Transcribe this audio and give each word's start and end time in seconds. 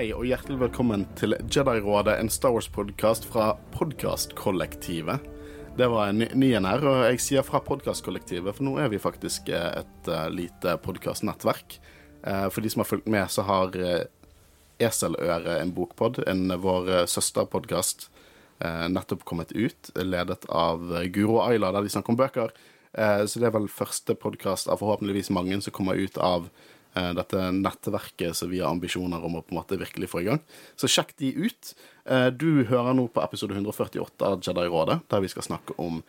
Hei 0.00 0.14
og 0.16 0.22
hjertelig 0.24 0.62
velkommen 0.62 1.02
til 1.12 1.34
Jedi-rådet, 1.52 2.14
en 2.22 2.30
Star 2.32 2.54
Wars-podkast 2.54 3.26
fra 3.28 3.50
Podkastkollektivet. 3.74 5.26
Det 5.76 5.88
var 5.92 6.08
en 6.08 6.22
ny- 6.22 6.30
ny 6.40 6.48
en 6.56 6.64
her, 6.64 6.86
og 6.88 7.02
jeg 7.04 7.20
sier 7.20 7.44
fra 7.44 7.60
Podkastkollektivet, 7.60 8.56
for 8.56 8.64
nå 8.64 8.78
er 8.80 8.88
vi 8.88 8.96
faktisk 8.96 9.50
eh, 9.52 9.82
et 9.82 10.08
eh, 10.08 10.30
lite 10.32 10.78
podkastnettverk. 10.80 11.76
Eh, 12.24 12.46
For 12.48 12.64
de 12.64 12.72
som 12.72 12.80
har 12.80 12.88
fulgt 12.88 13.12
med, 13.12 13.28
så 13.28 13.44
har 13.44 13.76
Eseløre 14.80 15.60
en 15.60 15.74
bokpod, 15.76 16.24
en 16.24 16.48
vår 16.48 16.90
eh, 17.02 17.04
søsterpodkast, 17.04 18.08
nettopp 18.64 19.28
kommet 19.28 19.52
ut, 19.52 19.92
ledet 20.00 20.48
av 20.48 20.80
Guro 21.12 21.42
og 21.42 21.50
Ayla, 21.50 21.74
der 21.76 21.84
de 21.84 21.92
snakker 21.92 22.16
om 22.16 22.22
bøker. 22.24 22.56
Så 23.28 23.36
det 23.36 23.48
er 23.48 23.52
vel 23.52 23.68
første 23.68 24.16
podkast 24.16 24.68
av 24.68 24.80
forhåpentligvis 24.80 25.30
mange 25.32 25.60
som 25.60 25.72
kommer 25.76 26.00
ut 26.00 26.16
av 26.16 26.48
dette 26.94 27.50
nettverket 27.54 28.34
som 28.36 28.50
vi 28.50 28.58
har 28.60 28.70
ambisjoner 28.70 29.22
om 29.24 29.36
å 29.38 29.42
på 29.42 29.54
en 29.54 29.60
måte 29.60 29.78
virkelig 29.78 30.08
få 30.10 30.20
i 30.22 30.24
gang. 30.30 30.40
Så 30.76 30.88
sjekk 30.90 31.12
de 31.22 31.30
ut. 31.46 31.74
Eh, 32.04 32.30
Du 32.30 32.64
hører 32.64 32.94
nå 32.94 33.08
på 33.08 33.22
episode 33.22 33.54
148 33.54 34.26
av 34.26 34.40
Jedi-rådet, 34.42 35.00
der 35.08 35.20
vi 35.20 35.28
skal 35.28 35.42
snakke 35.46 35.76
om 35.78 36.02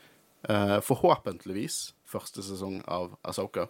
eh, 0.50 0.80
forhåpentligvis 0.82 1.94
første 2.10 2.42
sesong 2.44 2.82
av 2.88 3.14
Asoka. 3.24 3.68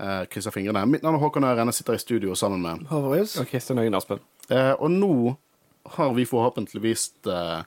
Eh, 0.00 0.24
Krysser 0.32 0.50
fingrene. 0.54 0.82
Mitt 0.88 1.02
navn 1.04 1.16
er 1.18 1.22
Håkon 1.22 1.44
Øren, 1.44 1.68
jeg 1.70 1.74
sitter 1.82 1.94
i 1.94 2.02
studio 2.02 2.34
sammen 2.34 2.62
med 2.64 2.86
Håvard 2.90 3.28
Og 3.42 3.46
Kristian 3.50 3.78
Øyen 3.78 3.94
Aspen. 3.94 4.18
Eh, 4.50 4.72
og 4.80 4.90
nå 4.90 5.36
har 5.96 6.12
vi 6.16 6.24
forhåpentligvis 6.28 7.04
eh, 7.28 7.62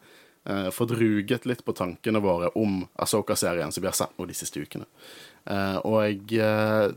eh, 0.49 0.69
fått 0.73 0.91
ruget 0.97 1.45
litt 1.49 1.63
på 1.65 1.73
tankene 1.77 2.19
våre 2.21 2.49
om 2.59 2.83
Asoka-serien 3.01 3.71
som 3.71 3.81
vi 3.81 3.87
har 3.89 3.95
sett 3.97 4.13
nå 4.19 4.25
de 4.29 4.33
siste 4.37 4.59
ukene. 4.61 4.85
Eh, 5.45 5.77
og 5.85 6.01
jeg, 6.03 6.39
eh, 6.41 6.91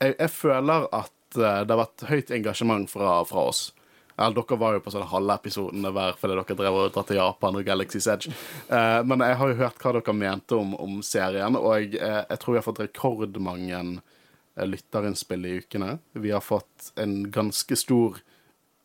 jeg 0.00 0.14
Jeg 0.18 0.30
føler 0.30 0.88
at 0.92 1.38
eh, 1.38 1.62
det 1.64 1.72
har 1.74 1.82
vært 1.82 2.06
høyt 2.10 2.30
engasjement 2.30 2.90
fra, 2.90 3.18
fra 3.28 3.48
oss. 3.50 3.70
Eller, 4.16 4.34
dere 4.38 4.56
var 4.56 4.76
jo 4.76 4.80
på 4.80 4.92
sånne 4.94 5.08
halve 5.10 5.34
episodene 5.36 5.90
hver 5.92 6.14
fordi 6.16 6.36
dere 6.38 6.56
drev 6.56 6.76
og 6.80 6.92
dra 6.94 7.02
til 7.04 7.18
Japan 7.18 7.58
og 7.58 7.66
Galaxy's 7.68 8.06
Edge. 8.08 8.32
Eh, 8.72 9.00
men 9.04 9.24
jeg 9.24 9.36
har 9.40 9.50
jo 9.50 9.58
hørt 9.60 9.82
hva 9.82 9.92
dere 9.98 10.14
mente 10.16 10.56
om, 10.56 10.72
om 10.80 11.02
serien, 11.04 11.58
og 11.58 11.74
jeg, 11.76 11.98
eh, 12.00 12.22
jeg 12.30 12.40
tror 12.40 12.54
vi 12.54 12.60
har 12.60 12.64
fått 12.64 12.80
rekordmange 12.86 13.80
eh, 13.84 14.68
lytterinnspill 14.68 15.44
i 15.44 15.58
ukene. 15.60 15.98
Vi 16.16 16.32
har 16.32 16.44
fått 16.44 16.92
en 17.02 17.18
ganske 17.32 17.76
stor 17.76 18.22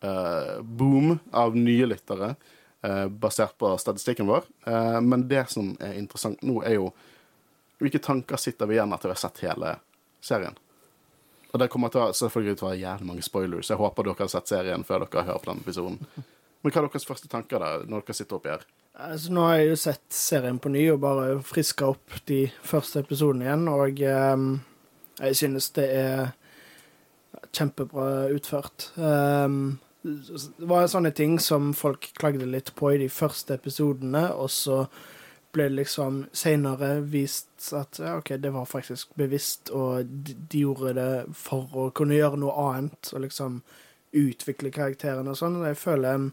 eh, 0.04 0.58
boom 0.62 1.16
av 1.32 1.56
nye 1.56 1.88
lyttere 1.88 2.34
eh, 2.84 3.08
basert 3.08 3.56
på 3.62 3.72
statistikken 3.80 4.28
vår. 4.28 4.50
Men 5.00 5.30
det 5.32 5.46
som 5.54 5.72
er 5.80 5.96
interessant 5.96 6.44
nå, 6.44 6.60
er 6.68 6.76
jo 6.76 6.92
hvilke 7.80 8.04
tanker 8.04 8.38
sitter 8.38 8.68
vi 8.68 8.76
igjen 8.76 8.92
etter 8.94 9.10
vi 9.10 9.16
har 9.16 9.24
sett 9.24 9.42
hele 9.48 9.78
serien. 10.22 10.60
Og 11.52 11.60
det 11.60 11.68
kommer 11.72 11.92
til 11.92 12.04
å, 12.04 12.12
selvfølgelig 12.16 12.58
til 12.58 12.66
å 12.66 12.70
være 12.70 12.82
jævlig 12.82 13.08
mange 13.10 13.26
spoilers. 13.26 13.72
Jeg 13.72 13.80
håper 13.82 14.08
dere 14.08 14.24
har 14.24 14.32
sett 14.32 14.52
serien 14.52 14.86
før 14.88 15.06
dere 15.06 15.26
hører 15.28 15.44
på 15.44 15.52
denne 15.52 15.66
episoden. 15.66 16.00
Men 16.62 16.74
hva 16.74 16.84
er 16.84 16.88
deres 16.88 17.08
første 17.10 17.30
tanker 17.32 17.64
da, 17.64 17.72
når 17.90 18.06
dere 18.06 18.16
sitter 18.16 18.38
oppi 18.38 18.54
her? 18.54 18.66
Altså, 19.02 19.32
nå 19.34 19.46
har 19.48 19.60
jeg 19.60 19.72
jo 19.72 19.78
sett 19.82 20.16
serien 20.16 20.60
på 20.62 20.72
ny 20.72 20.84
og 20.94 21.02
bare 21.04 21.40
friska 21.48 21.88
opp 21.94 22.20
de 22.30 22.44
første 22.68 23.02
episodene 23.02 23.48
igjen, 23.48 23.70
og 23.72 24.04
um, 24.36 24.50
jeg 25.22 25.40
synes 25.42 25.72
det 25.78 25.88
er 25.96 26.34
kjempebra 27.56 28.28
utført. 28.36 28.92
Um, 29.00 29.80
det 30.04 30.68
var 30.70 30.88
sånne 30.92 31.12
ting 31.16 31.38
som 31.42 31.72
folk 31.78 32.12
klagde 32.18 32.48
litt 32.50 32.72
på 32.78 32.94
i 32.94 33.02
de 33.04 33.10
første 33.12 33.58
episodene, 33.58 34.28
og 34.34 34.52
så 34.54 34.86
ble 35.52 35.68
liksom 35.74 36.26
senere 36.32 37.00
vist 37.02 37.72
at 37.78 38.00
ja, 38.00 38.18
OK, 38.18 38.34
det 38.42 38.52
var 38.56 38.66
faktisk 38.70 39.16
bevisst, 39.20 39.70
og 39.70 40.06
de, 40.06 40.36
de 40.50 40.66
gjorde 40.66 40.96
det 40.98 41.12
for 41.38 41.72
å 41.78 41.90
kunne 41.96 42.18
gjøre 42.18 42.40
noe 42.42 42.56
annet, 42.70 43.12
og 43.14 43.26
liksom 43.26 43.62
utvikle 44.12 44.72
karakterene 44.76 45.32
og 45.32 45.40
sånn. 45.40 45.62
Jeg 45.66 45.80
føler 45.80 46.30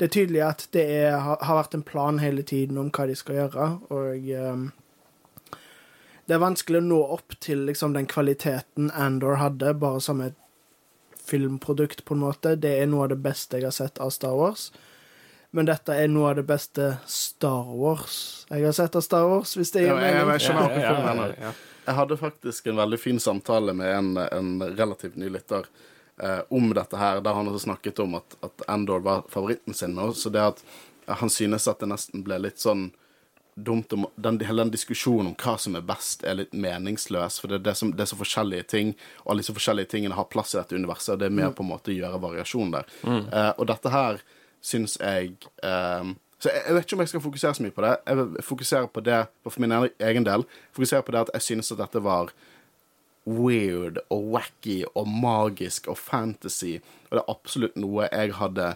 det 0.00 0.06
er 0.08 0.12
tydelig 0.14 0.44
at 0.46 0.62
det 0.72 0.84
er, 0.96 1.16
har 1.20 1.56
vært 1.58 1.74
en 1.76 1.84
plan 1.84 2.20
hele 2.22 2.44
tiden 2.46 2.78
om 2.80 2.88
hva 2.88 3.04
de 3.10 3.16
skal 3.18 3.42
gjøre, 3.42 3.66
og 3.92 4.30
um, 4.32 4.68
det 6.30 6.36
er 6.36 6.44
vanskelig 6.44 6.78
å 6.78 6.86
nå 6.86 7.00
opp 7.16 7.34
til 7.42 7.66
liksom, 7.66 7.96
den 7.96 8.06
kvaliteten 8.08 8.92
Andor 8.94 9.40
hadde, 9.40 9.74
bare 9.82 10.00
som 10.00 10.22
et 10.24 10.38
filmprodukt, 11.26 12.04
på 12.06 12.14
en 12.14 12.22
måte. 12.22 12.54
Det 12.54 12.76
er 12.78 12.86
noe 12.86 13.08
av 13.08 13.12
det 13.12 13.18
beste 13.24 13.58
jeg 13.58 13.66
har 13.66 13.74
sett 13.74 13.98
av 13.98 14.12
Star 14.14 14.36
Wars. 14.38 14.68
Men 15.50 15.66
dette 15.66 15.96
er 15.98 16.10
noe 16.10 16.30
av 16.30 16.38
det 16.38 16.44
beste 16.46 16.92
Star 17.10 17.72
Wars 17.74 18.46
jeg 18.50 18.64
har 18.66 18.74
sett 18.74 18.96
av 18.98 19.02
Star 19.06 19.26
Wars, 19.30 19.56
hvis 19.58 19.70
det 19.74 19.84
Ja, 19.84 19.96
gir 19.98 20.06
jeg, 20.06 20.42
jeg, 20.46 21.34
jeg. 21.38 21.54
Jeg 21.86 21.94
hadde 21.96 22.16
faktisk 22.18 22.66
en 22.70 22.78
veldig 22.78 22.98
fin 23.00 23.20
samtale 23.22 23.74
med 23.74 23.92
en, 23.94 24.10
en 24.16 24.50
relativt 24.78 25.16
ny 25.18 25.30
lytter 25.30 25.66
eh, 26.22 26.40
om 26.50 26.70
dette 26.74 26.98
her, 26.98 27.20
der 27.24 27.34
han 27.34 27.50
også 27.50 27.64
snakket 27.66 28.02
om 28.02 28.18
at, 28.18 28.36
at 28.46 28.64
Endor 28.70 29.02
var 29.06 29.22
favoritten 29.30 29.74
sin. 29.74 29.98
Og 29.98 30.16
så 30.18 30.30
det 30.34 30.42
at 30.44 30.64
han 31.20 31.30
synes 31.30 31.66
at 31.70 31.80
det 31.82 31.88
nesten 31.90 32.24
ble 32.26 32.38
litt 32.42 32.62
sånn 32.62 32.90
dumt 33.54 33.92
om 33.92 34.06
den, 34.16 34.38
Hele 34.46 34.62
den 34.64 34.72
diskusjonen 34.72 35.32
om 35.32 35.38
hva 35.38 35.56
som 35.58 35.74
er 35.76 35.86
best, 35.86 36.22
er 36.24 36.38
litt 36.38 36.54
meningsløs. 36.54 37.40
For 37.42 37.50
det, 37.50 37.60
er 37.60 37.64
det, 37.70 37.76
som, 37.78 37.94
det 37.94 38.06
er 38.06 38.10
så 38.12 38.18
forskjellige 38.20 38.68
ting, 38.70 38.92
og 39.24 39.32
alle 39.32 39.44
disse 39.44 39.54
forskjellige 39.56 39.90
tingene 39.94 40.18
har 40.18 40.30
plass 40.32 40.54
i 40.54 40.60
dette 40.60 40.78
universet. 40.78 41.14
Og 41.14 41.22
det 41.22 41.30
er 41.30 41.38
mer 41.38 41.54
på 41.54 41.66
en 41.66 41.72
måte 41.72 41.92
å 41.92 41.96
gjøre 41.96 42.22
variasjon 42.22 42.76
der. 42.76 42.94
Eh, 43.06 43.50
og 43.56 43.66
dette 43.70 43.94
her 43.94 44.22
syns 44.60 44.98
jeg 45.00 45.34
um, 45.64 46.16
Så 46.40 46.50
jeg, 46.52 46.62
jeg 46.66 46.74
vet 46.74 46.86
ikke 46.86 46.96
om 46.96 47.02
jeg 47.04 47.12
skal 47.12 47.24
fokusere 47.24 47.54
så 47.54 47.64
mye 47.64 47.74
på 47.76 47.84
det. 47.84 47.96
Jeg 48.06 48.16
vil 48.16 48.44
fokusere 48.44 48.88
på 48.88 49.02
det 49.04 49.18
for 49.44 49.60
min 49.60 49.74
egen 50.00 50.26
del. 50.26 50.46
Fokusere 50.72 51.02
på 51.04 51.12
det 51.12 51.20
at 51.20 51.34
jeg 51.34 51.42
synes 51.42 51.72
at 51.72 51.82
dette 51.82 52.00
var 52.04 52.32
weird 53.28 54.00
og 54.08 54.30
wacky 54.34 54.78
og 54.94 55.08
magisk 55.08 55.88
og 55.88 55.98
fantasy. 55.98 56.78
Og 57.10 57.18
det 57.18 57.22
er 57.22 57.34
absolutt 57.34 57.76
noe 57.76 58.08
jeg 58.08 58.32
hadde 58.40 58.74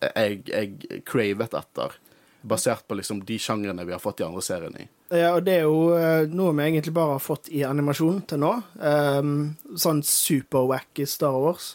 Jeg, 0.00 0.38
jeg 0.48 1.02
cravet 1.04 1.52
etter. 1.52 1.98
Basert 2.40 2.86
på 2.88 2.96
liksom 2.96 3.18
de 3.28 3.36
sjangrene 3.36 3.84
vi 3.84 3.92
har 3.92 4.00
fått 4.00 4.22
de 4.22 4.24
andre 4.24 4.42
seriene 4.42 4.86
i. 4.86 4.88
Ja, 5.10 5.34
og 5.34 5.42
det 5.44 5.58
er 5.58 5.66
jo 5.66 5.90
eh, 5.92 6.30
noe 6.30 6.54
vi 6.54 6.62
egentlig 6.64 6.94
bare 6.96 7.18
har 7.18 7.24
fått 7.24 7.50
i 7.52 7.64
animasjon 7.66 8.22
til 8.30 8.40
nå. 8.40 8.52
Um, 8.78 9.32
sånn 9.76 10.00
super-wacky 10.06 11.04
Star 11.10 11.36
Wars. 11.36 11.74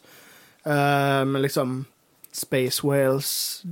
Um, 0.63 1.35
liksom 1.43 1.83
Space 2.35 2.83
Whales, 2.83 3.63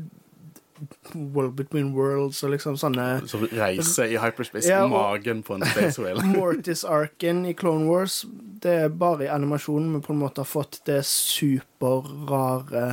World 1.14 1.54
Between 1.54 1.94
Worlds 1.96 2.44
og 2.44 2.54
liksom 2.54 2.78
sånne 2.80 3.06
Så 3.30 3.40
reiser 3.44 4.12
i 4.12 4.20
hyperspace 4.20 4.70
ja, 4.72 4.84
i 4.86 4.92
magen 4.92 5.44
på 5.46 5.58
en 5.58 5.66
space 5.68 6.02
whale. 6.02 6.24
Mortis-arken 6.36 7.46
i 7.50 7.54
Clone 7.60 7.88
Wars. 7.90 8.24
Det 8.64 8.76
er 8.86 8.94
bare 9.04 9.28
i 9.28 9.32
animasjonen 9.32 9.98
vi 9.98 10.04
på 10.06 10.14
en 10.16 10.22
måte 10.24 10.44
har 10.44 10.50
fått 10.50 10.82
det 10.88 11.02
superrare 11.08 12.86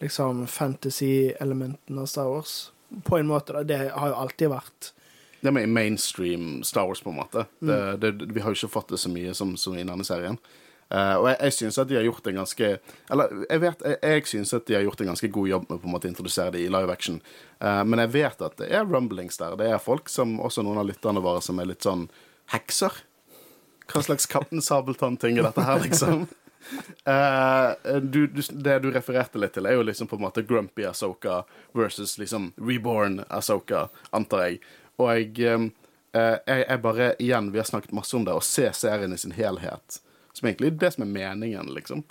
liksom 0.00 0.46
fantasy-elementene 0.48 2.00
av 2.00 2.08
Star 2.08 2.32
Wars. 2.32 2.72
På 3.04 3.18
en 3.20 3.28
måte, 3.28 3.52
da. 3.52 3.62
Det 3.62 3.82
har 3.92 4.08
jo 4.10 4.16
alltid 4.24 4.50
vært 4.50 4.92
Det 5.40 5.48
er 5.48 5.56
med 5.56 5.68
mainstream 5.72 6.62
Star 6.64 6.88
Wars, 6.88 7.04
på 7.04 7.12
en 7.12 7.20
måte. 7.20 7.44
Mm. 7.60 7.68
Det, 7.70 7.78
det, 8.00 8.32
vi 8.32 8.40
har 8.40 8.52
jo 8.52 8.62
ikke 8.62 8.74
fått 8.80 8.96
det 8.96 9.00
så 9.00 9.12
mye 9.12 9.36
som, 9.36 9.54
som 9.60 9.76
i 9.76 9.84
denne 9.84 10.04
serien. 10.04 10.40
Eh, 10.90 11.16
og 11.20 11.28
jeg, 11.28 11.36
jeg 11.46 11.54
syns 11.54 11.78
at 11.78 11.90
de 11.90 11.94
har 11.94 12.02
gjort 12.02 12.26
en 12.26 12.40
ganske 12.40 12.68
Eller 13.14 13.34
jeg 13.44 13.62
vet, 13.62 13.82
jeg, 13.86 13.98
jeg 14.02 14.24
syns 14.26 14.50
at 14.56 14.64
de 14.66 14.74
har 14.74 14.82
gjort 14.82 15.04
en 15.04 15.12
ganske 15.12 15.28
god 15.30 15.46
jobb 15.46 15.68
med 15.68 15.78
på 15.78 15.86
en 15.86 15.94
måte 15.94 16.08
å 16.08 16.10
introdusere 16.10 16.54
det 16.56 16.64
i 16.64 16.72
live 16.72 16.90
action. 16.90 17.20
Uh, 17.62 17.84
men 17.86 18.02
jeg 18.02 18.14
vet 18.16 18.42
at 18.42 18.58
det 18.58 18.72
er 18.74 18.88
rumblings 18.88 19.38
der. 19.38 19.54
Det 19.60 19.68
er 19.70 19.78
folk 19.82 20.10
som, 20.10 20.38
også 20.42 20.66
noen 20.66 20.82
av 20.82 20.88
lytterne 20.90 21.22
våre, 21.22 21.44
som 21.46 21.62
er 21.62 21.70
litt 21.70 21.86
sånn 21.86 22.08
hekser. 22.50 23.04
Hva 23.90 24.02
slags 24.06 24.26
Kaptein 24.30 24.62
Sabeltann-ting 24.62 25.38
er 25.38 25.46
dette 25.46 25.66
her, 25.66 25.78
liksom? 25.82 26.26
Uh, 27.06 28.00
du, 28.12 28.26
du, 28.26 28.42
det 28.50 28.78
du 28.82 28.90
refererte 28.90 29.38
litt 29.38 29.54
til, 29.54 29.70
er 29.70 29.78
jo 29.78 29.86
liksom 29.86 30.10
på 30.10 30.18
en 30.18 30.26
måte 30.26 30.46
Grumpy 30.46 30.90
Asoka 30.90 31.44
versus 31.76 32.18
liksom 32.18 32.50
Reborn 32.58 33.22
Asoka, 33.28 33.86
antar 34.10 34.48
jeg. 34.48 34.60
Og 34.98 35.14
jeg, 35.14 35.32
uh, 35.46 35.70
jeg, 36.18 36.66
jeg 36.66 36.82
bare 36.82 37.14
Igjen, 37.22 37.54
vi 37.54 37.62
har 37.62 37.70
snakket 37.70 37.94
masse 37.94 38.16
om 38.18 38.26
det, 38.26 38.34
å 38.34 38.42
se 38.42 38.66
serien 38.74 39.14
i 39.14 39.22
sin 39.22 39.38
helhet, 39.38 40.02
som 40.40 40.48
egentlig 40.48 40.72
er 40.72 40.78
det 40.80 40.92
som 40.96 41.04
er 41.04 41.12
meningen, 41.12 41.70
liksom. 41.76 42.04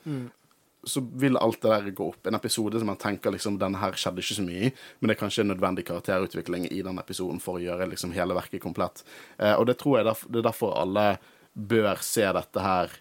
Så 0.87 1.03
vil 1.19 1.35
alt 1.37 1.59
det 1.61 1.73
der 1.73 1.91
gå 1.91 2.05
opp. 2.13 2.27
En 2.27 2.37
episode 2.37 2.79
som 2.79 2.87
man 2.87 2.99
tenker 3.01 3.33
liksom 3.35 3.57
denne 3.59 3.81
her 3.81 3.97
skjedde 3.99 4.23
ikke 4.23 4.37
så 4.37 4.45
mye 4.45 4.69
i, 4.69 4.71
men 4.99 5.11
det 5.11 5.17
er 5.17 5.21
kanskje 5.25 5.43
en 5.43 5.51
nødvendig 5.51 5.83
karakterutvikling 5.89 6.69
i 6.71 6.79
den 6.85 7.01
episoden 7.01 7.41
for 7.43 7.59
å 7.59 7.63
gjøre 7.63 7.89
liksom 7.91 8.15
hele 8.15 8.37
verket 8.37 8.63
komplett. 8.63 9.03
Eh, 9.37 9.55
og 9.57 9.67
det 9.67 9.75
tror 9.81 9.99
jeg 9.99 10.07
derf 10.07 10.23
det 10.29 10.39
er 10.39 10.47
derfor 10.47 10.77
alle 10.79 11.07
bør 11.53 11.99
se 12.05 12.23
dette 12.23 12.63
her 12.63 12.93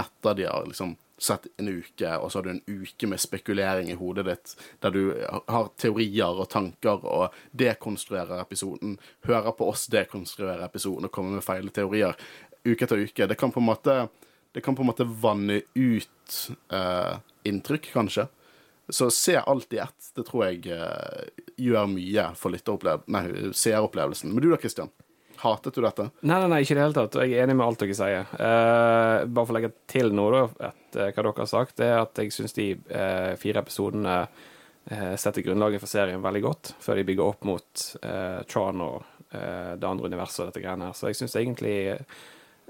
etter 0.00 0.34
de 0.34 0.48
har 0.50 0.66
liksom 0.66 0.96
sett 1.18 1.46
en 1.56 1.68
uke, 1.68 2.10
og 2.18 2.32
så 2.32 2.38
har 2.38 2.44
du 2.44 2.50
en 2.50 2.82
uke 2.82 3.08
med 3.08 3.20
spekulering 3.20 3.88
i 3.88 3.96
hodet 3.96 4.26
ditt, 4.26 4.52
der 4.84 4.92
du 4.92 5.00
har 5.48 5.70
teorier 5.80 6.42
og 6.42 6.50
tanker 6.52 7.06
og 7.08 7.36
dekonstruerer 7.56 8.42
episoden, 8.42 8.98
hører 9.24 9.56
på 9.56 9.70
oss 9.70 9.86
dekonstruere 9.92 10.66
episoden 10.66 11.08
og 11.08 11.14
kommer 11.14 11.38
med 11.38 11.46
feile 11.46 11.72
teorier 11.72 12.18
uke 12.66 12.84
etter 12.84 13.00
uke. 13.00 13.28
Det 13.30 13.38
kan 13.40 13.54
på 13.54 13.62
en 13.62 13.70
måte, 13.70 13.96
det 14.56 14.62
kan 14.64 14.72
på 14.76 14.80
en 14.82 14.88
måte 14.88 15.04
vanne 15.04 15.58
ut 15.74 16.36
eh, 16.72 17.16
inntrykk, 17.44 17.90
kanskje. 17.92 18.22
Så 18.88 19.10
se 19.10 19.36
alt 19.36 19.72
i 19.72 19.78
ett. 19.78 20.06
Det 20.16 20.22
tror 20.24 20.46
jeg 20.46 20.70
eh, 20.72 21.26
gjør 21.60 21.90
mye 21.92 22.22
for 22.40 22.56
seeropplevelsen. 22.56 24.32
Men 24.32 24.40
du 24.40 24.46
da, 24.48 24.56
Christian? 24.56 24.88
Hatet 25.42 25.76
du 25.76 25.82
dette? 25.84 26.06
Nei, 26.22 26.38
nei, 26.40 26.48
nei, 26.48 26.60
ikke 26.64 26.72
i 26.72 26.78
det 26.78 26.86
hele 26.86 26.96
tatt. 26.96 27.18
Jeg 27.20 27.34
er 27.34 27.44
enig 27.44 27.56
med 27.58 27.66
alt 27.66 27.82
dere 27.84 27.96
sier. 27.98 28.30
Eh, 28.32 29.26
bare 29.28 29.42
for 29.42 29.52
å 29.52 29.56
legge 29.58 29.70
til 29.92 30.08
noe, 30.16 30.30
da, 30.32 30.70
et, 30.70 30.88
eh, 30.96 31.10
hva 31.10 31.26
dere 31.26 31.34
har 31.42 31.50
sagt, 31.50 31.76
det 31.82 31.90
er 31.90 31.98
at 32.00 32.22
jeg 32.22 32.32
syns 32.32 32.56
de 32.56 32.70
eh, 32.72 33.34
fire 33.42 33.60
episodene 33.60 34.14
eh, 34.22 35.12
setter 35.20 35.44
grunnlaget 35.44 35.84
for 35.84 35.92
serien 35.92 36.24
veldig 36.24 36.42
godt, 36.46 36.72
før 36.80 36.96
de 36.96 37.04
bygger 37.10 37.26
opp 37.26 37.44
mot 37.44 37.84
eh, 38.00 38.40
Tron 38.48 38.80
og 38.88 39.12
det 39.36 39.84
andre 39.84 40.06
universet 40.08 40.46
og 40.46 40.48
dette 40.48 40.62
greiene 40.62 40.86
her. 40.86 40.96
Så 40.96 41.10
jeg 41.10 41.18
syns 41.18 41.34
egentlig 41.36 41.74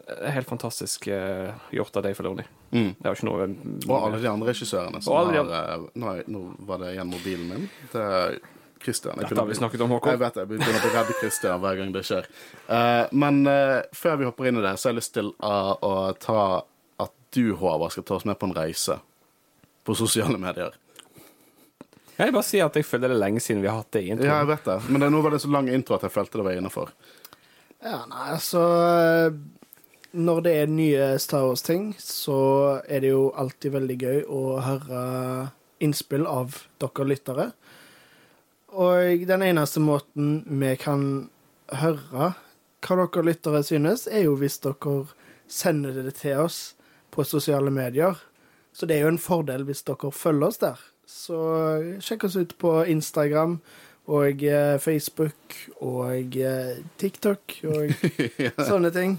helt 0.06 0.48
fantastisk 0.48 1.08
uh, 1.08 1.50
gjort 1.70 1.96
av 1.96 2.02
Dave 2.02 2.14
Filoni. 2.14 2.44
Mm. 2.70 2.94
Det 2.98 3.08
har 3.08 3.16
ikke 3.16 3.28
noe 3.28 3.46
Og 3.86 3.96
alle 3.96 4.20
de 4.22 4.28
andre 4.30 4.52
regissørene 4.52 5.00
som 5.02 5.16
alle 5.16 5.34
de 5.34 5.40
har 5.40 5.72
eh, 5.74 5.88
nå, 5.98 6.12
nå 6.30 6.42
var 6.68 6.82
det 6.82 6.92
igjen 6.94 7.10
mobilen 7.10 7.48
min. 7.50 7.66
Det 7.92 8.04
er 8.04 8.38
Christian. 8.82 9.18
Jeg 9.18 9.30
Dette 9.30 9.40
har 9.40 9.50
vi 9.50 9.58
snakket 9.58 9.82
om, 9.82 9.94
Håkon. 9.96 10.14
Jeg 10.14 10.22
vet 10.22 10.36
det, 10.36 10.44
jeg 10.44 10.50
begynner 10.52 10.78
å 10.78 10.84
bli 10.84 10.94
redd 10.94 11.12
Christian 11.20 11.60
hver 11.64 11.80
gang 11.80 11.92
det 11.94 12.04
skjer. 12.06 12.30
Uh, 12.68 13.04
men 13.16 13.42
uh, 13.48 13.82
før 13.96 14.18
vi 14.20 14.28
hopper 14.28 14.50
inn 14.50 14.60
i 14.60 14.64
det, 14.66 14.76
så 14.78 14.88
har 14.88 14.94
jeg 14.94 15.00
lyst 15.00 15.14
til 15.16 15.32
å, 15.34 15.54
å 15.74 15.92
ta 16.22 16.40
at 17.02 17.14
du, 17.34 17.44
Håvard, 17.58 17.94
skal 17.94 18.06
ta 18.06 18.18
oss 18.20 18.28
med 18.28 18.38
på 18.38 18.50
en 18.50 18.56
reise 18.56 19.00
på 19.86 19.96
sosiale 19.98 20.38
medier. 20.42 20.76
Jeg 22.16 22.32
bare 22.32 22.46
si 22.48 22.62
at 22.64 22.76
jeg 22.78 22.86
føler 22.88 23.12
det 23.12 23.18
er 23.18 23.24
lenge 23.26 23.42
siden 23.44 23.60
vi 23.60 23.68
har 23.68 23.82
hatt 23.82 23.92
det 23.92 24.06
i 24.06 24.14
introen. 24.14 24.30
Ja, 24.30 24.38
jeg 24.40 24.48
vet 24.54 24.70
det, 24.70 24.78
men 24.88 25.02
det, 25.02 25.10
nå 25.12 25.20
var 25.24 25.34
det 25.34 25.42
så 25.42 25.50
lang 25.52 25.68
intro 25.68 25.98
at 25.98 26.06
jeg 26.06 26.14
følte 26.14 26.40
det 26.40 26.46
var 26.46 26.60
innafor. 26.60 26.94
Ja, 27.84 27.98
nei, 28.08 28.22
altså 28.32 28.62
Når 30.16 30.40
det 30.46 30.52
er 30.56 30.70
nye 30.72 31.06
Star 31.20 31.44
Wars-ting, 31.44 31.90
så 32.00 32.80
er 32.88 33.02
det 33.04 33.10
jo 33.10 33.28
alltid 33.36 33.74
veldig 33.74 33.96
gøy 34.00 34.22
å 34.32 34.42
høre 34.64 35.00
innspill 35.84 36.24
av 36.24 36.56
dere 36.80 37.04
lyttere. 37.04 37.46
Og 38.72 39.26
den 39.28 39.44
eneste 39.44 39.82
måten 39.84 40.40
vi 40.48 40.72
kan 40.80 41.28
høre 41.68 42.32
hva 42.86 42.96
dere 43.02 43.26
lyttere 43.26 43.60
synes, 43.66 44.06
er 44.08 44.24
jo 44.24 44.38
hvis 44.40 44.56
dere 44.64 45.02
sender 45.52 46.00
det 46.00 46.16
til 46.22 46.46
oss 46.46 46.60
på 47.12 47.24
sosiale 47.24 47.70
medier. 47.70 48.16
Så 48.72 48.88
det 48.88 48.96
er 48.96 49.06
jo 49.06 49.14
en 49.14 49.20
fordel 49.20 49.66
hvis 49.68 49.84
dere 49.84 50.12
følger 50.12 50.48
oss 50.48 50.62
der. 50.64 50.80
Så 51.06 51.36
sjekk 52.02 52.26
oss 52.26 52.36
ut 52.40 52.56
på 52.58 52.78
Instagram 52.88 53.60
og 54.06 54.42
eh, 54.46 54.76
Facebook 54.78 55.56
og 55.82 56.36
eh, 56.38 56.76
TikTok 57.00 57.56
og 57.72 57.90
sånne 58.70 58.92
ting. 58.94 59.16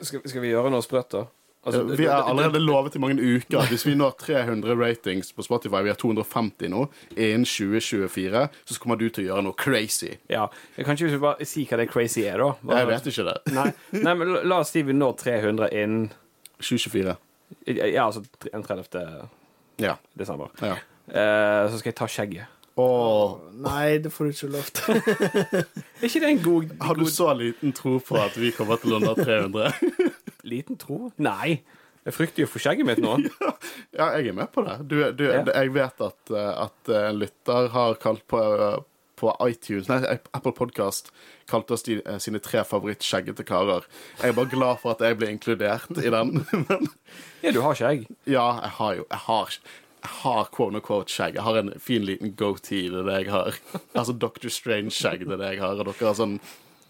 Skal, 0.00 0.22
skal 0.24 0.40
vi 0.44 0.52
gjøre 0.54 0.72
noe 0.72 0.84
sprøtt, 0.84 1.12
da? 1.18 1.26
Altså, 1.62 1.84
vi 1.94 2.08
har 2.10 2.24
allerede 2.26 2.58
lovet 2.58 2.96
i 2.96 2.98
mange 2.98 3.22
uker 3.22 3.60
at 3.60 3.68
hvis 3.70 3.84
vi 3.86 3.92
når 3.94 4.16
300 4.18 4.72
ratings 4.80 5.28
på 5.36 5.44
Spotify, 5.46 5.84
vi 5.86 5.92
har 5.92 5.98
250 6.00 6.72
nå, 6.72 6.80
innen 7.14 7.44
2024, 7.46 8.40
så 8.66 8.78
kommer 8.82 8.98
du 8.98 9.04
til 9.14 9.22
å 9.22 9.26
gjøre 9.28 9.44
noe 9.46 9.54
crazy. 9.54 10.08
Ja, 10.32 10.48
jeg 10.74 10.88
kan 10.88 10.98
ikke 10.98 11.20
bare 11.22 11.46
si 11.46 11.62
hva 11.70 11.78
det 11.78 11.86
crazy 11.92 12.24
er, 12.26 12.42
da. 12.42 12.48
Bare- 12.66 12.80
Jeg 12.82 12.88
vet 12.90 13.06
ikke 13.12 13.26
det. 13.28 13.36
Nei, 13.60 13.68
nei, 13.94 14.14
men 14.18 14.32
la- 14.42 14.58
oss 14.64 14.74
si 14.74 14.82
vi 14.88 14.96
når 14.96 15.14
300 15.22 15.70
innen 15.84 16.08
2024. 16.58 17.14
Ja, 17.78 18.08
altså 18.08 18.24
31. 18.50 19.28
Ja. 19.86 19.94
desember. 20.18 20.50
ja. 20.64 20.80
Uh, 21.12 21.66
så 21.70 21.78
skal 21.78 21.90
jeg 21.92 21.96
ta 21.98 22.06
skjegget. 22.10 22.58
Åh, 22.82 23.34
Nei, 23.62 23.98
det 24.02 24.10
får 24.10 24.24
du 24.26 24.32
ikke 24.34 24.48
lov 24.56 24.70
til. 24.74 24.96
Er 26.02 26.08
ikke 26.08 26.22
det 26.24 26.30
en 26.32 26.40
god, 26.42 26.72
har 26.82 26.98
du 26.98 27.04
god 27.04 27.12
så 27.14 27.28
liten 27.38 27.74
tro 27.78 27.98
på 28.02 28.18
at 28.18 28.34
vi 28.40 28.50
kommer 28.56 28.80
til 28.82 28.96
å 28.96 29.00
nå 29.02 29.12
300? 29.20 29.70
liten 30.52 30.78
tro? 30.80 31.12
Nei. 31.22 31.60
Jeg 32.02 32.16
frykter 32.16 32.42
jo 32.42 32.48
for 32.50 32.58
skjegget 32.64 32.88
mitt 32.88 32.98
nå. 33.02 33.12
Ja, 33.98 34.08
jeg 34.18 34.32
er 34.32 34.34
med 34.34 34.50
på 34.54 34.64
det. 34.66 34.80
Du, 34.90 34.96
du, 35.14 35.28
Ja. 35.30 35.44
Jeg 35.52 35.70
vet 35.76 36.00
at, 36.02 36.32
eh, 36.34 36.48
at 36.64 36.90
en 36.98 37.20
lytter 37.22 37.68
har 37.76 37.94
kalt 38.02 38.24
på, 38.32 38.40
eh, 38.40 38.80
på 39.22 39.30
iTunes, 39.46 39.86
nei, 39.86 40.00
Apple 40.34 40.50
Podcast 40.58 41.12
kalte 41.46 41.76
oss 41.76 41.84
de, 41.86 42.00
eh, 42.02 42.18
sine 42.18 42.40
tre 42.42 42.64
favoritt-skjeggete 42.66 43.44
karer. 43.46 43.86
Jeg 44.18 44.32
er 44.32 44.34
bare 44.40 44.50
glad 44.50 44.80
for 44.82 44.96
at 44.96 45.04
jeg 45.06 45.20
ble 45.20 45.28
inkludert 45.36 45.94
i 46.02 46.10
den. 46.10 46.40
Men 46.64 46.88
Ja, 47.44 47.52
du 47.54 47.60
har 47.62 47.78
skjegg. 47.78 48.08
ja, 48.26 48.48
jeg 48.64 48.74
har 48.80 48.98
jo 48.98 49.06
Jeg 49.12 49.22
har, 49.28 49.56
har 50.02 50.50
quote 50.54 50.76
unquote 50.76 51.12
skjegg. 51.12 51.36
Jeg 51.38 51.46
har 51.46 51.58
en 51.60 51.72
fin 51.80 52.04
liten 52.06 52.34
goatee, 52.38 52.90
det 52.90 53.02
er 53.02 53.08
det 53.08 53.20
jeg 53.22 53.32
har. 53.32 53.58
Altså 53.98 54.14
Dr. 54.16 54.48
Strange-skjegg, 54.50 55.26
det 55.28 55.36
er 55.36 55.42
det 55.42 55.50
jeg 55.54 55.62
har. 55.62 55.78
Og 55.78 55.86
dere 55.88 56.08
har 56.08 56.18
sånn 56.18 56.38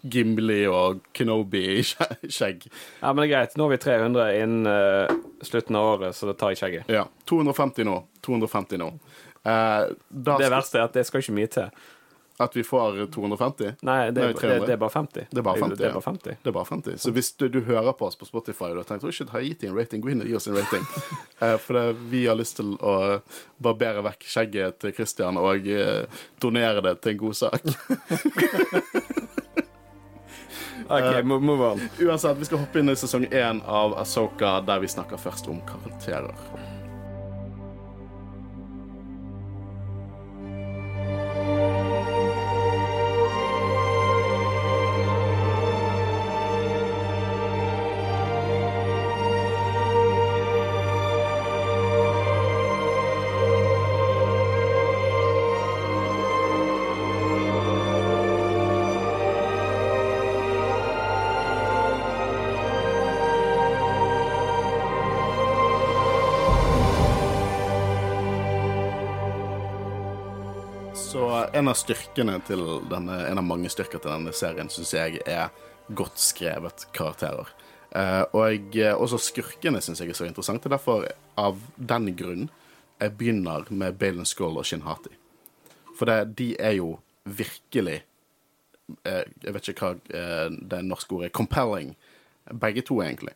Gimli 0.03 0.65
og 0.67 0.99
Kenobi-skjegg. 1.15 2.65
Ja, 2.99 3.13
men 3.13 3.21
det 3.21 3.27
er 3.29 3.31
greit. 3.31 3.53
Nå 3.59 3.69
er 3.69 3.75
vi 3.75 3.81
300 3.85 4.25
innen 4.41 4.67
uh, 4.67 5.45
slutten 5.45 5.77
av 5.79 5.91
året, 5.93 6.17
så 6.17 6.27
det 6.27 6.35
tar 6.41 6.51
jeg 6.51 6.59
skjegget. 6.59 6.91
Ja. 6.91 7.05
250 7.29 7.87
nå. 7.87 7.97
250 8.25 8.81
nå. 8.83 8.89
Uh, 9.47 9.93
Det 10.09 10.49
verste 10.51 10.81
er 10.81 10.89
at 10.89 10.97
det 10.97 11.05
skal 11.07 11.23
ikke 11.23 11.37
mye 11.37 11.51
til. 11.55 11.71
At 12.37 12.55
vi 12.57 12.63
får 12.63 13.05
250? 13.13 13.73
Nei, 13.81 14.11
det, 14.11 14.21
Nei, 14.21 14.33
det, 14.33 14.59
det 14.65 14.73
er 14.73 14.77
bare 14.81 14.89
50. 14.89 15.27
Det 15.29 15.37
er 15.37 15.45
bare 15.45 15.59
50, 15.59 15.77
Det 15.77 15.85
er 15.85 15.93
bare 15.93 16.05
50. 16.05 16.37
Det 16.43 16.49
er 16.49 16.55
bare 16.55 16.65
50. 16.65 16.97
Så 17.03 17.11
hvis 17.13 17.31
du, 17.37 17.47
du 17.49 17.59
hører 17.67 17.93
på 17.93 18.07
oss 18.07 18.17
på 18.17 18.25
Spotify 18.25 18.71
og 18.71 18.77
du 18.77 18.81
har 18.81 18.89
tenkt 18.89 19.05
å 19.05 19.11
har 19.33 19.45
gitt 19.45 19.61
dem 19.61 19.73
en 19.73 19.77
rating, 19.77 20.01
gå 20.01 20.09
inn 20.13 20.23
og 20.25 20.31
gi 20.31 20.35
oss 20.39 20.47
en 20.49 20.57
rating. 20.57 20.85
Eh, 21.43 21.57
for 21.59 21.75
det, 21.75 21.97
vi 22.07 22.21
har 22.29 22.37
lyst 22.39 22.55
til 22.55 22.69
å 22.79 23.19
barbere 23.59 23.99
vekk 24.05 24.21
skjegget 24.31 24.77
til 24.79 24.93
Christian 24.95 25.35
og 25.35 25.65
eh, 25.67 26.05
donere 26.39 26.79
det 26.85 26.93
til 27.03 27.17
en 27.17 27.19
god 27.19 27.35
sak. 27.35 27.59
OK, 30.87 31.23
mo- 31.27 31.39
move 31.43 31.67
on. 31.73 31.81
Uansett, 31.99 32.37
vi 32.37 32.47
skal 32.47 32.63
hoppe 32.63 32.79
inn 32.79 32.89
i 32.93 32.95
sesong 32.95 33.25
én 33.31 33.59
av 33.67 33.97
Asoka, 33.99 34.61
der 34.63 34.79
vi 34.83 34.87
snakker 34.87 35.19
først 35.19 35.47
om 35.51 35.59
karakterer. 35.67 36.31
En 71.53 71.69
av 71.69 71.77
styrkene 71.77 72.39
til 72.47 72.63
denne, 72.89 73.19
en 73.29 73.39
av 73.39 73.45
mange 73.45 73.69
styrker 73.71 74.01
til 74.01 74.11
denne 74.11 74.33
serien 74.35 74.71
syns 74.73 74.93
jeg 74.95 75.21
er 75.29 75.51
godt 75.93 76.21
skrevet 76.21 76.87
karakterer. 76.95 77.51
Uh, 77.93 78.23
og 78.33 78.73
jeg, 78.73 78.95
også 78.97 79.19
skurkene 79.21 79.81
syns 79.83 80.01
jeg 80.01 80.09
er 80.09 80.17
så 80.17 80.25
interessante. 80.25 80.69
Er 80.69 80.77
derfor, 80.77 81.05
av 81.37 81.59
den 81.77 82.09
grunn, 82.17 82.47
jeg 82.97 83.13
begynner 83.19 83.67
med 83.69 83.99
Balen 84.01 84.25
Skull 84.25 84.57
og 84.57 84.65
Shin 84.65 84.85
Hati. 84.87 85.13
For 85.93 86.09
det, 86.09 86.37
de 86.39 86.53
er 86.57 86.79
jo 86.79 86.95
virkelig 87.23 87.99
uh, 89.05 89.21
Jeg 89.43 89.53
vet 89.53 89.69
ikke 89.69 89.91
hva 89.91 89.93
uh, 89.93 90.57
det 90.73 90.81
norske 90.87 91.13
ordet 91.13 91.29
er. 91.29 91.37
Compelling. 91.37 91.93
Begge 92.59 92.81
to, 92.87 92.97
egentlig. 93.05 93.35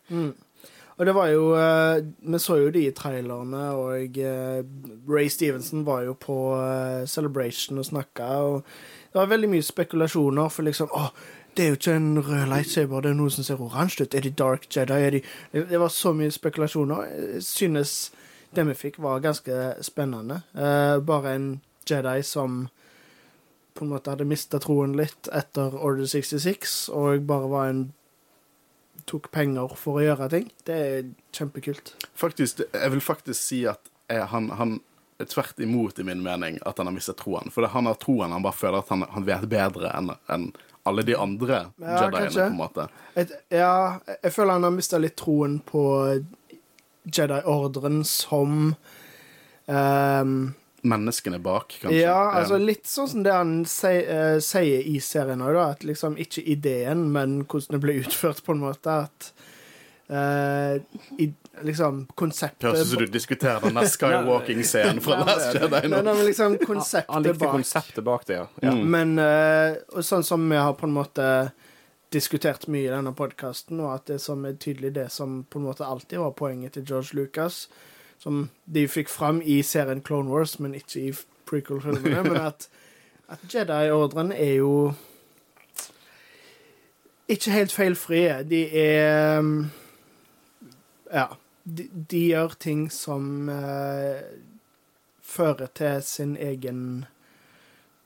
Og 0.98 1.06
det 1.06 1.14
var 1.14 1.26
jo 1.30 1.54
eh, 1.54 2.04
Vi 2.32 2.38
så 2.38 2.56
jo 2.58 2.70
de 2.74 2.86
i 2.88 2.94
trailerne, 2.94 3.64
og 3.70 4.18
eh, 4.18 4.62
Ray 5.08 5.28
Stevenson 5.28 5.86
var 5.86 6.02
jo 6.02 6.14
på 6.18 6.38
eh, 6.58 7.06
Celebration 7.06 7.78
og 7.78 7.86
snakka, 7.86 8.24
og 8.24 8.64
det 9.12 9.20
var 9.20 9.30
veldig 9.30 9.48
mye 9.48 9.62
spekulasjoner, 9.62 10.48
for 10.48 10.66
liksom 10.66 10.90
Å, 10.90 11.08
det 11.56 11.64
er 11.64 11.68
jo 11.68 11.78
ikke 11.78 11.94
en 11.96 12.18
rød 12.18 12.48
lightsaber, 12.50 13.00
det 13.02 13.12
er 13.12 13.18
noe 13.18 13.30
som 13.30 13.46
ser 13.46 13.62
oransje 13.62 14.04
ut. 14.04 14.14
Er 14.14 14.26
de 14.26 14.30
Dark 14.30 14.66
Jedi? 14.74 14.98
Er 14.98 15.14
de 15.16 15.22
det, 15.52 15.78
var 15.80 15.90
så 15.90 16.12
mye 16.14 16.30
spekulasjoner. 16.30 17.06
Jeg 17.34 17.42
synes 17.42 17.94
det 18.54 18.66
vi 18.68 18.76
fikk, 18.78 19.00
var 19.02 19.22
ganske 19.24 19.56
spennende. 19.82 20.42
Bare 20.54 21.34
en 21.34 21.48
Jedi 21.88 22.22
som 22.22 22.68
på 23.74 23.84
en 23.84 23.90
måte 23.90 24.12
hadde 24.12 24.26
mista 24.28 24.60
troen 24.62 24.94
litt 24.98 25.30
etter 25.34 25.74
Order 25.74 26.06
66, 26.06 26.76
og 26.94 27.26
bare 27.26 27.50
var 27.50 27.72
en 27.72 27.82
tok 29.08 29.30
penger 29.34 29.72
for 29.78 29.98
å 29.98 30.04
gjøre 30.04 30.28
ting. 30.32 30.50
Det 30.68 30.76
er 30.76 31.08
kjempekult. 31.34 31.94
Faktisk, 32.18 32.62
jeg 32.68 32.94
vil 32.94 33.02
faktisk 33.04 33.40
si 33.40 33.62
at 33.70 33.90
jeg, 34.08 34.24
han, 34.32 34.50
han 34.58 34.78
er 35.18 35.28
tvert 35.28 35.60
imot 35.60 35.98
i 35.98 36.06
min 36.06 36.22
mening 36.22 36.60
at 36.68 36.78
han 36.78 36.88
har 36.90 36.94
mistet 36.94 37.18
troen. 37.20 37.50
For 37.54 37.66
han 37.66 37.90
har 37.90 37.98
troen, 38.00 38.32
han 38.32 38.44
bare 38.44 38.56
føler 38.56 38.82
at 38.82 38.92
han, 38.94 39.04
han 39.14 39.26
vet 39.26 39.48
bedre 39.50 39.92
enn 39.96 40.14
en 40.32 40.50
alle 40.88 41.02
de 41.04 41.16
andre 41.16 41.66
Ja, 41.76 42.04
Jediene, 42.06 42.30
på 42.32 42.46
en 42.46 42.56
måte. 42.56 42.86
Et, 43.18 43.32
ja, 43.52 43.98
jeg 44.22 44.32
føler 44.32 44.56
han 44.56 44.64
har 44.64 44.72
mista 44.72 45.00
litt 45.00 45.18
troen 45.20 45.58
på 45.66 45.82
Jedi-ordren 47.04 48.00
som 48.08 48.72
ehm, 49.68 50.38
Menneskene 50.88 51.40
bak, 51.42 51.76
kanskje. 51.82 52.00
Ja, 52.00 52.16
altså 52.38 52.58
litt 52.60 52.88
sånn 52.88 53.10
som 53.10 53.26
det 53.26 53.34
han 53.34 53.52
sier, 53.68 54.08
uh, 54.08 54.38
sier 54.44 54.86
i 54.88 54.98
serien 55.04 55.44
òg, 55.44 55.54
da. 55.56 55.66
At 55.76 55.84
liksom 55.86 56.18
ikke 56.20 56.44
ideen, 56.48 57.08
men 57.14 57.42
hvordan 57.44 57.76
det 57.76 57.82
ble 57.84 57.98
utført, 58.02 58.42
på 58.46 58.56
en 58.56 58.64
måte. 58.64 58.96
At 59.08 59.30
uh, 60.10 60.78
i, 61.20 61.30
liksom 61.66 62.06
konseptet 62.18 62.68
Høres 62.68 62.86
ut 62.86 62.92
som 62.92 63.04
du 63.04 63.12
diskuterer 63.12 63.64
den 63.64 63.80
skywalking-scenen 63.94 65.00
fra 65.04 65.22
Last 65.24 65.56
Jedi 65.56 65.82
nå. 65.88 65.96
nei, 65.96 66.14
men 66.14 66.24
liksom 66.26 66.54
Han 66.54 66.66
konseptet 66.66 67.24
likte 67.24 67.40
bak. 67.44 67.56
konseptet 67.56 68.04
bak 68.06 68.28
det, 68.28 68.40
ja. 68.40 68.46
ja. 68.62 68.74
Mm. 68.74 68.84
Men 68.94 69.16
uh, 69.22 69.78
og 69.94 70.06
sånn 70.06 70.26
som 70.26 70.44
vi 70.50 70.60
har 70.60 70.76
på 70.78 70.88
en 70.88 70.96
måte 70.96 71.28
diskutert 72.14 72.64
mye 72.72 72.86
i 72.86 72.92
denne 72.92 73.12
podkasten, 73.12 73.80
og 73.84 73.92
at 73.98 74.08
det 74.08 74.18
som 74.24 74.44
er 74.48 74.56
tydelig 74.60 74.94
det 74.96 75.10
som 75.12 75.42
på 75.44 75.60
en 75.60 75.68
måte 75.68 75.84
alltid 75.84 76.22
var 76.22 76.32
poenget 76.38 76.78
til 76.78 76.86
George 76.88 77.18
Lucas, 77.18 77.66
som 78.18 78.48
de 78.64 78.86
fikk 78.90 79.08
fram 79.08 79.42
i 79.42 79.60
serien 79.62 80.02
Clone 80.02 80.30
Wars, 80.30 80.58
men 80.58 80.74
ikke 80.74 81.00
i 81.00 81.12
prequel-filmene, 81.48 82.22
men 82.30 82.40
at, 82.42 82.68
at 83.30 83.44
Jedi-ordren 83.52 84.32
er 84.34 84.58
jo 84.58 84.72
ikke 87.28 87.52
helt 87.52 87.74
feilfrie. 87.74 88.40
De 88.48 88.64
er 88.72 89.38
um, 89.38 89.70
Ja. 91.12 91.28
De, 91.68 91.84
de 91.92 92.20
gjør 92.30 92.54
ting 92.56 92.86
som 92.88 93.50
uh, 93.52 94.16
fører 95.20 95.68
til 95.76 95.98
sin 96.00 96.30
egen 96.40 97.04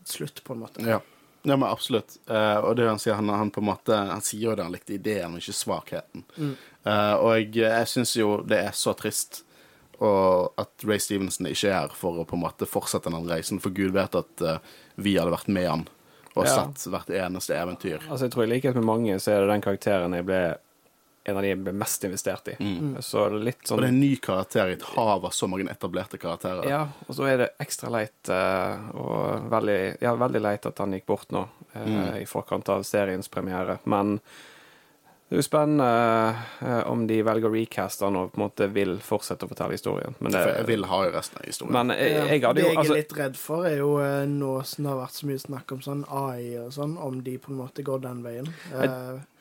slutt, 0.03 0.43
på 0.43 0.57
en 0.57 0.65
måte. 0.65 0.83
Ja. 0.83 0.99
ja, 1.47 1.55
men 1.55 1.69
absolutt. 1.69 2.17
Uh, 2.27 2.59
og 2.59 2.75
det 2.81 2.89
han 2.89 2.99
sier, 2.99 3.15
han, 3.15 3.31
han 3.31 3.53
på 3.55 3.63
en 3.63 3.69
måte 3.69 3.95
Han 3.95 4.25
sier 4.27 4.49
jo 4.49 4.57
det 4.59 4.67
han 4.67 4.75
likte 4.75 4.97
ideen, 4.97 5.37
og 5.37 5.39
ikke 5.39 5.55
svakheten. 5.55 6.27
Mm. 6.35 6.57
Uh, 6.83 7.15
og 7.23 7.29
jeg, 7.37 7.53
jeg 7.63 7.91
syns 7.93 8.17
jo 8.19 8.33
det 8.43 8.59
er 8.65 8.75
så 8.75 8.97
trist 8.99 9.45
og 10.03 10.61
at 10.61 10.87
Ray 10.89 11.01
Stevenson 11.03 11.47
ikke 11.51 11.71
er 11.71 11.77
her 11.85 11.97
for 11.97 12.19
å 12.19 12.27
på 12.29 12.37
en 12.37 12.43
måte 12.45 12.69
fortsette 12.69 13.13
den 13.13 13.29
reisen, 13.31 13.61
for 13.63 13.75
Gud 13.75 13.95
vet 13.95 14.19
at 14.19 14.45
uh, 14.45 14.59
vi 14.97 15.17
hadde 15.19 15.35
vært 15.35 15.51
med 15.53 15.69
han 15.69 15.87
og 16.33 16.47
Ja. 16.47 16.53
sett 16.55 16.89
hvert 16.89 17.11
eneste 17.13 17.55
eventyr. 17.55 18.01
Altså, 18.09 18.27
jeg 18.27 18.33
tror 18.33 18.47
i 18.47 18.53
likhet 18.55 18.77
med 18.79 18.89
mange, 18.89 19.19
så 19.21 19.35
er 19.35 19.43
det 19.43 19.53
den 19.53 19.65
karakteren 19.65 20.17
jeg 20.17 20.25
ble 20.25 20.43
en 21.25 21.37
av 21.39 21.45
de 21.45 21.51
jeg 21.53 21.59
ble 21.63 21.73
mest 21.79 22.05
investert 22.07 22.49
i. 22.51 22.55
Så 23.05 23.29
litt 23.31 23.61
sånn... 23.63 23.77
Og 23.79 23.79
sånn 23.79 23.83
det 23.83 23.87
er 23.87 23.93
en 23.93 24.01
ny 24.01 24.15
karakter 24.23 24.73
i 24.73 24.75
et 24.75 24.87
hav 24.97 25.27
av 25.29 25.35
så 25.37 25.47
mange 25.47 25.69
etablerte 25.71 26.19
karakterer. 26.19 26.67
Ja, 26.67 26.81
og 27.07 27.15
så 27.15 27.29
er 27.31 27.45
det 27.45 27.51
ekstra 27.63 27.93
leit, 27.95 28.19
eh, 28.33 28.89
og 28.99 29.47
veldig, 29.53 29.79
ja, 30.03 30.17
veldig 30.19 30.43
leit 30.43 30.67
at 30.67 30.83
han 30.83 30.97
gikk 30.97 31.07
bort 31.13 31.31
nå, 31.35 31.45
mm. 31.77 32.01
i 32.25 32.27
forkant 32.27 32.73
av 32.75 32.83
seriens 32.89 33.31
premiere. 33.31 33.79
Men 33.85 34.17
det 35.33 35.39
er 35.39 35.41
jo 35.41 35.45
spennende 35.47 36.35
eh, 36.61 36.81
om 36.93 37.07
de 37.09 37.17
velger 37.25 37.49
å 37.49 37.55
recaste 37.55 38.05
han 38.05 38.19
og 38.21 38.35
på 38.35 38.37
en 38.37 38.43
måte 38.43 38.67
vil 38.69 38.99
fortsette 39.01 39.47
å 39.47 39.49
fortelle 39.49 39.79
historien. 39.79 40.13
Men, 40.21 40.35
det, 40.35 40.43
jeg 40.59 40.67
vil 40.69 40.85
ha 40.91 40.99
jo 41.07 41.13
resten 41.15 41.39
av 41.41 41.47
historien. 41.49 41.73
men 41.79 41.95
jeg, 41.97 42.19
jeg 42.19 42.43
hadde 42.43 42.59
det 42.59 42.67
jo 42.67 42.69
jeg 42.69 42.75
er 42.75 42.81
altså, 42.83 42.97
litt 42.99 43.15
redd 43.17 43.39
for, 43.41 43.65
er 43.65 43.79
jo 43.79 43.95
eh, 44.05 44.27
nå 44.29 44.51
som 44.69 44.85
det 44.85 44.91
har 44.93 45.01
vært 45.01 45.17
så 45.17 45.31
mye 45.31 45.41
snakk 45.41 45.73
om 45.73 45.81
sånn 45.89 46.05
AI 46.13 46.51
og 46.61 46.69
sånn, 46.77 46.99
om 47.01 47.23
de 47.25 47.39
på 47.41 47.49
en 47.49 47.63
måte 47.63 47.85
går 47.87 48.05
den 48.05 48.21
veien. 48.27 48.53
Jeg, 48.75 48.93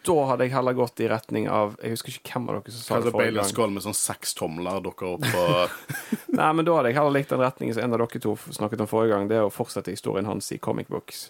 Da 0.07 0.17
hadde 0.31 0.47
jeg 0.47 0.55
heller 0.55 0.79
gått 0.79 1.03
i 1.03 1.11
retning 1.11 1.51
av 1.51 1.75
Jeg 1.83 1.97
husker 1.97 2.15
ikke 2.15 2.31
hvem 2.37 2.47
av 2.47 2.61
dere 2.61 2.77
som 2.77 2.85
sa 2.85 3.03
det 3.03 3.11
forrige 3.11 3.35
gang. 3.41 3.51
Skål 3.51 3.75
med 3.75 3.83
sånn 3.83 3.99
seks 3.99 4.37
tomler 4.39 4.79
dukker 4.87 5.17
opp 5.17 5.27
og 5.27 5.75
Nei, 6.39 6.51
men 6.55 6.63
da 6.63 6.79
hadde 6.79 6.93
jeg 6.93 7.01
heller 7.01 7.19
likt 7.19 7.35
den 7.35 7.43
retningen 7.43 7.75
som 7.75 7.83
en 7.83 7.99
av 7.99 8.05
dere 8.05 8.23
to 8.23 8.39
snakket 8.47 8.87
om 8.87 8.95
forrige 8.95 9.17
gang. 9.17 9.27
Det 9.27 9.43
er 9.43 9.49
å 9.49 9.51
fortsette 9.51 9.91
historien 9.91 10.31
hans 10.31 10.53
i 10.55 10.63
comic 10.63 10.87
books. 10.87 11.27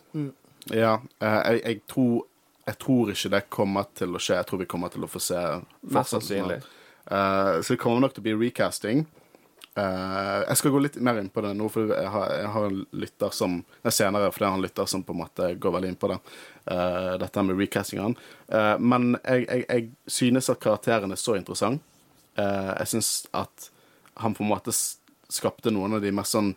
Ja, 0.69 0.99
eh, 1.17 1.39
jeg, 1.49 1.63
jeg 1.65 1.81
tror 1.89 2.27
Jeg 2.65 2.77
tror 2.81 3.09
ikke 3.13 3.31
det 3.33 3.41
kommer 3.53 3.87
til 3.97 4.13
å 4.15 4.21
skje. 4.21 4.37
Jeg 4.37 4.49
tror 4.49 4.61
vi 4.61 4.69
kommer 4.69 4.93
til 4.93 5.05
å 5.05 5.09
få 5.09 5.21
se 5.23 5.39
Mest 5.81 6.13
sannsynlig. 6.13 6.61
Uh, 7.09 7.57
så 7.61 7.73
det 7.73 7.81
kommer 7.81 8.03
nok 8.03 8.13
til 8.15 8.23
å 8.23 8.27
bli 8.29 8.37
recasting. 8.45 9.05
Uh, 9.71 10.43
jeg 10.49 10.59
skal 10.59 10.73
gå 10.73 10.81
litt 10.83 10.97
mer 10.99 11.21
inn 11.21 11.29
på 11.31 11.41
det 11.45 11.53
nå, 11.55 11.69
for 11.71 11.93
jeg 11.95 12.09
har, 12.11 12.33
jeg 12.35 12.49
har 12.53 12.65
en 12.67 12.81
lytter 12.91 13.31
som 13.33 13.53
nei, 13.61 13.93
senere, 13.95 14.31
for 14.33 14.43
det 14.43 14.49
er 14.49 14.57
en 14.57 14.65
lytter 14.65 14.89
som 14.91 15.05
på 15.07 15.15
en 15.15 15.21
måte 15.21 15.47
går 15.63 15.75
veldig 15.77 15.91
inn 15.93 15.99
på 16.01 16.09
det. 16.11 16.17
uh, 16.71 17.13
dette 17.21 17.43
med 17.47 17.61
recastingene. 17.61 18.27
Uh, 18.51 18.75
men 18.83 19.15
jeg, 19.23 19.47
jeg, 19.47 19.65
jeg 19.65 20.17
synes 20.19 20.51
at 20.51 20.61
karakteren 20.61 21.15
er 21.15 21.21
så 21.21 21.37
interessant. 21.39 21.87
Jeg 22.31 22.87
synes 22.87 23.25
at 23.35 23.65
han 24.23 24.33
på 24.33 24.45
en 24.45 24.49
måte 24.53 24.71
skapte 24.71 25.71
noen 25.73 25.97
av 25.97 26.01
de 26.01 26.13
mest 26.15 26.31
sånn 26.31 26.53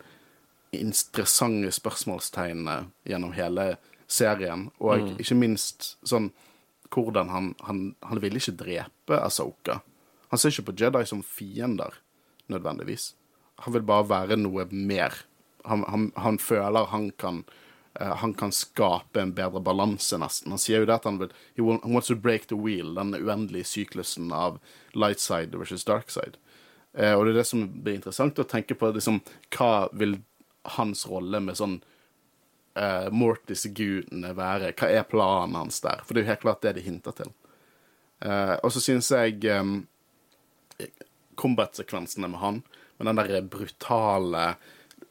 interessante 0.74 1.72
spørsmålstegnene 1.74 2.76
gjennom 3.10 3.34
hele 3.34 3.72
serien, 4.10 4.68
og 4.78 5.20
ikke 5.20 5.36
minst 5.38 5.94
sånn 6.06 6.30
hvordan 6.94 7.28
han, 7.32 7.50
han, 7.66 7.82
han 8.06 8.20
ville 8.22 8.38
ikke 8.38 8.56
drepe 8.60 9.18
Asoka. 9.18 9.80
Han 10.30 10.40
ser 10.40 10.54
ikke 10.54 10.70
på 10.70 10.76
Jedi 10.84 11.04
som 11.08 11.22
fiender, 11.26 12.00
nødvendigvis. 12.52 13.12
Han 13.64 13.76
vil 13.76 13.86
bare 13.86 14.08
være 14.10 14.38
noe 14.38 14.66
mer. 14.70 15.14
Han, 15.64 15.84
han, 15.88 16.10
han 16.20 16.38
føler 16.42 16.90
han 16.90 17.10
kan 17.18 17.44
uh, 18.00 18.14
han 18.20 18.34
kan 18.34 18.52
skape 18.52 19.22
en 19.22 19.34
bedre 19.34 19.62
balanse, 19.64 20.18
nesten. 20.20 20.52
Han 20.54 20.60
sier 20.60 20.82
jo 20.82 20.90
det 20.90 20.98
at 20.98 21.08
han 21.08 21.20
vil 21.22 21.32
he 21.56 21.64
wants 21.64 22.10
to 22.10 22.18
break 22.18 22.48
the 22.50 22.58
wheel, 22.58 22.94
den 22.98 23.14
uendelige 23.14 23.70
syklusen 23.70 24.32
av 24.34 24.60
light 24.94 25.22
side 25.22 25.56
versus 25.58 25.86
dark 25.86 26.12
side. 26.12 26.38
Uh, 26.98 27.14
og 27.14 27.24
det 27.24 27.34
er 27.34 27.40
det 27.40 27.48
som 27.48 27.64
blir 27.82 27.98
interessant 27.98 28.38
å 28.38 28.46
tenke 28.46 28.76
på, 28.78 28.92
liksom, 28.94 29.22
hva 29.56 29.88
vil 29.94 30.18
hans 30.76 31.06
rolle 31.10 31.40
med 31.44 31.58
sånn 31.58 31.80
uh, 32.78 33.08
Mortis-gudene 33.14 34.34
være? 34.36 34.72
Hva 34.78 34.90
er 34.90 35.08
planen 35.08 35.56
hans 35.58 35.80
der? 35.84 36.04
For 36.04 36.14
det 36.14 36.22
er 36.22 36.26
jo 36.26 36.32
helt 36.32 36.44
klart 36.44 36.62
det 36.64 36.76
de 36.78 36.84
hinter 36.86 37.16
til. 37.16 37.32
Uh, 38.24 38.56
og 38.62 38.70
så 38.74 38.82
syns 38.82 39.10
jeg 39.14 39.42
um, 39.52 39.80
combat-sekvensene 41.40 42.30
med 42.30 42.42
han, 42.42 42.62
med 42.98 43.10
den 43.10 43.20
der 43.20 43.50
brutale, 43.50 44.54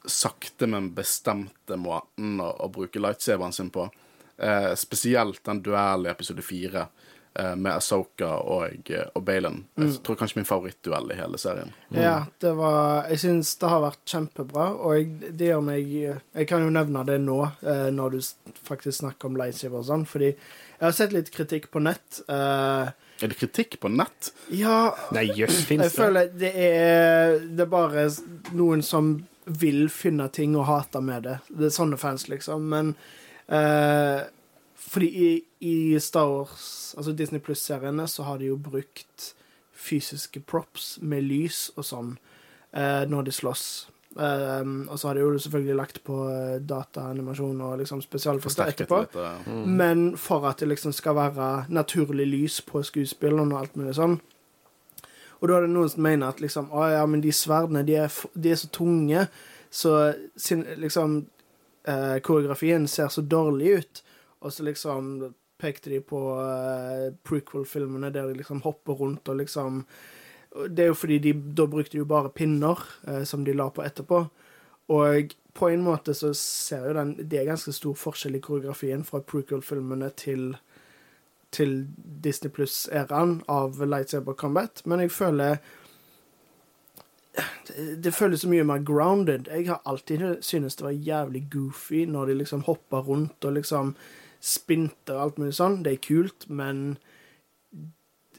sakte, 0.04 0.68
men 0.68 0.92
bestemte 0.96 1.78
måten 1.80 2.40
å, 2.42 2.50
å 2.64 2.68
bruke 2.72 3.00
lightsaberen 3.00 3.54
sin 3.56 3.70
på, 3.72 3.86
uh, 3.88 4.72
spesielt 4.76 5.42
den 5.46 5.62
duellen 5.64 6.10
i 6.10 6.12
episode 6.12 6.44
fire 6.44 6.88
med 7.56 7.72
Asoka 7.72 8.28
og, 8.46 8.90
eh, 8.90 9.08
og 9.14 9.24
Balin. 9.26 9.64
Jeg 9.80 9.96
tror 10.06 10.16
kanskje 10.20 10.36
min 10.38 10.46
favorittduell 10.48 11.10
i 11.10 11.16
hele 11.18 11.38
serien. 11.38 11.72
Ja, 11.90 12.26
det 12.40 12.52
var 12.56 13.08
Jeg 13.10 13.18
syns 13.24 13.56
det 13.58 13.68
har 13.72 13.80
vært 13.82 14.04
kjempebra, 14.06 14.68
og 14.78 14.94
jeg, 14.98 15.32
det 15.38 15.48
gjør 15.50 15.64
meg 15.66 15.88
Jeg 15.90 16.46
kan 16.50 16.62
jo 16.62 16.70
nevne 16.70 17.02
det 17.08 17.20
nå, 17.24 17.40
eh, 17.66 17.88
når 17.90 18.10
du 18.10 18.20
faktisk 18.68 19.00
snakker 19.00 19.26
om 19.32 19.36
lightsaver 19.40 19.78
og 19.82 19.88
sånn, 19.88 20.06
fordi 20.06 20.30
jeg 20.34 20.84
har 20.88 20.92
sett 20.92 21.12
litt 21.14 21.30
kritikk 21.34 21.70
på 21.72 21.82
nett. 21.82 22.20
Eh, 22.28 22.88
Er 23.22 23.28
det 23.30 23.38
kritikk 23.38 23.78
på 23.80 23.88
nett? 23.90 24.30
ja, 24.50 24.92
Nei, 25.14 25.26
jøss, 25.34 25.60
jeg 25.62 25.66
fins 25.68 25.82
det? 25.88 25.92
føler 25.94 26.30
det 26.34 26.50
er 26.54 27.38
Det 27.38 27.60
er 27.66 27.70
bare 27.70 28.08
noen 28.52 28.82
som 28.82 29.14
vil 29.46 29.88
finne 29.92 30.28
ting 30.32 30.54
å 30.56 30.64
hate 30.64 31.00
med 31.04 31.22
det. 31.26 31.38
Det 31.50 31.66
er 31.68 31.74
sånne 31.76 31.98
fans, 32.00 32.28
liksom. 32.32 32.62
Men 32.72 32.94
eh, 33.48 34.22
fordi 34.84 35.08
i, 35.08 35.30
i 35.64 36.00
Star 36.00 36.28
Wars, 36.28 36.94
altså 36.96 37.12
Disney 37.16 37.40
Pluss-seriene, 37.40 38.06
så 38.08 38.26
har 38.28 38.38
de 38.38 38.50
jo 38.52 38.56
brukt 38.60 39.34
fysiske 39.74 40.40
props 40.46 40.98
med 41.02 41.24
lys 41.26 41.70
og 41.76 41.86
sånn 41.88 42.12
eh, 42.72 43.02
når 43.10 43.28
de 43.28 43.34
slåss. 43.34 43.64
Um, 44.14 44.84
og 44.86 44.98
så 44.98 45.08
har 45.08 45.16
de 45.18 45.24
jo 45.24 45.38
selvfølgelig 45.42 45.74
lagt 45.74 45.96
på 46.06 46.16
eh, 46.30 46.60
dataanimasjon 46.62 47.62
og 47.66 47.80
liksom 47.80 48.02
litt. 48.38 48.44
eh, 48.84 49.48
Mm. 49.50 49.64
Men 49.80 50.04
for 50.20 50.46
at 50.46 50.62
det 50.62 50.68
liksom 50.70 50.94
skal 50.94 51.16
være 51.18 51.48
naturlig 51.74 52.28
lys 52.30 52.60
på 52.62 52.84
skuespillene 52.86 53.50
og 53.50 53.64
alt 53.64 53.74
mulig 53.80 53.96
sånn. 53.98 54.20
Og 55.40 55.50
da 55.50 55.56
er 55.58 55.66
det 55.66 55.74
noen 55.74 55.90
som 55.90 56.06
mener 56.06 56.30
at 56.30 56.38
liksom, 56.40 56.70
å 56.70 56.86
ja, 56.92 57.02
men 57.10 57.24
de 57.24 57.32
sverdene, 57.34 57.82
de 57.84 57.98
er, 58.04 58.20
de 58.38 58.52
er 58.54 58.60
så 58.62 58.70
tunge, 58.72 59.26
så 59.74 59.96
sin, 60.38 60.62
liksom 60.78 61.18
eh, 61.90 62.20
koreografien 62.22 62.86
ser 62.88 63.10
så 63.10 63.20
dårlig 63.20 63.80
ut. 63.80 64.04
Og 64.44 64.52
så 64.52 64.66
liksom 64.66 65.34
pekte 65.60 65.90
de 65.90 66.00
på 66.04 66.20
uh, 66.36 67.10
prequel-filmene 67.24 68.12
der 68.12 68.28
de 68.28 68.38
liksom 68.40 68.62
hopper 68.64 68.98
rundt 69.00 69.28
og 69.28 69.40
liksom 69.40 69.84
Det 70.68 70.84
er 70.84 70.92
jo 70.92 70.94
fordi 70.94 71.18
de 71.18 71.32
da 71.32 71.66
brukte 71.66 71.98
jo 71.98 72.04
bare 72.04 72.30
pinner 72.30 72.78
uh, 73.08 73.24
som 73.24 73.44
de 73.44 73.52
la 73.52 73.68
på 73.70 73.82
etterpå. 73.82 74.20
Og 74.88 75.34
på 75.54 75.68
en 75.68 75.82
måte 75.82 76.14
så 76.14 76.34
ser 76.34 76.88
jo 76.88 76.94
den 76.94 77.16
Det 77.16 77.40
er 77.40 77.48
ganske 77.48 77.72
stor 77.72 77.94
forskjell 77.94 78.36
i 78.36 78.40
koreografien 78.40 79.04
fra 79.04 79.20
prequel-filmene 79.20 80.10
til 80.16 80.54
til 81.54 81.86
Disney 82.24 82.50
Pluss-æraen 82.50 83.36
av 83.48 83.78
Lightsaber 83.78 84.34
Combat, 84.34 84.82
men 84.84 85.04
jeg 85.04 85.12
føler 85.14 85.60
det, 87.66 88.02
det 88.04 88.14
føles 88.14 88.42
så 88.44 88.50
mye 88.50 88.66
mer 88.66 88.82
grounded. 88.86 89.48
Jeg 89.50 89.68
har 89.68 89.82
alltid 89.86 90.42
syntes 90.42 90.76
det 90.76 90.86
var 90.86 90.98
jævlig 91.08 91.44
goofy 91.52 92.04
når 92.10 92.26
de 92.26 92.38
liksom 92.40 92.66
hopper 92.66 93.06
rundt 93.06 93.44
og 93.44 93.56
liksom 93.58 93.94
spinter 94.44 95.16
og 95.16 95.22
alt 95.24 95.38
mulig 95.40 95.54
sånn. 95.56 95.78
Det 95.86 95.94
er 95.96 96.02
kult, 96.04 96.46
men 96.52 96.96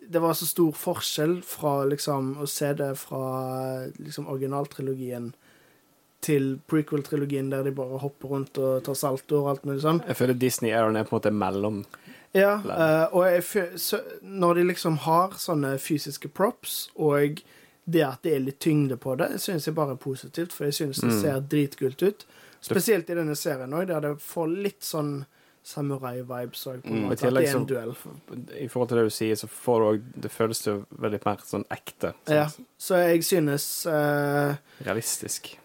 det 0.07 0.21
var 0.21 0.33
så 0.37 0.45
stor 0.45 0.71
forskjell 0.77 1.39
fra 1.45 1.79
liksom 1.89 2.35
å 2.43 2.45
se 2.49 2.69
det 2.77 2.91
fra 2.99 3.21
liksom 3.97 4.27
originaltrilogien 4.29 5.31
til 6.25 6.55
prequel-trilogien 6.69 7.49
der 7.53 7.65
de 7.67 7.73
bare 7.77 7.99
hopper 8.01 8.31
rundt 8.31 8.57
og 8.61 8.83
tar 8.85 8.97
salto 8.97 9.41
og 9.43 9.49
alt 9.51 9.65
mulig 9.65 9.81
sånn. 9.83 10.03
Jeg 10.07 10.17
føler 10.21 10.37
Disney 10.41 10.71
Aaron 10.73 10.97
er 10.97 11.05
på 11.09 11.15
en 11.15 11.19
måte 11.19 11.33
mellom 11.33 11.81
Ja, 12.35 12.55
eh, 12.59 13.13
og 13.15 13.23
jeg, 13.29 13.43
fø- 13.47 13.77
så, 13.79 13.99
når 14.21 14.55
de 14.59 14.63
liksom 14.73 14.97
har 15.05 15.35
sånne 15.39 15.75
fysiske 15.79 16.27
props, 16.35 16.89
og 16.99 17.39
det 17.87 18.01
at 18.03 18.21
det 18.25 18.33
er 18.35 18.41
litt 18.43 18.59
tyngde 18.59 18.97
på 18.99 19.13
det, 19.21 19.37
synes 19.39 19.65
jeg 19.69 19.75
bare 19.77 19.93
er 19.95 20.01
positivt, 20.01 20.51
for 20.51 20.65
jeg 20.67 20.73
synes 20.73 20.99
det 21.01 21.13
Mm. 21.13 21.21
ser 21.21 21.39
dritkult 21.53 22.01
ut. 22.03 22.25
Spesielt 22.61 23.09
i 23.09 23.13
denne 23.15 23.35
serien 23.37 23.71
òg, 23.73 23.87
der 23.87 24.01
det 24.01 24.17
får 24.19 24.47
litt 24.63 24.81
sånn 24.83 25.25
samurai-vibes 25.65 26.61
òg, 26.69 26.81
på 26.83 26.91
en 26.93 27.03
Mm. 27.05 27.11
I. 27.11 27.15
Tillegg 27.15 27.47
er 27.47 27.51
så- 27.53 27.65
duell. 27.67 27.95
I 28.61 28.67
forhold 28.67 28.89
til 28.89 28.97
det 28.97 29.05
du 29.05 29.09
sier, 29.09 29.35
så 29.35 29.47
får 29.49 29.79
du 29.79 29.85
òg 29.91 30.21
Det 30.21 30.31
føles 30.31 30.63
jo 30.67 30.85
veldig 30.99 31.19
mer 31.25 31.37
sånn 31.37 31.65
ekte. 31.71 32.13
Ja, 32.27 32.47
så 32.79 32.95
jeg 33.07 33.23
synes 33.23 33.85
uh, 33.87 34.55
Realistisk. 34.85 35.57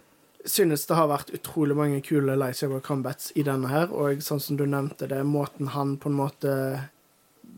synes 0.44 0.86
det 0.86 0.96
har 0.96 1.08
vært 1.08 1.30
utrolig 1.36 1.76
mange 1.76 2.02
kule 2.02 2.34
lightsaber 2.36 2.80
combats 2.80 3.32
i 3.36 3.42
denne 3.42 3.68
her, 3.68 3.92
og 3.92 4.18
sånn 4.24 4.40
som 4.40 4.56
du 4.56 4.64
nevnte 4.66 5.06
det, 5.08 5.22
måten 5.24 5.68
han 5.68 5.98
på 5.98 6.06
en 6.08 6.16
måte 6.16 6.88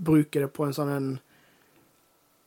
bruker 0.03 0.41
det 0.41 0.53
på 0.53 0.67
en 0.67 0.73
sånn 0.73 0.97
en 0.97 1.21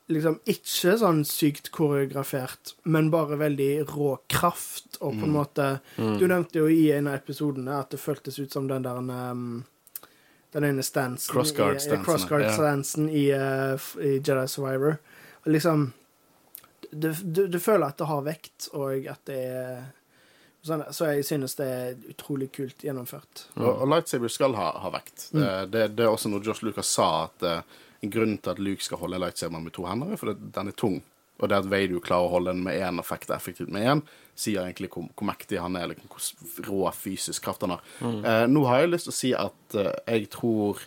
Liksom 0.07 0.35
ikke 0.45 0.99
sånn 1.01 1.23
sykt 1.25 1.71
koreografert, 1.73 2.75
men 2.85 3.07
bare 3.09 3.39
veldig 3.39 3.87
rå 3.89 4.19
kraft, 4.29 4.99
og 5.01 5.15
på 5.17 5.23
en 5.25 5.33
måte 5.33 5.79
Du 5.97 6.27
nevnte 6.27 6.59
jo 6.59 6.67
i 6.67 6.91
en 6.93 7.07
av 7.07 7.15
episodene 7.15 7.79
at 7.79 7.89
det 7.89 7.99
føltes 7.99 8.37
ut 8.37 8.51
som 8.53 8.67
den 8.67 8.83
der 8.83 8.97
um, 8.99 9.63
Den 10.55 10.63
ene 10.63 10.83
stansen 10.87 11.33
Crossguard-stansen, 11.33 12.39
i, 12.39 12.53
stansen 12.55 13.09
i, 13.11 13.25
uh, 13.35 13.87
i 13.99 14.15
Jedi 14.23 14.47
Survivor. 14.47 14.97
Liksom 15.43 15.89
du, 16.91 17.09
du, 17.23 17.47
du 17.47 17.59
føler 17.59 17.89
at 17.89 17.97
det 17.99 18.07
har 18.07 18.21
vekt, 18.23 18.69
og 18.71 19.07
at 19.11 19.19
det 19.27 19.39
er 19.51 19.81
sånn, 20.65 20.85
Så 20.95 21.09
jeg 21.11 21.25
synes 21.27 21.57
det 21.59 21.67
er 21.67 21.97
utrolig 22.13 22.49
kult 22.55 22.85
gjennomført. 22.87 23.47
Og, 23.57 23.67
og 23.67 23.89
lightsaber 23.91 24.31
skal 24.31 24.55
ha, 24.55 24.69
ha 24.79 24.93
vekt. 24.95 25.27
Mm. 25.35 25.43
Det, 25.73 25.83
det, 25.97 26.05
er 26.05 26.13
også 26.13 26.31
noe 26.31 26.43
Josh 26.45 26.63
Lucas 26.65 26.87
sa, 26.87 27.09
at 27.27 27.45
uh, 27.45 27.83
en 28.05 28.13
grunn 28.15 28.37
til 28.37 28.55
at 28.55 28.61
Luke 28.63 28.85
skal 28.85 29.01
holde 29.03 29.19
lightsaberen 29.21 29.67
med 29.67 29.75
to 29.75 29.85
hender, 29.89 30.15
er 30.15 30.21
fordi 30.21 30.53
den 30.55 30.71
er 30.71 30.79
tung. 30.79 31.01
Og 31.39 31.49
det 31.51 31.57
at 31.57 31.65
Vader 31.67 31.99
klarer 31.99 32.29
å 32.29 32.33
holde 32.37 32.53
den 32.53 32.63
med 32.63 32.77
én 32.79 32.99
effekt 33.01 33.29
effektivt 33.35 33.67
med 33.75 33.83
én, 33.91 34.01
sier 34.39 34.61
egentlig 34.63 34.87
hvor, 34.93 35.09
hvor 35.15 35.27
mektig 35.27 35.59
han 35.59 35.75
er, 35.75 35.83
eller 35.89 35.95
hvor 36.07 36.19
s- 36.23 36.35
rå 36.63 36.81
fysisk 36.95 37.43
kraft 37.43 37.61
han 37.65 37.73
har. 37.75 37.81
Eh, 38.01 38.45
nå 38.47 38.63
har 38.69 38.79
jeg 38.85 38.91
lyst 38.93 39.09
til 39.09 39.13
å 39.15 39.19
si 39.19 39.33
at 39.35 39.75
eh, 39.75 39.91
jeg 40.15 40.29
tror 40.31 40.79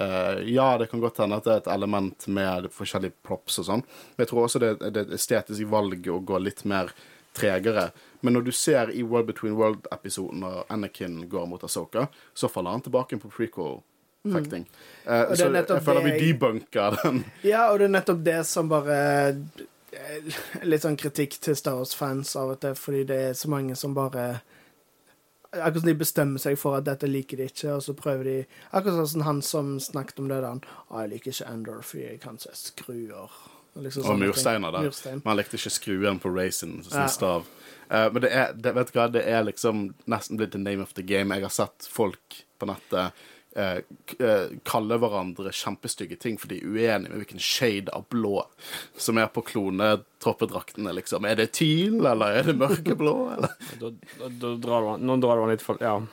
eh, 0.00 0.40
Ja, 0.50 0.76
det 0.78 0.88
kan 0.90 1.00
godt 1.02 1.18
hende 1.22 1.38
at 1.38 1.44
det 1.46 1.52
er 1.54 1.62
et 1.62 1.70
element 1.76 2.26
med 2.28 2.66
forskjellige 2.74 3.14
props 3.26 3.58
og 3.62 3.68
sånn, 3.70 3.82
men 4.16 4.24
jeg 4.26 4.32
tror 4.32 4.44
også 4.48 4.62
det, 4.62 4.72
det 4.82 4.90
er 4.96 5.06
et 5.06 5.14
estetisk 5.18 5.70
valg 5.70 6.06
å 6.10 6.18
gå 6.26 6.38
litt 6.42 6.64
mer 6.66 6.90
tregere. 7.38 7.90
Men 8.22 8.34
når 8.34 8.48
du 8.48 8.52
ser 8.56 8.90
i 8.90 9.04
World 9.06 9.28
Between 9.30 9.54
World-episoden 9.54 10.40
når 10.42 10.64
Anakin 10.74 11.20
går 11.30 11.46
mot 11.46 11.62
Asoka, 11.62 12.08
så 12.34 12.48
faller 12.50 12.74
han 12.74 12.82
tilbake 12.82 13.18
på 13.22 13.30
prequel-fekting. 13.30 13.84
Eh, 14.26 14.28
Mm. 14.28 14.64
Uh, 15.06 15.34
så 15.36 15.46
jeg 15.46 15.82
føler 15.86 16.02
vi 16.04 16.10
debunker 16.26 16.96
den. 17.02 17.24
Ja, 17.46 17.70
og 17.70 17.78
det 17.78 17.86
er 17.86 17.92
nettopp 17.94 18.24
det 18.26 18.40
som 18.46 18.68
bare 18.68 18.96
eh, 19.94 20.34
Litt 20.66 20.82
sånn 20.84 20.98
kritikk 21.00 21.38
til 21.40 21.56
Star 21.56 21.78
Wars-fans 21.78 22.34
av 22.36 22.50
og 22.56 22.60
til, 22.60 22.74
fordi 22.76 23.04
det 23.08 23.18
er 23.30 23.36
så 23.38 23.48
mange 23.48 23.76
som 23.78 23.94
bare 23.96 24.40
Akkurat 25.54 25.78
som 25.80 25.88
de 25.88 25.94
bestemmer 25.96 26.42
seg 26.42 26.58
for 26.60 26.76
at 26.76 26.84
dette 26.84 27.08
liker 27.08 27.38
de 27.40 27.46
ikke, 27.48 27.70
og 27.78 27.80
så 27.86 27.94
prøver 27.96 28.24
de 28.28 28.34
Akkurat 28.76 29.08
sånn 29.08 29.24
han 29.24 29.40
som 29.40 29.78
snakket 29.80 30.18
om 30.20 30.28
det 30.28 30.42
der. 30.44 30.58
«Å, 30.90 30.98
jeg 31.06 31.12
liker 31.14 31.32
ikke 31.32 31.48
Endor 31.54 31.80
fordi 31.88 32.04
jeg 32.04 32.20
kan 32.20 32.36
se 32.42 32.52
skruer. 32.58 33.38
Liksom 33.78 34.04
Og 34.10 34.18
mursteiner 34.18 34.74
da. 34.74 34.82
Murstein. 34.84 35.22
Man 35.24 35.38
likte 35.38 35.56
ikke 35.56 35.72
skruen 35.72 36.18
på 36.20 36.34
racen 36.34 36.82
som 36.84 37.00
Ja. 37.00 37.06
stav. 37.08 37.46
Uh, 37.88 38.10
men 38.12 38.22
det 38.26 38.32
er, 38.34 38.52
det, 38.52 38.74
vet 38.76 38.92
du 38.92 38.98
hva, 38.98 39.06
det 39.14 39.24
er 39.24 39.46
liksom 39.46 39.94
nesten 40.10 40.36
blitt 40.36 40.52
the 40.52 40.58
name 40.60 40.82
of 40.82 40.92
the 40.98 41.02
game. 41.06 41.32
Jeg 41.34 41.46
har 41.46 41.54
sett 41.54 41.88
folk 41.88 42.42
på 42.58 42.66
nettet 42.68 43.14
eh, 43.58 43.80
eh, 44.22 44.54
kalle 44.68 44.98
hverandre 45.02 45.52
kjempestygge 45.54 46.18
ting 46.22 46.38
fordi 46.40 46.60
de 46.62 46.68
er 46.86 46.98
uenige 46.98 47.12
med 47.12 47.22
hvilken 47.24 47.42
shade 47.42 47.92
av 47.94 48.06
blå 48.12 48.42
som 48.96 49.18
er 49.20 49.30
på 49.34 49.44
klonetroppedraktene, 49.50 50.94
liksom. 51.00 51.26
Er 51.28 51.40
det 51.42 51.50
teal, 51.58 51.98
eller 52.00 52.40
er 52.40 52.50
det 52.50 52.58
mørkeblå, 52.60 53.16
eller? 53.36 53.56
Da, 53.82 53.90
da, 54.18 54.28
da 54.42 54.52
drar 54.62 54.86
du 54.86 55.04
nå 55.06 55.18
drar 55.22 55.38
du 55.38 55.46
han 55.46 55.54
litt 55.56 55.64
for 55.64 55.82
Ja. 55.84 55.98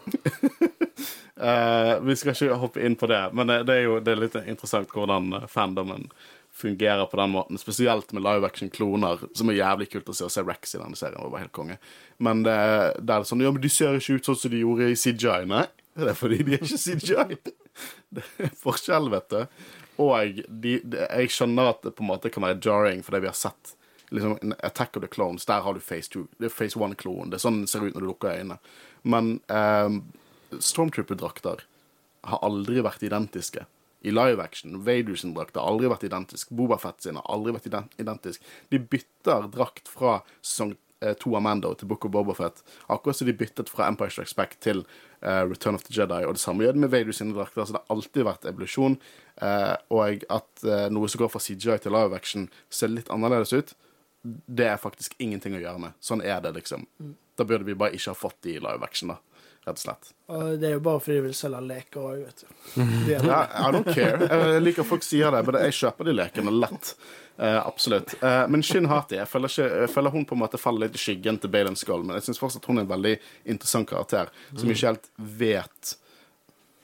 Eh, 1.36 2.00
vi 2.00 2.16
skal 2.16 2.32
ikke 2.32 2.56
hoppe 2.62 2.80
inn 2.88 2.94
på 2.96 3.10
det, 3.12 3.20
men 3.36 3.50
det, 3.52 3.58
det 3.68 3.74
er 3.75 3.82
jo 3.84 3.98
det 4.00 4.14
er 4.14 4.22
litt 4.22 4.38
interessant 4.48 4.94
hvordan 4.96 5.34
eh, 5.36 5.48
fandomen 5.52 6.06
fungerer 6.55 7.10
på 7.12 7.18
den 7.20 7.34
måten. 7.34 7.60
Spesielt 7.60 8.14
med 8.16 8.24
live 8.24 8.48
action-kloner, 8.48 9.25
som 9.36 9.51
er 9.51 9.58
jævlig 9.58 9.90
kult 9.92 10.10
å 10.10 10.16
se. 10.16 10.29
Å 10.29 10.31
se 10.31 10.46
Rex 10.48 10.77
i 10.77 10.79
denne 10.79 10.96
serien 10.96 11.20
var 11.20 11.34
bare 11.34 11.44
helt 11.44 11.55
konge. 11.55 11.75
Men 12.24 12.46
det, 12.48 12.55
det 13.03 13.18
er 13.18 13.27
sånn 13.27 13.44
Ja, 13.44 13.51
men 13.51 13.64
de 13.64 13.72
ser 13.74 14.00
ikke 14.00 14.16
ut 14.16 14.29
sånn 14.29 14.40
som 14.40 14.53
de 14.53 14.62
gjorde 14.64 14.88
i 14.88 14.96
CJI. 14.96 15.50
Nei, 15.51 15.66
det 15.96 16.12
er 16.12 16.18
fordi 16.20 16.42
de 16.44 16.58
er 16.58 16.64
ikke 16.64 16.81
CGI. 16.81 17.38
Det 18.16 18.24
er 18.40 18.53
forskjell, 18.60 19.10
vet 19.12 19.31
du. 19.31 19.42
Og 20.03 20.38
de, 20.48 20.77
de, 20.84 21.01
jeg 21.03 21.31
skjønner 21.31 21.72
at 21.72 21.81
det 21.84 21.94
på 21.96 22.03
en 22.03 22.10
måte 22.10 22.31
kan 22.31 22.44
være 22.44 22.60
jarring, 22.64 23.03
fordi 23.03 23.22
vi 23.24 23.29
har 23.31 23.38
sett 23.38 23.75
liksom, 24.16 24.53
Attack 24.64 24.98
of 24.98 25.03
the 25.03 25.12
Clones. 25.12 25.46
Der 25.46 25.62
har 25.62 25.74
du 25.74 25.79
Phase 25.79 26.12
2. 26.12 26.25
Det 26.40 26.50
er 26.50 26.55
Phase 26.55 26.79
1-klonen. 26.79 27.31
Det 27.31 27.40
er 27.40 27.46
sånn 27.46 27.64
det 27.64 27.72
ser 27.72 27.86
ut 27.88 27.96
når 27.96 28.05
du 28.05 28.10
lukker 28.10 28.36
øynene. 28.36 28.60
Men 29.03 29.38
um, 29.48 30.01
Stormtrooper-drakter 30.55 31.66
har 32.31 32.44
aldri 32.46 32.84
vært 32.84 33.05
identiske. 33.05 33.66
I 34.05 34.14
live 34.14 34.44
action, 34.44 34.84
Vader 34.86 35.18
sin 35.18 35.34
drakt 35.34 35.58
har 35.58 35.66
aldri 35.66 35.90
vært 35.90 36.05
identisk. 36.05 36.51
Boba 36.53 36.77
Fett 36.81 37.01
sin 37.01 37.18
har 37.18 37.25
aldri 37.31 37.55
vært 37.55 37.96
identisk. 38.01 38.44
De 38.70 38.79
bytter 38.79 39.48
drakt 39.53 39.90
fra 39.90 40.20
sesong 40.42 40.75
to 41.13 41.35
Amando 41.35 41.70
Mando 41.70 41.74
til 41.77 41.87
Book 41.87 42.05
of 42.05 42.11
Boba 42.11 42.33
Fett. 42.33 42.63
Akkurat 42.87 43.18
som 43.18 43.27
de 43.27 43.33
byttet 43.37 43.70
fra 43.70 43.87
Empire 43.87 44.09
Strikes 44.09 44.35
Back 44.35 44.57
til 44.59 44.83
uh, 45.22 45.44
Return 45.50 45.75
of 45.75 45.83
the 45.83 45.94
Jedi. 45.94 46.25
Og 46.25 46.35
det 46.35 46.41
samme 46.41 46.65
gjør 46.65 46.75
de 46.75 46.83
med 46.85 46.89
Vader 46.94 47.15
sine 47.15 47.35
drakter. 47.35 47.65
Så 47.65 47.75
det 47.75 47.81
har 47.81 47.96
alltid 47.96 48.27
vært 48.27 48.48
evolusjon. 48.50 48.98
Uh, 49.41 49.75
og 49.94 50.25
at 50.29 50.65
uh, 50.65 50.87
noe 50.94 51.09
som 51.11 51.24
går 51.24 51.31
fra 51.33 51.44
CGI 51.44 51.77
til 51.83 51.96
live 51.96 52.15
action, 52.15 52.50
ser 52.70 52.94
litt 52.94 53.11
annerledes 53.13 53.53
ut, 53.53 53.75
det 54.25 54.65
er 54.72 54.81
faktisk 54.81 55.13
ingenting 55.22 55.55
å 55.55 55.61
gjøre 55.61 55.81
med. 55.85 55.98
Sånn 56.01 56.24
er 56.25 56.41
det, 56.41 56.55
liksom. 56.57 56.87
Da 57.35 57.46
burde 57.46 57.68
vi 57.68 57.77
bare 57.77 57.94
ikke 57.94 58.13
ha 58.13 58.18
fått 58.18 58.39
de 58.46 58.55
i 58.55 58.63
live 58.63 58.85
action, 58.85 59.13
da. 59.13 59.20
Rett 59.66 59.80
og 59.80 59.82
slett. 59.82 60.10
Og 60.30 60.60
det 60.62 60.68
er 60.70 60.74
jo 60.75 60.82
bare 60.86 61.01
fordi 61.01 61.18
de 61.18 61.25
vil 61.25 61.36
selge 61.38 61.60
leker 61.66 62.01
òg, 62.01 62.20
vet 62.22 62.42
du. 62.44 62.50
De 63.08 63.16
Ja, 63.32 63.40
I 63.50 63.72
don't 63.74 63.88
care. 63.90 64.28
Jeg 64.30 64.62
liker 64.62 64.84
at 64.84 64.90
folk 64.92 65.06
sier 65.06 65.34
det, 65.34 65.42
men 65.48 65.58
jeg 65.64 65.78
kjøper 65.80 66.06
de 66.06 66.14
lekene 66.14 66.54
lett. 66.54 66.92
Uh, 67.40 67.68
absolutt. 67.68 68.14
Uh, 68.22 68.46
men 68.48 68.62
Shin 68.64 68.86
Hati, 68.88 69.18
jeg 69.18 69.28
føler, 69.28 69.51
ikke, 69.51 69.66
jeg 69.82 69.92
føler 69.92 70.14
hun 70.14 70.28
på 70.30 70.38
en 70.38 70.42
måte 70.44 70.62
faller 70.62 70.86
litt 70.86 71.00
i 71.00 71.01
skyggen 71.01 71.42
til 71.42 71.51
Baylon 71.51 71.75
Skull, 71.75 72.06
men 72.06 72.20
jeg 72.20 72.28
syns 72.28 72.40
fortsatt 72.40 72.70
hun 72.70 72.80
er 72.80 72.86
en 72.86 72.94
veldig 72.94 73.16
interessant 73.56 73.90
karakter, 73.90 74.30
som 74.54 74.72
ikke 74.72 74.94
helt 74.94 75.14
vet 75.42 75.96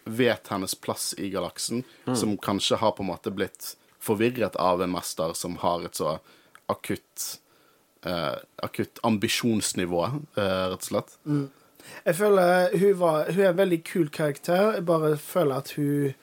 Vet 0.01 0.47
hennes 0.49 0.73
plass 0.81 1.11
i 1.21 1.27
galaksen, 1.29 1.83
som 2.17 2.31
kanskje 2.41 2.79
har 2.81 2.95
på 2.97 3.03
en 3.03 3.11
måte 3.11 3.29
blitt 3.31 3.75
forvirret 4.01 4.55
av 4.57 4.81
en 4.81 4.89
mester 4.89 5.35
som 5.37 5.59
har 5.61 5.85
et 5.85 5.99
så 5.99 6.15
akutt 6.73 7.27
uh, 8.09 8.33
Akutt 8.65 8.97
ambisjonsnivå, 9.05 10.01
rett 10.41 10.79
og 10.81 10.87
slett. 10.89 11.13
Jeg 12.05 12.15
føler 12.15 12.77
hun, 12.77 12.99
var, 12.99 13.31
hun 13.31 13.39
er 13.43 13.49
en 13.51 13.57
veldig 13.57 13.81
kul 13.87 14.09
karakter. 14.09 14.73
Jeg 14.77 14.85
bare 14.85 15.15
føler 15.17 15.55
at 15.55 15.73
hun 15.77 16.13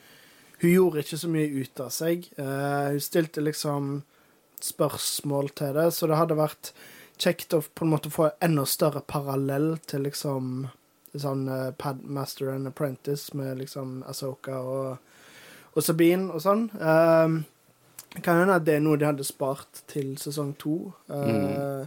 Hun 0.58 0.70
gjorde 0.70 0.98
ikke 0.98 1.16
så 1.18 1.28
mye 1.30 1.50
ut 1.54 1.80
av 1.80 1.90
seg. 1.94 2.24
Uh, 2.34 2.90
hun 2.90 3.00
stilte 3.00 3.40
liksom 3.40 4.02
spørsmål 4.58 5.52
til 5.54 5.76
det, 5.76 5.84
så 5.94 6.08
det 6.10 6.16
hadde 6.18 6.34
vært 6.34 6.72
kjekt 7.14 7.54
å 7.54 7.60
på 7.62 7.86
en 7.86 7.92
måte 7.92 8.10
få 8.10 8.24
en 8.26 8.42
enda 8.48 8.64
større 8.66 9.04
parallell 9.06 9.76
til 9.86 10.02
liksom 10.02 10.66
sånn 11.14 11.44
uh, 11.46 11.70
Padmaster 11.78 12.50
and 12.56 12.66
Apprentice 12.66 13.38
med 13.38 13.60
liksom 13.62 14.02
Asoka 14.10 14.58
og, 14.58 14.98
og 15.76 15.86
Sabine 15.86 16.26
og 16.34 16.42
sånn. 16.42 16.66
Um, 16.82 17.38
kan 18.22 18.40
hende 18.40 18.56
at 18.56 18.66
det 18.66 18.78
er 18.78 18.84
noe 18.84 18.98
de 18.98 19.06
hadde 19.06 19.26
spart 19.26 19.82
til 19.90 20.14
sesong 20.20 20.54
to. 20.58 20.92
Eh, 21.12 21.84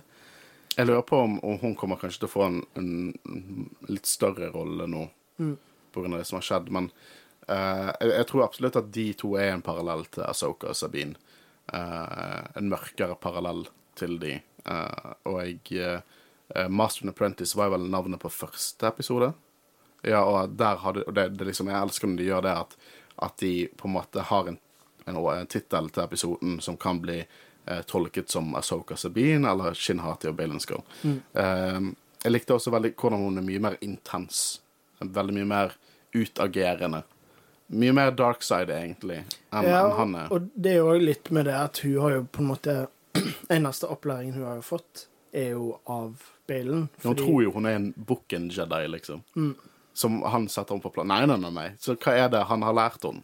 Jeg 0.78 0.88
lurer 0.88 1.04
på 1.04 1.18
om, 1.20 1.40
om 1.44 1.58
hun 1.60 1.76
kommer 1.76 2.00
kanskje 2.00 2.24
til 2.24 2.30
å 2.30 2.32
få 2.32 2.46
en, 2.48 2.62
en 2.80 3.92
litt 3.92 4.08
større 4.10 4.52
rolle 4.54 4.88
nå, 4.90 5.10
Mm. 5.42 5.58
av 5.96 6.12
det 6.12 6.26
som 6.26 6.38
har 6.38 6.46
skjedd. 6.46 6.68
Men 6.70 6.92
uh, 7.50 7.90
jeg, 8.00 8.10
jeg 8.12 8.26
tror 8.30 8.44
absolutt 8.46 8.76
at 8.78 8.92
de 8.94 9.06
to 9.18 9.34
er 9.40 9.56
en 9.56 9.64
parallell 9.66 10.06
til 10.14 10.24
Asoka 10.28 10.70
og 10.70 10.78
Sabine. 10.78 11.18
Uh, 11.72 12.46
en 12.60 12.70
mørkere 12.70 13.16
parallell 13.18 13.66
til 13.98 14.20
de. 14.22 14.36
Uh, 14.68 15.16
og 15.26 15.40
jeg 15.42 16.04
Master 16.70 17.06
and 17.06 17.14
Apprentice 17.14 17.56
var 17.56 17.72
vel 17.72 17.88
navnet 17.90 18.20
på 18.20 18.30
første 18.30 18.86
episode. 18.90 19.32
Ja, 20.04 20.24
og 20.26 20.60
hadde 20.60 21.06
og 21.06 21.14
det, 21.16 21.30
det 21.40 21.48
liksom, 21.48 21.70
Jeg 21.72 21.80
elsker 21.80 22.10
når 22.12 22.18
de 22.20 22.26
gjør 22.28 22.42
det, 22.46 22.56
at, 22.66 22.76
at 23.24 23.38
de 23.40 23.54
på 23.78 23.88
en 23.88 23.96
måte 23.96 24.26
har 24.28 24.50
en, 24.52 24.58
en, 25.06 25.16
en 25.16 25.48
tittel 25.48 25.88
til 25.90 26.04
episoden 26.04 26.60
som 26.60 26.78
kan 26.78 27.00
bli 27.02 27.22
tolket 27.88 28.30
som 28.30 28.56
Asoka 28.56 28.96
Sabine 28.98 29.50
eller 29.52 29.74
Shinhati 29.78 30.28
og 30.32 30.36
Balen 30.36 30.60
Skull. 30.60 30.82
Eh, 31.06 31.80
jeg 32.24 32.32
likte 32.34 32.54
også 32.58 32.72
veldig 32.74 32.94
hvordan 32.96 33.24
hun 33.26 33.38
er 33.42 33.46
mye 33.46 33.60
mer 33.62 33.78
intens. 33.82 34.60
Veldig 35.02 35.34
mye 35.40 35.50
mer 35.50 35.76
utagerende. 36.14 37.04
Mye 37.72 37.94
mer 37.96 38.12
dark 38.12 38.44
side, 38.44 38.74
egentlig, 38.76 39.22
enn 39.56 39.64
Ja, 39.70 39.86
en 39.86 39.96
han 39.98 40.16
er. 40.16 40.32
og 40.36 40.50
det 40.56 40.74
er 40.74 40.82
jo 40.82 40.98
litt 41.00 41.32
med 41.32 41.46
det 41.48 41.56
at 41.56 41.78
hun 41.86 42.02
har 42.04 42.12
jo 42.18 42.26
på 42.28 42.42
en 42.44 42.50
måte 42.50 42.76
Eneste 43.50 43.88
opplæringen 43.92 44.34
hun 44.36 44.46
har 44.48 44.56
jo 44.60 44.62
fått, 44.64 45.06
er 45.32 45.50
jo 45.56 45.78
av 45.86 46.22
Balen. 46.48 46.90
Hun 47.04 47.16
tror 47.16 47.44
jo 47.44 47.52
hun 47.56 47.66
er 47.68 47.76
en 47.80 47.90
Bukken 47.96 48.50
Jedi, 48.52 48.88
liksom. 48.88 49.24
Mm. 49.36 49.56
Som 49.94 50.22
han 50.24 50.48
setter 50.52 50.76
henne 50.76 50.84
på 50.84 50.92
plass. 50.96 51.08
Nei, 51.08 51.26
nei, 51.28 51.38
nei, 51.40 51.52
nei. 51.52 51.66
Så 51.80 51.96
hva 52.00 52.14
er 52.16 52.30
det 52.32 52.44
han 52.48 52.64
har 52.64 52.76
lært 52.76 53.04
henne? 53.08 53.24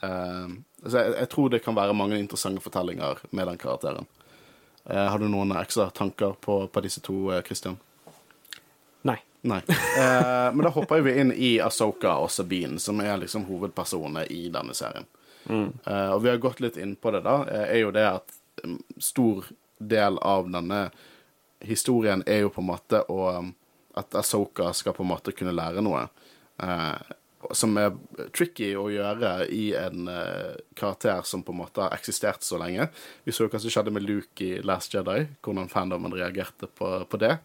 Eh, 0.00 0.48
så 0.86 0.96
jeg, 0.96 1.14
jeg 1.18 1.30
tror 1.32 1.52
det 1.52 1.62
kan 1.64 1.76
være 1.76 1.96
mange 1.96 2.18
interessante 2.18 2.62
fortellinger 2.64 3.22
med 3.30 3.46
den 3.50 3.60
karakteren. 3.60 4.08
Eh, 4.84 5.06
har 5.06 5.18
du 5.18 5.28
noen 5.28 5.54
ekstra 5.60 5.90
tanker 5.90 6.36
på, 6.40 6.62
på 6.66 6.82
disse 6.84 7.02
to, 7.04 7.28
Kristian? 7.28 7.46
Christian? 7.46 7.78
Nei. 9.02 9.18
Nei. 9.40 9.62
Eh, 9.68 10.48
men 10.54 10.64
da 10.64 10.72
hopper 10.74 11.00
vi 11.00 11.16
inn 11.20 11.32
i 11.32 11.54
Asoka 11.60 12.18
og 12.20 12.30
Sabine, 12.30 12.78
som 12.80 13.00
er 13.00 13.16
liksom 13.22 13.46
hovedpersonene 13.48 14.26
i 14.28 14.48
denne 14.52 14.76
serien. 14.76 15.08
Eh, 15.84 16.10
og 16.12 16.22
vi 16.22 16.30
har 16.30 16.36
gått 16.42 16.60
litt 16.60 16.76
inn 16.76 16.96
på 16.96 17.10
det, 17.10 17.22
da, 17.24 17.40
eh, 17.48 17.68
er 17.76 17.80
jo 17.84 17.94
det 17.94 18.06
at 18.06 18.34
mm, 18.64 18.82
stor 18.98 19.48
del 19.78 20.18
av 20.18 20.50
denne 20.50 20.90
historien 21.64 22.22
er 22.26 22.44
jo 22.44 22.52
på 22.52 22.60
en 22.60 22.70
måte 22.72 23.04
å 23.08 23.50
At 23.98 24.14
Asoka 24.14 24.68
skal 24.72 24.94
på 24.94 25.02
en 25.02 25.08
måte 25.10 25.32
kunne 25.34 25.50
lære 25.52 25.82
noe. 25.82 26.04
Som 27.56 27.78
er 27.80 27.94
tricky 28.36 28.74
å 28.76 28.90
gjøre 28.92 29.46
i 29.48 29.70
en 29.78 30.10
uh, 30.12 30.58
karakter 30.76 31.22
som 31.24 31.40
på 31.42 31.54
en 31.54 31.60
måte 31.62 31.80
har 31.80 31.96
eksistert 31.96 32.44
så 32.44 32.58
lenge. 32.60 32.90
Vi 33.24 33.32
så 33.32 33.46
jo 33.46 33.52
hva 33.52 33.60
som 33.62 33.72
skjedde 33.72 33.94
med 33.96 34.04
Luke 34.04 34.44
i 34.44 34.60
Last 34.60 34.92
Jedi, 34.92 35.24
hvordan 35.40 35.70
fandomen 35.72 36.12
reagerte 36.12 36.68
på, 36.68 36.92
på 37.08 37.20
det. 37.22 37.38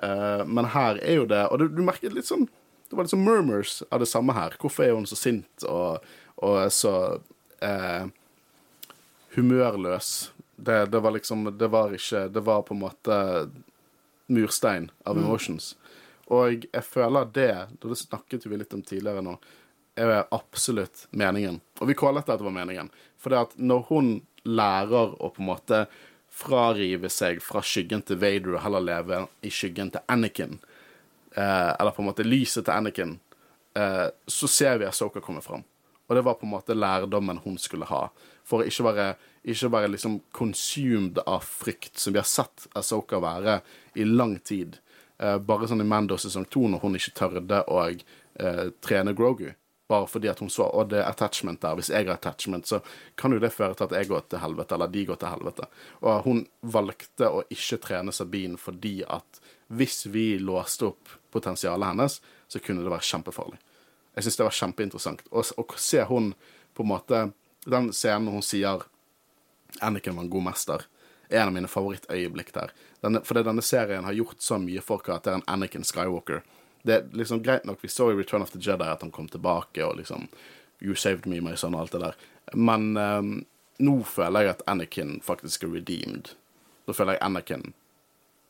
Uh, 0.00 0.42
men 0.48 0.72
her 0.72 0.98
er 1.04 1.20
jo 1.20 1.26
det 1.30 1.44
Og 1.52 1.60
du, 1.60 1.68
du 1.70 1.84
merker 1.86 2.10
litt 2.10 2.26
sånn 2.26 2.48
Det 2.90 2.96
var 2.98 3.06
litt 3.06 3.12
sånn 3.12 3.22
murmurs 3.22 3.76
av 3.94 4.00
det 4.02 4.08
samme 4.10 4.34
her. 4.34 4.56
Hvorfor 4.58 4.88
er 4.88 4.96
hun 4.96 5.06
så 5.06 5.18
sint 5.18 5.66
og, 5.70 6.02
og 6.42 6.58
så 6.74 6.94
uh, 7.62 8.08
humørløs? 9.36 10.32
Det, 10.56 10.80
det 10.90 11.04
var 11.04 11.14
liksom 11.14 11.46
Det 11.60 11.70
var 11.70 11.94
ikke 11.94 12.26
Det 12.32 12.42
var 12.42 12.66
på 12.66 12.74
en 12.74 12.82
måte 12.82 13.20
murstein 14.26 14.90
av 15.04 15.18
emotions. 15.20 15.74
Og 16.32 16.64
jeg 16.70 16.84
føler 16.86 17.28
det, 17.34 17.52
og 17.82 17.90
det 17.92 18.00
snakket 18.00 18.46
vi 18.48 18.56
litt 18.56 18.72
om 18.76 18.82
tidligere 18.84 19.24
nå, 19.24 19.36
er 19.94 20.24
absolutt 20.34 21.06
meningen. 21.10 21.60
Og 21.80 21.90
vi 21.90 21.96
kaller 21.98 22.24
det 22.24 22.34
at 22.34 22.40
det 22.40 22.48
var 22.48 22.56
meningen. 22.56 22.90
For 23.20 23.30
det 23.30 23.42
at 23.44 23.58
når 23.60 23.84
hun 23.90 24.14
lærer 24.44 25.14
å 25.20 25.30
på 25.32 25.42
en 25.42 25.50
måte 25.52 25.84
frarive 26.34 27.08
seg 27.12 27.38
fra 27.44 27.62
skyggen 27.62 28.02
til 28.06 28.18
Vader 28.18 28.56
og 28.56 28.64
heller 28.64 28.82
leve 28.82 29.20
i 29.46 29.52
skyggen 29.54 29.92
til 29.94 30.02
Anakin, 30.10 30.58
eh, 31.36 31.70
eller 31.78 31.94
på 31.94 32.02
en 32.02 32.10
måte 32.10 32.26
lyset 32.26 32.66
til 32.66 32.74
Anakin, 32.74 33.18
eh, 33.76 34.08
så 34.26 34.50
ser 34.50 34.78
vi 34.78 34.88
Asoka 34.88 35.22
komme 35.22 35.44
fram. 35.44 35.62
Og 36.08 36.16
det 36.16 36.24
var 36.24 36.34
på 36.34 36.44
en 36.44 36.52
måte 36.52 36.76
lærdommen 36.76 37.40
hun 37.44 37.56
skulle 37.58 37.86
ha. 37.88 38.08
For 38.44 38.60
å 38.60 38.68
ikke 38.68 38.84
være, 38.84 39.06
ikke 39.54 39.70
være 39.72 39.92
liksom 39.94 40.18
consumed 40.36 41.22
av 41.24 41.46
frykt, 41.46 41.96
som 41.98 42.12
vi 42.12 42.20
har 42.20 42.28
sett 42.28 42.66
Asoka 42.76 43.20
være 43.22 43.60
i 43.94 44.04
lang 44.04 44.36
tid. 44.44 44.80
Eh, 45.18 45.36
bare 45.38 45.68
sånn 45.70 45.84
i 45.84 45.86
Mando 45.86 46.16
sesong 46.18 46.46
to, 46.50 46.64
når 46.68 46.82
hun 46.82 46.98
ikke 46.98 47.14
tørde 47.20 47.60
å 47.70 47.82
eh, 47.86 48.64
trene 48.82 49.14
Grogu. 49.14 49.52
Bare 49.90 50.08
fordi 50.08 50.30
at 50.30 50.40
hun 50.40 50.50
så 50.50 50.64
og 50.64 50.88
det 50.90 51.02
er 51.02 51.10
attachment 51.10 51.60
der. 51.62 51.76
Hvis 51.78 51.90
jeg 51.92 52.08
har 52.08 52.16
attachment, 52.16 52.66
så 52.66 52.80
kan 53.20 53.34
jo 53.34 53.42
det 53.42 53.52
føre 53.54 53.76
til 53.76 53.86
at 53.86 53.94
jeg 53.98 54.08
går 54.10 54.24
til 54.32 54.42
helvete, 54.42 54.74
eller 54.74 54.90
de 54.90 55.04
går 55.10 55.20
til 55.20 55.30
helvete. 55.34 55.68
Og 56.02 56.24
hun 56.24 56.40
valgte 56.74 57.28
å 57.28 57.44
ikke 57.52 57.78
trene 57.84 58.14
Sabine 58.14 58.58
fordi 58.58 58.96
at 59.04 59.42
hvis 59.74 60.06
vi 60.12 60.34
låste 60.40 60.88
opp 60.90 61.12
potensialet 61.34 61.92
hennes, 61.92 62.18
så 62.48 62.60
kunne 62.62 62.84
det 62.84 62.92
være 62.92 63.06
kjempefarlig. 63.10 63.60
Jeg 64.14 64.26
syns 64.26 64.40
det 64.40 64.48
var 64.48 64.58
kjempeinteressant. 64.58 65.22
Og 65.30 65.52
og 65.60 65.76
se 65.78 66.02
hun 66.10 66.34
på 66.74 66.82
en 66.82 66.90
måte 66.90 67.24
Den 67.64 67.92
scenen 67.96 68.28
hun 68.28 68.42
sier 68.44 68.82
Anakin 69.80 70.16
var 70.16 70.26
en 70.26 70.30
god 70.30 70.44
mester, 70.44 70.82
er 70.84 70.88
en 71.28 71.48
av 71.48 71.54
mine 71.54 71.70
favorittøyeblikk 71.70 72.52
der. 72.54 72.74
Denne, 73.04 73.22
fordi 73.24 73.44
denne 73.46 73.62
serien 73.62 74.04
har 74.04 74.16
gjort 74.16 74.42
så 74.42 74.58
mye 74.58 74.82
for 74.84 75.04
karakteren 75.04 75.44
Anakin 75.46 75.84
Skywalker. 75.84 76.42
Det 76.84 76.94
er 76.94 77.06
liksom 77.16 77.42
greit 77.42 77.64
nok, 77.64 77.78
Vi 77.82 77.88
så 77.88 78.10
i 78.12 78.14
Return 78.14 78.42
of 78.42 78.50
the 78.50 78.60
Jedi 78.60 78.84
at 78.84 79.02
han 79.02 79.10
kom 79.10 79.28
tilbake 79.28 79.84
og 79.84 79.96
liksom 79.96 80.28
You 80.80 80.94
saved 80.94 81.26
me, 81.26 81.40
my 81.40 81.54
son, 81.56 81.74
og 81.74 81.80
alt 81.80 81.92
det 81.92 82.00
der. 82.02 82.16
Men 82.52 82.96
um, 82.96 83.46
nå 83.78 84.02
føler 84.04 84.44
jeg 84.44 84.50
at 84.50 84.62
Anakin 84.68 85.20
faktisk 85.24 85.64
er 85.64 85.72
redeemed. 85.78 86.34
Nå 86.84 86.92
føler 86.92 87.16
jeg 87.16 87.24
Anakin 87.24 87.72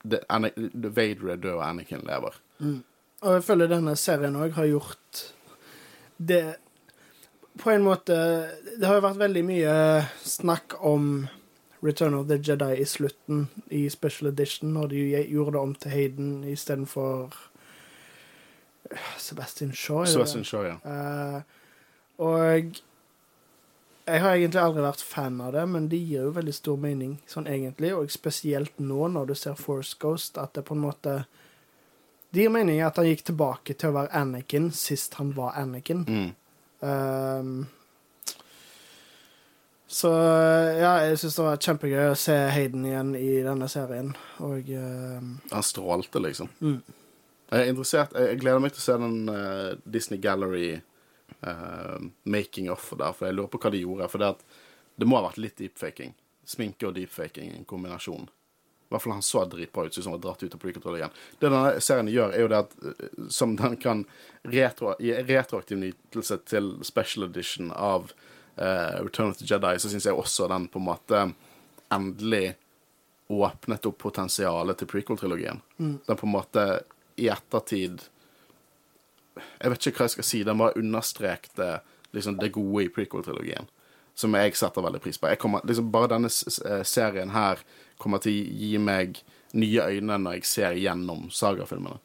det, 0.05 0.21
Ana, 0.29 0.51
Vader 0.73 1.31
er 1.33 1.37
død, 1.37 1.55
og 1.55 1.69
Anakin 1.69 2.03
lever. 2.05 2.35
Mm. 2.59 2.83
Og 3.23 3.33
jeg 3.39 3.45
føler 3.47 3.71
denne 3.71 3.95
serien 3.97 4.37
òg 4.37 4.53
har 4.59 4.69
gjort 4.69 5.23
det 6.17 6.57
På 7.59 7.71
en 7.73 7.83
måte 7.83 8.15
Det 8.77 8.87
har 8.87 8.99
jo 8.99 9.05
vært 9.07 9.19
veldig 9.19 9.43
mye 9.47 9.73
snakk 10.23 10.77
om 10.85 11.27
Return 11.85 12.15
of 12.17 12.29
the 12.29 12.39
Jedi 12.41 12.79
i 12.81 12.85
slutten, 12.89 13.49
i 13.71 13.89
special 13.93 14.31
edition, 14.31 14.73
når 14.73 14.87
de 14.95 15.03
gjorde 15.29 15.53
det 15.53 15.61
om 15.61 15.75
til 15.75 15.91
Hayden 15.91 16.31
istedenfor 16.49 17.35
Sebastian 19.19 19.73
Shaw. 19.73 20.05
Sebastian 20.05 20.45
Shaw, 20.45 20.63
ja. 20.63 20.77
Uh, 20.85 21.43
og 22.19 22.81
jeg 24.05 24.21
har 24.21 24.35
egentlig 24.35 24.61
aldri 24.61 24.83
vært 24.85 25.03
fan 25.05 25.41
av 25.41 25.55
det, 25.57 25.65
men 25.73 25.87
det 25.89 26.01
gir 26.03 26.27
jo 26.27 26.35
veldig 26.37 26.55
stor 26.55 26.81
mening, 26.81 27.15
sånn 27.31 27.49
egentlig. 27.49 27.95
Og 27.97 28.13
spesielt 28.13 28.77
nå, 28.83 29.07
når 29.09 29.31
du 29.31 29.35
ser 29.39 29.57
Force 29.57 29.97
Ghost, 30.01 30.39
at 30.41 30.53
det 30.57 30.67
på 30.69 30.77
en 30.77 30.85
måte 30.85 31.25
Det 32.35 32.43
gir 32.43 32.51
mening 32.51 32.81
at 32.83 32.97
han 32.99 33.07
gikk 33.07 33.21
tilbake 33.29 33.77
til 33.79 33.93
å 33.93 33.95
være 33.95 34.11
Anakin 34.19 34.73
sist 34.75 35.15
han 35.21 35.29
var 35.37 35.53
Anakin. 35.55 36.01
Mm. 36.03 36.31
Um, 36.83 37.53
så 39.87 40.11
ja, 40.79 40.93
jeg 41.05 41.19
syns 41.21 41.37
det 41.37 41.45
var 41.45 41.61
kjempegøy 41.61 42.11
å 42.11 42.19
se 42.19 42.35
Hayden 42.55 42.87
igjen 42.89 43.13
i 43.19 43.31
denne 43.45 43.69
serien, 43.71 44.15
og 44.43 44.71
uh... 44.73 45.19
Han 45.53 45.67
strålte, 45.67 46.23
liksom. 46.25 46.51
mm. 46.61 46.79
Jeg 47.53 47.61
er 47.61 47.71
interessert 47.71 48.15
Jeg 48.19 48.39
gleder 48.41 48.63
meg 48.65 48.73
til 48.75 48.81
å 48.81 48.85
se 48.87 48.95
den 48.99 49.19
uh, 49.29 49.75
Disney 49.85 50.19
Gallery 50.19 50.81
uh, 51.45 51.99
making 52.25 52.71
of 52.73 52.89
der, 52.97 53.13
for 53.13 53.29
jeg 53.29 53.37
lurer 53.37 53.53
på 53.53 53.61
hva 53.63 53.75
de 53.75 53.83
gjorde. 53.85 54.09
For 54.11 54.23
det, 54.23 54.33
at, 54.35 54.63
det 54.97 55.09
må 55.09 55.21
ha 55.21 55.29
vært 55.29 55.43
litt 55.45 55.61
deepfaking. 55.61 56.17
Sminke 56.49 56.89
og 56.89 56.97
deepfaking 56.97 57.53
i 57.53 57.61
en 57.61 57.69
kombinasjon. 57.69 58.27
I 58.27 58.93
hvert 58.95 59.05
fall 59.05 59.15
han 59.17 59.25
så 59.27 59.45
dritbra 59.49 59.87
ut, 59.87 59.95
som 59.95 60.11
han 60.11 60.19
var 60.19 60.25
dratt 60.27 60.45
ut 60.45 60.57
av 60.57 60.61
precontrol-igjen. 60.65 61.15
Det 61.39 61.49
denne 61.49 61.85
serien 61.85 62.11
gjør, 62.13 62.35
er 62.35 62.45
jo 62.45 62.51
det 62.53 62.61
at 62.65 62.75
som 63.33 63.55
den 63.59 63.79
kan 63.81 64.05
retro, 64.51 64.93
gi 65.03 65.15
retroaktiv 65.25 65.81
nytelse 65.81 66.41
til 66.49 66.75
special 66.87 67.29
edition 67.29 67.73
av 67.75 68.13
Return 68.57 69.33
of 69.33 69.39
the 69.41 69.47
Jedi, 69.49 69.79
så 69.83 69.91
syns 69.91 70.07
jeg 70.07 70.15
også 70.15 70.47
den 70.51 70.69
på 70.71 70.79
en 70.79 70.87
måte 70.87 71.23
endelig 71.95 72.55
åpnet 73.29 73.87
opp 73.87 73.99
potensialet 73.99 74.79
til 74.79 74.89
prequel-trilogien. 74.91 75.61
Mm. 75.79 75.99
Den 76.07 76.19
på 76.21 76.27
en 76.27 76.35
måte 76.35 76.65
i 77.17 77.29
ettertid 77.33 78.03
Jeg 79.35 79.71
vet 79.71 79.87
ikke 79.87 79.99
hva 79.99 80.07
jeg 80.07 80.15
skal 80.15 80.27
si. 80.29 80.43
Den 80.47 80.61
bare 80.61 80.79
understrekte 80.79 81.69
liksom, 82.15 82.37
det 82.39 82.53
gode 82.55 82.85
i 82.85 82.91
prequel-trilogien. 82.95 83.67
Som 84.15 84.37
jeg 84.39 84.55
setter 84.55 84.85
veldig 84.85 85.01
pris 85.03 85.19
på. 85.19 85.33
Kommer, 85.43 85.65
liksom, 85.67 85.91
bare 85.91 86.13
denne 86.13 86.31
serien 86.31 87.33
her 87.35 87.65
kommer 87.99 88.23
til 88.23 88.37
å 88.37 88.55
gi 88.61 88.77
meg 88.79 89.19
nye 89.59 89.89
øyne 89.91 90.21
når 90.23 90.39
jeg 90.39 90.47
ser 90.51 90.79
gjennom 90.79 91.27
sagafilmene. 91.35 91.99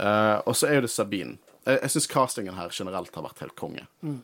Uh, 0.00 0.40
og 0.48 0.56
så 0.56 0.68
er 0.68 0.80
jo 0.80 0.84
det 0.86 0.92
Sabine. 0.92 1.38
Jeg, 1.64 1.78
jeg 1.78 1.94
syns 1.94 2.10
castingen 2.10 2.56
her 2.58 2.72
generelt 2.74 3.16
har 3.16 3.24
vært 3.24 3.40
helt 3.44 3.56
konge. 3.56 3.86
Mm. 4.04 4.20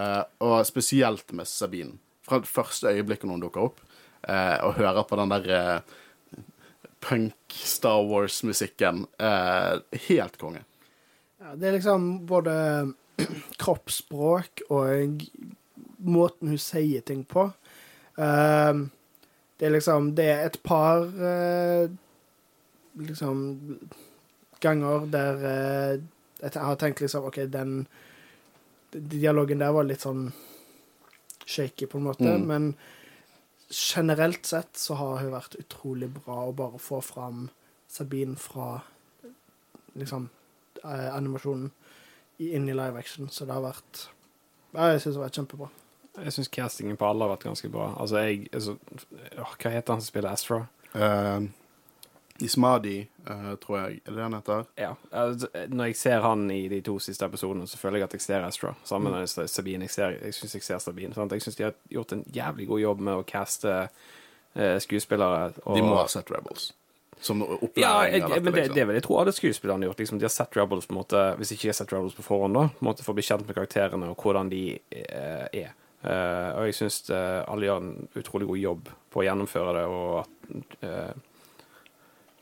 Uh, 0.00 0.22
og 0.46 0.64
spesielt 0.64 1.32
med 1.36 1.48
Sabine. 1.48 1.98
Fra 2.24 2.38
det 2.40 2.48
første 2.48 2.88
øyeblikket 2.88 3.28
når 3.28 3.36
hun 3.36 3.44
dukker 3.44 3.66
opp, 3.68 3.82
uh, 4.24 4.56
og 4.64 4.78
hører 4.78 5.04
på 5.04 5.18
den 5.20 5.34
der 5.34 5.82
punk-Star 7.00 8.04
Wars-musikken. 8.04 9.06
helt 10.08 10.38
konge. 10.38 10.64
Ja, 11.40 11.54
det 11.56 11.68
er 11.68 11.72
liksom 11.72 12.26
både 12.28 12.54
kroppsspråk 13.62 14.62
og 14.68 15.24
måten 16.04 16.52
hun 16.52 16.60
sier 16.60 17.00
ting 17.00 17.24
på. 17.24 17.46
Uh, 18.20 18.86
det 19.60 19.68
er 19.68 19.74
liksom 19.74 20.14
Det 20.16 20.28
er 20.28 20.46
et 20.46 20.58
par 20.64 21.04
uh, 21.04 21.90
liksom 23.00 23.42
ganger 24.60 25.06
der 25.12 25.44
uh, 25.44 26.00
jeg 26.40 26.56
har 26.56 26.76
tenkt 26.80 27.00
liksom 27.00 27.26
OK, 27.28 27.36
den 27.52 27.86
dialogen 28.92 29.58
der 29.58 29.72
var 29.72 29.84
litt 29.84 30.00
sånn 30.04 30.32
shaky, 31.46 31.86
på 31.86 31.98
en 31.98 32.04
måte, 32.04 32.24
Mm. 32.38 32.46
men 32.46 32.74
generelt 33.70 34.46
sett 34.46 34.76
så 34.76 34.94
har 34.98 35.18
hun 35.18 35.32
vært 35.32 35.56
utrolig 35.58 36.08
bra 36.14 36.46
å 36.48 36.54
bare 36.54 36.78
få 36.78 37.00
fram 37.02 37.50
Sabine 37.88 38.36
fra 38.36 38.80
liksom 39.96 40.28
eh, 40.84 41.14
animasjonen 41.14 41.70
i- 42.38 42.52
inn 42.54 42.68
i 42.68 42.72
live 42.72 42.96
action, 42.98 43.28
så 43.28 43.44
det 43.46 43.52
har 43.54 43.62
vært 43.62 44.08
ja, 44.74 44.92
Jeg 44.92 45.00
syns 45.00 45.14
det 45.14 45.20
har 45.20 45.28
vært 45.28 45.38
kjempebra. 45.38 45.68
Jeg 46.24 46.32
syns 46.32 46.48
castingen 46.48 46.96
på 46.96 47.06
alle 47.10 47.24
har 47.26 47.36
vært 47.36 47.44
ganske 47.48 47.68
bra. 47.70 47.94
Altså, 47.98 48.16
jeg 48.22 48.48
altså, 48.52 48.76
Hva 49.36 49.70
heter 49.70 49.92
han 49.92 50.00
som 50.00 50.06
spiller 50.06 50.30
Astra? 50.30 50.68
Uh, 50.94 51.48
Ismadi, 52.42 53.08
uh, 53.30 53.54
tror 53.62 53.76
jeg. 53.78 54.00
Er 54.06 54.10
det 54.10 54.16
det 54.16 54.22
han 54.22 54.34
heter? 54.38 54.64
Ja. 54.78 54.92
altså, 55.12 55.48
Når 55.68 55.84
jeg 55.90 55.96
ser 55.96 56.20
han 56.24 56.50
i 56.50 56.68
de 56.68 56.80
to 56.80 56.98
siste 56.98 57.24
episodene, 57.24 57.66
så 57.68 57.78
føler 57.78 57.98
jeg 57.98 58.04
at 58.08 58.12
jeg 58.12 58.20
ser 58.20 58.44
Astra. 58.46 58.74
Sammen 58.84 59.12
Mm. 59.12 59.18
med 59.20 59.48
Sabine. 59.48 59.84
Jeg, 59.84 59.90
ser, 59.90 60.16
jeg 60.22 60.34
syns 60.34 60.54
jeg 60.54 60.62
ser 60.62 60.78
Sabine. 60.78 61.14
Sant? 61.14 61.32
Jeg 61.32 61.42
syns 61.42 61.56
de 61.56 61.64
har 61.64 61.74
gjort 61.90 62.12
en 62.12 62.24
jævlig 62.34 62.66
god 62.68 62.80
jobb 62.80 63.00
med 63.00 63.14
å 63.14 63.24
caste 63.26 63.88
eh, 64.56 64.78
skuespillere. 64.78 65.52
Og, 65.64 65.76
De 65.76 65.82
må 65.82 65.94
ha 65.96 66.06
sett 66.08 66.30
Rebels. 66.30 66.72
Som 67.20 67.42
opplæring. 67.42 67.82
ja, 67.82 68.02
jeg, 68.08 68.22
dette, 68.22 68.40
men 68.40 68.52
det, 68.52 68.60
liksom. 68.60 68.74
det 68.74 68.86
vil 68.88 68.94
jeg 68.96 69.02
tro 69.04 69.18
alle 69.20 69.32
skuespillerne 69.36 69.84
har 69.84 69.90
gjort. 69.90 69.98
Liksom, 69.98 70.18
de 70.18 70.24
har 70.24 70.32
sett 70.32 70.56
Rebels 70.56 70.86
på 70.86 70.94
en 70.94 71.00
måte 71.02 71.24
Hvis 71.36 71.50
ikke 71.52 71.62
de 71.66 71.68
har 71.68 71.76
sett 71.76 71.92
Rebels 71.92 72.14
på 72.16 72.22
forhånd, 72.24 72.54
da, 72.56 72.62
på 72.72 72.80
en 72.84 72.88
måte 72.88 73.04
for 73.04 73.12
å 73.12 73.18
bli 73.18 73.26
kjent 73.26 73.44
med 73.46 73.54
karakterene 73.58 74.08
og 74.08 74.16
hvordan 74.24 74.48
de 74.48 74.62
uh, 74.78 75.46
er. 75.52 75.74
Eh, 76.00 76.50
og 76.56 76.64
jeg 76.64 76.78
syns 76.78 77.10
alle 77.12 77.66
gjør 77.66 77.82
en 77.82 78.08
utrolig 78.16 78.46
god 78.48 78.56
jobb 78.62 78.86
på 79.12 79.20
å 79.20 79.24
gjennomføre 79.26 79.74
det, 79.76 79.82
og 79.84 80.14
at 80.22 80.86
eh, 80.88 81.10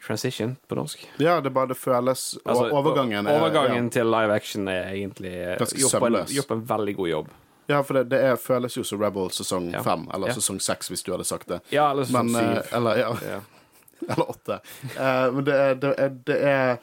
Transition 0.08 0.56
på 0.68 0.74
norsk. 0.78 1.02
Ja, 1.20 1.34
det 1.44 1.50
bare 1.52 1.68
det 1.68 1.76
føles 1.76 2.22
Altså, 2.44 2.70
Overgangen 2.72 3.26
er 3.28 3.36
Overgangen 3.36 3.90
til 3.92 4.08
live 4.08 4.32
action 4.34 4.68
er 4.72 4.86
egentlig 4.94 5.34
eh, 5.36 5.58
gjort 5.60 5.98
på, 6.00 6.08
en, 6.08 6.16
gjort 6.32 6.48
på 6.48 6.56
en 6.56 6.62
veldig 6.70 6.94
god 6.96 7.08
jobb. 7.10 7.28
Ja, 7.68 7.74
ja 7.74 7.82
for 7.84 7.98
det, 7.98 8.04
det 8.14 8.22
er, 8.30 8.38
føles 8.40 8.78
jo 8.78 8.84
som 8.88 9.02
Rebel 9.04 9.28
sesong 9.36 9.68
Ja. 9.74 9.82
fem, 9.84 10.06
eller 10.14 10.32
Ja. 10.32 10.38
sesong 10.40 10.60
seks, 10.64 10.88
hvis 10.88 11.04
du 11.04 11.12
hadde 11.12 11.26
sagt 11.28 11.48
det. 11.52 11.60
Ja, 11.74 11.90
eller 11.90 12.08
sesong 12.08 12.32
eh, 12.36 12.62
syv. 12.62 12.72
eller, 12.80 13.02
ja, 13.02 13.10
Ja. 13.28 13.40
eller 14.08 14.30
åtte. 14.30 14.60
uh, 14.96 15.28
men 15.34 15.44
det 15.44 15.54
er, 15.66 15.74
det, 15.74 15.92
er, 15.98 16.16
det 16.30 16.38
er 16.54 16.78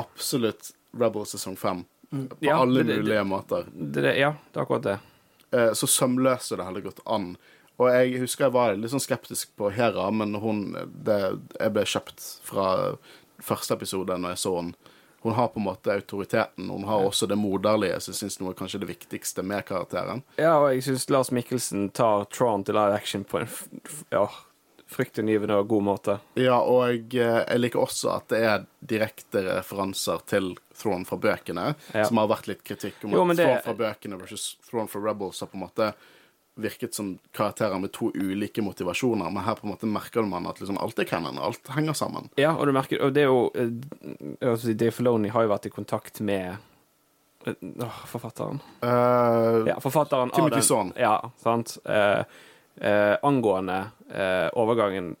absolutt 0.00 0.70
Rebel 0.96 1.26
sesong 1.26 1.56
fem. 1.60 1.84
På 2.10 2.36
Ja, 2.40 2.56
alle 2.62 2.84
mulige 2.84 3.24
måter. 3.28 3.66
Det, 3.74 4.00
det, 4.02 4.16
ja, 4.22 4.32
det 4.52 4.56
er 4.60 4.62
akkurat 4.64 4.82
det. 4.88 4.98
Uh, 5.52 5.72
Så 5.76 5.86
sømløse 5.86 6.56
det 6.56 6.64
heller 6.64 6.80
gått 6.80 7.00
an. 7.04 7.34
Og 7.78 7.88
jeg 7.94 8.18
husker 8.20 8.48
jeg 8.48 8.52
var 8.56 8.74
litt 8.74 8.90
sånn 8.90 9.02
skeptisk 9.04 9.52
på 9.56 9.70
Hera, 9.70 10.08
men 10.10 10.34
hun 10.42 10.72
det, 11.04 11.18
Jeg 11.60 11.72
ble 11.76 11.84
kjøpt 11.86 12.24
fra 12.42 12.96
første 13.40 13.76
episode 13.78 14.16
når 14.18 14.34
jeg 14.34 14.42
så 14.42 14.54
henne. 14.56 14.74
Hun 15.22 15.34
har 15.34 15.48
på 15.50 15.58
en 15.58 15.64
måte 15.66 15.90
autoriteten. 15.90 16.68
Hun 16.70 16.84
har 16.86 17.02
også 17.06 17.26
det 17.26 17.36
moderlige, 17.38 17.96
som 18.00 18.12
jeg 18.14 18.18
syns 18.20 18.36
er 18.40 18.54
kanskje 18.58 18.78
det 18.84 18.88
viktigste 18.92 19.42
med 19.42 19.64
karakteren. 19.66 20.22
Ja, 20.38 20.56
og 20.62 20.68
jeg 20.74 20.84
syns 20.86 21.08
Lars 21.10 21.30
Mikkelsen 21.34 21.88
tar 21.90 22.24
Tron 22.30 22.62
til 22.64 22.74
live 22.78 22.94
action 22.94 23.24
på 23.26 23.40
en 23.42 23.48
ja, 24.14 24.28
fryktelig 24.88 25.40
og 25.50 25.66
god 25.68 25.82
måte. 25.84 26.18
Ja, 26.38 26.60
og 26.62 27.14
eh, 27.18 27.40
jeg 27.44 27.58
liker 27.60 27.82
også 27.82 28.12
at 28.14 28.28
det 28.30 28.42
er 28.46 28.66
direkte 28.80 29.42
referanser 29.58 30.22
til 30.30 30.52
Throne 30.78 31.04
fra 31.04 31.18
bøkene, 31.18 31.74
Ja. 31.94 32.04
som 32.06 32.16
har 32.22 32.30
vært 32.30 32.46
litt 32.48 32.62
kritikk 32.64 33.02
om 33.04 33.10
Jo, 33.12 33.22
at 33.22 33.26
men 33.26 33.36
det- 33.36 33.46
Throne 33.46 33.62
fra 33.66 33.74
bøkene 33.74 34.20
versus 34.22 34.56
Throne 34.70 34.88
fra 34.88 35.00
Rebels 35.02 35.40
har 35.40 35.48
på 35.50 35.58
en 35.58 35.66
måte 35.66 35.92
virket 36.58 36.94
som 36.94 37.12
karakterer 37.32 37.78
med 37.78 37.92
to 37.94 38.10
ulike 38.14 38.62
motivasjoner, 38.62 39.30
men 39.30 39.44
her 39.46 39.54
på 39.54 39.66
en 39.66 39.72
måte 39.72 39.86
merker 39.86 40.26
man 40.26 40.46
at 40.50 40.58
liksom 40.60 40.78
alt 40.82 40.98
er 40.98 41.06
canon, 41.06 41.38
alt 41.38 41.70
henger 41.74 41.94
sammen. 41.94 42.26
Ja, 42.40 42.56
og 42.58 42.66
du 42.66 42.72
merker 42.74 43.02
Og 43.04 43.12
det 43.14 43.22
er 43.22 43.30
jo 43.30 43.44
altså, 44.42 44.74
Dave 44.74 44.90
Filoni 44.96 45.30
har 45.30 45.46
jo 45.46 45.52
vært 45.52 45.68
i 45.70 45.72
kontakt 45.74 46.18
med 46.20 46.56
eh, 47.46 47.54
åh, 47.84 48.00
forfatteren. 48.10 48.58
Uh, 48.82 49.68
Ja, 49.70 49.78
forfatteren 49.80 50.34
Timothy 50.34 50.62
av 50.74 50.92
Ja, 50.98 51.14
sant. 51.42 51.78
Uh, 51.86 52.24
uh, 52.82 53.16
angående 53.22 53.84
overgangen 54.58 55.14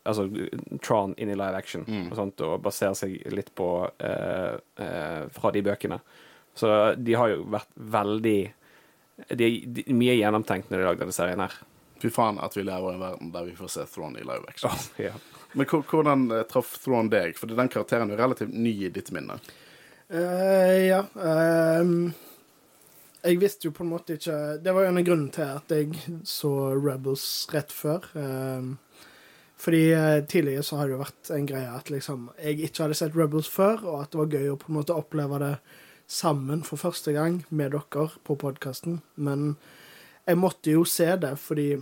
Altså 0.00 0.24
Tron 0.82 1.12
inn 1.18 1.30
i 1.30 1.36
live 1.36 1.56
action 1.56 1.84
Mm. 1.86 2.10
og 2.10 2.16
sånt, 2.16 2.40
og 2.40 2.62
baserer 2.62 2.94
seg 2.96 3.18
litt 3.32 3.50
på 3.54 3.66
fra 5.36 5.50
de 5.52 5.62
bøkene. 5.62 6.00
Så 6.54 6.94
de 6.96 7.14
har 7.14 7.28
jo 7.28 7.44
vært 7.52 7.68
veldig 7.76 8.52
De 9.28 9.46
er 9.46 9.82
er 9.84 9.96
mye 9.96 10.16
gjennomtenkt 10.18 10.70
når 10.70 10.80
de 10.80 10.88
lagde 10.88 11.04
denne 11.04 11.16
serien 11.16 11.42
her. 11.44 11.58
Fy 12.00 12.08
faen 12.12 12.40
at 12.40 12.56
vi 12.56 12.64
lever 12.64 12.94
i 12.94 12.96
en 12.96 13.02
verden 13.02 13.32
der 13.34 13.48
vi 13.48 13.56
får 13.58 13.74
se 13.74 13.84
Throne 13.92 14.20
i 14.20 14.24
live 14.24 14.48
action. 14.48 14.70
Oh, 14.72 14.88
ja. 15.02 15.12
Men 15.52 15.66
hvordan 15.66 16.30
eh, 16.32 16.46
traff 16.48 16.76
Throne 16.80 17.12
deg? 17.12 17.36
For 17.36 17.50
den 17.50 17.72
karakteren 17.72 18.08
er 18.08 18.16
jo 18.16 18.22
relativt 18.22 18.54
ny 18.56 18.72
i 18.86 18.92
ditt 18.94 19.12
minne. 19.14 19.40
Uh, 20.10 20.78
ja. 20.88 21.04
Um, 21.14 22.12
jeg 23.20 23.38
visste 23.42 23.68
jo 23.68 23.74
på 23.76 23.84
en 23.84 23.92
måte 23.92 24.16
ikke 24.16 24.56
Det 24.64 24.72
var 24.74 24.82
jo 24.82 24.90
en 24.90 24.98
av 24.98 25.04
grunnen 25.06 25.28
til 25.34 25.44
at 25.44 25.74
jeg 25.74 26.20
så 26.26 26.52
Rebels 26.78 27.26
rett 27.52 27.74
før. 27.74 28.08
Um, 28.14 28.78
fordi 29.60 29.92
eh, 29.92 30.24
tidligere 30.24 30.62
så 30.64 30.78
har 30.78 30.88
det 30.88 30.94
jo 30.94 31.02
vært 31.02 31.30
en 31.36 31.46
greie 31.48 31.68
at 31.68 31.90
liksom 31.92 32.30
jeg 32.40 32.62
ikke 32.64 32.86
hadde 32.86 32.96
sett 32.96 33.16
Rebels 33.16 33.50
før, 33.52 33.82
og 33.84 33.98
at 33.98 34.12
det 34.12 34.20
var 34.22 34.36
gøy 34.38 34.46
å 34.54 34.58
på 34.60 34.70
en 34.70 34.78
måte 34.78 34.96
oppleve 34.96 35.40
det 35.42 35.50
sammen 36.10 36.64
for 36.66 36.80
første 36.80 37.14
gang 37.14 37.40
med 37.50 37.72
dere 37.74 38.08
på 38.26 38.36
podkasten. 38.38 39.00
Men 39.14 39.54
jeg 40.26 40.38
måtte 40.38 40.74
jo 40.74 40.84
se 40.84 41.06
det, 41.20 41.36
fordi 41.38 41.76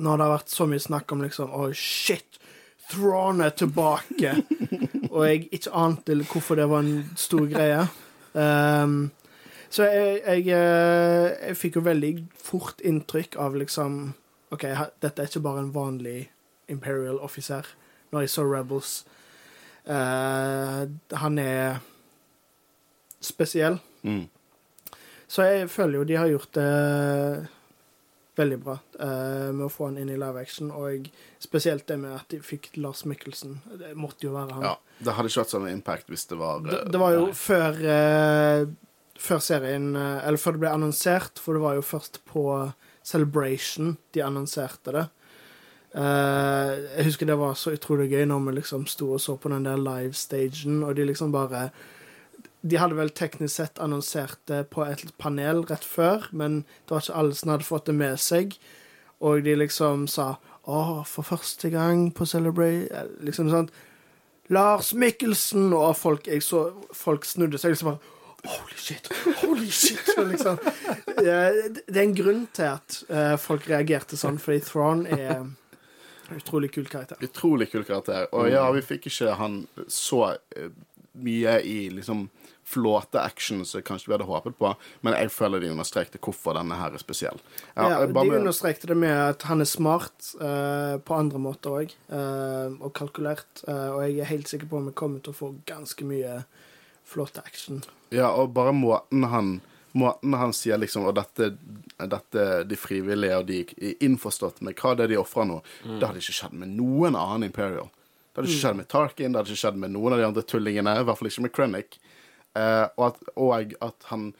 når 0.00 0.16
det 0.16 0.26
har 0.26 0.34
vært 0.38 0.52
så 0.52 0.66
mye 0.68 0.80
snakk 0.80 1.12
om 1.12 1.24
liksom 1.24 1.52
Å, 1.52 1.70
shit! 1.76 2.38
Throne 2.90 3.46
er 3.46 3.54
tilbake! 3.54 4.34
og 5.12 5.20
jeg 5.28 5.48
ikke 5.52 5.74
ante 5.76 6.16
hvorfor 6.24 6.58
det 6.58 6.68
var 6.70 6.82
en 6.82 7.04
stor 7.20 7.44
greie. 7.50 7.84
Um, 8.32 9.10
så 9.70 9.86
jeg, 9.86 10.22
jeg, 10.24 10.48
eh, 10.56 11.28
jeg 11.46 11.58
fikk 11.58 11.78
jo 11.78 11.86
veldig 11.86 12.14
fort 12.34 12.80
inntrykk 12.82 13.36
av 13.38 13.54
liksom 13.58 14.00
OK, 14.50 14.64
dette 14.98 15.22
er 15.22 15.30
ikke 15.30 15.44
bare 15.44 15.62
en 15.62 15.74
vanlig 15.74 16.24
Imperial 16.70 17.20
offiser. 17.22 17.68
Når 18.10 18.26
jeg 18.26 18.34
så 18.34 18.46
Rebels 18.48 19.00
Uh, 19.90 20.84
Han 21.16 21.38
er 21.38 21.80
spesiell. 23.20 23.78
Mm. 24.02 24.26
Så 25.30 25.46
jeg 25.46 25.70
føler 25.70 26.00
jo 26.00 26.06
de 26.08 26.18
har 26.18 26.30
gjort 26.30 26.54
det 26.58 26.68
veldig 28.40 28.58
bra 28.62 28.76
eh, 29.00 29.48
med 29.52 29.66
å 29.66 29.70
få 29.72 29.90
han 29.90 29.98
inn 30.00 30.10
i 30.12 30.18
live 30.18 30.40
action, 30.40 30.70
og 30.74 31.08
spesielt 31.42 31.86
det 31.90 31.98
med 32.00 32.16
at 32.16 32.30
de 32.32 32.40
fikk 32.44 32.70
Lars 32.80 33.04
Mikkelsen. 33.08 33.58
Det 33.80 33.92
måtte 33.98 34.26
jo 34.26 34.34
være 34.34 34.56
han. 34.56 34.66
Ja, 34.66 34.76
Det 34.98 35.16
hadde 35.16 35.32
ikke 35.32 35.44
hatt 35.44 35.54
sånn 35.54 35.68
impact 35.70 36.10
hvis 36.12 36.26
det 36.30 36.38
var 36.40 36.64
Det, 36.64 36.78
eh, 36.78 36.90
det 36.94 37.02
var 37.02 37.16
jo 37.16 37.26
nei. 37.28 37.36
før 37.36 37.80
eh, 37.94 38.64
Før 39.20 39.40
serien 39.44 39.90
eh, 39.96 40.26
Eller 40.26 40.40
før 40.40 40.56
det 40.56 40.62
ble 40.62 40.72
annonsert, 40.72 41.40
for 41.40 41.56
det 41.56 41.64
var 41.64 41.78
jo 41.78 41.84
først 41.84 42.22
på 42.28 42.44
Celebration 43.06 43.96
de 44.14 44.22
annonserte 44.22 44.92
det. 44.94 45.06
Uh, 45.90 46.76
jeg 46.94 47.08
husker 47.08 47.26
det 47.26 47.34
var 47.40 47.56
så 47.58 47.72
utrolig 47.74 48.04
gøy 48.12 48.22
når 48.28 48.44
vi 48.44 48.52
liksom 48.60 48.84
sto 48.86 49.08
og 49.16 49.22
så 49.24 49.34
på 49.40 49.50
den 49.50 49.64
der 49.66 49.80
live-stagen, 49.80 50.84
og 50.86 50.94
de 50.94 51.08
liksom 51.08 51.32
bare 51.34 51.64
De 52.60 52.76
hadde 52.76 52.98
vel 52.98 53.12
teknisk 53.16 53.54
sett 53.56 53.80
annonsert 53.80 54.38
det 54.50 54.66
på 54.74 54.84
et 54.84 55.06
panel 55.18 55.62
rett 55.68 55.84
før, 55.86 56.28
men 56.32 56.62
det 56.84 56.94
var 56.94 57.04
ikke 57.04 57.18
alle 57.22 57.38
som 57.38 57.52
hadde 57.54 57.68
fått 57.68 57.88
det 57.88 57.96
med 57.96 58.20
seg. 58.20 58.56
Og 59.20 59.44
de 59.44 59.56
liksom 59.56 60.06
sa 60.08 60.38
'Å, 60.66 61.04
for 61.06 61.22
første 61.24 61.70
gang 61.70 62.10
på 62.12 62.26
Celebrate' 62.28 63.08
Liksom 63.24 63.50
sånn 63.50 63.70
Lars 64.50 64.92
Mikkelsen! 64.94 65.72
Og 65.72 65.96
folk, 65.96 66.26
jeg 66.26 66.42
så, 66.42 66.72
folk 66.92 67.24
snudde 67.24 67.58
seg 67.58 67.74
liksom 67.74 67.94
bare 67.94 67.98
Holy 68.44 68.76
shit! 68.76 69.08
Holy 69.42 69.70
shit! 69.70 70.12
Liksom, 70.16 70.58
det 71.24 71.96
er 71.96 72.02
en 72.02 72.14
grunn 72.16 72.46
til 72.56 72.70
at 72.70 73.02
eh, 73.08 73.36
folk 73.36 73.68
reagerte 73.68 74.16
sånn, 74.16 74.38
fordi 74.40 74.62
Thrawn 74.64 75.02
er 75.06 75.42
utrolig 76.32 76.70
kul 76.72 76.86
karakter. 76.88 77.20
Utrolig 77.20 77.68
kul 77.72 77.84
karakter. 77.84 78.30
Og 78.32 78.48
ja, 78.48 78.64
vi 78.72 78.84
fikk 78.86 79.10
ikke 79.10 79.34
han 79.36 79.60
så 79.92 80.22
eh, 80.56 80.70
mye 81.20 81.58
i 81.66 81.78
liksom 81.92 82.28
flåte-action 82.70 83.64
som 83.66 83.82
kanskje 83.86 84.08
vi 84.10 84.14
hadde 84.16 84.28
håpet 84.28 84.56
på, 84.58 84.72
men 85.06 85.16
jeg 85.18 85.32
føler 85.34 85.62
de 85.64 85.70
understrekte 85.74 86.20
hvorfor 86.22 86.54
denne 86.58 86.76
her 86.78 86.94
er 86.94 87.02
spesiell. 87.02 87.40
Ja, 87.74 87.88
Ja, 87.88 88.06
bare 88.06 88.24
de 88.24 88.30
med- 88.30 88.40
understrekte 88.40 88.86
det 88.90 88.96
med 88.96 89.16
at 89.16 89.42
han 89.50 89.60
er 89.60 89.68
smart 89.70 90.32
uh, 90.40 90.98
på 91.02 91.16
andre 91.18 91.38
måter 91.42 91.70
òg, 91.80 91.94
og 92.80 92.92
kalkulert. 92.94 93.64
Uh, 93.66 93.88
og 93.96 94.02
jeg 94.06 94.20
er 94.20 94.30
helt 94.30 94.48
sikker 94.48 94.70
på 94.70 94.78
at 94.78 94.86
vi 94.90 94.96
kommer 95.02 95.20
til 95.24 95.32
å 95.34 95.38
få 95.40 95.54
ganske 95.66 96.04
mye 96.06 96.44
flott 97.10 97.38
action. 97.42 97.82
Ja, 98.14 98.30
og 98.30 98.54
bare 98.54 98.72
måten 98.76 99.26
han 99.30 99.60
Måten 99.92 100.36
han 100.38 100.52
sier 100.54 100.78
liksom 100.78 101.02
Og 101.08 101.16
dette, 101.16 101.48
dette 101.98 102.42
de 102.70 102.76
frivillige 102.78 103.38
og 103.40 103.48
de 103.48 103.64
innforstått 104.06 104.60
med 104.62 104.76
hva 104.78 104.92
det 104.94 105.08
er 105.08 105.10
de 105.10 105.16
ofrer 105.18 105.48
nå, 105.50 105.56
det 105.82 106.06
hadde 106.06 106.20
ikke 106.22 106.36
skjedd 106.36 106.54
med 106.60 106.70
noen 106.76 107.16
annen 107.18 107.48
Imperial. 107.48 107.88
Det 108.30 108.38
hadde 108.38 108.52
ikke 108.52 108.60
skjedd 108.62 108.78
med 108.78 108.88
Tarkin, 108.92 109.32
det 109.34 109.40
hadde 109.40 109.50
ikke 109.50 109.62
skjedd 109.64 109.80
med 109.82 109.90
noen 109.90 110.14
av 110.14 110.22
de 110.22 110.26
andre 110.28 110.44
tullingene, 110.46 110.94
i 110.94 111.02
hvert 111.08 111.18
fall 111.18 111.30
ikke 111.32 111.42
med 111.48 111.54
Krennic. 111.56 111.98
Eh, 112.58 112.86
og, 112.96 113.04
at, 113.10 113.34
og 113.36 113.74
at 113.86 114.08
han 114.10 114.30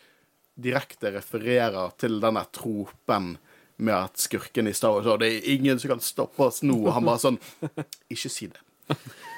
direkte 0.60 1.12
refererer 1.14 1.94
til 2.00 2.18
denne 2.22 2.42
tropen 2.54 3.36
med 3.80 3.96
at 3.96 4.20
skurken 4.20 4.68
i 4.68 4.74
Star 4.76 4.92
Wars 4.92 5.08
og 5.08 5.22
det 5.22 5.30
er 5.30 5.46
ingen 5.54 5.78
som 5.80 5.94
kan 5.94 6.02
stoppe 6.04 6.50
oss 6.50 6.60
nå. 6.66 6.82
Han 6.92 7.06
bare 7.06 7.22
sånn 7.22 7.38
Ikke 8.12 8.28
si 8.28 8.50
det. 8.50 8.60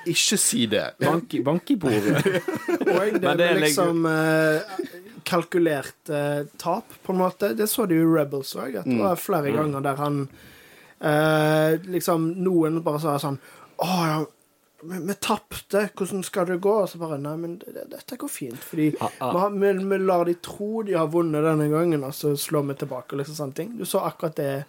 Ikke 0.08 0.38
si 0.40 0.64
det. 0.66 0.86
Bank, 0.98 1.34
bank 1.44 1.70
i 1.70 1.76
bordet. 1.78 2.24
Og 2.96 3.18
det 3.20 3.20
Men 3.22 3.38
det 3.38 3.46
er 3.46 3.60
liksom 3.60 4.06
eh, 4.08 4.80
kalkulert 5.28 6.10
eh, 6.10 6.48
tap, 6.58 6.96
på 7.04 7.12
en 7.12 7.20
måte. 7.20 7.52
Det 7.54 7.68
så 7.70 7.86
du 7.86 7.94
i 7.98 8.02
Rebels 8.02 8.54
òg, 8.58 8.80
det 8.80 8.96
var 8.98 9.20
flere 9.20 9.52
ganger 9.54 9.84
der 9.84 10.00
han 10.00 10.22
eh, 10.98 11.76
liksom 11.92 12.32
Noen 12.42 12.80
bare 12.82 13.02
sa 13.04 13.18
sånn 13.22 13.38
Å 13.84 13.92
vi, 14.82 14.98
vi 15.06 15.14
tapte, 15.22 15.84
hvordan 15.98 16.22
skal 16.26 16.46
det 16.48 16.56
gå? 16.64 16.72
Og 16.82 16.88
så 16.90 16.98
bare 16.98 17.18
Nei, 17.22 17.36
men 17.38 17.58
det, 17.62 17.84
dette 17.92 18.16
går 18.18 18.28
fint. 18.30 18.58
Fordi 18.58 18.88
Ah, 19.00 19.10
ah. 19.20 19.32
vi, 19.32 19.38
har- 19.44 19.50
vi, 19.58 19.72
vi 19.92 19.98
lar 20.02 20.24
de 20.28 20.34
tro 20.42 20.82
de 20.82 20.96
har 20.98 21.06
vunnet 21.12 21.44
denne 21.46 21.68
gangen, 21.72 22.02
og 22.04 22.14
så 22.14 22.34
slår 22.36 22.66
vi 22.72 22.74
tilbake 22.82 23.16
liksom 23.20 23.38
sånne 23.38 23.54
ting. 23.60 23.76
Du 23.78 23.84
så 23.86 24.02
akkurat 24.08 24.36
det 24.36 24.64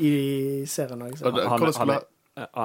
i 0.00 0.64
serien 0.66 1.02
òg. 1.04 1.18
Han, 1.22 1.34
Han, 1.34 1.72
han, 1.76 1.90
er, 1.90 2.02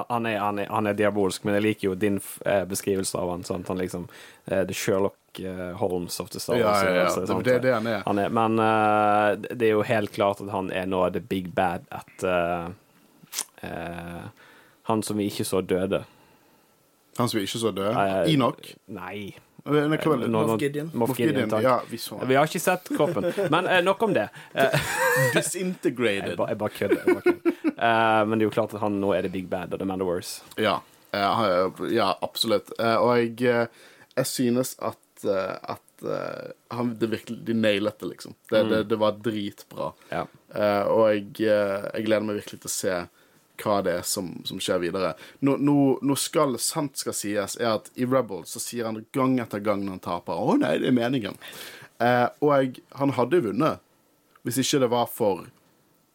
han, 0.08 0.26
er, 0.26 0.38
han, 0.40 0.58
er, 0.58 0.66
han 0.72 0.86
er 0.88 0.94
diabolsk, 0.96 1.44
men 1.44 1.58
jeg 1.58 1.62
liker 1.66 1.88
jo 1.90 1.94
din 1.94 2.16
eh, 2.48 2.64
beskrivelse 2.64 3.18
av 3.20 3.34
han. 3.34 3.44
Sant? 3.44 3.68
Han 3.68 3.76
liksom 3.82 4.06
eh, 4.46 4.62
The 4.64 4.72
Sherlock 4.74 5.40
eh, 5.44 5.74
Holmes 5.76 6.16
of 6.24 6.30
the 6.32 6.40
Star 6.40 6.56
Ja, 6.56 6.70
Wars. 6.70 6.82
ja, 6.88 6.94
ja. 6.94 7.04
altså, 7.04 7.26
Det, 7.26 7.44
det 7.44 7.54
er 7.58 7.64
det 7.66 7.74
han 7.74 7.86
er. 7.92 8.02
Han 8.06 8.18
er, 8.24 8.32
men 8.32 8.56
uh, 8.64 9.36
det 9.52 9.68
er 9.68 9.74
jo 9.76 9.84
helt 9.84 10.14
klart 10.16 10.40
at 10.40 10.48
han 10.54 10.72
er 10.72 10.88
nå 10.88 11.02
the 11.12 11.20
big 11.20 11.50
bad 11.54 11.84
at 11.92 12.24
uh, 12.24 12.70
uh, 13.62 14.24
Han 14.88 15.02
som 15.04 15.18
vi 15.20 15.28
ikke 15.28 15.44
så 15.44 15.60
døde. 15.60 16.00
Han 17.18 17.28
som 17.30 17.42
ikke 17.42 17.60
så 17.60 17.74
død. 17.74 17.92
Uh, 17.94 18.32
Inok? 18.32 18.72
Nei. 18.94 19.34
Eh, 19.68 19.88
Moff 20.30 20.60
Gideon. 20.60 20.90
Moff 20.94 21.18
Gideon, 21.18 21.50
takk. 21.50 21.62
Ja, 21.66 21.80
vi 21.90 21.98
så 22.00 22.20
Vi 22.24 22.38
har 22.38 22.48
ikke 22.48 22.62
sett 22.62 22.88
kroppen. 22.94 23.26
Men 23.50 23.68
uh, 23.68 23.80
nok 23.84 24.02
om 24.06 24.14
det. 24.16 24.28
Uh, 24.54 24.90
Disintegrated. 25.36 26.38
jeg 26.38 26.60
bare 26.62 26.74
kødder. 26.78 27.02
jeg 27.04 27.18
bare 27.18 27.26
kødder. 27.26 27.58
Eh, 27.78 28.22
men 28.26 28.38
det 28.38 28.42
er 28.42 28.48
jo 28.48 28.54
klart 28.54 28.72
at 28.74 28.82
han 28.82 28.96
nå 28.98 29.12
er 29.14 29.26
det 29.26 29.30
big 29.34 29.46
bad 29.50 29.74
og 29.74 29.78
the 29.78 29.86
Mandalores. 29.86 30.40
Ja, 30.58 30.80
ja 31.14 32.08
absolutt. 32.24 32.72
Og 32.78 33.12
jeg, 33.20 33.36
eh, 33.46 33.84
jeg 34.16 34.26
synes 34.26 34.74
at, 34.82 35.22
at 35.22 36.06
han, 36.74 36.90
det 36.98 37.10
virkelig, 37.12 37.38
de 37.46 37.54
nailet 37.54 38.00
det, 38.00 38.10
liksom. 38.16 38.34
Det, 38.50 38.64
det, 38.70 38.82
det 38.90 38.98
var 38.98 39.20
dritbra. 39.22 39.92
Ja. 40.10 40.24
Eh, 40.54 40.90
og 40.90 41.04
jeg, 41.12 41.28
jeg 41.46 42.06
gleder 42.08 42.26
meg 42.26 42.40
virkelig 42.40 42.64
til 42.64 42.70
å 42.70 42.74
se 42.74 42.98
hva 43.62 43.80
det 43.84 43.96
er 44.00 44.06
som, 44.06 44.30
som 44.48 44.60
skjer 44.62 44.80
videre. 44.86 45.14
Nå, 45.44 45.56
nå, 45.60 45.76
nå 46.02 46.16
skal 46.18 46.58
sant 46.62 46.98
skal 47.00 47.16
sies, 47.16 47.58
er 47.60 47.74
at 47.74 47.90
i 47.98 48.06
Rebels 48.08 48.54
så 48.54 48.62
sier 48.62 48.88
han 48.88 49.02
gang 49.14 49.38
etter 49.42 49.62
gang 49.64 49.84
når 49.84 49.98
han 49.98 50.06
taper 50.08 50.38
'Å 50.38 50.58
nei, 50.60 50.78
det 50.78 50.90
er 50.90 50.96
meningen'. 50.96 51.38
Eh, 51.98 52.28
og 52.40 52.78
han 52.94 53.14
hadde 53.18 53.42
vunnet 53.42 53.84
hvis 54.46 54.60
ikke 54.62 54.80
det 54.84 54.90
var 54.92 55.08
for 55.10 55.48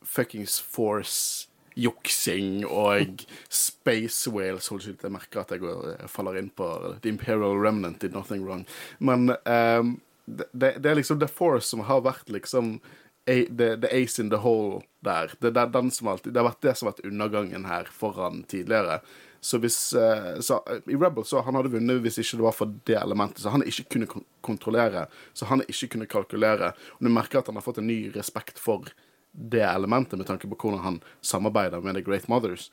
fuckings 0.03 0.56
Force 0.62 1.49
juksing 1.75 2.63
og 2.65 3.23
Space 3.49 4.29
Whales 4.32 4.69
Hold 4.71 4.88
ut, 4.88 5.03
jeg 5.03 5.13
merker 5.13 5.41
at 5.41 5.51
jeg, 5.53 5.63
går, 5.63 5.95
jeg 5.99 6.10
faller 6.12 6.39
inn 6.39 6.49
på 6.53 6.67
The 7.03 7.12
Imperial 7.12 7.58
Remnant 7.60 8.01
did 8.01 8.13
nothing 8.13 8.45
wrong. 8.45 8.65
Men 8.99 9.36
eh, 9.36 9.84
det, 10.25 10.47
det, 10.53 10.86
er 10.86 10.99
liksom 10.99 11.19
The 11.19 11.29
Force 11.29 11.67
som 11.67 11.84
har 11.89 12.03
vært 12.06 12.29
liksom 12.32 12.77
the, 13.25 13.75
the, 13.75 13.89
ace 13.95 14.19
in 14.19 14.29
the 14.29 14.38
hole 14.38 14.81
der. 14.99 15.31
Det, 15.39 15.51
det, 15.51 15.62
alltid, 15.62 16.33
det, 16.33 16.39
har 16.39 16.49
vært 16.49 16.62
det 16.62 16.75
som 16.75 16.88
har 16.88 16.95
vært 16.95 17.05
undergangen 17.05 17.65
her 17.65 17.88
foran 17.91 18.43
tidligere. 18.43 18.99
Så 19.43 19.59
hvis 19.59 19.93
uh, 19.93 20.39
så, 20.39 20.59
I 20.88 20.95
Rebel 20.95 21.25
så 21.27 21.41
han 21.43 21.55
hadde 21.59 21.73
vunnet 21.73 22.03
hvis 22.03 22.19
ikke 22.21 22.39
det 22.39 22.45
var 22.45 22.55
for 22.55 22.75
det 22.88 22.95
elementet. 22.99 23.43
Så 23.43 23.51
han 23.51 23.65
ikke 23.67 23.88
kunne 23.95 24.23
kontrollere, 24.45 25.07
så 25.33 25.47
han 25.49 25.63
ikke 25.67 25.93
kunne 25.95 26.07
kalkulere. 26.12 26.73
Og 26.97 27.07
du 27.07 27.12
merker 27.12 27.41
at 27.41 27.51
han 27.51 27.59
har 27.59 27.65
fått 27.65 27.81
en 27.81 27.89
ny 27.89 28.05
respekt 28.15 28.62
for 28.62 28.91
det 29.31 29.65
elementet 29.65 30.19
med 30.19 30.29
tanke 30.29 30.47
på 30.47 30.59
hvordan 30.59 30.83
han 30.83 31.01
samarbeider 31.25 31.83
med 31.83 31.97
The 31.97 32.05
Great 32.05 32.29
Mothers. 32.31 32.69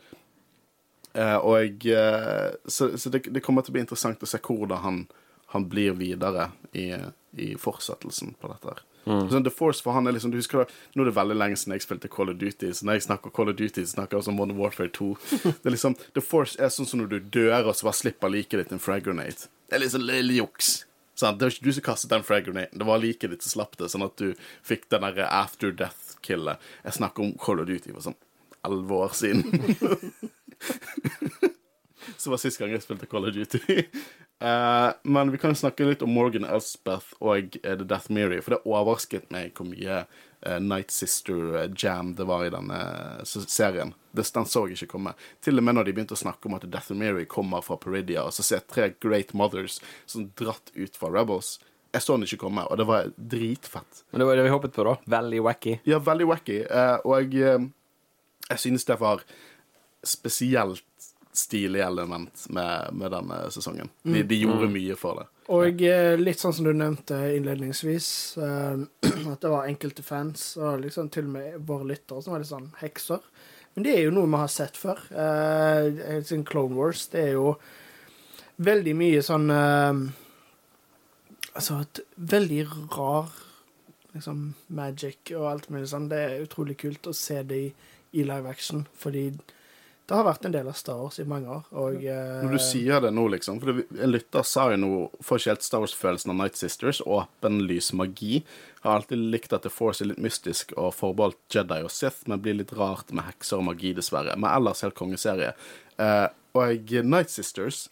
Uh, 1.15 1.39
og 1.43 1.87
Så, 2.71 2.97
så 2.99 3.11
det, 3.11 3.25
det, 3.27 3.43
kommer 3.43 3.67
til 3.67 3.73
å 3.73 3.79
bli 3.79 3.83
interessant 3.83 4.23
å 4.23 4.31
se 4.31 4.39
hvordan 4.39 4.85
han, 4.85 5.01
han 5.55 5.67
blir 5.71 5.99
videre 5.99 6.53
i, 6.71 6.93
i, 7.35 7.55
fortsettelsen 7.59 8.37
på 8.39 8.51
dette. 8.53 8.75
her. 8.75 8.87
Mm. 9.07 9.31
Sånn, 9.33 9.45
The 9.47 9.53
Force 9.55 9.81
for 9.85 9.97
han 9.97 10.07
er 10.07 10.13
liksom, 10.17 10.33
du 10.33 10.37
husker 10.37 10.65
det, 10.65 10.75
Nå 10.93 11.03
er 11.03 11.09
det 11.09 11.15
veldig 11.17 11.37
lenge 11.41 11.57
siden 11.57 11.73
jeg 11.73 11.87
spilte 11.87 12.11
Call 12.13 12.33
of 12.33 12.37
Duty, 12.41 12.73
så 12.77 12.87
når 12.87 12.99
jeg 12.99 13.07
snakker 13.07 13.33
Call 13.37 13.53
of 13.53 13.57
Duty, 13.57 13.85
så 13.87 13.95
snakker 13.95 14.17
jeg 14.17 14.25
også 14.25 14.35
om 14.35 14.39
Modern 14.41 14.61
Warfare 14.61 14.93
2. 14.97 15.09
Det 15.63 15.71
er 15.71 15.77
liksom, 15.77 15.97
The 16.17 16.25
Force 16.25 16.61
er 16.61 16.73
sånn 16.75 16.89
som 16.91 17.01
når 17.03 17.13
du 17.15 17.19
dør, 17.41 17.71
og 17.71 17.75
så 17.79 17.89
bare 17.89 18.01
slipper 18.03 18.33
liket 18.33 18.61
ditt 18.61 18.75
en 18.77 18.83
frag 18.83 19.07
grenade. 19.07 19.49
Det 19.71 19.79
er 19.79 19.85
liksom 19.85 20.05
lille 20.05 20.41
juks. 20.41 20.73
Sånn, 21.21 21.37
det 21.37 21.47
var 21.47 21.55
ikke 21.55 21.67
du 21.69 21.75
som 21.77 21.87
kastet 21.91 22.13
den 22.13 22.27
frag 22.27 22.47
grenaden, 22.49 22.81
det 22.81 22.89
var 22.89 23.01
liket 23.03 23.33
ditt 23.35 23.45
som 23.45 23.59
slapp 23.59 23.79
det, 23.81 23.91
sånn 23.93 24.07
at 24.07 24.17
du 24.21 24.33
fikk 24.67 24.89
den 24.93 25.05
derre 25.05 25.29
after 25.41 25.73
death 25.73 26.17
killet. 26.25 26.61
Jeg 26.85 26.97
snakker 27.01 27.27
om 27.27 27.35
Call 27.41 27.61
of 27.63 27.69
Duty 27.69 27.93
for 27.93 28.05
sånn 28.09 28.19
elleve 28.67 29.01
år 29.07 29.17
siden. 29.17 29.45
Så 32.17 32.31
var 32.31 32.41
sist 32.41 32.61
gang 32.61 32.73
jeg 32.75 32.85
spilte 32.85 33.09
Call 33.11 33.29
of 33.29 33.35
Duty. 33.35 33.85
Uh, 34.41 34.93
men 35.03 35.31
vi 35.31 35.39
kan 35.39 35.55
snakke 35.57 35.87
litt 35.87 36.03
om 36.03 36.13
Morgan 36.15 36.47
Elspeth 36.49 37.15
og 37.21 37.57
uh, 37.63 37.75
The 37.75 37.87
Death 37.87 38.11
Mary, 38.13 38.41
for 38.45 38.57
det 38.57 38.65
overrasket 38.65 39.31
meg 39.35 39.55
hvor 39.57 39.69
mye 39.71 40.03
uh, 40.05 40.59
Night 40.63 40.95
Sister-jam 40.95 42.15
det 42.19 42.27
var 42.29 42.47
i 42.47 42.53
denne 42.55 42.81
serien. 43.27 43.95
Det, 44.13 44.27
den 44.35 44.49
så 44.49 44.67
jeg 44.67 44.81
ikke 44.81 44.95
komme. 44.97 45.15
Til 45.45 45.61
og 45.61 45.67
med 45.67 45.79
når 45.79 45.89
de 45.89 45.97
begynte 45.97 46.17
å 46.19 46.23
snakke 46.23 46.49
om 46.49 46.57
at 46.59 46.67
The 46.67 46.73
Death 46.73 46.95
Mary 46.97 47.27
kommer 47.31 47.65
fra 47.65 47.79
Peridia, 47.81 48.27
og 48.27 48.37
så 48.37 48.47
ser 48.47 48.63
jeg 48.63 48.71
tre 48.73 48.93
Great 49.03 49.35
Mothers 49.37 49.81
som 50.09 50.31
dratt 50.39 50.73
ut 50.75 50.97
fra 50.99 51.13
Rebels. 51.13 51.59
Jeg 51.91 52.05
så 52.05 52.15
den 52.15 52.23
ikke 52.23 52.45
komme, 52.45 52.63
og 52.71 52.79
det 52.79 52.87
var 52.87 53.09
dritfett. 53.19 54.05
Men 54.13 54.23
det 54.23 54.27
var 54.29 54.39
det 54.39 54.45
vi 54.47 54.53
håpet 54.53 54.77
på, 54.77 54.85
da? 54.87 54.93
Veldig 55.11 55.41
wacky? 55.43 55.73
Ja, 55.91 55.99
veldig 56.07 56.29
wacky. 56.31 56.61
Og 57.03 57.35
jeg, 57.35 57.65
jeg 58.47 58.63
synes 58.63 58.87
det 58.87 58.97
var 59.01 59.25
spesielt 60.07 60.85
stilig 61.33 61.81
element 61.81 62.47
med, 62.49 62.89
med 62.93 63.13
denne 63.15 63.51
sesongen. 63.51 63.89
De, 64.03 64.11
mm. 64.11 64.29
de 64.29 64.39
gjorde 64.41 64.69
mm. 64.69 64.73
mye 64.75 64.97
for 64.99 65.21
det. 65.21 65.27
Og 65.51 65.83
uh, 65.83 66.15
litt 66.21 66.43
sånn 66.43 66.55
som 66.55 66.67
du 66.67 66.73
nevnte 66.75 67.19
innledningsvis, 67.37 68.09
at 69.33 69.43
det 69.43 69.53
var 69.53 69.69
enkelte 69.69 70.05
fans, 70.07 70.53
og 70.61 70.85
liksom 70.85 71.11
til 71.15 71.29
og 71.29 71.37
med 71.37 71.61
våre 71.69 71.91
lyttere, 71.93 72.23
som 72.23 72.35
var 72.35 72.43
litt 72.43 72.53
sånn 72.53 72.71
hekser. 72.81 73.23
Men 73.75 73.87
det 73.87 73.95
er 73.97 74.03
jo 74.07 74.15
noe 74.15 74.31
vi 74.31 74.41
har 74.43 74.51
sett 74.51 74.81
før. 74.81 75.05
Uh, 75.15 76.43
Clone 76.49 76.79
Wars, 76.79 77.07
det 77.13 77.29
er 77.29 77.39
jo 77.39 77.55
veldig 78.61 78.97
mye 78.99 79.23
sånn 79.25 79.47
Altså, 81.51 81.81
et 81.83 81.99
veldig 82.31 82.61
rar 82.95 83.33
liksom, 84.15 84.53
magic 84.67 85.33
og 85.35 85.47
alt 85.51 85.71
mulig 85.71 85.89
sånn. 85.91 86.07
Det 86.11 86.21
er 86.23 86.45
utrolig 86.45 86.77
kult 86.79 87.09
å 87.11 87.15
se 87.17 87.41
det 87.47 87.59
i, 87.59 87.71
i 88.21 88.27
live 88.27 88.51
action, 88.51 88.85
fordi 88.99 89.25
det 90.11 90.17
har 90.19 90.27
vært 90.27 90.47
en 90.49 90.55
del 90.55 90.67
av 90.67 90.75
Star 90.75 90.99
Wars 90.99 91.21
i 91.23 91.25
mange 91.29 91.47
år. 91.55 91.67
Og, 91.71 92.01
uh, 92.03 92.41
Når 92.43 92.57
du 92.57 92.63
sier 92.67 93.03
det 93.05 93.13
nå, 93.15 93.29
liksom 93.31 93.61
For 93.63 93.79
en 93.79 94.11
lytter 94.11 94.43
sa 94.47 94.65
jo 94.73 94.79
noe 94.83 95.23
Får 95.23 95.39
ikke 95.39 95.53
helt 95.53 95.67
Star 95.67 95.85
Wars-følelsen 95.85 96.33
av 96.35 96.39
Night 96.41 96.59
Sisters. 96.59 96.99
Åpenlys 97.07 97.93
magi. 97.95 98.41
Har 98.83 98.99
alltid 98.99 99.23
likt 99.37 99.55
at 99.55 99.63
The 99.63 99.71
Force 99.71 100.03
er 100.03 100.11
litt 100.11 100.25
mystisk 100.25 100.75
og 100.75 100.97
forbeholdt 100.99 101.39
Jedi 101.55 101.79
og 101.87 101.93
Sith, 101.95 102.27
men 102.27 102.43
blir 102.43 102.59
litt 102.59 102.75
rart 102.75 103.15
med 103.15 103.29
hekser 103.29 103.61
og 103.61 103.69
magi, 103.69 103.95
dessverre. 103.95 104.35
Men 104.35 104.51
ellers 104.51 104.83
helt 104.83 104.99
kongeserie. 104.99 105.53
Uh, 106.01 106.27
og 106.59 106.91
Night 107.07 107.31
Sisters 107.31 107.85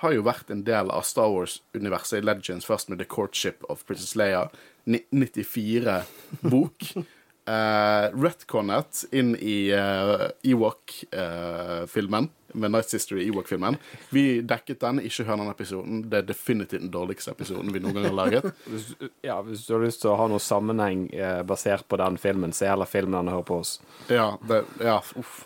har 0.00 0.16
jo 0.16 0.24
vært 0.26 0.50
en 0.50 0.64
del 0.66 0.90
av 0.90 1.04
Star 1.06 1.30
Wars-universet 1.30 2.18
i 2.18 2.24
Legends, 2.24 2.66
først 2.66 2.90
med 2.90 2.98
The 2.98 3.06
Courtship 3.06 3.62
of 3.68 3.84
Princess 3.86 4.16
Leia, 4.18 4.48
94-bok. 4.88 6.88
uh, 7.50 8.06
Retconnet 8.14 9.04
inn 9.10 9.34
i 9.36 9.72
uh, 9.74 10.28
Ewok-filmen, 10.46 12.28
uh, 12.30 12.36
med 12.52 12.74
Night 12.74 12.88
Sister 12.90 13.18
i 13.18 13.26
Ewok-filmen. 13.28 13.76
Vi 14.14 14.24
dekket 14.46 14.80
den, 14.80 15.00
ikke 15.06 15.26
hør 15.26 15.42
den 15.42 15.50
episoden. 15.50 16.04
Det 16.10 16.22
er 16.22 16.28
definitivt 16.30 16.82
den 16.82 16.94
dårligste 16.94 17.34
episoden 17.34 17.72
vi 17.74 17.82
noen 17.82 17.98
gang 17.98 18.08
har 18.10 18.16
laget. 18.16 18.48
hvis, 18.70 18.92
ja, 19.26 19.40
hvis 19.46 19.66
du 19.66 19.74
har 19.76 19.84
lyst 19.84 20.02
til 20.04 20.14
å 20.14 20.18
ha 20.18 20.28
noe 20.30 20.42
sammenheng 20.42 21.08
eh, 21.14 21.42
basert 21.46 21.86
på 21.88 21.98
den 22.00 22.18
filmen, 22.20 22.54
se 22.56 22.70
heller 22.70 22.90
filmen 22.90 23.20
enn 23.20 23.30
å 23.30 23.36
høre 23.38 23.48
på 23.50 23.60
oss. 23.62 23.76
Ja, 24.10 24.32
det, 24.48 24.64
ja 24.82 24.98
uff. 25.20 25.44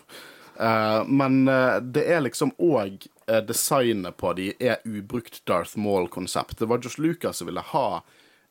Uh, 0.55 1.03
men 1.07 1.47
uh, 1.47 1.81
det 1.83 2.05
er 2.07 2.21
liksom 2.23 2.53
òg 2.63 3.03
uh, 3.27 3.41
designet 3.43 4.15
på 4.17 4.31
de 4.37 4.53
er 4.59 4.79
ubrukt 4.87 5.41
Darth 5.47 5.75
Maul-konsept. 5.77 6.59
Det 6.59 6.69
var 6.71 6.79
Josh 6.83 7.01
Lucas 7.03 7.41
som 7.41 7.49
ville 7.49 7.63
ha 7.73 7.87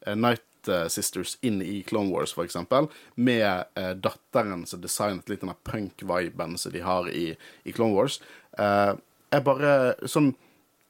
Night 0.05 0.45
Sisters 0.93 1.37
inn 1.45 1.63
i 1.63 1.83
Clone 1.87 2.13
Wars, 2.13 2.35
eksempel, 2.45 2.89
med 3.15 3.67
datteren 4.03 4.65
som 4.67 4.83
designet 4.83 5.29
litt 5.29 5.45
den 5.45 5.53
punk-viben 5.67 6.57
som 6.61 6.73
de 6.75 6.83
har 6.85 7.09
i, 7.11 7.35
i 7.65 7.75
Clone 7.75 7.97
Wars. 7.97 8.21
jeg 8.57 9.45
bare 9.45 9.95
Sånn 10.07 10.35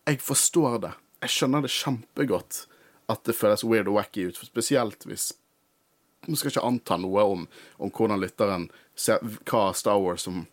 Jeg 0.07 0.21
forstår 0.21 0.79
det. 0.85 0.93
Jeg 1.25 1.33
skjønner 1.33 1.65
det 1.65 1.73
kjempegodt 1.73 2.65
at 3.13 3.25
det 3.25 3.37
føles 3.37 3.65
weird 3.65 3.89
og 3.89 3.99
wacky 3.99 4.29
ut, 4.29 4.41
spesielt 4.41 5.07
hvis 5.09 5.33
Man 6.25 6.39
skal 6.41 6.55
ikke 6.55 6.65
anta 6.65 6.97
noe 6.97 7.23
om, 7.29 7.43
om 7.77 7.91
hvordan 7.93 8.23
lytteren 8.23 8.71
ser 8.97 9.21
hva 9.45 9.67
Star 9.77 9.99
Wars 10.01 10.25
som 10.25 10.47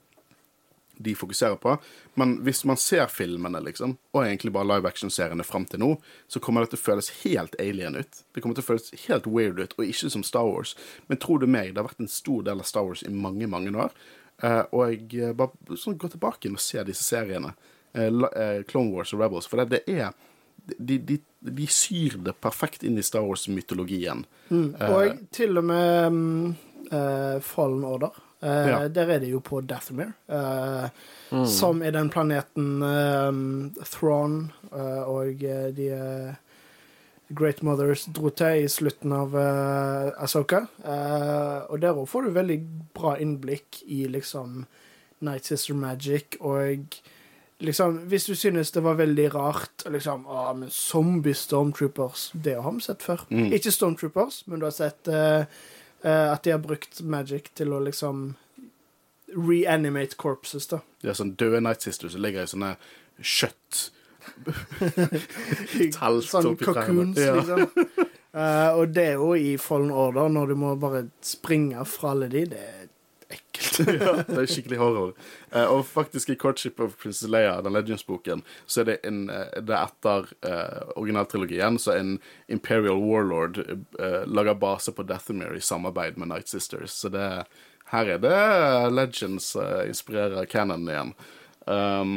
de 1.03 1.15
fokuserer 1.15 1.57
på. 1.61 1.75
Men 2.19 2.37
hvis 2.45 2.63
man 2.65 2.79
ser 2.79 3.07
filmene, 3.11 3.61
liksom, 3.65 3.97
og 4.13 4.23
egentlig 4.23 4.53
bare 4.55 4.69
live 4.69 4.89
action-seriene 4.89 5.45
fram 5.47 5.65
til 5.69 5.81
nå, 5.83 5.91
så 6.31 6.41
kommer 6.43 6.65
det 6.65 6.73
til 6.73 6.81
å 6.81 6.85
føles 6.85 7.11
helt 7.23 7.57
alien 7.61 7.97
ut. 7.99 8.23
Det 8.33 8.43
kommer 8.43 8.57
til 8.57 8.65
å 8.65 8.69
føles 8.71 8.91
helt 9.07 9.29
weird 9.29 9.61
ut, 9.61 9.75
og 9.77 9.85
ikke 9.85 10.11
som 10.13 10.25
Star 10.27 10.47
Wars. 10.47 10.75
Men 11.09 11.21
tro 11.21 11.37
du 11.41 11.47
meg, 11.49 11.73
det 11.73 11.81
har 11.81 11.89
vært 11.89 12.03
en 12.03 12.11
stor 12.11 12.47
del 12.47 12.63
av 12.63 12.69
Star 12.69 12.87
Wars 12.87 13.05
i 13.07 13.13
mange, 13.13 13.49
mange 13.51 13.73
år. 13.75 13.93
Uh, 14.41 14.63
og 14.73 14.81
jeg 14.89 15.29
uh, 15.29 15.35
bare 15.37 15.77
sånn, 15.77 15.99
gå 16.01 16.09
tilbake 16.09 16.49
og 16.49 16.61
se 16.61 16.81
disse 16.87 17.05
seriene. 17.05 17.53
Uh, 17.93 18.63
Clone 18.69 18.89
Wars 18.93 19.13
og 19.13 19.21
Rebels. 19.21 19.49
For 19.49 19.61
det, 19.61 19.81
det 19.85 19.99
er 19.99 20.15
de, 20.77 20.97
de, 20.97 21.19
de, 21.41 21.67
syr 21.69 22.17
det 22.25 22.37
perfekt 22.41 22.85
inn 22.87 22.97
i 22.97 23.05
Star 23.05 23.25
Wars-mytologien. 23.27 24.25
Mm. 24.49 24.67
Og 24.87 25.23
til 25.33 25.61
og 25.61 25.65
med 25.69 26.17
um, 26.17 27.39
Fallen 27.45 27.85
Order 27.87 28.13
Uh, 28.13 28.30
ja. 28.47 28.88
Der 28.88 29.10
er 29.10 29.19
det 29.21 29.30
jo 29.30 29.39
på 29.39 29.62
Dathomir, 29.62 30.13
uh, 30.32 30.88
mm. 31.32 31.45
som 31.45 31.82
er 31.86 31.93
den 31.93 32.10
planeten 32.10 32.82
um, 32.82 33.72
Thrawn 33.86 34.51
uh, 34.72 35.05
og 35.05 35.43
de 35.78 35.89
Great 37.32 37.61
Mothers 37.63 38.07
dro 38.11 38.30
til 38.36 38.65
i 38.65 38.68
slutten 38.68 39.13
av 39.15 39.36
uh, 39.38 40.24
Asoka. 40.24 40.65
og 41.70 41.82
der 41.82 41.95
òg 41.95 42.09
får 42.09 42.28
du 42.28 42.34
veldig 42.36 42.59
bra 42.97 43.15
innblikk 43.22 43.84
i 43.86 44.07
liksom 44.09 44.65
Night 45.22 45.45
Sister 45.45 45.78
Magic 45.78 46.36
og 46.39 46.97
liksom 47.61 47.97
Hvis 48.09 48.26
du 48.26 48.36
synes 48.36 48.72
det 48.72 48.84
var 48.84 48.97
veldig 48.97 49.36
rart 49.36 49.84
liksom, 49.86 50.26
ah, 50.28 50.53
men 50.53 50.70
Zombie 50.70 51.34
Stormtroopers, 51.34 52.32
det 52.34 52.55
har 52.57 52.72
vi 52.72 52.82
sett 52.82 53.03
før. 53.03 53.22
Mm. 53.30 53.53
Ikke 53.53 53.72
Stormtroopers, 53.72 54.43
men 54.47 54.59
du 54.59 54.65
har 54.65 54.74
sett 54.74 55.07
Uh, 55.07 55.45
at 56.08 56.43
de 56.43 56.56
har 56.56 56.64
brukt 56.64 57.04
magic 57.06 57.52
til 57.58 57.76
å 57.76 57.82
liksom 57.86 58.32
reanimate 59.36 60.18
corpses, 60.20 60.68
da. 60.72 60.82
Ja, 61.06 61.16
sånn 61.16 61.36
døde 61.39 61.62
Night 61.64 61.86
Sisters 61.86 62.18
ligger 62.20 62.47
i 62.47 62.52
sånne 62.52 62.76
kjøtt 63.22 63.89
sånn 66.28 66.56
cocoons, 66.60 67.20
ja. 67.20 67.36
liksom. 67.38 67.68
Uh, 68.32 68.70
og 68.80 68.93
det 68.95 69.04
er 69.10 69.18
jo 69.20 69.34
i 69.36 69.58
Fallen 69.60 69.91
Order, 69.91 70.30
når 70.32 70.54
du 70.54 70.60
må 70.62 70.76
bare 70.80 71.02
springe 71.26 71.84
fra 71.89 72.14
alle 72.14 72.30
de, 72.32 72.45
det 72.54 72.62
er 72.62 72.80
ekkelt. 73.62 73.93
ja, 74.01 74.14
det 74.28 74.38
er 74.41 74.51
skikkelig 74.51 74.82
horror. 74.82 75.16
Uh, 75.53 75.66
og 75.78 75.86
faktisk 75.88 76.34
i 76.34 76.38
Courtship 76.41 76.82
of 76.84 76.97
Princess 76.99 77.30
Leia, 77.32 77.55
den 77.62 77.78
Legends-boken, 77.78 78.43
så 78.66 78.84
er 78.84 78.91
det, 78.91 78.99
en, 79.07 79.24
uh, 79.30 79.47
det 79.62 79.78
er 79.78 79.88
etter 79.88 80.32
uh, 80.49 80.93
originaltrilogien, 80.97 81.80
så 81.80 81.95
en 81.95 82.16
Imperial 82.51 82.99
Warlord 82.99 83.62
lager 84.28 84.57
base 84.59 84.91
på 84.95 85.05
Deathamere 85.07 85.57
i 85.57 85.64
samarbeid 85.64 86.18
med 86.18 86.32
Night 86.34 86.49
Sisters. 86.51 86.97
Så 86.97 87.12
det 87.14 87.22
er 87.22 87.45
her 87.91 88.14
er 88.14 88.22
det 88.24 88.38
Legends 88.95 89.51
uh, 89.59 89.84
inspirerer 89.88 90.47
Cannon 90.47 90.88
igjen. 90.88 91.12
Um, 91.68 92.14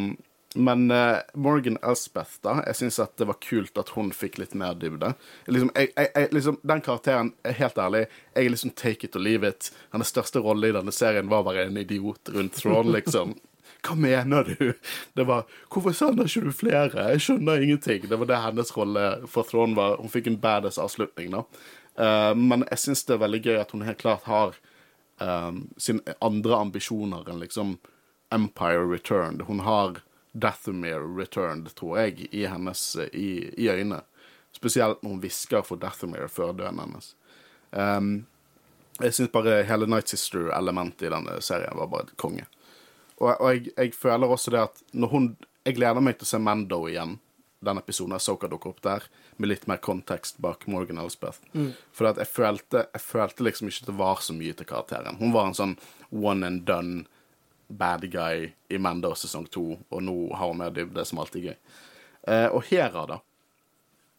men 0.54 0.90
uh, 0.90 1.18
Morgan 1.34 1.78
Elspeth, 1.82 2.38
da, 2.46 2.60
jeg 2.68 2.78
syns 2.78 3.00
at 3.02 3.16
det 3.18 3.26
var 3.26 3.40
kult 3.42 3.78
at 3.80 3.90
hun 3.96 4.12
fikk 4.14 4.38
litt 4.38 4.54
mer 4.58 4.76
dybde. 4.78 5.14
Liksom, 5.50 5.72
jeg, 5.74 5.90
jeg, 5.98 6.28
liksom, 6.34 6.60
den 6.62 6.84
karakteren, 6.84 7.32
er 7.42 7.56
helt 7.58 7.78
ærlig, 7.80 8.04
jeg 8.34 8.46
er 8.46 8.54
liksom 8.54 8.74
take 8.78 9.08
it 9.08 9.18
or 9.18 9.24
leave 9.24 9.48
it. 9.48 9.72
Hennes 9.94 10.12
største 10.14 10.42
rolle 10.44 10.70
i 10.70 10.76
denne 10.76 10.94
serien 10.94 11.30
var 11.32 11.42
å 11.42 11.48
være 11.50 11.66
en 11.68 11.80
idiot 11.82 12.30
rundt 12.34 12.60
Throne, 12.60 12.94
liksom. 12.94 13.34
Hva 13.84 13.96
mener 14.00 14.48
du? 14.48 14.72
Det 15.12 15.24
var 15.28 15.44
Hvorfor 15.72 15.92
sender 15.96 16.28
ikke 16.28 16.46
du 16.46 16.54
flere? 16.56 17.08
Jeg 17.12 17.24
skjønner 17.24 17.64
ingenting. 17.64 18.06
Det 18.08 18.18
var 18.20 18.30
det 18.30 18.40
hennes 18.40 18.70
rolle 18.76 19.08
for 19.28 19.48
Throne 19.48 19.76
var. 19.76 19.98
Hun 20.00 20.12
fikk 20.12 20.30
en 20.30 20.40
badass 20.40 20.80
avslutning, 20.80 21.34
da. 21.34 21.44
Uh, 21.98 22.32
men 22.38 22.64
jeg 22.70 22.80
syns 22.86 23.04
det 23.06 23.18
er 23.18 23.26
veldig 23.26 23.42
gøy 23.44 23.58
at 23.60 23.74
hun 23.74 23.84
helt 23.86 24.00
klart 24.00 24.24
har 24.26 24.56
um, 25.20 25.66
sine 25.78 26.16
andre 26.24 26.56
ambisjoner 26.58 27.28
enn 27.30 27.42
liksom 27.42 27.76
Empire 28.34 28.86
Returned. 28.88 29.44
Hun 29.46 29.62
har 29.66 30.00
Dathomir 30.34 31.02
Returned, 31.18 31.70
tror 31.78 31.98
jeg, 32.02 32.28
i 32.34 32.44
hennes 32.50 32.82
i, 33.12 33.28
i 33.56 33.68
øynene. 33.70 34.02
Spesielt 34.54 35.02
når 35.02 35.16
hun 35.16 35.22
hvisker 35.22 35.62
for 35.66 35.80
Dathomir 35.80 36.26
før 36.30 36.52
døden 36.52 36.80
hennes. 36.82 37.14
Um, 37.70 38.26
jeg 39.02 39.14
syns 39.14 39.32
bare 39.34 39.62
hele 39.66 39.86
Night 39.90 40.10
Sister-elementet 40.10 41.08
i 41.08 41.12
denne 41.14 41.40
serien 41.42 41.78
var 41.78 41.90
bare 41.90 42.14
konge. 42.20 42.46
Og, 43.18 43.30
og 43.30 43.48
jeg, 43.52 43.70
jeg, 43.76 43.94
føler 43.94 44.30
også 44.30 44.54
det 44.54 44.62
at 44.62 44.80
når 44.92 45.12
hun 45.12 45.34
Jeg 45.64 45.78
gleder 45.78 46.02
meg 46.04 46.18
til 46.18 46.26
å 46.26 46.28
se 46.28 46.38
Mando 46.44 46.82
igjen, 46.90 47.14
den 47.64 47.78
episoden 47.80 48.12
av 48.12 48.20
Soka 48.20 48.50
dukker 48.52 48.74
opp 48.74 48.82
der, 48.84 49.06
med 49.40 49.48
litt 49.48 49.62
mer 49.70 49.78
kontekst 49.80 50.36
bak 50.44 50.66
Morgan 50.68 50.98
Elspeth. 51.00 51.40
Mm. 51.54 51.70
For 51.88 52.10
jeg 52.10 52.28
følte, 52.28 52.82
jeg 52.92 53.00
følte 53.00 53.46
liksom 53.46 53.70
ikke 53.70 53.86
det 53.88 53.94
var 53.96 54.20
så 54.20 54.36
mye 54.36 54.52
til 54.58 54.68
karakteren. 54.68 55.16
Hun 55.22 55.32
var 55.32 55.48
en 55.48 55.56
sånn 55.56 55.72
one 56.12 56.44
and 56.44 56.66
done 56.68 57.06
bad 57.68 58.06
guy 58.12 58.48
i 58.68 58.78
Mando 58.78 59.14
sesong 59.14 59.46
to, 59.50 59.78
og 59.90 60.02
nå 60.02 60.16
har 60.34 60.50
hun 60.50 60.58
mer 60.58 60.74
dybde, 60.74 61.04
som 61.04 61.20
alltid 61.22 61.50
gøy. 61.50 61.56
Eh, 62.28 62.48
og 62.48 62.62
Hera, 62.70 63.06
da. 63.08 63.20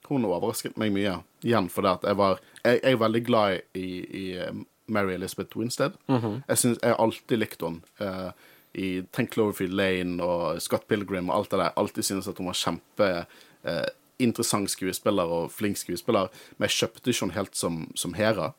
Hun 0.09 0.25
overrasket 0.27 0.77
meg 0.77 0.93
mye. 0.93 1.17
Igjen 1.45 1.69
fordi 1.73 1.89
at 1.89 2.03
jeg 2.05 2.17
var 2.17 2.39
Jeg, 2.63 2.79
jeg 2.83 2.93
er 2.93 3.01
veldig 3.01 3.21
glad 3.25 3.59
i, 3.73 3.87
i 4.05 4.25
eh, 4.37 4.53
Mary 4.87 5.13
Elizabeth 5.13 5.57
Winstead. 5.57 5.93
Mm 6.07 6.17
-hmm. 6.17 6.41
Jeg, 6.47 6.57
synes, 6.57 6.79
jeg 6.83 6.95
alltid 6.99 7.37
likt 7.37 7.61
henne. 7.61 7.81
Eh, 7.99 8.31
I 8.73 9.01
Tenk 9.11 9.33
Cloverfield 9.33 9.73
Lane 9.73 10.23
og 10.23 10.61
Scott 10.61 10.87
Pilgrim 10.87 11.29
og 11.29 11.37
alt 11.37 11.51
det 11.51 11.59
der. 11.59 11.71
Alltid 11.77 12.03
synes 12.03 12.27
at 12.27 12.37
hun 12.37 12.47
var 12.47 12.53
kjempe 12.53 13.25
eh, 13.63 13.85
interessant 14.19 14.69
skuespiller 14.69 15.23
og 15.23 15.51
flink 15.51 15.77
skuespiller. 15.77 16.27
Men 16.57 16.69
jeg 16.69 16.69
kjøpte 16.69 17.09
ikke 17.09 17.25
henne 17.25 17.33
helt 17.33 17.55
som, 17.55 17.91
som 17.95 18.13
Hera. 18.13 18.53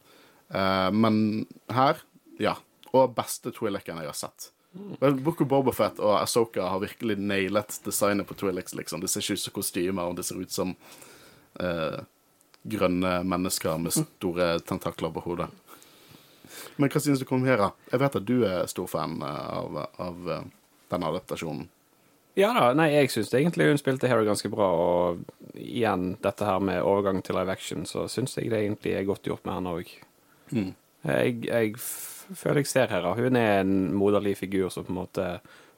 Eh, 0.54 0.92
men 0.92 1.46
her, 1.70 2.02
ja. 2.40 2.54
Og 2.92 3.14
beste 3.14 3.50
Twi'leken 3.50 3.98
jeg 3.98 4.06
har 4.06 4.12
sett. 4.12 4.52
Men 5.00 5.22
Book 5.24 5.40
of 5.40 5.48
Bobafett 5.48 6.00
og 6.00 6.16
Asoka 6.20 6.66
har 6.70 6.82
virkelig 6.82 7.18
nailet 7.18 7.78
designet 7.84 8.26
på 8.28 8.34
Twilix. 8.34 8.74
liksom. 8.74 9.00
Det 9.00 9.08
ser 9.08 9.24
ikke 9.24 9.38
ut 9.38 9.44
som 9.44 9.56
kostymer, 9.56 10.02
og 10.08 10.16
det 10.16 10.24
ser 10.28 10.40
ut 10.40 10.52
som 10.52 10.74
eh, 11.60 12.00
grønne 12.62 13.14
mennesker 13.24 13.78
med 13.78 13.94
store 13.96 14.56
tentakler 14.66 15.14
på 15.14 15.24
hodet. 15.26 15.48
Men 16.76 16.90
hva 16.92 17.00
synes 17.00 17.20
du 17.20 17.28
om 17.34 17.46
Hera? 17.46 17.70
Jeg 17.90 18.02
vet 18.02 18.20
at 18.20 18.28
du 18.28 18.36
er 18.48 18.68
stor 18.70 18.90
fan 18.90 19.20
eh, 19.22 19.48
av, 19.60 19.80
av 20.02 20.30
denne 20.92 21.10
adaptasjonen. 21.12 21.68
Ja 22.36 22.50
da, 22.52 22.66
nei, 22.76 22.90
jeg 22.92 23.08
syns 23.14 23.30
egentlig 23.32 23.70
hun 23.70 23.78
spilte 23.80 24.10
Hera 24.10 24.26
ganske 24.26 24.50
bra, 24.52 24.66
og 24.76 25.22
igjen, 25.56 26.18
dette 26.20 26.44
her 26.44 26.60
med 26.60 26.84
overgang 26.84 27.22
til 27.24 27.38
live 27.38 27.54
action, 27.54 27.86
så 27.88 28.04
syns 28.12 28.36
jeg 28.36 28.50
det 28.52 28.60
egentlig 28.60 28.92
er 28.92 29.08
godt 29.08 29.24
gjort 29.24 29.46
med 29.48 29.56
henne 29.56 29.72
òg. 29.78 29.92
Mm. 30.52 30.74
Jeg, 31.06 31.38
jeg 31.46 31.78
føler 32.34 32.62
jeg 32.62 32.70
ser 32.70 32.90
her. 32.90 33.06
Hun 33.14 33.36
er 33.38 33.60
en 33.60 33.94
moderlig 33.94 34.36
figur 34.40 34.68
som 34.72 34.86
på 34.86 34.94
en 34.94 35.00
måte 35.02 35.28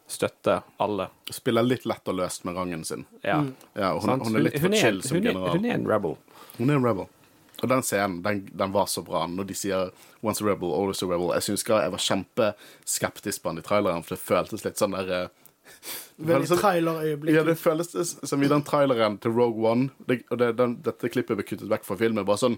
støtter 0.08 0.64
alle. 0.76 1.08
Spiller 1.30 1.66
litt 1.66 1.84
lett 1.86 2.08
og 2.08 2.16
løst 2.16 2.44
med 2.48 2.56
rangen 2.56 2.84
sin. 2.84 3.04
Ja. 3.22 3.42
Mm. 3.44 3.52
ja 3.76 3.92
hun, 3.98 4.20
hun, 4.24 4.36
er 4.36 4.46
litt 4.48 4.60
for 4.62 4.76
chill 4.76 5.02
som 5.04 5.20
general. 5.20 5.56
Hun 5.56 5.68
er 5.68 5.76
en 5.76 5.88
rebel. 5.88 6.16
Hun 6.56 6.70
er 6.70 6.80
en 6.80 6.86
rebel. 6.86 7.10
Og 7.58 7.68
den 7.68 7.82
scenen 7.82 8.22
den, 8.22 8.44
den, 8.52 8.72
var 8.72 8.86
så 8.86 9.02
bra 9.02 9.24
når 9.26 9.48
de 9.48 9.54
sier 9.58 9.90
'once 10.22 10.42
a 10.42 10.46
rebel, 10.46 10.72
always 10.72 11.02
a 11.02 11.06
rebel'. 11.06 11.34
Jeg 11.34 11.42
synes 11.42 11.64
jeg 11.68 11.92
var 11.92 12.04
kjempeskeptisk 12.06 13.42
på 13.42 13.50
den 13.50 13.58
i 13.58 13.66
traileren, 13.66 14.02
for 14.02 14.14
det 14.14 14.22
føltes 14.22 14.64
litt 14.64 14.78
sånn 14.78 14.94
der 14.94 15.10
eh, 15.10 15.28
Veldig 16.30 16.56
trailerøyeblikk. 16.56 17.34
Ja, 17.34 17.42
det 17.44 17.58
føles 17.60 17.92
som 18.24 18.42
i 18.42 18.48
den 18.48 18.62
traileren 18.64 19.18
til 19.18 19.34
Rogue 19.36 19.68
One. 19.68 19.90
Det, 20.08 20.22
og 20.30 20.38
det, 20.40 20.54
den, 20.56 20.78
dette 20.82 21.10
klippet 21.12 21.36
ble 21.36 21.44
kuttet 21.44 21.68
vekk 21.68 21.84
fra 21.84 21.98
filmen. 22.00 22.24
Bare 22.24 22.40
sånn 22.40 22.56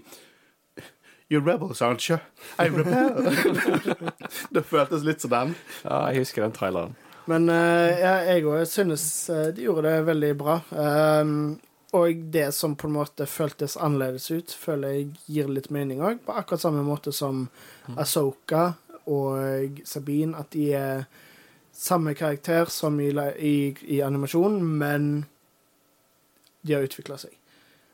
You're 1.31 1.39
rebels, 1.39 1.81
aren't 1.81 2.09
you? 2.09 2.19
I 2.59 2.67
rebel. 2.67 3.23
det 4.49 4.63
føltes 4.63 5.05
litt 5.07 5.21
som 5.23 5.31
den. 5.31 5.53
Ja, 5.85 6.09
jeg 6.11 6.25
husker 6.25 6.43
den 6.43 6.51
traileren. 6.51 6.97
Men 7.31 7.47
uh, 7.47 7.87
ja, 7.87 8.17
jeg 8.27 8.43
òg 8.51 8.65
synes 8.67 9.05
uh, 9.31 9.45
de 9.55 9.63
gjorde 9.63 9.87
det 9.87 10.01
veldig 10.09 10.31
bra. 10.41 10.57
Um, 10.75 11.55
og 11.95 12.27
det 12.35 12.49
som 12.57 12.75
på 12.75 12.91
en 12.91 12.97
måte 12.97 13.29
føltes 13.31 13.77
annerledes 13.79 14.27
ut, 14.27 14.51
føler 14.51 14.97
jeg 14.97 15.07
gir 15.31 15.55
litt 15.55 15.71
mening 15.71 16.03
òg. 16.03 16.19
På 16.27 16.35
akkurat 16.35 16.65
samme 16.65 16.83
måte 16.83 17.15
som 17.15 17.45
Asoka 17.95 18.73
og 19.07 19.79
Sabine, 19.87 20.35
at 20.35 20.51
de 20.51 20.67
er 20.75 21.05
samme 21.71 22.11
karakter 22.11 22.67
som 22.67 22.99
i, 22.99 23.07
i, 23.39 23.55
i 23.87 24.03
animasjonen, 24.03 24.67
men 24.83 25.13
de 26.67 26.75
har 26.75 26.91
utvikla 26.91 27.23
seg. 27.23 27.39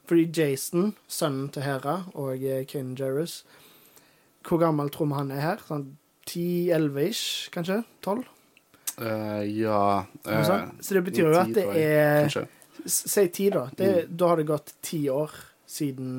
Fordi 0.07 0.27
Jason, 0.31 0.93
sønnen 1.11 1.49
til 1.51 1.65
Hera 1.67 1.99
og 2.15 2.43
eh, 2.43 2.63
Kane 2.69 2.95
Jarrus 2.95 3.41
Hvor 4.47 4.61
gammel 4.61 4.89
tror 4.93 5.09
vi 5.09 5.17
han 5.19 5.33
er 5.35 5.43
her? 5.43 5.63
Sånn 5.67 5.89
10-11-ish, 6.27 7.49
kanskje? 7.51 7.81
12? 8.05 8.23
Uh, 8.97 9.07
eh, 9.07 9.41
ja 9.59 9.81
uh, 10.07 10.51
Så 10.81 10.97
det 10.97 11.03
betyr 11.09 11.27
jo 11.27 11.39
at 11.39 11.51
det 11.55 11.65
er 11.75 12.31
Si 12.87 13.25
ti, 13.33 13.49
da. 13.51 13.65
Det, 13.75 13.87
mm. 14.07 14.13
Da 14.15 14.29
har 14.31 14.39
det 14.39 14.47
gått 14.47 14.71
ti 14.85 15.01
år 15.11 15.33
siden 15.67 16.11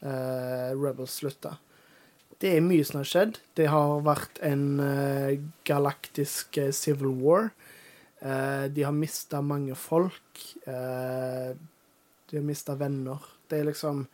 uh, 0.00 0.70
Rebels 0.72 1.18
slutta. 1.20 1.58
Det 2.40 2.54
er 2.54 2.64
mye 2.64 2.86
som 2.86 3.02
har 3.02 3.08
skjedd. 3.10 3.40
Det 3.58 3.66
har 3.68 3.98
vært 4.06 4.40
en 4.46 4.62
uh, 4.80 5.34
galaktisk 5.68 6.56
civil 6.72 7.12
war. 7.20 7.50
de 8.20 8.82
har 8.84 8.92
mista 8.92 9.42
mange 9.44 9.74
folk. 9.76 10.40
Uh, 10.64 11.52
de 12.30 12.38
har 12.38 12.46
mista 12.46 12.76
venner. 12.78 13.22
Det 13.48 13.60
er 13.60 13.70
liksom 13.70 14.06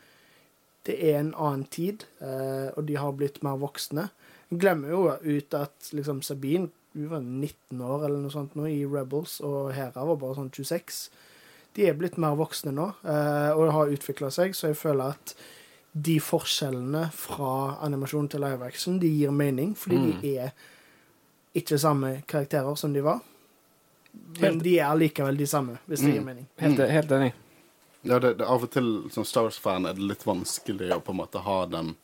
Det 0.86 0.94
er 1.02 1.16
en 1.18 1.32
annen 1.34 1.64
tid, 1.66 2.04
eh, 2.22 2.70
og 2.76 2.84
de 2.86 2.94
har 2.94 3.12
blitt 3.18 3.40
mer 3.42 3.56
voksne. 3.58 4.04
Jeg 4.52 4.60
glemmer 4.62 4.92
jo 4.92 5.00
ut 5.18 5.54
at 5.58 5.88
liksom 5.90 6.20
Sabine 6.22 6.70
hun 6.96 7.08
var 7.10 7.20
19 7.20 7.80
år 7.82 8.04
eller 8.06 8.20
noe 8.22 8.32
sånt 8.32 8.54
nå 8.56 8.68
i 8.70 8.84
Rebels, 8.86 9.40
og 9.44 9.72
Hera 9.76 10.04
var 10.06 10.16
bare 10.20 10.36
sånn 10.38 10.52
26. 10.54 11.00
De 11.76 11.84
er 11.84 11.96
blitt 11.98 12.16
mer 12.22 12.38
voksne 12.38 12.72
nå, 12.72 12.86
eh, 13.04 13.50
og 13.52 13.72
har 13.74 13.92
utvikla 13.92 14.30
seg, 14.32 14.54
så 14.56 14.70
jeg 14.70 14.78
føler 14.80 15.12
at 15.16 15.34
de 15.92 16.16
forskjellene 16.20 17.06
fra 17.12 17.76
animasjon 17.84 18.30
til 18.32 18.44
live 18.46 18.64
action, 18.64 19.00
de 19.00 19.10
gir 19.10 19.32
mening, 19.32 19.74
fordi 19.76 19.98
mm. 19.98 20.20
de 20.22 20.32
er 20.46 20.54
ikke 21.56 21.80
samme 21.80 22.20
karakterer 22.28 22.78
som 22.80 22.94
de 22.96 23.04
var. 23.04 23.20
Men 24.40 24.60
de 24.60 24.78
er 24.78 24.88
allikevel 24.88 25.36
de 25.36 25.48
samme, 25.48 25.76
hvis 25.84 26.04
det 26.04 26.14
gir 26.14 26.24
mm. 26.24 26.30
mening. 26.30 26.48
Helt, 26.60 26.80
helt 26.92 27.12
enig. 27.18 27.32
Ja, 28.08 28.18
det, 28.22 28.34
det, 28.34 28.46
av 28.46 28.62
og 28.62 28.70
til 28.70 28.90
som 29.10 29.24
Star 29.26 29.48
Wars-fan 29.48 29.86
er 29.88 29.96
det 29.96 30.04
litt 30.06 30.26
vanskelig 30.26 30.92
å 30.94 31.00
på 31.02 31.14
en 31.14 31.20
måte 31.20 31.42
ha 31.42 31.56
den, 31.70 31.94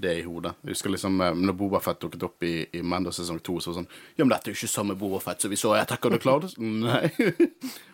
det 0.00 0.14
i 0.20 0.22
hodet. 0.24 0.54
Jeg 0.64 0.76
husker 0.76 0.92
liksom 0.92 1.20
eh, 1.24 1.34
når 1.36 1.56
Bobafett 1.56 2.00
dukket 2.00 2.24
opp 2.26 2.44
i, 2.44 2.54
i 2.76 2.82
Mando 2.84 3.12
sesong 3.12 3.38
to, 3.44 3.58
så 3.60 3.70
var 3.70 3.76
det 3.76 3.82
sånn 3.82 4.16
Ja, 4.16 4.24
men 4.24 4.32
dette 4.32 4.50
er 4.50 4.54
jo 4.54 4.60
ikke 4.60 4.72
samme 4.72 4.96
Bobafett 4.98 5.44
som 5.44 5.52
vi 5.52 5.60
så 5.60 5.74
i 5.76 5.80
Attack 5.80 6.08
of 6.08 6.14
the 6.14 6.20
Cloud. 6.22 6.48
Nei. 6.60 7.10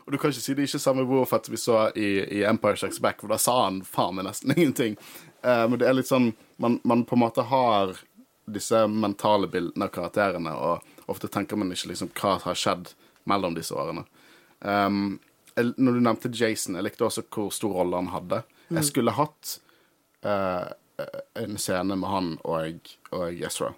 og 0.05 0.15
du 0.15 0.19
kan 0.19 0.31
ikke 0.31 0.43
si 0.43 0.55
det 0.55 0.65
er 0.65 0.71
ikke 0.71 0.83
samme 0.83 1.07
Bobafett 1.09 1.49
som 1.49 1.57
vi 1.57 1.63
så 1.63 1.83
i, 1.95 2.09
i 2.39 2.45
Empire 2.49 2.79
Strikes 2.79 3.03
Back, 3.03 3.23
for 3.23 3.35
da 3.35 3.41
sa 3.43 3.59
han 3.65 3.83
faen 3.87 4.19
meg 4.19 4.29
nesten 4.29 4.55
ingenting. 4.57 4.99
Uh, 5.43 5.67
men 5.67 5.79
det 5.83 5.91
er 5.91 5.99
litt 5.99 6.11
sånn 6.11 6.33
man, 6.63 6.79
man, 6.87 7.07
på 7.07 7.19
en 7.19 7.25
måte 7.25 7.47
har 7.51 7.97
disse 8.53 8.87
mentale 8.91 9.49
bildene 9.51 9.87
av 9.87 9.95
karakterene, 9.95 10.55
og 10.55 11.11
ofte 11.11 11.31
tenker 11.31 11.59
man 11.59 11.71
ikke 11.75 11.91
liksom 11.93 12.11
hva 12.19 12.37
har 12.43 12.59
skjedd 12.59 12.95
mellom 13.31 13.55
disse 13.55 13.75
årene. 13.75 14.03
Um, 14.63 15.19
når 15.57 15.99
du 15.99 16.01
nevnte 16.05 16.31
Jason, 16.33 16.79
jeg 16.79 16.87
likte 16.87 17.07
også 17.07 17.25
hvor 17.33 17.51
stor 17.55 17.75
rolle 17.81 18.01
han 18.01 18.13
hadde. 18.13 18.43
Mm. 18.69 18.79
Jeg 18.79 18.89
skulle 18.89 19.15
hatt 19.17 19.57
uh, 20.27 20.69
en 21.41 21.59
scene 21.61 21.97
med 21.97 22.09
han 22.09 22.35
og, 22.45 22.93
og 23.13 23.43
Ezra. 23.49 23.73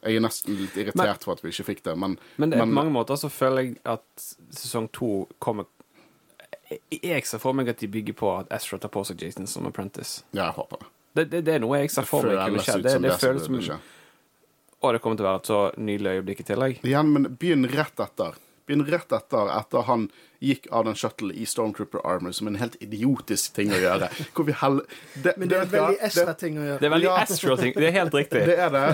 Jeg 0.00 0.16
er 0.16 0.24
nesten 0.24 0.56
litt 0.56 0.76
irritert 0.80 0.96
men, 0.96 1.20
for 1.20 1.36
at 1.36 1.42
vi 1.44 1.52
ikke 1.52 1.66
fikk 1.74 1.82
det, 1.84 1.96
men 1.98 2.16
Men, 2.36 2.54
men 2.54 2.62
på 2.62 2.76
mange 2.78 2.94
måter 2.94 3.20
så 3.20 3.28
føler 3.28 3.66
jeg 3.66 3.76
at 3.84 4.24
sesong 4.56 4.88
to 4.96 5.28
kommer 5.38 5.68
Jeg 6.70 7.26
ser 7.26 7.42
for 7.42 7.52
meg 7.56 7.68
at 7.68 7.82
de 7.82 7.88
bygger 7.90 8.16
på 8.16 8.30
at 8.38 8.52
Ezra 8.54 8.78
tar 8.80 8.92
på 8.94 9.02
seg 9.04 9.20
Jason 9.20 9.46
som 9.50 9.66
apprentice. 9.66 10.22
Ja, 10.32 10.46
jeg 10.46 10.56
håper 10.56 10.80
det. 10.80 10.90
Det, 11.12 11.24
det, 11.32 11.40
det 11.48 11.54
er 11.56 11.64
noe 11.64 11.80
jeg 11.82 11.90
ser 11.90 12.06
for 12.06 12.24
meg 12.24 12.38
kunne 12.38 12.62
skje. 12.64 12.78
Det, 12.84 12.94
det, 13.02 13.16
føles 13.18 13.48
som 13.48 13.80
Og 14.80 14.94
det 14.94 15.00
kommer 15.02 15.18
til 15.18 15.26
å 15.26 15.28
være 15.32 15.42
et 15.42 15.50
så 15.50 15.60
nydelig 15.76 16.12
øyeblikk 16.16 16.40
i 16.40 16.46
tillegg. 16.52 16.78
Igjen, 16.86 17.10
men 17.16 17.26
begynn 17.40 17.66
rett 17.74 18.04
etter. 18.06 18.38
Begynn 18.70 18.86
rett 18.86 19.10
etter, 19.10 19.48
etter 19.50 19.86
han 19.88 20.04
gikk 20.38 20.68
av 20.70 20.84
den 20.86 20.94
shuttle 20.94 21.34
i 21.34 21.46
Stormtrooper 21.46 22.04
Armor 22.06 22.32
som 22.32 22.46
en 22.46 22.58
helt 22.60 22.76
idiotisk 22.78 23.56
ting 23.56 23.72
å 23.74 23.80
gjøre. 23.82 24.08
Hvor 24.36 24.46
vi 24.46 24.54
hell... 24.60 24.78
Det, 25.14 25.34
Men 25.36 25.50
det 25.50 25.56
er 25.58 25.64
en 25.64 25.72
veldig 25.72 25.98
Estra-ting 26.06 26.60
å 26.60 26.68
gjøre. 26.68 26.78
Det 26.78 26.86
er 26.86 26.94
veldig 26.94 27.08
ja. 27.08 27.16
Estra-ting. 27.24 27.74
Det 27.74 27.88
er 27.88 27.96
helt 27.96 28.14
riktig. 28.14 28.44
Det 28.46 28.56
er 28.62 28.70
det. 28.76 28.84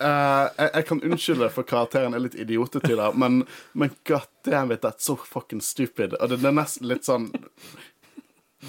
Uh, 0.00 0.48
jeg, 0.56 0.68
jeg 0.74 0.86
kan 0.88 1.02
unnskylde 1.06 1.50
for 1.54 1.68
karakteren 1.70 2.16
er 2.16 2.24
litt 2.24 2.34
idiotete 2.34 2.90
i 2.90 2.98
det, 2.98 3.08
men, 3.20 3.42
men 3.76 3.94
god 4.08 4.26
damn 4.48 4.74
it, 4.74 4.82
that's 4.82 5.06
so 5.06 5.14
fucking 5.14 5.62
stupid. 5.62 6.18
Og 6.18 6.32
det, 6.32 6.40
det 6.42 6.50
er 6.50 6.56
nesten 6.56 6.90
litt 6.90 7.06
sånn 7.06 7.30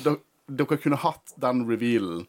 Dere, 0.04 0.20
dere 0.46 0.78
kunne 0.80 1.02
hatt 1.02 1.34
den 1.42 1.66
revealen 1.68 2.28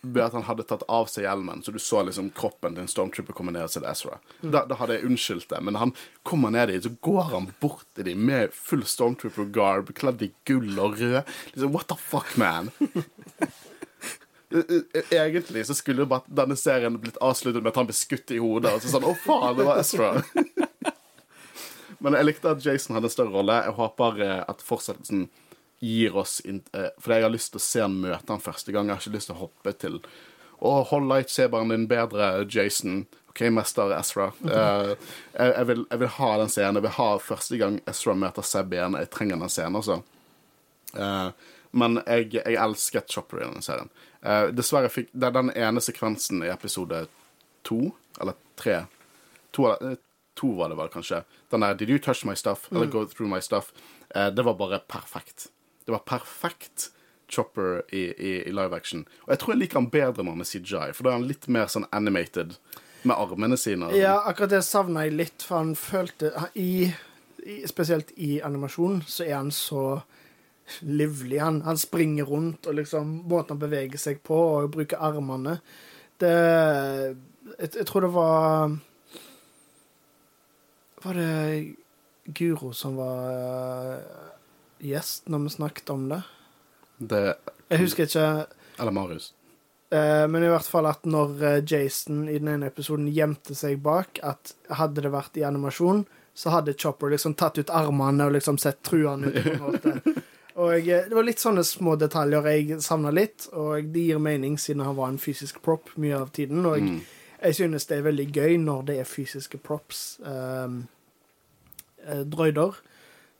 ved 0.00 0.22
at 0.22 0.34
han 0.36 0.46
hadde 0.46 0.64
tatt 0.68 0.84
av 0.88 1.08
seg 1.10 1.24
hjelmen, 1.26 1.62
så 1.64 1.72
du 1.74 1.78
så 1.82 2.02
liksom 2.06 2.30
kroppen 2.36 2.76
til 2.76 2.84
en 2.84 2.90
stormtrooper 2.90 3.34
komme 3.36 3.54
ned 3.54 3.70
til 3.72 3.86
Ezra. 3.88 4.18
Da, 4.40 4.62
da 4.68 4.78
hadde 4.78 4.98
jeg 4.98 5.08
unnskyldt 5.08 5.48
det, 5.50 5.60
men 5.66 5.78
han 5.80 5.94
kommer 6.28 6.54
ned 6.54 6.70
dit, 6.70 6.84
så 6.86 6.92
går 7.04 7.32
han 7.32 7.50
bort 7.62 7.86
til 7.98 8.06
dem 8.10 8.22
med 8.28 8.54
full 8.54 8.84
stormtrooper-garb, 8.86 9.90
kledd 9.98 10.22
i 10.26 10.30
gull 10.48 10.78
og 10.78 11.00
rød. 11.00 11.22
Liksom, 11.54 11.74
What 11.74 11.90
the 11.90 11.98
fuck, 11.98 12.36
man? 12.38 12.70
Egentlig 15.10 15.66
så 15.66 15.74
skulle 15.76 16.06
jo 16.06 16.08
bare 16.08 16.24
denne 16.40 16.56
serien 16.56 16.96
blitt 17.02 17.18
avsluttet 17.20 17.60
med 17.60 17.74
at 17.74 17.80
han 17.82 17.88
ble 17.90 17.96
skutt 17.96 18.32
i 18.32 18.40
hodet. 18.40 18.72
Og 18.72 18.80
så 18.84 18.94
sånn, 18.94 19.04
å 19.04 19.16
faen, 19.26 19.58
det 19.58 19.66
var 19.66 19.82
Ezra. 19.82 20.14
Men 22.04 22.14
jeg 22.14 22.28
likte 22.28 22.54
at 22.54 22.64
Jason 22.64 22.96
hadde 22.96 23.10
en 23.10 23.12
større 23.12 23.34
rolle. 23.34 23.58
Jeg 23.66 23.76
håper 23.76 24.22
eh, 24.24 24.40
at 24.48 24.62
fortsettelsen 24.64 25.26
gir 25.78 26.16
oss 26.16 26.40
eh, 26.44 26.90
For 26.98 27.14
jeg 27.14 27.26
har 27.26 27.32
lyst 27.32 27.52
til 27.54 27.60
å 27.60 27.64
se 27.64 27.82
han 27.84 28.00
møte 28.02 28.32
han 28.32 28.42
første 28.42 28.74
gang. 28.74 28.88
Jeg 28.88 28.98
har 28.98 29.04
ikke 29.04 29.16
lyst 29.16 29.30
til 29.30 29.36
å 29.36 29.44
hoppe 29.44 29.74
til 29.78 30.00
Å, 30.58 30.70
hold 30.90 31.06
lightsaberen 31.06 31.70
din 31.70 31.86
bedre, 31.90 32.42
Jason. 32.50 33.04
OK, 33.30 33.44
mester 33.54 33.92
Ezra. 33.94 34.32
Uh, 34.42 34.96
jeg, 35.38 35.52
jeg, 35.52 35.66
vil, 35.68 35.84
jeg 35.92 36.00
vil 36.00 36.10
ha 36.16 36.30
den 36.40 36.50
scenen. 36.50 36.80
Jeg 36.80 36.86
vil 36.88 36.96
ha 36.96 37.10
første 37.22 37.60
gang 37.60 37.76
Ezra 37.86 38.16
møter 38.18 38.46
Seb 38.46 38.74
igjen. 38.74 38.96
Jeg 38.98 39.10
trenger 39.14 39.38
den 39.38 39.52
scenen, 39.54 39.78
altså. 39.78 40.00
Uh, 40.96 41.30
men 41.78 42.00
jeg, 42.00 42.32
jeg 42.40 42.58
elsket 42.58 43.14
Chopper 43.14 43.44
i 43.44 43.46
denne 43.46 43.62
serien. 43.62 43.92
Uh, 44.18 44.48
dessverre 44.50 44.90
fikk 44.90 45.12
Det 45.12 45.28
er 45.28 45.36
den 45.36 45.52
ene 45.54 45.82
sekvensen 45.84 46.42
i 46.42 46.50
episode 46.50 47.04
to, 47.68 47.92
eller 48.18 48.34
tre 48.58 48.80
To, 49.54 49.70
to 50.36 50.50
var 50.58 50.72
det 50.72 50.76
vel, 50.80 50.90
kanskje. 50.92 51.22
Den 51.50 51.62
der 51.62 51.74
'Did 51.74 51.88
you 51.88 51.98
touch 51.98 52.24
my 52.26 52.34
stuff?' 52.34 52.66
eller 52.72 52.86
'Go 52.86 53.06
through 53.06 53.30
my 53.30 53.38
stuff'. 53.40 53.70
Det 54.34 54.44
var 54.44 54.54
bare 54.54 54.80
perfekt. 54.88 55.48
Det 55.88 55.94
var 55.94 56.04
perfekt 56.04 56.90
Chopper 57.28 57.82
i, 57.88 58.02
i, 58.12 58.48
i 58.48 58.52
live 58.52 58.76
action. 58.76 59.06
Og 59.24 59.30
jeg 59.32 59.40
tror 59.40 59.54
jeg 59.54 59.60
liker 59.62 59.78
han 59.80 59.86
bedre 59.92 60.24
når 60.24 60.34
han 60.36 60.44
er 60.44 60.48
CJI, 60.48 60.92
for 60.92 61.06
da 61.06 61.14
er 61.14 61.16
han 61.16 61.24
litt 61.28 61.48
mer 61.48 61.70
sånn 61.72 61.86
animated 61.96 62.58
med 63.08 63.14
armene 63.16 63.56
sine. 63.56 63.88
Ja, 63.96 64.18
akkurat 64.28 64.52
det 64.52 64.60
savna 64.66 65.06
jeg 65.06 65.16
litt, 65.16 65.44
for 65.48 65.62
han 65.62 65.72
følte 65.80 66.32
i, 66.60 66.90
i, 67.40 67.56
Spesielt 67.70 68.12
i 68.20 68.34
animasjon 68.44 69.00
så 69.08 69.24
er 69.24 69.38
han 69.38 69.48
så 69.54 70.02
livlig. 70.84 71.40
Han, 71.40 71.62
han 71.64 71.80
springer 71.80 72.28
rundt, 72.28 72.68
og 72.68 72.76
liksom 72.82 73.22
måten 73.32 73.56
han 73.56 73.64
beveger 73.64 74.04
seg 74.04 74.20
på, 74.28 74.36
og 74.36 74.72
bruker 74.76 75.00
armene 75.08 75.56
Det 76.20 76.36
jeg, 76.36 77.70
jeg 77.72 77.86
tror 77.88 78.04
det 78.04 78.12
var 78.12 78.74
Var 81.00 81.16
det 81.16 81.74
Guro 82.36 82.74
som 82.76 83.00
var 83.00 84.02
gjest 84.84 85.28
når 85.28 85.46
vi 85.46 85.56
snakket 85.56 85.90
om 85.94 86.08
det? 86.12 86.22
Det, 86.98 87.24
Jeg 87.68 87.84
husker 87.84 88.08
ikke 88.08 88.28
eller 88.78 88.94
Marius. 88.94 89.34
Eh, 89.90 90.28
men 90.28 90.44
i 90.44 90.50
hvert 90.52 90.68
fall 90.68 90.86
at 90.90 91.06
når 91.08 91.44
eh, 91.44 91.60
Jason 91.66 92.26
i 92.28 92.38
den 92.38 92.50
ene 92.52 92.68
episoden 92.68 93.08
gjemte 93.12 93.56
seg 93.56 93.80
bak, 93.82 94.20
at 94.22 94.52
hadde 94.78 95.04
det 95.04 95.12
vært 95.12 95.38
i 95.40 95.46
animasjon, 95.48 96.04
så 96.38 96.52
hadde 96.54 96.76
Chopper 96.78 97.10
liksom 97.10 97.34
tatt 97.38 97.58
ut 97.58 97.72
armene 97.74 98.28
og 98.28 98.36
liksom 98.36 98.60
sett 98.60 98.82
truende 98.86 99.32
ut. 99.32 99.46
på 99.46 99.54
en 99.56 99.64
måte. 99.64 99.94
Og 100.58 100.74
eh, 100.74 101.06
Det 101.06 101.14
var 101.14 101.26
litt 101.26 101.42
sånne 101.42 101.62
små 101.66 101.96
detaljer 101.98 102.46
jeg 102.50 102.80
savna 102.82 103.12
litt, 103.14 103.46
og 103.54 103.92
det 103.94 104.08
gir 104.08 104.18
mening 104.18 104.56
siden 104.58 104.82
han 104.82 104.96
var 104.98 105.12
en 105.12 105.20
fysisk 105.22 105.60
prop 105.62 105.92
mye 106.02 106.18
av 106.18 106.32
tiden. 106.34 106.66
Og 106.66 106.80
jeg, 106.80 106.96
jeg 107.38 107.58
synes 107.60 107.86
det 107.86 107.98
er 107.98 108.06
veldig 108.08 108.26
gøy 108.34 108.56
når 108.64 108.88
det 108.88 108.96
er 108.98 109.06
fysiske 109.06 109.60
props. 109.62 110.00
Um, 110.26 110.80
drøyder. 112.02 112.74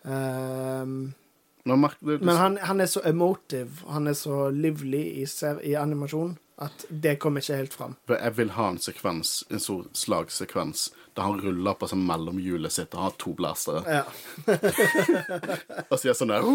Um, 0.07 0.95
du, 1.11 1.28
men 1.69 2.37
han, 2.37 2.59
han 2.63 2.81
er 2.81 2.91
så 2.91 3.03
emotive, 3.07 3.85
han 3.89 4.11
er 4.11 4.17
så 4.19 4.49
livlig 4.55 5.05
i, 5.21 5.27
i 5.69 5.75
animasjon, 5.79 6.37
at 6.59 6.87
det 6.91 7.19
kommer 7.23 7.45
ikke 7.45 7.59
helt 7.61 7.77
fram. 7.77 7.95
Jeg 8.11 8.35
vil 8.39 8.51
ha 8.57 8.71
en 8.73 8.81
sekvens, 8.83 9.45
en 9.51 9.63
stor 9.63 9.85
slagsekvens, 9.95 10.89
der 11.15 11.29
han 11.29 11.39
ruller 11.43 11.79
på 11.79 11.89
mellom 11.99 12.41
hjulet 12.43 12.75
sitt 12.75 12.95
og 12.97 13.05
har 13.05 13.15
to 13.19 13.35
blastere. 13.39 13.83
Ja. 13.87 14.03
Og 15.91 15.97
sier 15.99 16.19
sånn 16.19 16.35
der! 16.35 16.47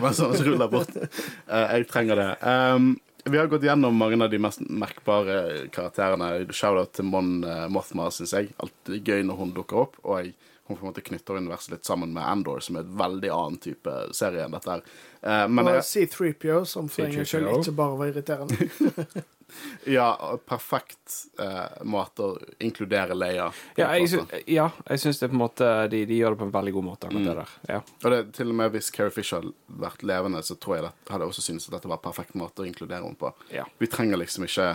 Mens 0.00 0.20
han 0.24 0.36
ruller 0.48 0.72
bort. 0.72 0.96
Eh, 0.96 1.76
jeg 1.76 1.88
trenger 1.92 2.20
det. 2.20 2.30
Um, 2.44 2.94
vi 3.24 3.38
har 3.38 3.48
gått 3.52 3.64
gjennom 3.64 3.96
mange 3.96 4.16
av 4.24 4.32
de 4.32 4.40
mest 4.40 4.62
merkbare 4.64 5.68
karakterene. 5.74 6.46
Shout-out 6.52 6.94
til 6.96 7.08
Mon 7.08 7.40
uh, 7.44 7.66
Mothma, 7.72 8.08
syns 8.14 8.32
jeg. 8.36 8.52
Alltid 8.62 9.04
gøy 9.04 9.24
når 9.28 9.40
hun 9.42 9.52
dukker 9.56 9.84
opp. 9.84 10.00
Og 10.04 10.22
jeg, 10.22 10.34
hun 10.70 10.78
på 10.78 10.86
en 10.86 10.92
måte 10.92 11.04
knytter 11.04 11.40
universet 11.40 11.74
litt 11.74 11.88
sammen 11.88 12.14
med 12.14 12.24
Andor, 12.24 12.60
som 12.64 12.78
er 12.78 12.86
et 12.86 12.94
veldig 13.00 13.32
annen 13.34 13.58
type 13.62 13.96
serie 14.16 14.46
enn 14.46 14.54
dette 14.56 14.70
her. 14.70 14.86
Eh, 15.22 15.44
men 15.48 15.68
Og 15.68 15.82
C3PO, 15.84 16.62
som 16.64 16.88
for 16.88 17.06
en 17.06 17.14
gangs 17.18 17.34
skyld 17.34 17.50
ikke 17.58 17.76
bare 17.76 17.98
var 18.00 18.12
irriterende. 18.12 19.24
ja, 19.96 20.38
perfekt 20.48 21.16
eh, 21.42 21.82
måte 21.88 22.26
å 22.26 22.38
inkludere 22.62 23.16
Leia 23.18 23.48
på. 23.50 23.82
Ja, 23.82 23.90
jeg, 23.98 24.10
sy 24.12 24.22
ja, 24.50 24.68
jeg 24.88 25.02
syns 25.02 25.20
det 25.22 25.30
på 25.32 25.36
en 25.36 25.42
måte 25.42 25.72
de, 25.92 26.04
de 26.08 26.20
gjør 26.20 26.36
det 26.36 26.42
på 26.42 26.48
en 26.48 26.54
veldig 26.54 26.76
god 26.78 26.88
måte, 26.92 27.10
akkurat 27.10 27.28
det 27.30 27.36
der. 27.40 27.56
Ja. 27.74 27.80
Og 28.04 28.14
det, 28.14 28.22
til 28.38 28.54
og 28.54 28.60
med 28.62 28.72
hvis 28.76 28.92
Carrie 28.94 29.14
Fisher 29.14 29.42
hadde 29.42 29.82
vært 29.82 30.06
levende, 30.06 30.44
så 30.46 30.56
tror 30.56 30.78
jeg 30.78 30.86
det, 30.88 30.94
hadde 31.10 31.26
jeg 31.26 31.34
også 31.34 31.46
syntes 31.48 31.68
at 31.68 31.76
dette 31.78 31.90
var 31.90 32.00
en 32.00 32.06
perfekt 32.06 32.38
måte 32.38 32.64
å 32.64 32.70
inkludere 32.70 33.04
henne 33.04 33.20
på. 33.20 33.34
Ja. 33.54 33.66
Vi 33.82 33.90
trenger 33.90 34.20
liksom 34.22 34.46
ikke 34.46 34.72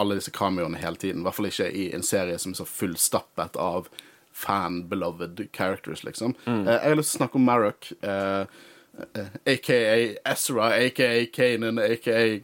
alle 0.00 0.16
disse 0.16 0.32
cameoene 0.32 0.78
hele 0.80 0.96
tiden. 0.96 1.20
I 1.20 1.28
hvert 1.28 1.36
fall 1.36 1.50
ikke 1.50 1.68
i 1.76 1.90
en 1.96 2.04
serie 2.06 2.38
som 2.40 2.54
er 2.54 2.62
så 2.62 2.68
fullstappet 2.68 3.58
av 3.60 3.90
fan-beloved 4.32 5.48
characters, 5.52 6.04
liksom. 6.04 6.34
Eh, 6.46 6.66
jeg 6.66 6.88
har 6.88 6.98
lyst 6.98 7.14
til 7.14 7.18
å 7.18 7.22
snakke 7.24 7.40
om 7.40 7.46
Marrock, 7.48 7.90
eh, 8.02 8.44
eh, 9.14 9.32
aka 9.54 9.80
Ezra, 10.32 10.70
aka 10.78 11.10
Kanan, 11.34 11.78
aka 11.78 12.40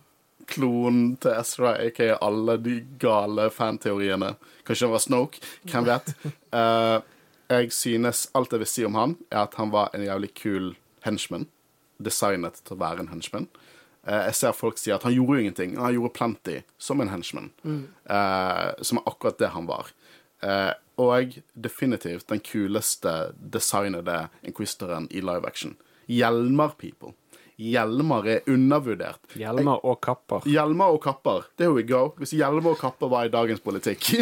klonen 0.46 1.16
til 1.20 1.34
Ezra, 1.34 1.76
aka 1.86 2.16
alle 2.22 2.56
de 2.62 2.78
gale 3.00 3.50
fanteoriene. 3.50 4.34
Kanskje 4.66 4.86
han 4.86 4.94
var 4.94 5.04
Snoke? 5.04 5.42
Hvem 5.66 5.86
vet? 5.86 6.14
Uh, 6.54 7.02
jeg 7.56 7.72
synes 7.74 8.26
alt 8.34 8.54
jeg 8.54 8.62
vil 8.62 8.70
si 8.70 8.86
om 8.86 8.98
han, 8.98 9.16
er 9.30 9.44
at 9.44 9.54
han 9.60 9.72
var 9.74 9.94
en 9.94 10.06
jævlig 10.06 10.32
kul 10.38 10.72
henchman. 11.06 11.48
Designet 12.02 12.60
til 12.62 12.76
å 12.76 12.80
være 12.82 13.04
en 13.04 13.12
henchman. 13.14 13.48
Uh, 14.06 14.26
jeg 14.28 14.38
ser 14.38 14.56
folk 14.56 14.78
si 14.78 14.94
at 14.94 15.06
han 15.06 15.14
gjorde 15.14 15.38
jo 15.38 15.46
ingenting. 15.46 15.76
Han 15.82 15.94
gjorde 15.96 16.14
plenty 16.18 16.56
som 16.78 17.02
en 17.02 17.10
henchman. 17.10 17.50
Eh, 17.66 18.66
som 18.86 19.00
er 19.00 19.08
akkurat 19.10 19.38
det 19.38 19.50
han 19.54 19.66
var. 19.66 19.90
Eh, 20.96 21.02
og 21.04 21.38
definitivt 21.54 22.28
den 22.28 22.40
kuleste 22.40 23.32
designede 23.36 24.28
inquisitoren 24.42 25.08
i 25.10 25.20
live 25.20 25.46
action. 25.46 25.76
Hjelmer, 26.08 26.72
people. 26.78 27.12
Hjelmer 27.56 28.26
er 28.28 28.50
undervurdert. 28.52 29.20
Hjelmer 29.36 29.84
og 29.84 30.00
kapper. 30.04 30.44
Hjelmer 30.48 30.92
og 30.92 31.02
kapper. 31.04 31.46
There 31.56 31.72
we 31.72 31.82
go. 31.82 32.10
Hvis 32.18 32.34
hjelmer 32.36 32.74
og 32.74 32.80
kapper 32.80 33.08
var 33.08 33.26
i 33.26 33.32
dagens 33.32 33.60
politikk. 33.60 34.12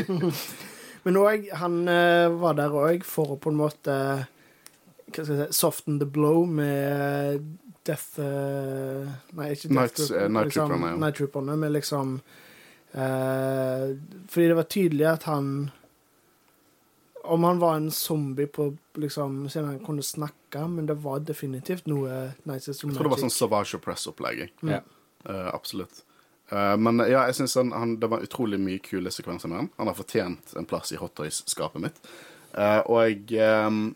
Men 1.04 1.18
òg, 1.20 1.50
han 1.60 1.82
eh, 1.90 2.30
var 2.40 2.54
der 2.56 2.72
òg 2.72 3.04
for 3.04 3.34
å 3.34 3.40
på 3.40 3.50
en 3.52 3.58
måte 3.58 3.96
hva 5.04 5.22
skal 5.22 5.36
jeg 5.36 5.50
si, 5.52 5.58
soften 5.58 5.98
the 6.00 6.06
blow 6.08 6.46
med 6.48 7.42
Death 7.84 8.18
eh, 8.22 9.10
Nei, 9.36 9.50
ikke 9.52 9.68
Death 9.68 9.76
Night- 9.76 9.98
Trooper 10.00 10.30
Night 10.32 10.48
liksom, 10.48 10.70
Trooperne, 10.70 10.88
ja. 10.88 11.00
Night 11.02 11.18
Trooperne, 11.20 11.56
men 11.60 11.74
liksom 11.74 12.14
uh, 12.96 13.84
Fordi 14.32 14.46
det 14.48 14.56
var 14.56 14.70
tydelig 14.72 15.06
at 15.10 15.26
han 15.28 15.50
Om 17.24 17.44
han 17.48 17.58
var 17.62 17.76
en 17.78 17.90
zombie 17.90 18.46
på 18.52 18.66
liksom 19.00 19.38
Siden 19.48 19.68
han 19.68 19.78
kunne 19.84 20.02
snakke, 20.04 20.66
men 20.68 20.86
det 20.86 20.94
var 21.04 21.22
definitivt 21.24 21.86
noe 21.90 22.18
nice 22.44 22.68
Jeg 22.70 22.76
tror 22.82 23.06
det 23.06 23.12
var 23.14 23.22
sånn. 23.22 23.32
Savage 23.32 23.80
Press-opplegg. 23.80 24.44
Mm. 24.62 24.74
Uh, 25.24 25.48
absolutt. 25.54 26.02
Uh, 26.52 26.74
men 26.76 27.00
ja, 27.08 27.24
jeg 27.30 27.38
synes 27.40 27.54
han, 27.56 27.72
han, 27.72 27.96
det 28.02 28.10
var 28.12 28.22
utrolig 28.26 28.60
mye 28.60 28.82
kule 28.84 29.10
sekvenser 29.10 29.48
med 29.48 29.62
han. 29.62 29.70
Han 29.80 29.88
har 29.90 29.96
fortjent 29.98 30.52
en 30.60 30.68
plass 30.68 30.92
i 30.92 31.00
Hot 31.00 31.14
Toys-skapet 31.16 31.80
mitt. 31.86 32.00
Uh, 32.52 32.80
og 32.84 33.00
jeg 33.08 33.40
um, 33.66 33.86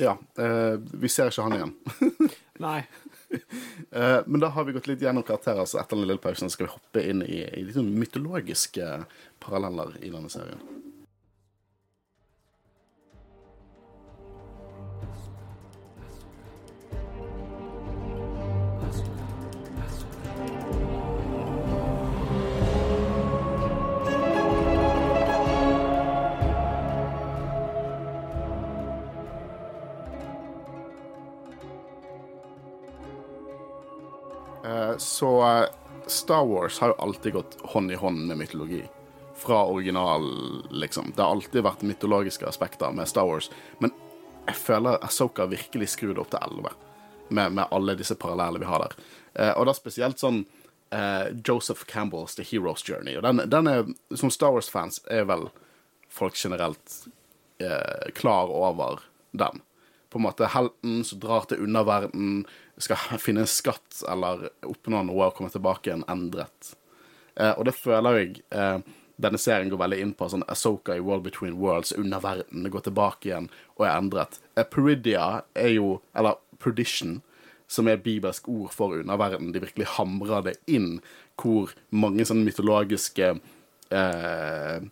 Ja. 0.00 0.16
eh, 0.40 0.78
vi 0.80 1.08
ser 1.12 1.28
ikke 1.28 1.44
han 1.44 1.58
igjen. 1.58 1.74
Nei. 2.64 2.78
Eh, 3.30 4.20
men 4.26 4.40
da 4.40 4.48
har 4.54 4.64
vi 4.64 4.72
gått 4.72 4.88
litt 4.88 5.02
gjennom 5.04 5.22
karakterer, 5.26 5.66
så 5.68 5.78
etter 5.82 5.98
den 5.98 6.06
lille 6.08 6.22
pausen 6.22 6.50
skal 6.50 6.66
vi 6.66 6.72
hoppe 6.72 7.02
inn 7.04 7.20
i, 7.22 7.42
i 7.44 7.62
litt 7.66 7.76
sånn 7.76 7.92
mytologiske 8.00 8.86
paralleller 9.44 9.92
i 10.00 10.08
denne 10.10 10.32
serien. 10.32 10.62
Så 35.00 35.48
eh, 35.48 35.68
Star 36.06 36.44
Wars 36.44 36.78
har 36.78 36.88
jo 36.88 36.94
alltid 36.94 37.32
gått 37.32 37.56
hånd 37.62 37.92
i 37.92 37.94
hånd 37.94 38.26
med 38.26 38.36
mytologi. 38.38 38.84
fra 39.40 39.64
original, 39.64 40.22
liksom. 40.70 41.12
Det 41.16 41.22
har 41.22 41.30
alltid 41.30 41.62
vært 41.64 41.82
mytologiske 41.82 42.44
aspekter 42.44 42.92
med 42.92 43.08
Star 43.08 43.24
Wars, 43.24 43.50
men 43.78 43.88
jeg 44.44 44.56
føler 44.56 44.98
Asoka 45.04 45.46
virkelig 45.48 45.88
skrur 45.94 46.12
det 46.12 46.20
opp 46.20 46.28
til 46.34 46.42
11, 46.44 46.74
med, 47.28 47.54
med 47.56 47.72
alle 47.72 47.94
disse 47.96 48.18
parallellene 48.20 48.60
vi 48.60 48.68
har 48.68 48.84
der. 48.84 48.98
Eh, 49.34 49.52
og 49.54 49.64
da 49.64 49.72
spesielt 49.72 50.20
sånn 50.20 50.42
eh, 50.92 51.32
Joseph 51.46 51.86
Campbells 51.88 52.36
The 52.36 52.44
Hero's 52.44 52.84
Journey. 52.84 53.16
Og 53.16 53.24
den, 53.24 53.40
den 53.48 53.70
er, 53.70 53.88
som 54.12 54.32
Star 54.34 54.52
Wars-fans 54.52 55.00
er 55.08 55.24
vel 55.30 55.48
folk 56.12 56.36
generelt 56.36 56.96
eh, 57.62 58.10
klar 58.14 58.52
over 58.52 59.00
den. 59.32 59.64
På 60.10 60.18
en 60.18 60.26
måte 60.26 60.50
helten 60.50 61.04
som 61.06 61.20
drar 61.22 61.46
til 61.48 61.62
underverden, 61.64 62.44
skal 62.80 62.98
finne 63.24 63.44
en 63.44 63.50
skatt 63.50 64.02
eller 64.10 64.48
oppnå 64.66 65.04
noe 65.06 65.28
og 65.28 65.36
komme 65.36 65.52
tilbake 65.52 65.90
igjen 65.90 66.06
endret. 66.10 66.74
Eh, 67.36 67.52
og 67.54 67.66
det 67.68 67.76
føler 67.78 68.18
jeg 68.20 68.42
eh, 68.50 68.80
denne 69.20 69.40
serien 69.40 69.70
går 69.70 69.80
veldig 69.80 70.00
inn 70.02 70.12
på. 70.16 70.28
sånn 70.32 70.46
Asoka 70.50 70.96
i 70.96 71.04
World 71.04 71.26
Between 71.26 71.58
Worlds, 71.60 71.92
underverden, 71.92 72.68
går 72.72 72.86
tilbake 72.88 73.30
igjen 73.30 73.50
og 73.76 73.86
er 73.86 73.96
endret. 73.96 74.40
Eh, 74.56 74.64
Peridia 74.64 75.42
er 75.54 75.74
jo 75.76 76.00
Eller 76.14 76.40
Perdition, 76.60 77.20
som 77.70 77.88
er 77.88 78.02
bibelsk 78.02 78.48
ord 78.48 78.72
for 78.74 78.96
underverden. 78.98 79.52
De 79.52 79.62
virkelig 79.62 79.94
hamrer 79.96 80.42
det 80.50 80.56
inn 80.66 80.98
hvor 81.40 81.72
mange 81.90 82.26
sånne 82.28 82.44
mytologiske 82.44 83.30
eh, 83.90 84.88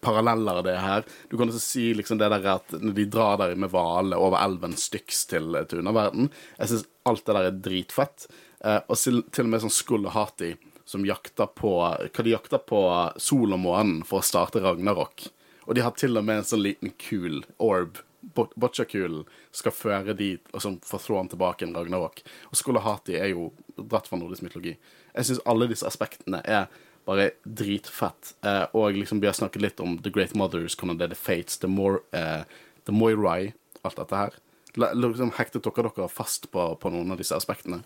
paralleller 0.00 0.62
det 0.64 0.72
er 0.72 0.84
her. 0.84 1.06
Du 1.28 1.36
kan 1.36 1.50
også 1.50 1.60
si 1.60 1.90
liksom 1.94 2.20
det 2.20 2.30
der 2.32 2.46
at 2.54 2.72
når 2.80 2.94
de 2.96 3.06
drar 3.12 3.36
der 3.42 3.54
med 3.58 3.72
hvale 3.74 4.16
over 4.16 4.38
elven 4.40 4.76
Styx 4.76 5.26
til, 5.28 5.52
til 5.68 5.82
underverden 5.82 6.30
Jeg 6.58 6.70
syns 6.70 6.86
alt 7.04 7.26
det 7.26 7.36
der 7.36 7.50
er 7.50 7.58
dritfett. 7.68 8.26
Eh, 8.64 8.80
og 8.88 8.96
til, 8.96 9.22
og 9.22 9.52
med 9.52 9.64
sånn 9.66 9.74
Skull 9.74 10.08
og 10.08 10.16
Hati 10.16 10.54
som 10.86 11.04
jakter 11.06 11.50
på 11.50 11.76
Hva 11.82 12.24
de 12.24 12.32
jakter 12.32 12.62
på 12.62 12.80
sol 13.20 13.52
og 13.52 13.62
månen 13.62 14.00
for 14.06 14.22
å 14.22 14.26
starte 14.26 14.62
Ragnarok. 14.64 15.28
Og 15.66 15.74
de 15.74 15.82
har 15.84 15.96
til 15.98 16.16
og 16.16 16.24
med 16.24 16.40
en 16.40 16.48
sånn 16.48 16.64
liten 16.64 16.94
kul 17.00 17.42
orb 17.58 18.00
Boccia-kulen 18.26 19.22
skal 19.54 19.74
føre 19.74 20.14
dit 20.18 20.48
og 20.50 20.62
sånn 20.62 20.80
fortrå 20.82 21.20
han 21.20 21.28
tilbake 21.30 21.66
en 21.66 21.76
Ragnarok. 21.76 22.24
Og 22.50 22.58
Skolahati 22.58 23.14
er 23.20 23.30
jo 23.34 23.50
dratt 23.76 24.08
fra 24.08 24.18
nordisk 24.18 24.42
mytologi. 24.42 24.74
Jeg 25.14 25.28
syns 25.28 25.44
alle 25.46 25.68
disse 25.70 25.86
aspektene 25.86 26.40
er 26.42 26.66
bare 27.06 27.30
dritfett. 27.44 28.34
Eh, 28.46 28.64
og 28.76 28.98
liksom 28.98 29.20
vi 29.22 29.30
har 29.30 29.36
snakket 29.36 29.62
litt 29.62 29.82
om 29.82 29.96
The 30.02 30.12
Great 30.12 30.34
Mothers, 30.34 30.76
er 30.76 31.08
The 31.08 31.18
Fates, 31.18 31.58
The, 31.58 31.70
More, 31.70 32.02
eh, 32.12 32.42
the 32.84 32.92
Moirai, 32.92 33.52
alt 33.82 33.96
dette 33.96 34.16
her. 34.16 34.40
Liksom 34.76 35.32
Hektet 35.38 35.64
dere 35.64 35.88
dere 35.88 36.08
fast 36.08 36.50
på, 36.50 36.74
på 36.76 36.90
noen 36.92 37.14
av 37.14 37.20
disse 37.22 37.36
aspektene? 37.36 37.82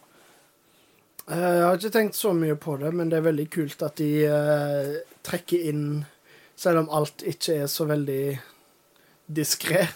Eh, 1.31 1.39
jeg 1.39 1.67
har 1.67 1.77
ikke 1.77 1.95
tenkt 1.95 2.19
så 2.19 2.33
mye 2.35 2.57
på 2.59 2.77
det, 2.81 2.93
men 2.97 3.11
det 3.11 3.21
er 3.21 3.29
veldig 3.29 3.51
kult 3.53 3.85
at 3.87 4.01
de 4.01 4.11
eh, 4.27 4.97
trekker 5.27 5.69
inn 5.71 5.85
Selv 6.61 6.83
om 6.83 6.91
alt 6.93 7.23
ikke 7.25 7.63
er 7.63 7.69
så 7.73 7.87
veldig 7.89 8.25
diskré. 9.33 9.87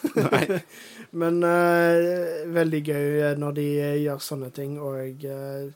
Men 1.20 1.43
uh, 1.45 2.47
veldig 2.55 2.81
gøy 2.81 3.35
når 3.37 3.57
de 3.59 3.66
gjør 4.01 4.22
sånne 4.25 4.49
ting, 4.57 4.79
og 4.81 5.27
uh, 5.29 5.68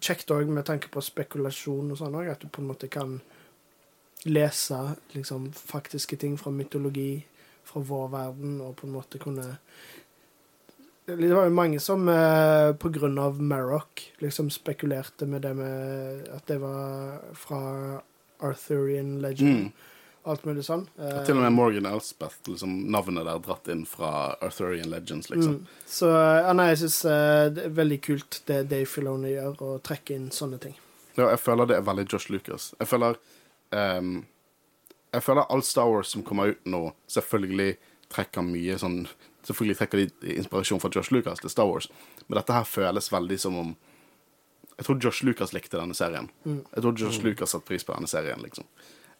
kjekt 0.00 0.32
òg 0.34 0.50
med 0.50 0.66
tanke 0.68 0.90
på 0.92 1.02
spekulasjon 1.04 1.92
og 1.92 2.00
sånn 2.00 2.16
òg, 2.18 2.30
at 2.32 2.42
du 2.44 2.48
på 2.52 2.62
en 2.62 2.70
måte 2.70 2.90
kan 2.92 3.18
lese 4.24 4.78
liksom 5.12 5.50
faktiske 5.52 6.16
ting 6.20 6.38
fra 6.40 6.52
mytologi, 6.54 7.24
fra 7.64 7.82
vår 7.84 8.08
verden, 8.12 8.56
og 8.64 8.76
på 8.78 8.88
en 8.88 8.96
måte 8.96 9.20
kunne 9.22 9.54
det 11.04 11.34
var 11.36 11.44
jo 11.44 11.52
mange 11.52 11.76
som 11.84 12.06
eh, 12.08 13.18
av 13.20 13.40
Marrock 13.42 14.00
liksom 14.24 14.48
spekulerte 14.50 15.26
med 15.28 15.42
det 15.44 15.50
med 15.54 16.28
at 16.32 16.46
det 16.48 16.56
var 16.62 17.18
fra 17.36 17.60
Arthurian 18.40 19.20
legend. 19.20 19.68
Mm 19.68 19.72
alt 20.24 20.44
mulig 20.48 20.64
sånn. 20.66 20.86
Uh, 20.98 21.20
til 21.26 21.36
og 21.36 21.44
med 21.44 21.52
Morgan 21.54 21.88
Elspeth, 21.88 22.40
liksom, 22.48 22.76
navnet 22.92 23.26
der 23.28 23.42
dratt 23.44 23.68
inn 23.72 23.84
fra 23.88 24.34
Arthurian 24.44 24.90
Legends, 24.92 25.28
liksom. 25.30 25.58
Mm. 25.60 25.82
Så 25.90 26.08
ja, 26.10 26.52
nei, 26.56 26.70
jeg 26.72 26.84
syns 26.84 27.00
uh, 27.08 27.50
det 27.54 27.68
er 27.68 27.76
veldig 27.76 28.00
kult 28.04 28.40
det 28.48 28.62
Dave 28.72 28.88
Filoni 28.88 29.34
gjør, 29.34 29.58
å 29.66 29.76
trekke 29.84 30.16
inn 30.16 30.30
sånne 30.34 30.60
ting. 30.62 30.78
Ja, 31.14 31.28
jeg 31.28 31.42
føler 31.42 31.70
det 31.70 31.78
er 31.78 31.86
veldig 31.86 32.06
Josh 32.10 32.30
Lucas. 32.32 32.72
Jeg 32.80 32.90
føler 32.90 33.18
um, 33.70 34.24
Jeg 35.14 35.22
føler 35.22 35.46
all 35.46 35.62
Star 35.62 35.86
Wars 35.92 36.10
som 36.10 36.24
kommer 36.26 36.54
ut 36.54 36.64
nå, 36.66 36.88
selvfølgelig 37.06 37.76
trekker 38.14 38.46
mye 38.46 38.78
sånn 38.80 39.04
Selvfølgelig 39.44 39.76
trekker 39.76 40.00
de 40.00 40.34
inspirasjon 40.38 40.80
fra 40.80 40.88
Josh 40.88 41.12
Lucas 41.12 41.42
til 41.42 41.52
Star 41.52 41.68
Wars, 41.68 41.90
men 42.26 42.38
dette 42.38 42.54
her 42.56 42.64
føles 42.64 43.10
veldig 43.12 43.36
som 43.42 43.58
om 43.60 43.74
Jeg 44.78 44.86
tror 44.86 44.96
Josh 45.04 45.20
Lucas 45.22 45.52
likte 45.52 45.76
denne 45.76 45.94
serien. 45.94 46.30
Mm. 46.42 46.62
Jeg 46.72 46.82
tror 46.82 46.94
Josh 46.98 47.20
mm. 47.20 47.26
Lucas 47.28 47.52
satte 47.52 47.68
pris 47.68 47.84
på 47.84 47.94
denne 47.94 48.08
serien, 48.10 48.40
liksom. 48.42 48.64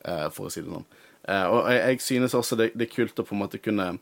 Eh, 0.05 0.29
for 0.31 0.49
å 0.49 0.53
si 0.53 0.61
det 0.61 0.73
sånn. 0.73 0.85
Eh, 1.25 1.47
og 1.49 1.71
jeg, 1.73 1.81
jeg 1.81 2.05
synes 2.05 2.37
også 2.37 2.59
det, 2.61 2.73
det, 2.77 2.89
er 2.89 2.93
kult 2.93 3.21
å 3.21 3.25
på 3.25 3.37
en 3.37 3.41
måte 3.41 3.61
kunne, 3.63 3.95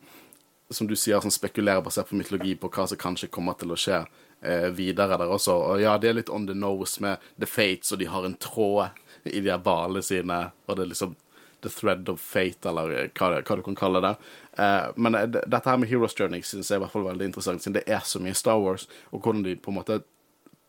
som 0.72 0.88
du 0.90 0.96
sier, 0.98 1.22
sånn 1.22 1.34
spekulere 1.34 1.84
basert 1.84 2.11
på 2.11 2.18
mytologi 2.18 2.57
på 2.59 2.70
hva 2.74 2.88
som 2.90 2.98
kanskje 2.98 3.30
kommer 3.30 3.55
til 3.61 3.74
å 3.74 3.78
skje 3.78 4.00
eh, 4.03 4.68
videre 4.74 5.18
der 5.20 5.30
også. 5.30 5.55
Og 5.55 5.82
ja, 5.84 5.94
det 6.03 6.11
er 6.11 6.18
litt 6.18 6.32
on 6.32 6.48
the 6.48 6.57
nose 6.59 7.03
med 7.05 7.22
The 7.38 7.46
Fates, 7.46 7.94
og 7.94 8.03
de 8.03 8.11
har 8.11 8.26
en 8.26 8.38
tråd 8.42 8.98
i 9.30 9.38
de 9.38 9.53
her 9.53 9.62
balene 9.62 10.03
sine, 10.03 10.44
og 10.66 10.78
det 10.78 10.86
er 10.86 10.94
liksom 10.94 11.14
The 11.62 11.70
Thread 11.70 12.09
of 12.11 12.18
Fate, 12.18 12.66
eller 12.66 13.12
hva, 13.14 13.28
hva 13.38 13.57
du 13.59 13.62
kan 13.62 13.78
kalle 13.78 14.00
det. 14.03 14.16
Uh, 14.59 14.88
men 14.98 15.14
det, 15.30 15.44
dette 15.46 15.70
her 15.70 15.78
med 15.78 15.86
Heroes 15.92 16.16
Journey 16.18 16.42
synes 16.42 16.72
jeg 16.72 16.80
i 16.80 16.82
hvert 16.82 16.90
fall 16.90 17.07
veldig 17.07 17.28
interessant, 17.28 17.62
siden 17.62 17.76
det 17.76 17.84
er 17.86 18.03
så 18.03 18.18
mye 18.18 18.34
Star 18.34 18.59
Wars, 18.59 18.88
og 19.14 19.22
hvordan 19.22 19.44
de 19.46 19.55
på 19.55 19.70
en 19.70 19.78
måte 19.78 20.00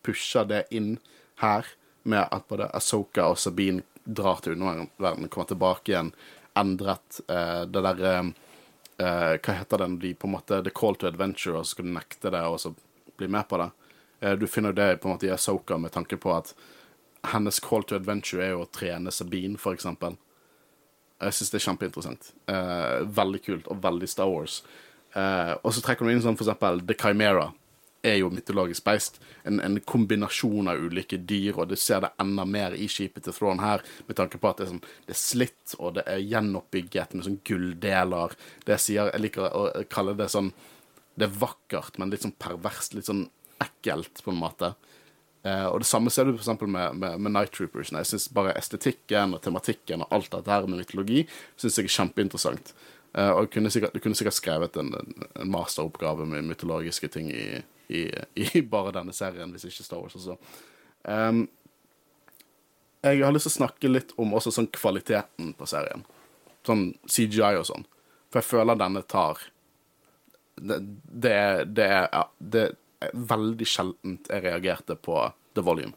pusher 0.06 0.46
det 0.46 0.68
inn 0.70 1.00
her, 1.42 1.66
med 2.06 2.28
at 2.30 2.46
både 2.46 2.68
Asoka 2.76 3.26
og 3.32 3.40
Sabine 3.40 3.82
drar 4.04 4.42
til 4.44 4.52
underverdenen, 4.52 5.28
kommer 5.28 5.48
tilbake 5.48 5.92
igjen, 5.92 6.12
endret 6.58 7.20
eh, 7.28 7.62
det 7.66 7.82
derre 7.82 8.12
eh, 8.18 9.34
Hva 9.40 9.56
heter 9.58 9.80
det 9.80 9.88
når 9.90 10.02
de 10.02 10.12
på 10.14 10.28
en 10.28 10.34
måte 10.36 10.60
The 10.62 10.72
call 10.74 10.98
to 11.00 11.08
adventure, 11.08 11.58
og 11.58 11.66
så 11.66 11.74
skal 11.74 11.88
du 11.88 11.94
nekte 11.96 12.32
det 12.34 12.44
og 12.46 12.60
så 12.62 12.74
bli 13.18 13.28
med 13.30 13.48
på 13.50 13.58
det? 13.62 13.70
Eh, 14.20 14.36
du 14.38 14.46
finner 14.46 14.74
jo 14.74 14.80
det 14.82 15.00
på 15.00 15.08
en 15.08 15.16
måte 15.16 15.28
i 15.28 15.34
Asoka 15.34 15.78
med 15.80 15.94
tanke 15.94 16.20
på 16.20 16.34
at 16.36 16.54
hennes 17.32 17.60
call 17.64 17.86
to 17.88 17.96
adventure 17.96 18.44
er 18.44 18.52
jo 18.52 18.66
å 18.66 18.70
trene 18.70 19.12
Sabine, 19.14 19.58
for 19.58 19.74
eksempel. 19.74 20.18
Jeg 21.24 21.38
syns 21.38 21.52
det 21.54 21.60
er 21.60 21.68
kjempeinteressant. 21.70 22.32
veldig 23.16 23.38
kult 23.40 23.68
og 23.72 23.78
veldig 23.80 24.08
Star 24.10 24.28
Wars. 24.28 24.58
og 25.14 25.70
så 25.72 25.80
trekker 25.80 26.04
du 26.04 26.10
inn 26.12 26.20
sånn 26.20 26.36
for 26.36 26.44
eksempel 26.44 26.82
The 26.84 26.96
Chimera 27.00 27.46
er 28.04 28.18
jo 28.20 28.30
mytologisk 28.32 28.84
beist. 28.86 29.20
En, 29.48 29.60
en, 29.64 29.78
kombinasjon 29.88 30.68
av 30.70 30.80
ulike 30.80 31.18
dyr, 31.18 31.58
og 31.58 31.70
du 31.70 31.76
ser 31.80 32.04
det 32.04 32.12
enda 32.22 32.46
mer 32.48 32.76
i 32.76 32.88
skipet 32.90 33.26
til 33.26 33.36
Thrawn 33.36 33.62
her, 33.64 33.84
med 34.08 34.18
tanke 34.20 34.40
på 34.40 34.50
at 34.50 34.60
det 34.60 34.66
er, 34.66 34.72
sånn, 34.74 34.84
det 35.08 35.16
er 35.16 35.20
slitt, 35.20 35.76
og 35.78 35.96
det 35.98 36.06
er 36.10 36.24
gjenoppbygget 36.24 37.16
med 37.16 37.28
sånn 37.28 37.40
gulldeler. 37.48 38.36
Det 38.64 38.76
jeg 38.76 38.86
sier, 38.88 39.12
jeg 39.12 39.24
liker 39.26 39.48
å 39.48 39.66
kalle 39.92 40.16
det 40.18 40.30
sånn 40.32 40.52
Det 41.14 41.28
er 41.28 41.36
vakkert, 41.38 41.98
men 42.02 42.10
litt 42.10 42.24
sånn 42.24 42.34
perverst, 42.42 42.96
litt 42.96 43.06
sånn 43.06 43.28
ekkelt, 43.62 44.18
på 44.24 44.32
en 44.32 44.40
måte. 44.40 44.72
Eh, 45.44 45.66
og 45.68 45.82
det 45.82 45.86
samme 45.86 46.10
ser 46.10 46.26
du 46.26 46.32
eksempel 46.34 46.66
med, 46.66 46.96
med, 46.98 47.20
med 47.20 47.34
Night 47.36 47.52
Troopers. 47.54 47.92
Jeg 47.92 48.08
syns 48.08 48.30
bare 48.34 48.56
estetikken 48.58 49.36
og 49.36 49.42
tematikken 49.44 50.02
og 50.02 50.16
alt 50.16 50.32
dette 50.32 50.50
her 50.50 50.66
med 50.66 50.80
mytologi 50.80 51.22
synes 51.60 51.78
jeg 51.78 51.90
er 51.90 51.96
kjempeinteressant. 51.98 52.74
Uh, 53.14 53.30
og 53.30 53.52
kunne 53.54 53.70
sikkert, 53.70 53.94
du 53.94 54.02
kunne 54.02 54.18
sikkert 54.18 54.34
skrevet 54.34 54.74
en, 54.80 54.88
en 54.98 55.50
masteroppgave 55.52 56.24
med 56.26 56.48
mytologiske 56.48 57.06
ting 57.14 57.28
i, 57.30 57.60
i, 57.94 58.04
i, 58.34 58.62
bare 58.62 58.94
denne 58.96 59.14
serien, 59.16 59.52
hvis 59.54 59.68
ikke 59.68 59.86
Star 59.86 60.02
Wars 60.02 60.16
også. 60.18 60.36
Um, 61.02 61.46
jeg 63.04 63.20
har 63.20 63.34
lyst 63.34 63.50
til 63.50 63.52
å 63.52 63.58
snakke 63.58 63.90
litt 63.90 64.14
om 64.20 64.32
også 64.36 64.52
sånn 64.54 64.70
kvaliteten 64.72 65.52
på 65.58 65.68
serien. 65.68 66.06
Sånn 66.64 66.86
CGI 67.04 67.58
og 67.58 67.66
sånn. 67.68 67.84
For 68.32 68.40
jeg 68.40 68.48
føler 68.48 68.80
denne 68.80 69.04
tar 69.06 69.42
Det, 70.56 70.78
det, 71.04 71.32
er, 71.84 72.08
ja, 72.12 72.22
det 72.38 72.62
er 73.02 73.12
veldig 73.12 73.66
sjeldent 73.66 74.28
jeg 74.30 74.42
reagerte 74.44 74.94
på 74.94 75.18
The 75.54 75.64
Volume. 75.66 75.96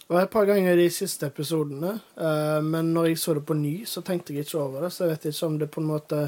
Det 0.00 0.14
var 0.16 0.24
et 0.24 0.32
par 0.32 0.46
ganger 0.48 0.72
i 0.72 0.86
de 0.86 0.90
siste 0.90 1.28
episodene, 1.28 1.92
uh, 2.16 2.58
men 2.64 2.94
når 2.94 3.10
jeg 3.10 3.18
så 3.22 3.34
det 3.36 3.44
på 3.46 3.54
ny, 3.54 3.74
så 3.86 4.00
tenkte 4.02 4.32
jeg 4.34 4.48
ikke 4.48 4.62
over 4.64 4.86
det. 4.86 4.90
Så 4.90 5.04
jeg 5.04 5.12
vet 5.12 5.28
ikke 5.30 5.50
om 5.50 5.58
det 5.60 5.68
på 5.70 5.84
en 5.84 5.90
måte 5.92 6.22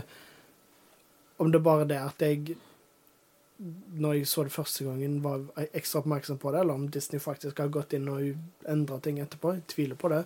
Om 1.43 1.51
det 1.51 1.63
bare 1.65 1.83
er 1.83 1.89
det 1.91 1.99
at 1.99 2.23
jeg 2.23 2.55
når 3.95 4.15
jeg 4.15 4.27
så 4.27 4.45
det 4.47 4.55
første 4.55 4.85
gangen, 4.85 5.21
var 5.23 5.45
ekstra 5.73 6.03
oppmerksom 6.03 6.39
på 6.43 6.53
det, 6.53 6.63
eller 6.65 6.75
om 6.75 6.89
Disney 6.91 7.21
faktisk 7.23 7.61
har 7.63 7.71
gått 7.73 7.95
inn 7.97 8.09
og 8.11 8.33
endra 8.69 8.99
ting 9.03 9.21
etterpå. 9.23 9.55
Jeg 9.59 9.69
tviler 9.71 9.99
på 9.99 10.11
det. 10.13 10.25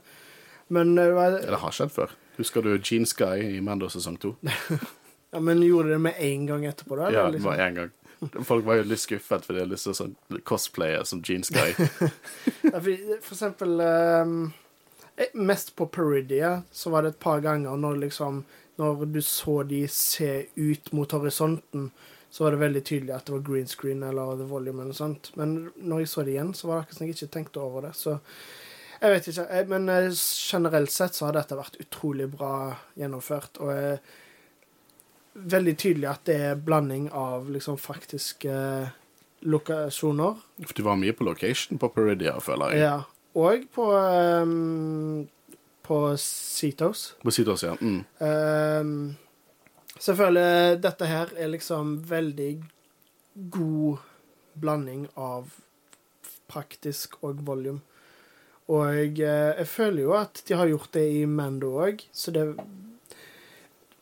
Men 0.72 0.94
det, 0.96 1.08
eh, 1.10 1.14
var... 1.14 1.36
det 1.44 1.60
har 1.62 1.74
skjedd 1.74 1.92
før. 1.94 2.14
Husker 2.36 2.64
du 2.64 2.74
Gene 2.76 3.08
Sky 3.08 3.56
i 3.56 3.60
Mando 3.64 3.88
sesong 3.92 4.16
to? 4.20 4.34
ja, 5.32 5.40
men 5.40 5.62
gjorde 5.64 5.94
det 5.94 6.00
med 6.08 6.18
én 6.20 6.48
gang 6.48 6.66
etterpå? 6.66 6.96
da? 6.96 7.12
Ja, 7.12 7.28
det 7.30 7.44
var 7.44 7.60
én 7.60 7.76
gang. 7.76 7.94
Folk 8.44 8.64
var 8.64 8.80
jo 8.80 8.86
litt 8.88 9.02
skuffet 9.02 9.44
fordi 9.44 9.60
hadde 9.60 9.74
lyst 9.74 9.84
til 9.84 9.92
å 9.92 9.98
sånn 9.98 10.42
cosplaye 10.48 11.02
som 11.04 11.20
Gene 11.24 11.44
Sky. 11.44 11.74
for, 12.72 13.34
eksempel 13.36 13.76
um, 13.84 14.38
Mest 15.36 15.74
på 15.76 15.88
Peridia 15.92 16.62
så 16.72 16.92
var 16.94 17.04
det 17.04 17.14
et 17.14 17.20
par 17.20 17.44
ganger 17.44 17.76
når 17.76 18.06
liksom 18.06 18.44
Når 18.80 19.04
du 19.08 19.20
så 19.24 19.62
de 19.68 19.82
se 19.88 20.46
ut 20.56 20.92
mot 20.96 21.12
horisonten 21.12 21.90
så 22.36 22.44
var 22.44 22.52
det 22.52 22.60
veldig 22.60 22.80
tydelig 22.84 23.12
at 23.16 23.24
det 23.24 23.32
var 23.32 23.44
green 23.46 23.68
screen 23.70 24.02
eller 24.04 24.36
The 24.36 24.44
Volume 24.50 24.82
eller 24.82 24.92
noe 24.92 24.98
sånt. 24.98 25.30
Men 25.40 25.70
når 25.80 26.02
jeg 26.02 26.08
så 26.12 26.24
det 26.26 26.34
igjen, 26.34 26.50
så 26.52 26.68
var 26.68 26.74
det 26.74 26.82
akkurat 26.82 26.98
som 26.98 27.06
jeg 27.06 27.14
ikke 27.14 27.28
tenkte 27.32 27.62
over 27.64 27.86
det. 27.86 27.92
Så 27.96 28.18
Jeg 29.00 29.12
vet 29.12 29.26
ikke, 29.28 29.46
jeg, 29.56 29.68
men 29.68 29.88
eh, 29.92 30.18
generelt 30.52 30.92
sett 30.92 31.16
så 31.16 31.26
har 31.26 31.36
dette 31.36 31.56
vært 31.56 31.80
utrolig 31.80 32.26
bra 32.32 32.52
gjennomført. 32.96 33.56
Og 33.64 33.72
er 33.72 33.98
veldig 35.56 35.76
tydelig 35.80 36.10
at 36.12 36.28
det 36.28 36.36
er 36.50 36.60
blanding 36.68 37.08
av 37.16 37.48
liksom 37.52 37.80
faktiske 37.80 38.52
lokasjoner. 39.48 40.36
For 40.60 40.76
du 40.76 40.84
var 40.84 41.00
mye 41.00 41.16
på 41.16 41.24
location 41.24 41.80
på 41.80 41.92
Peridia, 41.96 42.36
føler 42.44 42.76
jeg. 42.76 42.84
Ja. 42.84 42.96
Og 43.36 43.64
på 43.72 43.90
um, 43.96 45.24
på 45.86 46.16
Citos, 46.20 47.14
På 47.22 47.30
Sitos, 47.30 47.64
ja. 47.64 47.76
Mm. 47.80 48.04
Um, 48.18 49.16
så 49.98 50.12
jeg 50.12 50.18
føler 50.20 50.80
dette 50.82 51.08
her 51.08 51.32
er 51.36 51.52
liksom 51.52 51.96
veldig 52.08 52.50
god 53.52 54.02
blanding 54.60 55.06
av 55.16 55.50
praktisk 56.48 57.18
og 57.26 57.42
volume. 57.46 57.80
Og 58.72 59.20
eh, 59.22 59.52
jeg 59.60 59.68
føler 59.70 60.02
jo 60.02 60.16
at 60.18 60.42
de 60.48 60.56
har 60.58 60.70
gjort 60.70 60.92
det 60.96 61.04
i 61.20 61.24
Mando 61.30 61.74
òg, 61.84 62.02
så 62.12 62.34
det 62.34 62.48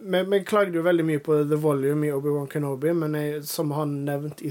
vi, 0.05 0.23
vi 0.23 0.41
klagde 0.45 0.77
jo 0.77 0.85
veldig 0.85 1.05
mye 1.07 1.21
på 1.25 1.37
The 1.49 1.57
Volume 1.61 2.09
i 2.09 2.13
Obi-Wan 2.13 2.49
Kenobi, 2.53 2.93
men 2.93 3.15
jeg, 3.17 3.45
som 3.49 3.71
han 3.73 4.03
nevnt 4.05 4.43
i, 4.45 4.51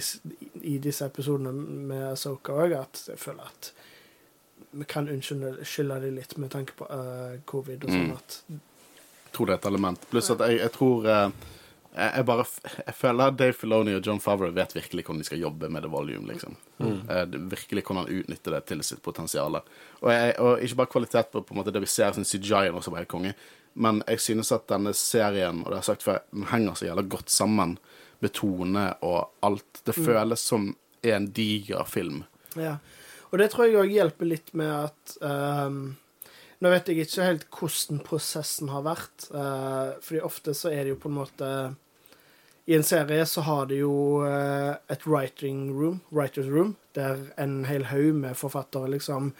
i 0.66 0.78
disse 0.82 1.06
episodene 1.06 1.54
med 1.90 2.06
Asoka 2.14 2.56
òg, 2.64 2.74
at 2.80 3.04
jeg 3.12 3.20
føler 3.22 3.50
at 3.52 3.74
vi 4.74 4.88
kan 4.90 5.10
unnskylde 5.14 6.00
det 6.02 6.14
litt 6.16 6.38
med 6.42 6.50
tanke 6.56 6.74
på 6.78 6.88
uh, 6.90 7.36
covid 7.46 7.86
og 7.86 7.92
sånn 7.94 8.08
Mm. 8.10 8.16
at 8.18 8.40
tror 9.34 9.50
det 9.50 9.58
er 9.58 9.62
et 9.62 9.72
element. 9.72 10.06
Pluss 10.12 10.32
at 10.34 10.44
jeg, 10.46 10.60
jeg 10.62 10.74
tror 10.76 11.08
eh, 11.10 11.50
jeg, 11.94 12.26
bare 12.26 12.46
Jeg 12.88 12.96
føler 12.98 13.32
at 13.32 13.38
Dave 13.38 13.54
Filoni 13.54 13.96
og 13.98 14.06
John 14.08 14.22
Favreau 14.22 14.54
vet 14.56 14.76
virkelig 14.76 15.06
hvordan 15.06 15.22
de 15.22 15.28
skal 15.30 15.44
jobbe 15.44 15.70
med 15.70 15.86
The 15.86 15.92
Volume, 15.94 16.28
liksom. 16.32 16.56
Eh, 16.80 17.26
virkelig 17.52 17.84
hvordan 17.84 18.04
han 18.04 18.22
utnytte 18.22 18.54
det 18.56 18.64
til 18.70 18.86
sitt 18.86 19.04
potensial. 19.06 19.60
Og, 20.02 20.10
jeg, 20.12 20.38
og 20.40 20.64
ikke 20.64 20.80
bare 20.82 20.94
kvalitet 20.96 21.34
på, 21.34 21.44
på 21.44 21.54
en 21.54 21.62
måte 21.62 21.74
det 21.74 21.84
vi 21.84 21.92
ser, 21.92 22.16
som 22.16 22.26
CGI-en 22.26 22.80
også 22.80 22.94
bare 22.94 23.10
konge, 23.10 23.36
men 23.74 24.04
jeg 24.08 24.22
synes 24.22 24.52
at 24.54 24.68
denne 24.70 24.94
serien, 24.94 25.64
og 25.64 25.72
det 25.72 25.78
har 25.78 25.82
jeg 25.82 25.92
sagt 25.92 26.06
før, 26.06 26.20
den 26.34 26.50
henger 26.52 26.78
så 26.78 26.88
jævla 26.88 27.06
godt 27.10 27.34
sammen 27.34 27.78
med 28.22 28.34
tone 28.38 28.86
og 29.02 29.34
alt. 29.44 29.82
Det 29.86 29.96
føles 29.98 30.44
som 30.46 30.70
en 31.04 31.26
diger 31.36 31.84
film. 31.90 32.22
Ja. 32.56 32.78
Og 33.34 33.40
det 33.42 33.50
tror 33.52 33.66
jeg 33.66 33.80
òg 33.82 33.92
hjelper 33.96 34.30
litt 34.30 34.54
med 34.58 34.70
at 34.70 35.16
ehm, 35.26 35.80
Nå 36.64 36.70
vet 36.72 36.88
jeg 36.88 37.04
ikke 37.04 37.26
helt 37.28 37.48
hvordan 37.52 37.98
prosessen 38.08 38.70
har 38.72 38.86
vært, 38.86 39.26
uh, 39.36 40.00
fordi 40.04 40.22
ofte 40.24 40.54
så 40.56 40.72
er 40.72 40.86
det 40.86 40.94
jo 40.94 41.00
på 41.02 41.10
en 41.12 41.18
måte 41.18 41.50
I 42.64 42.78
en 42.78 42.86
serie 42.88 43.26
så 43.28 43.44
har 43.44 43.66
de 43.68 43.82
jo 43.82 44.24
eh, 44.24 44.72
et 44.88 45.02
writing 45.04 45.66
room, 45.76 45.98
writers 46.16 46.48
room, 46.48 46.78
der 46.96 47.20
en 47.36 47.66
hel 47.68 47.90
haug 47.90 48.16
med 48.16 48.38
forfattere 48.40 48.88
liksom 48.94 49.34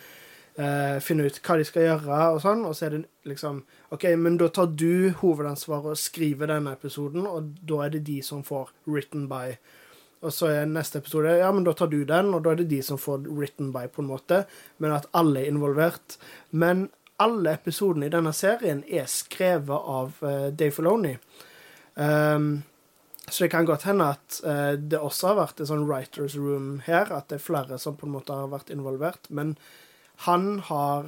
eh, 0.58 0.98
finner 1.00 1.30
ut 1.30 1.40
hva 1.40 1.56
de 1.56 1.68
skal 1.70 1.86
gjøre, 1.86 2.18
og 2.34 2.42
sånn, 2.44 2.66
og 2.68 2.76
så 2.76 2.90
er 2.90 2.98
det 2.98 3.30
liksom 3.32 3.62
OK, 3.96 4.04
men 4.20 4.36
da 4.42 4.50
tar 4.52 4.74
du 4.76 5.14
hovedansvaret 5.22 5.94
og 5.94 6.02
skriver 6.02 6.52
denne 6.52 6.74
episoden, 6.76 7.24
og 7.30 7.54
da 7.64 7.86
er 7.86 7.94
det 7.96 8.04
de 8.10 8.18
som 8.26 8.44
får 8.44 8.74
written 8.90 9.30
by. 9.32 9.56
Og 10.24 10.36
så 10.36 10.50
er 10.52 10.68
neste 10.68 11.00
episode 11.00 11.38
Ja, 11.40 11.54
men 11.56 11.64
da 11.64 11.72
tar 11.76 11.92
du 11.92 12.02
den, 12.08 12.34
og 12.36 12.44
da 12.44 12.52
er 12.52 12.60
det 12.60 12.70
de 12.72 12.82
som 12.84 13.00
får 13.00 13.24
written 13.28 13.72
by, 13.72 13.88
på 13.92 14.04
en 14.04 14.12
måte. 14.12 14.44
Men 14.84 14.96
at 14.96 15.08
alle 15.16 15.44
er 15.44 15.52
involvert. 15.52 16.18
Men 16.52 16.90
alle 17.24 17.56
episodene 17.58 18.08
i 18.08 18.14
denne 18.14 18.34
serien 18.36 18.84
er 18.88 19.10
skrevet 19.12 19.90
av 19.96 20.22
eh, 20.26 20.48
Dave 20.52 20.76
Filoni. 20.76 21.16
Um, 21.96 22.64
så 23.28 23.46
det 23.46 23.52
kan 23.54 23.68
godt 23.68 23.86
hende 23.88 24.10
at 24.18 24.40
uh, 24.44 24.74
det 24.76 25.00
også 25.00 25.32
har 25.32 25.40
vært 25.40 25.62
en 25.64 25.70
sånn 25.70 25.86
writers 25.88 26.36
room 26.36 26.82
her, 26.88 27.12
at 27.14 27.30
det 27.32 27.40
er 27.40 27.46
flere 27.46 27.80
som 27.80 27.96
på 27.98 28.10
en 28.10 28.16
måte 28.18 28.36
har 28.36 28.52
vært 28.52 28.74
involvert. 28.74 29.30
Men 29.30 29.56
han 30.28 30.58
har 30.68 31.08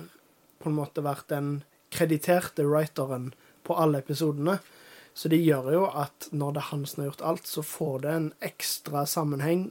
på 0.63 0.71
en 0.71 0.77
måte 0.77 1.03
vært 1.05 1.27
den 1.33 1.57
krediterte 1.93 2.65
writeren 2.67 3.33
på 3.63 3.75
alle 3.75 4.01
episodene. 4.03 4.59
Så 5.15 5.29
det 5.31 5.39
gjør 5.39 5.71
jo 5.71 5.83
at 5.95 6.27
når 6.35 6.55
det 6.55 6.61
er 6.61 6.69
han 6.71 6.85
som 6.89 7.01
har 7.01 7.11
gjort 7.11 7.27
alt, 7.29 7.47
så 7.47 7.63
får 7.63 7.99
det 8.03 8.13
en 8.13 8.31
ekstra 8.43 9.05
sammenheng 9.07 9.69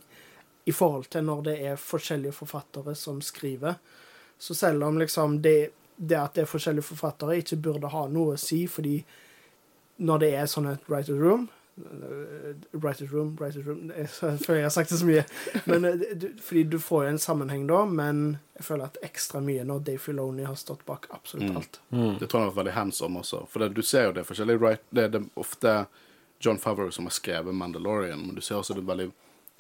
i 0.65 0.73
forhold 0.73 1.11
til 1.13 1.27
når 1.27 1.43
det 1.49 1.57
er 1.69 1.81
forskjellige 1.81 2.37
forfattere 2.39 2.95
som 2.97 3.21
skriver. 3.23 3.77
Så 4.39 4.57
selv 4.57 4.85
om 4.87 4.99
liksom 4.99 5.43
det, 5.45 5.75
det 5.97 6.19
at 6.19 6.35
det 6.35 6.43
er 6.43 6.51
forskjellige 6.51 6.89
forfattere, 6.89 7.37
ikke 7.43 7.57
burde 7.63 7.91
ha 7.93 8.07
noe 8.09 8.35
å 8.35 8.41
si, 8.41 8.65
fordi 8.67 9.05
når 10.03 10.19
det 10.25 10.33
er 10.35 10.47
sånn 10.51 10.67
et 10.73 10.89
writer's 10.91 11.21
room 11.23 11.45
eh, 11.79 12.55
Writer's 12.73 13.13
room, 13.13 13.37
writer's 13.39 13.67
room 13.67 13.93
Jeg 13.97 14.09
føler 14.43 14.59
jeg 14.61 14.67
har 14.67 14.73
sagt 14.75 14.91
det 14.91 14.99
så 14.99 15.07
mye. 15.07 15.23
Men, 15.71 15.85
eh, 15.85 16.15
du, 16.19 16.29
fordi 16.43 16.65
du 16.73 16.79
får 16.83 17.05
jo 17.05 17.11
en 17.13 17.19
sammenheng 17.23 17.67
da, 17.71 17.85
men 17.87 18.39
jeg 18.59 18.67
føler 18.69 18.85
at 18.91 18.99
ekstra 19.07 19.41
mye 19.43 19.65
når 19.67 19.85
Dave 19.87 19.99
Filoni 20.03 20.47
har 20.47 20.55
stått 20.59 20.85
bak 20.87 21.07
absolutt 21.15 21.51
Mm. 21.51 21.57
alt. 21.61 21.81
Det 22.21 22.29
tror 22.29 22.41
jeg 22.41 22.49
har 22.49 22.51
vært 22.51 22.61
veldig 22.65 22.75
hands 22.79 23.03
on 23.03 23.17
også. 23.23 23.45
For 23.51 23.63
det, 23.63 23.71
du 23.75 23.83
ser 23.83 24.09
jo 24.09 24.13
det 24.19 24.27
forskjellige 24.27 24.61
right, 24.63 24.83
det, 24.91 25.09
det 25.15 25.21
er 25.23 25.29
ofte 25.41 25.77
John 26.41 26.59
Favreau 26.59 26.91
som 26.93 27.07
har 27.07 27.15
skrevet 27.15 27.55
Mandalorian, 27.55 28.27
men 28.27 28.35
du 28.35 28.41
ser 28.43 28.59
også 28.59 28.75
det 28.75 28.85
veldig 28.87 29.13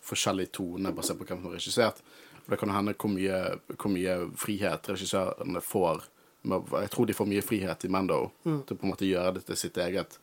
forskjellig 0.04 0.50
tone 0.52 0.90
basert 0.92 1.18
på 1.18 1.24
hvem 1.30 1.38
som 1.40 1.46
har 1.50 1.56
regissert. 1.58 2.02
For 2.44 2.52
det 2.52 2.58
kan 2.60 2.74
hende 2.74 2.92
hvor 2.98 3.08
mye, 3.14 3.38
hvor 3.78 3.90
mye 3.94 4.16
frihet 4.36 4.90
regissørene 4.90 5.62
får. 5.64 6.02
Jeg 6.44 6.90
tror 6.92 7.06
de 7.08 7.14
får 7.16 7.26
mye 7.30 7.42
frihet 7.42 7.84
i 7.84 7.88
Mando 7.88 8.30
til 8.44 8.76
på 8.76 8.84
en 8.84 8.90
måte 8.92 9.08
gjøre 9.08 9.34
det 9.38 9.44
til 9.48 9.56
sitt 9.56 9.76
eget. 9.80 10.18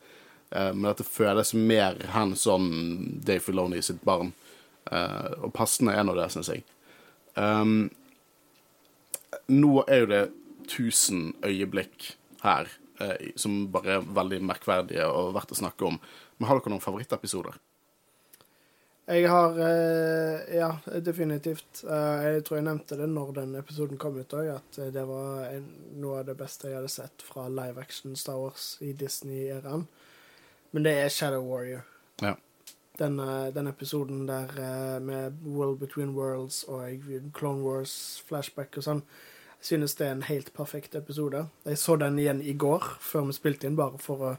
Eh, 0.50 0.72
Men 0.74 0.90
at 0.92 0.98
det 1.02 1.06
føles 1.06 1.54
mer 1.54 1.98
hands 2.14 2.46
on 2.46 3.20
Dave 3.24 3.40
Filoni 3.40 3.82
sitt 3.82 4.02
barn. 4.04 4.32
Eh, 4.90 5.32
Og 5.42 5.52
passende 5.52 5.94
er 5.96 6.04
nå 6.04 6.14
det, 6.14 6.30
syns 6.30 6.48
jeg. 6.52 6.62
Um, 7.34 7.90
nå 9.48 9.84
er 9.88 10.02
jo 10.02 10.06
det 10.10 10.22
1000 10.68 11.34
øyeblikk 11.48 12.12
her 12.42 12.68
eh, 13.00 13.32
som 13.36 13.66
bare 13.72 13.96
er 13.98 14.00
veldig 14.14 14.42
merkverdige 14.44 15.06
og 15.08 15.32
verdt 15.34 15.54
å 15.54 15.58
snakke 15.62 15.86
om. 15.88 15.98
Men 16.38 16.48
har 16.48 16.60
dere 16.60 16.70
noen 16.74 16.84
favorittepisoder? 16.84 17.56
Jeg 19.12 19.28
har 19.28 19.58
eh, 19.60 20.56
Ja, 20.56 20.70
definitivt. 21.04 21.84
Eh, 21.84 22.22
jeg 22.24 22.44
tror 22.46 22.58
jeg 22.58 22.64
nevnte 22.64 22.96
det 22.96 23.08
når 23.10 23.32
den 23.36 23.56
episoden 23.60 23.98
kom 24.00 24.16
ut 24.16 24.32
òg, 24.36 24.48
at 24.54 24.78
eh, 24.80 24.92
det 24.94 25.02
var 25.08 25.50
en, 25.50 25.66
noe 26.00 26.22
av 26.22 26.30
det 26.30 26.36
beste 26.38 26.70
jeg 26.70 26.78
hadde 26.78 26.92
sett 26.92 27.24
fra 27.26 27.44
live 27.52 27.80
action 27.82 28.16
Star 28.16 28.40
Wars 28.40 28.78
i 28.80 28.94
Disney-æraen. 28.96 29.84
Men 30.72 30.86
det 30.86 30.94
er 31.02 31.12
Shadow 31.12 31.44
Warrior. 31.44 31.84
Ja. 32.22 32.36
Den, 32.96 33.18
den 33.52 33.66
episoden 33.66 34.26
der 34.28 35.00
med 35.00 35.38
World 35.44 35.78
Between 35.80 36.12
Worlds 36.14 36.62
og 36.68 37.04
Clone 37.36 37.64
Wars 37.64 38.22
flashback 38.28 38.76
og 38.76 38.84
sånn. 38.84 39.00
Jeg 39.62 39.68
synes 39.70 39.96
det 39.96 40.06
er 40.06 40.12
en 40.16 40.26
helt 40.28 40.52
perfekt 40.56 40.94
episode. 40.94 41.46
Jeg 41.64 41.80
så 41.80 41.96
den 42.00 42.20
igjen 42.20 42.42
i 42.44 42.52
går, 42.52 42.84
før 43.00 43.28
vi 43.28 43.36
spilte 43.36 43.68
inn, 43.68 43.80
bare 43.80 44.00
for 44.00 44.26
å 44.28 44.34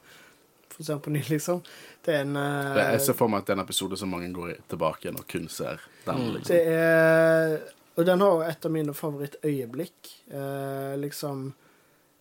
få 0.74 0.84
se 0.84 0.92
den 0.94 1.02
på 1.06 1.14
ny, 1.14 1.22
liksom. 1.30 1.62
Det 2.06 2.16
er 2.18 2.26
en 2.26 2.36
uh, 2.38 2.76
Jeg 2.80 3.02
ser 3.06 3.18
for 3.18 3.32
meg 3.32 3.44
at 3.44 3.48
det 3.50 3.56
er 3.56 3.60
en 3.62 3.66
episode 3.66 3.98
som 4.00 4.12
mange 4.12 4.30
går 4.36 4.56
tilbake 4.72 5.08
igjen 5.08 5.20
og 5.22 5.28
kun 5.30 5.48
ser 5.50 5.82
den. 6.06 6.24
liksom. 6.36 6.50
Det 6.52 6.62
er 6.74 7.58
Og 7.96 8.06
den 8.08 8.22
har 8.26 8.44
et 8.50 8.66
av 8.66 8.72
mine 8.74 8.94
favorittøyeblikk. 8.94 10.14
uh, 10.34 10.96
liksom 10.98 11.54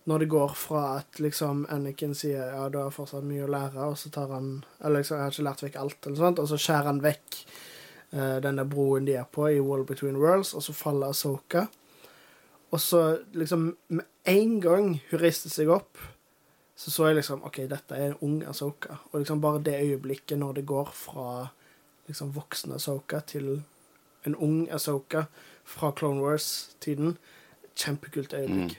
Når 0.05 0.19
det 0.19 0.25
går 0.29 0.55
fra 0.59 0.97
at 0.99 1.19
liksom 1.19 1.65
Anniken 1.71 2.13
sier 2.15 2.49
ja, 2.53 2.69
du 2.69 2.77
har 2.77 2.91
fortsatt 2.91 3.23
mye 3.23 3.45
å 3.45 3.51
lære, 3.51 3.85
og 3.87 3.97
så 3.97 4.09
tar 4.11 4.33
han 4.35 4.65
Eller 4.83 4.99
liksom, 4.99 5.17
jeg 5.17 5.23
har 5.23 5.31
ikke 5.31 5.47
lært 5.49 5.63
vekk 5.63 5.77
alt, 5.79 6.05
eller 6.05 6.17
sånt, 6.17 6.39
og 6.39 6.49
så 6.51 6.57
skjærer 6.59 6.89
han 6.91 6.99
vekk 7.03 7.37
uh, 8.13 8.39
den 8.43 8.59
der 8.59 8.67
broen 8.67 9.05
de 9.07 9.15
er 9.15 9.25
på 9.31 9.47
i 9.49 9.59
Wall 9.63 9.85
Between 9.87 10.19
Worlds, 10.19 10.53
og 10.53 10.63
så 10.63 10.73
faller 10.73 11.09
Asoka. 11.09 11.67
Og 12.73 12.81
så 12.81 13.19
liksom 13.33 13.75
Med 13.87 14.05
en 14.25 14.59
gang 14.61 15.01
hun 15.09 15.19
reiste 15.19 15.49
seg 15.49 15.69
opp, 15.69 15.97
så 16.83 16.91
så 16.91 17.05
jeg 17.07 17.15
liksom 17.15 17.43
OK, 17.47 17.61
dette 17.71 17.95
er 17.95 18.11
en 18.11 18.17
ung 18.21 18.41
Asoka. 18.43 18.97
Og 19.11 19.21
liksom 19.21 19.41
bare 19.41 19.61
det 19.63 19.79
øyeblikket 19.79 20.39
når 20.39 20.57
det 20.57 20.65
går 20.67 20.89
fra 20.91 21.47
liksom 22.09 22.33
voksen 22.35 22.75
Asoka 22.75 23.21
til 23.23 23.61
en 24.27 24.35
ung 24.35 24.67
Asoka 24.71 25.23
fra 25.63 25.93
Clone 25.95 26.19
Wars-tiden. 26.21 27.17
Kjempekult 27.75 28.33
øyeblikk. 28.35 28.75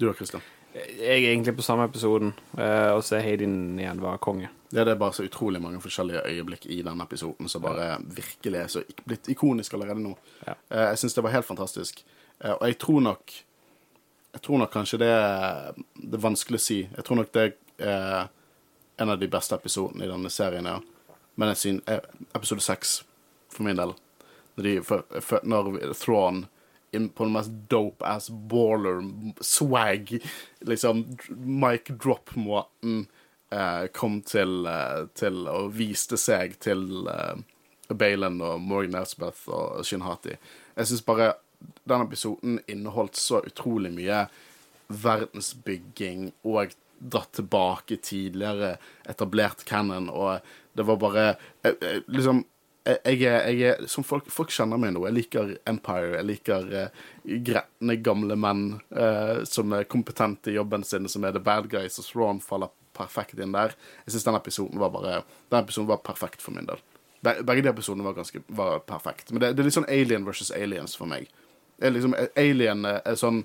Du 0.00 0.06
da, 0.08 0.14
Christian? 0.16 0.42
Jeg 0.74 1.20
er 1.20 1.30
egentlig 1.30 1.54
på 1.56 1.62
samme 1.62 1.84
episoden. 1.84 2.32
Uh, 2.56 2.96
og 2.96 3.04
så 3.04 3.18
er 3.18 3.28
Heidin 3.28 3.78
igjen 3.78 4.00
var 4.02 4.16
konge. 4.24 4.48
Ja, 4.72 4.82
det 4.82 4.96
er 4.96 4.98
bare 4.98 5.14
så 5.14 5.28
utrolig 5.28 5.60
mange 5.62 5.82
forskjellige 5.84 6.24
øyeblikk 6.32 6.64
i 6.66 6.80
denne 6.82 7.04
episoden 7.04 7.48
som 7.48 7.62
bare 7.62 7.98
virkelig 8.02 8.58
er 8.58 8.72
så 8.72 8.82
blitt 9.04 9.28
ikonisk 9.30 9.76
allerede 9.76 10.00
nå. 10.02 10.16
Ja. 10.46 10.56
Uh, 10.72 10.86
Jeg 10.88 10.98
syns 11.04 11.14
det 11.14 11.22
var 11.28 11.36
helt 11.36 11.46
fantastisk. 11.46 12.00
Uh, 12.40 12.56
Og 12.56 12.66
jeg 12.72 12.78
tror 12.78 13.04
nok 13.04 13.42
Jeg 14.34 14.42
tror 14.42 14.60
nok 14.60 14.72
kanskje 14.74 15.00
det 15.04 15.10
er, 15.14 15.76
det 15.98 16.18
er 16.18 16.24
vanskelig 16.24 16.58
å 16.58 16.64
si. 16.64 16.80
Jeg 16.84 17.06
tror 17.06 17.20
nok 17.20 17.30
det 17.34 17.44
er 17.78 18.28
en 18.98 19.10
av 19.10 19.18
de 19.18 19.28
beste 19.30 19.56
episodene 19.56 20.06
i 20.06 20.10
denne 20.10 20.30
serien, 20.30 20.66
ja. 20.66 20.80
Men 21.34 21.50
jeg 21.50 21.60
synes, 21.60 22.02
episode 22.34 22.62
seks, 22.62 22.98
for 23.50 23.66
min 23.66 23.78
del, 23.78 23.94
når, 24.54 24.66
de, 24.66 24.74
for, 24.86 25.06
for, 25.22 25.46
når 25.46 25.94
Thrawn 25.98 26.44
inn 26.94 27.08
på 27.10 27.26
den 27.26 27.34
mest 27.34 27.54
dope 27.70 28.06
ass 28.06 28.28
baller 28.30 29.02
swag, 29.42 30.14
liksom 30.66 31.04
mic 31.34 31.90
drop-måten, 31.90 33.06
eh, 33.50 33.86
kom 33.94 34.20
til, 34.22 34.66
eh, 34.66 35.06
til 35.14 35.48
og 35.50 35.72
viste 35.74 36.18
seg 36.20 36.58
til 36.62 37.08
eh, 37.10 37.42
Baylon 37.90 38.40
og 38.42 38.62
Morgan 38.62 39.00
Elsbeth 39.02 39.48
og 39.50 39.82
Shin 39.86 40.06
Hati. 40.06 40.36
Jeg 40.76 40.90
syns 40.90 41.04
bare 41.06 41.34
den 41.84 42.06
episoden 42.06 42.58
inneholdt 42.66 43.16
så 43.20 43.42
utrolig 43.44 43.92
mye 43.94 44.24
verdensbygging 44.88 46.30
og 46.44 46.74
dratt 46.98 47.32
tilbake 47.36 47.98
tidligere 48.04 48.76
etablert 49.08 49.64
canon, 49.68 50.08
og 50.08 50.40
det 50.74 50.86
var 50.86 51.00
bare 51.00 51.24
eh, 51.62 51.72
eh, 51.72 52.02
Liksom 52.06 52.44
jeg 52.84 53.22
er, 53.24 53.46
jeg 53.48 53.60
er 53.64 53.86
som 53.88 54.04
folk, 54.04 54.26
folk 54.28 54.50
kjenner 54.52 54.76
meg 54.76 54.90
nå. 54.92 55.06
Jeg 55.06 55.16
liker 55.16 55.52
Empire. 55.70 56.18
Jeg 56.18 56.26
liker 56.28 56.66
uh, 56.68 57.04
gretne, 57.46 57.94
gamle 58.04 58.36
menn 58.36 58.64
uh, 58.92 59.40
som 59.48 59.72
er 59.72 59.86
kompetente 59.88 60.52
i 60.52 60.58
jobben 60.58 60.84
sin, 60.84 61.08
som 61.08 61.24
er 61.24 61.32
the 61.32 61.40
bad 61.40 61.70
guys, 61.72 61.96
og 62.02 62.04
Thrawn 62.04 62.42
faller 62.44 62.74
perfekt 62.92 63.40
inn 63.40 63.56
der. 63.56 63.72
Jeg 64.04 64.14
syns 64.14 64.28
den 64.28 64.36
episoden 64.36 64.82
var 64.82 64.92
bare 64.92 65.22
Den 65.48 65.62
episoden 65.62 65.88
var 65.88 66.04
perfekt 66.04 66.44
for 66.44 66.52
min 66.52 66.68
del. 66.68 66.82
Begge 67.24 67.62
de 67.64 67.72
episodene 67.72 68.04
var 68.04 68.18
ganske 68.18 68.42
var 68.52 68.84
perfekt. 68.84 69.32
Men 69.32 69.40
det, 69.40 69.54
det, 69.54 69.64
er 69.64 69.70
litt 69.70 69.78
sånn 69.78 69.88
Alien 69.88 70.28
versus 70.28 70.52
Aliens 70.52 70.96
for 70.98 71.08
meg. 71.08 71.30
Liksom, 71.82 72.14
Alien 72.36 72.84
er 72.86 73.18
sånn 73.18 73.44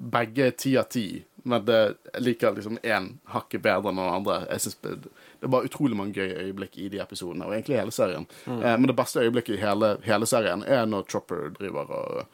begge 0.00 0.50
ti 0.56 0.76
av 0.80 0.88
ti 0.92 1.06
men 1.42 1.64
det, 1.64 1.94
jeg 2.12 2.22
liker 2.22 2.54
liksom 2.56 2.78
én 2.82 3.06
hakket 3.32 3.62
bedre 3.64 3.90
enn 3.90 4.00
den 4.00 4.12
andre. 4.12 4.36
Jeg 4.50 4.64
synes 4.64 4.76
det, 4.82 5.12
er 5.40 5.52
bare 5.52 5.68
utrolig 5.68 5.96
mange 5.96 6.14
gøye 6.16 6.36
øyeblikk 6.46 6.76
i 6.80 6.88
de 6.92 7.00
episodene, 7.02 7.46
og 7.46 7.54
egentlig 7.54 7.78
hele 7.80 7.94
serien. 7.94 8.26
Mm. 8.44 8.58
Eh, 8.58 8.76
men 8.76 8.90
det 8.90 8.96
beste 8.98 9.24
øyeblikket 9.24 9.56
i 9.56 9.62
hele, 9.62 9.94
hele, 10.04 10.28
serien 10.28 10.64
er 10.66 10.84
når 10.88 11.08
Chopper 11.12 11.48
driver 11.56 11.94
og 11.96 12.26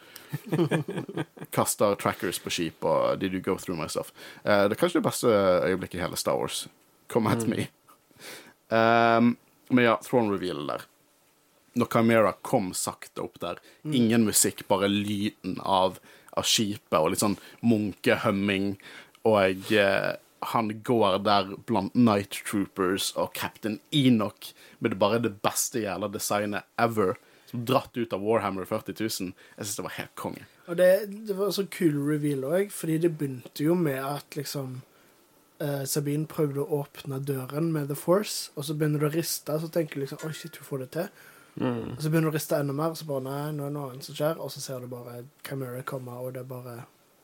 kaster 1.57 1.94
trackers 2.03 2.40
på 2.42 2.51
skip 2.51 2.84
og 2.84 3.20
Did 3.20 3.34
you 3.34 3.40
go 3.40 3.57
through 3.57 3.78
my 3.78 3.86
stuff? 3.88 4.12
Eh, 4.44 4.66
det 4.66 4.76
er 4.76 4.82
kanskje 4.82 5.01
det 5.01 5.07
beste 5.07 5.30
øyeblikket 5.70 6.01
i 6.01 6.05
hele 6.05 6.18
Star 6.18 6.38
Wars. 6.38 6.66
Come 7.09 7.30
at 7.30 7.47
mm. 7.47 7.51
me. 7.57 7.68
Um, 8.66 9.36
men 9.70 9.84
ja, 9.84 9.92
throne 10.03 10.32
reveal 10.34 10.66
der. 10.66 10.82
Når 11.76 11.90
Chimera 11.92 12.32
kom 12.46 12.70
sakte 12.76 13.24
opp 13.24 13.40
der, 13.42 13.60
mm. 13.84 13.96
ingen 13.96 14.24
musikk, 14.28 14.64
bare 14.70 14.88
lyden 14.90 15.60
av 15.60 16.00
av 16.36 16.46
skipet, 16.46 16.98
og 17.00 17.10
litt 17.12 17.24
sånn 17.24 17.38
munkehømming, 17.64 18.76
Og 19.26 19.72
eh, 19.74 20.12
han 20.52 20.68
går 20.86 21.16
der 21.26 21.48
blant 21.66 21.96
Night 21.98 22.36
Troopers 22.46 23.08
og 23.18 23.32
Captain 23.34 23.80
Enoch 23.90 24.52
med 24.78 24.92
det 24.92 24.98
bare 25.00 25.18
det 25.18 25.32
beste 25.42 25.80
jævla 25.82 26.06
designet 26.12 26.68
ever. 26.78 27.16
Som 27.50 27.64
dratt 27.66 27.96
ut 27.96 28.12
av 28.14 28.22
Warhammer 28.22 28.64
40 28.64 28.94
000. 29.00 29.32
Jeg 29.56 29.66
syns 29.66 29.76
det 29.80 29.86
var 29.88 29.96
helt 29.96 30.14
konge. 30.14 30.46
Og 30.66 30.78
det, 30.78 30.90
det 31.26 31.34
var 31.38 31.50
så 31.54 31.66
kul 31.66 31.98
reveal 32.06 32.46
òg, 32.46 32.70
fordi 32.74 33.00
det 33.02 33.16
begynte 33.18 33.66
jo 33.66 33.74
med 33.78 33.98
at 34.02 34.38
liksom 34.38 34.80
eh, 35.58 35.82
Sabine 35.86 36.30
prøvde 36.30 36.62
å 36.62 36.82
åpne 36.84 37.18
døren 37.26 37.72
med 37.74 37.90
The 37.90 37.98
Force, 37.98 38.52
og 38.54 38.66
så 38.66 38.78
begynner 38.78 39.02
du 39.02 39.08
å 39.10 39.14
riste, 39.14 39.58
så 39.58 39.70
tenker 39.70 39.98
du 39.98 40.06
liksom 40.06 40.22
Oi, 40.26 40.34
shit, 40.34 40.58
hun 40.58 40.70
får 40.70 40.84
det 40.84 40.90
til. 40.98 41.10
Mm. 41.57 41.94
Og 41.96 42.02
så 42.02 42.11
begynner 42.11 42.28
du 42.28 42.34
å 42.34 42.36
riste 42.36 42.59
enda 42.61 42.74
mer, 42.76 42.92
og 42.92 43.00
så 43.00 43.07
bare 43.09 43.24
Nei, 43.24 43.38
nå 43.57 43.64
er 43.64 43.70
det 43.70 43.76
noe 43.78 43.90
annet 43.92 44.09
som 44.09 44.18
skjer. 44.18 44.42
Og 44.42 44.52
så 44.52 44.62
ser 44.64 44.84
du 44.84 44.90
bare 44.92 45.22
Camera 45.46 45.82
komme, 45.86 46.18
og 46.20 46.34
det 46.36 46.44
er 46.44 46.50
bare 46.50 46.76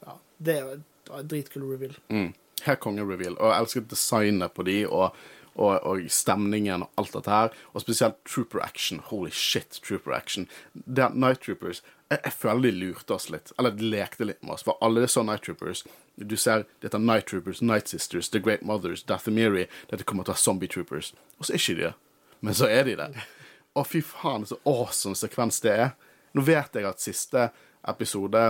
Ja. 0.06 0.16
Det 0.38 0.56
er 0.58 0.72
en 0.72 1.28
dritkul 1.28 1.68
reveal. 1.68 1.94
Mm. 2.08 2.32
Her 2.62 2.74
konge-reveal. 2.74 3.38
Og 3.38 3.50
jeg 3.50 3.60
elsker 3.60 3.86
designet 3.90 4.52
på 4.54 4.62
de, 4.66 4.82
og, 4.86 5.16
og, 5.54 5.72
og, 5.82 6.04
stemningen 6.10 6.86
og 6.86 6.90
alt 6.98 7.12
dette 7.14 7.30
her. 7.30 7.56
Og 7.74 7.84
spesielt 7.84 8.18
Trooper 8.24 8.62
Action. 8.62 9.02
Holy 9.10 9.30
shit, 9.30 9.80
Trooper 9.82 10.14
Action. 10.14 10.48
Det 10.72 11.04
er 11.04 11.14
Night 11.14 11.42
Troopers 11.46 11.82
jeg, 12.12 12.20
jeg, 12.24 12.32
føler 12.32 12.66
de 12.66 12.70
lurte 12.76 13.14
oss 13.16 13.28
litt. 13.32 13.52
Eller 13.58 13.74
de 13.76 13.88
lekte 13.88 14.26
litt 14.28 14.42
med 14.44 14.56
oss. 14.56 14.64
For 14.66 14.78
alle 14.84 15.04
disse 15.04 15.22
Night 15.24 15.44
Troopers 15.46 15.84
Du 16.16 16.36
ser 16.36 16.66
dette 16.84 16.98
Night 17.00 17.30
Troopers, 17.30 17.62
Night 17.62 17.88
Sisters, 17.88 18.28
The 18.28 18.40
Great 18.42 18.62
Mothers, 18.62 19.02
Dathomiri 19.08 19.66
Dette 19.90 20.04
kommer 20.04 20.26
til 20.26 20.34
å 20.34 20.36
være 20.36 20.44
Zombie 20.44 20.68
Troopers. 20.68 21.12
Og 21.38 21.46
så 21.46 21.54
er 21.54 21.62
ikke 21.62 21.78
de 21.78 21.86
det. 21.86 21.94
Men 22.42 22.58
så 22.58 22.68
er 22.68 22.84
de 22.88 22.98
det. 23.00 23.08
Å, 23.72 23.84
fy 23.88 24.02
faen, 24.04 24.44
så 24.46 24.58
awesome 24.68 25.16
sekvens 25.16 25.60
det 25.64 25.72
er. 25.72 25.92
Nå 26.36 26.44
vet 26.44 26.76
jeg 26.76 26.88
at 26.88 27.00
siste 27.00 27.48
episode 27.88 28.42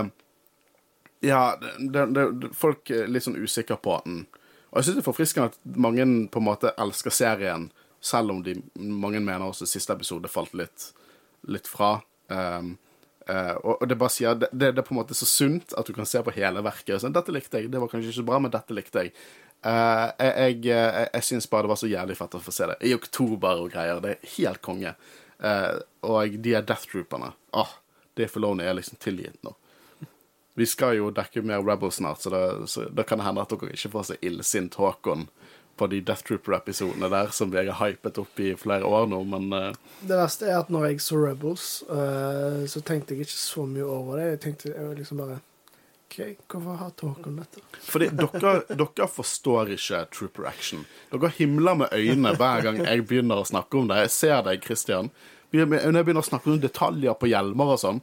Ja, 1.23 1.55
det, 1.59 2.05
det, 2.11 2.25
det, 2.41 2.51
folk 2.55 2.91
er 2.91 3.07
litt 3.11 3.23
sånn 3.23 3.39
usikre 3.39 3.77
på 3.79 3.95
den. 4.05 4.25
Og 4.73 4.79
jeg 4.79 4.87
syns 4.87 4.97
det 4.97 5.03
er 5.03 5.07
forfriskende 5.07 5.51
at 5.51 5.77
mange 5.79 6.05
på 6.33 6.41
en 6.41 6.47
måte 6.49 6.73
elsker 6.81 7.13
serien, 7.13 7.69
selv 8.03 8.33
om 8.33 8.41
de, 8.43 8.57
mange 8.75 9.21
mener 9.23 9.45
også 9.45 9.67
siste 9.69 9.95
episode 9.95 10.27
falt 10.31 10.55
litt, 10.57 10.89
litt 11.47 11.69
fra. 11.71 11.93
Um, 12.27 12.73
uh, 13.29 13.55
og, 13.61 13.85
det 13.87 13.99
bare 14.01 14.11
sier 14.11 14.35
det, 14.41 14.49
det, 14.51 14.73
er 14.73 14.83
på 14.83 14.95
en 14.95 14.99
måte 14.99 15.15
så 15.15 15.27
sunt 15.29 15.75
at 15.79 15.87
du 15.87 15.93
kan 15.95 16.09
se 16.09 16.19
på 16.25 16.33
hele 16.35 16.63
verket. 16.65 16.97
Sånn, 16.99 17.15
'Dette 17.15 17.35
likte 17.35 17.61
jeg. 17.61 17.71
Det 17.71 17.79
var 17.79 17.91
kanskje 17.91 18.11
ikke 18.11 18.19
så 18.19 18.27
bra, 18.27 18.41
men 18.43 18.51
dette 18.51 18.75
likte 18.75 19.05
jeg.' 19.05 19.15
Uh, 19.63 20.11
jeg 20.19 20.65
jeg, 20.67 21.07
jeg 21.13 21.23
syns 21.23 21.47
bare 21.47 21.63
det 21.63 21.71
var 21.71 21.79
så 21.79 21.87
jævlig 21.87 22.17
fett 22.19 22.35
å 22.35 22.43
få 22.43 22.51
se 22.51 22.67
det. 22.67 22.77
I 22.83 22.95
oktober 22.97 23.63
og 23.63 23.71
greier. 23.71 24.01
Det 24.03 24.15
er 24.17 24.31
helt 24.37 24.61
konge. 24.65 24.95
Uh, 25.39 25.79
og 26.07 26.37
de 26.43 26.55
er 26.57 26.65
Death 26.67 26.89
Trooperne. 26.91 27.31
Oh, 27.55 27.71
det 28.19 28.29
Filoni 28.31 28.67
er 28.67 28.75
liksom 28.77 28.99
tilgitt 29.03 29.39
nå. 29.43 29.55
Vi 30.53 30.67
skal 30.69 30.99
jo 30.99 31.09
dekke 31.09 31.41
mer 31.41 31.63
Rebels 31.65 31.97
snart, 31.97 32.21
så 32.21 32.29
da, 32.29 33.03
kan 33.07 33.17
det 33.17 33.25
hende 33.25 33.41
at 33.41 33.49
dere 33.55 33.73
ikke 33.73 33.89
får 33.95 34.03
så 34.11 34.17
illsint 34.21 34.75
Håkon 34.77 35.25
på 35.81 35.87
de 35.89 36.03
Death 36.05 36.27
Trooper-episodene 36.27 37.09
der 37.09 37.31
som 37.33 37.55
jeg 37.57 37.71
har 37.73 37.79
hypet 37.89 38.19
opp 38.21 38.37
i 38.37 38.51
flere 38.59 38.85
år 38.85 39.07
nå, 39.09 39.23
men 39.31 39.47
uh... 39.49 39.95
Det 40.05 40.13
verste 40.13 40.51
er 40.51 40.59
at 40.59 40.69
når 40.69 40.91
jeg 40.91 41.01
så 41.01 41.17
Rebels, 41.23 41.65
så 42.69 42.83
tenkte 42.85 43.17
jeg 43.17 43.25
ikke 43.25 43.39
så 43.39 43.65
mye 43.65 43.87
over 43.87 44.21
det. 44.21 44.27
Jeg 44.35 44.43
tenkte 44.45 44.75
jeg 44.75 44.99
liksom 44.99 45.23
bare 45.23 45.39
OK, 46.13 46.35
hvorfor 46.47 46.75
har 46.77 46.91
Håkon 47.01 47.37
dette? 47.39 47.61
Fordi 47.81 48.07
dere, 48.13 48.51
dere, 48.69 49.07
forstår 49.09 49.71
ikke 49.73 50.03
Trooper 50.13 50.45
Action. 50.45 50.83
Dere 51.09 51.31
himler 51.39 51.79
med 51.79 51.93
øynene 51.95 52.35
hver 52.37 52.65
gang 52.67 52.81
jeg 52.83 53.05
begynner 53.09 53.41
å 53.41 53.47
snakke 53.47 53.79
om 53.79 53.87
det. 53.89 54.03
Jeg 54.03 54.11
ser 54.13 54.43
deg, 54.45 54.61
Christian. 54.61 55.09
Når 55.53 55.65
jeg 55.65 56.05
begynner 56.05 56.21
å 56.21 56.27
snakke 56.27 56.51
om 56.51 56.59
detaljer 56.61 57.17
på 57.17 57.29
hjelmer 57.29 57.75
og 57.75 57.77
sånn 57.77 57.99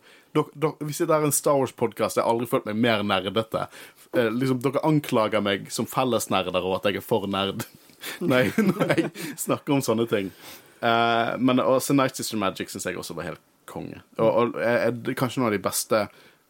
Hvis 0.87 1.01
det 1.03 1.11
er 1.11 1.25
en 1.27 1.35
Star 1.35 1.59
Wars-podkast, 1.59 2.19
jeg 2.19 2.23
har 2.23 2.31
aldri 2.31 2.47
følt 2.51 2.67
meg 2.69 2.79
mer 2.83 3.03
nerdete. 3.07 3.67
Eh, 4.15 4.31
liksom, 4.31 4.61
dere 4.63 4.83
anklager 4.87 5.43
meg 5.43 5.71
som 5.75 5.87
fellesnerder 5.91 6.67
og 6.67 6.81
at 6.81 6.91
jeg 6.91 7.01
er 7.01 7.07
for 7.07 7.27
nerd 7.31 7.67
Nei, 8.33 8.49
når 8.57 8.95
jeg 8.95 9.11
snakker 9.39 9.77
om 9.77 9.85
sånne 9.85 10.07
ting. 10.11 10.33
Eh, 10.81 11.33
men 11.39 11.63
også 11.63 11.95
Night 11.95 12.19
Sister 12.19 12.39
Magic 12.41 12.73
syns 12.73 12.89
jeg 12.89 12.99
også 12.99 13.19
var 13.19 13.31
helt 13.33 13.47
konge. 13.71 14.03
Og, 14.19 14.31
og 14.31 14.61
er, 14.65 14.95
kanskje 15.15 15.43
noen 15.43 15.51
av 15.51 15.55
de 15.55 15.63
beste 15.63 16.05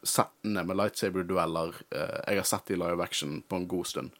settene 0.07 0.65
med 0.65 0.79
lightsaber-dueller 0.81 1.75
eh, 1.93 2.19
jeg 2.31 2.41
har 2.41 2.49
sett 2.49 2.73
i 2.73 2.79
live 2.79 3.05
action 3.05 3.41
på 3.49 3.61
en 3.61 3.67
god 3.69 3.89
stund. 3.91 4.15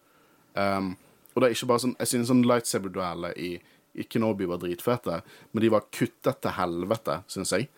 Um, 0.55 0.95
og 1.31 1.41
det 1.41 1.47
er 1.47 1.55
ikke 1.55 1.69
bare 1.71 1.83
sånn 1.85 1.93
Jeg 2.01 2.11
synes 2.11 2.31
sånn 2.33 2.43
lightsaber-dueller 2.43 3.37
i, 3.39 3.53
i 3.95 4.07
Kenobi 4.11 4.49
var 4.51 4.61
dritfete, 4.63 5.21
men 5.53 5.65
de 5.65 5.73
var 5.73 5.89
kuttet 5.95 6.43
til 6.43 6.57
helvete, 6.57 7.21
syns 7.31 7.55
jeg. 7.57 7.71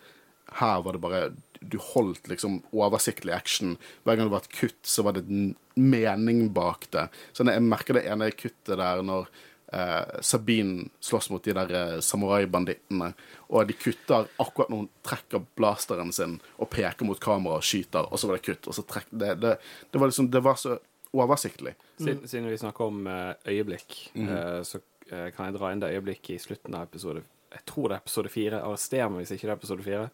Her 0.59 0.81
var 0.85 0.95
det 0.95 1.03
bare 1.03 1.21
Du 1.61 1.77
holdt 1.79 2.27
liksom 2.27 2.59
oversiktlig 2.75 3.31
action. 3.35 3.77
Hver 4.03 4.17
gang 4.17 4.27
det 4.27 4.35
var 4.35 4.43
et 4.43 4.55
kutt, 4.57 4.81
så 4.83 5.05
var 5.05 5.15
det 5.15 5.23
en 5.29 5.53
mening 5.79 6.49
bak 6.53 6.89
det. 6.91 7.07
Så 7.31 7.45
jeg 7.47 7.63
merker 7.63 7.97
det 7.97 8.03
ene 8.09 8.33
kuttet 8.35 8.75
der 8.81 9.03
når 9.05 9.29
eh, 9.73 10.21
Sabine 10.21 10.87
slåss 11.03 11.29
mot 11.33 11.43
de 11.43 11.55
der 11.57 11.73
eh, 11.79 11.99
samuraibandittene, 12.05 13.11
og 13.49 13.67
de 13.67 13.75
kutter 13.77 14.29
akkurat 14.41 14.71
når 14.71 14.83
hun 14.83 14.89
trekker 15.05 15.43
blasteren 15.57 16.13
sin 16.15 16.39
og 16.57 16.69
peker 16.73 17.07
mot 17.07 17.19
kamera 17.21 17.59
og 17.59 17.67
skyter, 17.67 18.07
og 18.09 18.19
så 18.19 18.29
var 18.29 18.39
det 18.39 18.47
kutt, 18.47 18.69
og 18.69 18.77
så 18.77 18.85
trekk 18.87 19.11
det, 19.11 19.35
det, 19.41 19.57
det, 19.91 19.99
var 20.01 20.11
liksom 20.11 20.31
Det 20.31 20.43
var 20.43 20.55
så 20.59 20.77
oversiktlig. 21.13 21.75
Siden, 21.97 22.27
siden 22.27 22.49
vi 22.49 22.57
snakker 22.57 22.89
om 22.89 23.07
eh, 23.07 23.33
øyeblikk, 23.47 24.11
mm 24.13 24.29
-hmm. 24.29 24.63
så 24.63 24.79
kan 25.09 25.45
jeg 25.45 25.53
dra 25.53 25.71
inn 25.71 25.79
det 25.79 25.91
øyeblikket 25.93 26.29
i 26.29 26.39
slutten 26.39 26.75
av 26.75 26.83
episode 26.83 27.21
Jeg 27.51 27.65
tror 27.65 27.87
det 27.87 27.95
er 27.95 28.01
episode 28.01 28.29
fire. 28.29 28.61
Arrester 28.61 29.09
meg 29.09 29.17
hvis 29.17 29.31
ikke 29.31 29.47
det 29.47 29.51
er 29.51 29.55
episode 29.55 29.83
fire. 29.83 30.09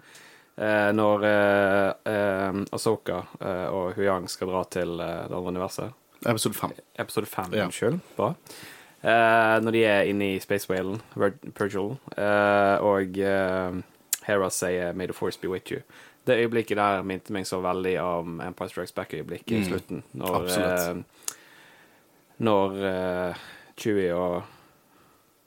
Eh, 0.60 0.89
når 0.91 1.24
eh, 1.24 2.14
eh, 2.14 2.57
Asoka 2.76 3.22
eh, 3.39 3.68
og 3.72 3.93
Huyang 3.95 4.28
skal 4.28 4.51
dra 4.51 4.64
til 4.68 4.97
det 4.99 5.32
andre 5.32 5.53
universet. 5.53 5.95
Episode 6.28 6.57
fem. 6.57 6.74
Episode 6.99 7.30
fem, 7.32 7.53
ja. 7.55 7.70
Unnskyld. 7.70 8.01
Bra. 8.18 8.34
Uh, 9.04 9.64
når 9.64 9.72
de 9.72 9.84
er 9.88 10.02
inne 10.12 10.34
i 10.36 10.39
Space 10.43 10.68
Whalen, 10.70 11.02
Purgil, 11.56 11.95
uh, 12.18 12.76
og 12.84 13.16
uh, 13.16 13.78
Hera 14.28 14.50
sier 14.52 14.91
'May 14.93 15.08
the 15.08 15.14
force 15.14 15.39
be 15.39 15.50
with 15.50 15.72
you'. 15.72 15.82
Det 16.28 16.36
øyeblikket 16.38 16.78
der 16.78 17.02
minte 17.02 17.34
meg 17.34 17.47
så 17.47 17.62
veldig 17.62 18.02
om 18.02 18.41
Empire 18.41 18.70
Strikes 18.70 18.91
Back-øyeblikket 18.91 19.52
mm. 19.52 19.62
i 19.62 19.66
slutten. 19.66 20.04
Når, 20.14 20.50
når 22.38 22.76
Chewie 23.78 24.14
og 24.14 24.43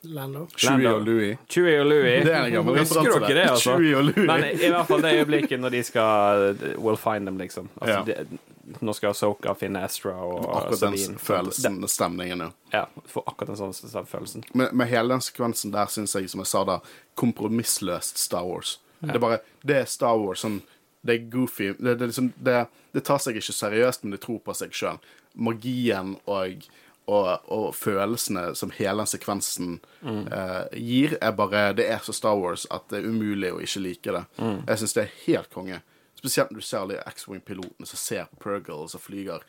Lando. 0.02 0.46
Chewie 0.56 0.88
og 0.88 1.02
Louie. 1.02 1.36
Chewie 1.48 1.80
og 1.80 1.86
Louie. 1.86 2.24
Det 2.24 2.34
er 2.34 2.44
en 2.44 2.52
gammel 2.52 2.78
Husker 2.78 3.02
dere 3.02 3.34
det, 3.34 3.50
altså? 3.50 3.76
Chewie 3.76 3.96
og 3.96 4.04
Louie. 4.04 4.26
Men 4.26 4.44
i 4.58 4.68
hvert 4.68 4.86
fall 4.86 5.02
det 5.02 5.12
øyeblikket 5.18 5.60
når 5.60 5.68
de 5.68 5.82
skal 5.82 6.56
We'll 6.74 6.98
find 6.98 7.26
them, 7.26 7.38
liksom. 7.38 7.68
Altså, 7.80 7.98
ja. 7.98 8.04
det, 8.04 8.38
nå 8.80 8.94
skal 8.96 9.14
Soka 9.14 9.54
finne 9.58 9.82
Estra 9.86 10.14
og 10.24 10.44
Akkurat 10.56 10.80
den 10.80 11.18
følelsen, 11.18 11.80
den 11.80 11.90
stemningen, 11.90 12.44
ja. 12.46 12.50
Ja, 12.72 12.84
for 13.06 13.26
akkurat 13.26 13.52
den 13.52 13.72
sånn 13.74 14.06
følelsen. 14.08 14.44
Med, 14.54 14.72
med 14.72 14.90
hele 14.90 15.14
den 15.14 15.24
sekvensen 15.24 15.74
der 15.74 15.90
syns 15.92 16.16
jeg, 16.16 16.30
som 16.32 16.44
jeg 16.44 16.50
sa 16.52 16.64
da, 16.68 16.78
kompromissløst 17.18 18.20
Star 18.20 18.46
Wars. 18.48 18.78
Ja. 19.00 19.10
Det 19.10 19.18
er 19.18 19.24
bare 19.26 19.40
Det 19.62 19.80
er 19.80 19.90
Star 19.90 20.20
Wars 20.20 20.44
sånn 20.44 20.60
Det 21.02 21.16
er 21.16 21.26
goofy. 21.32 21.72
Det, 21.78 21.96
det, 21.98 22.12
liksom, 22.12 22.30
det, 22.38 22.60
det 22.94 23.02
tar 23.04 23.18
seg 23.18 23.40
ikke 23.40 23.56
seriøst, 23.56 24.04
men 24.04 24.14
det 24.14 24.22
tror 24.22 24.38
på 24.44 24.54
seg 24.54 24.74
sjøl. 24.76 25.02
Magien 25.34 26.16
og 26.30 26.68
og, 27.10 27.28
og, 27.50 27.72
følelsene 27.74 28.52
som 28.54 28.70
hele 28.76 29.02
den 29.02 29.10
sekvensen 29.10 29.72
mm. 30.00 30.20
uh, 30.30 30.68
gir, 30.78 31.16
er 31.18 31.32
bare 31.34 31.72
Det 31.74 31.88
er 31.90 31.98
så 32.04 32.14
Star 32.14 32.38
Wars 32.38 32.62
at 32.70 32.86
det 32.92 33.00
er 33.00 33.08
umulig 33.10 33.50
å 33.50 33.58
ikke 33.62 33.82
like 33.82 34.14
det. 34.14 34.22
Mm. 34.38 34.60
Jeg 34.68 34.82
syns 34.82 34.94
det 34.94 35.02
er 35.02 35.16
helt 35.24 35.50
konge. 35.50 35.80
Spesielt 36.22 36.52
når 36.52 36.62
du 36.62 36.66
ser 36.66 36.84
alle 36.84 37.02
X-Wing-pilotene 37.10 37.88
som 37.88 37.98
ser 37.98 38.28
på 38.30 38.44
Purgle 38.44 38.86
som 38.88 39.02
flyger. 39.02 39.42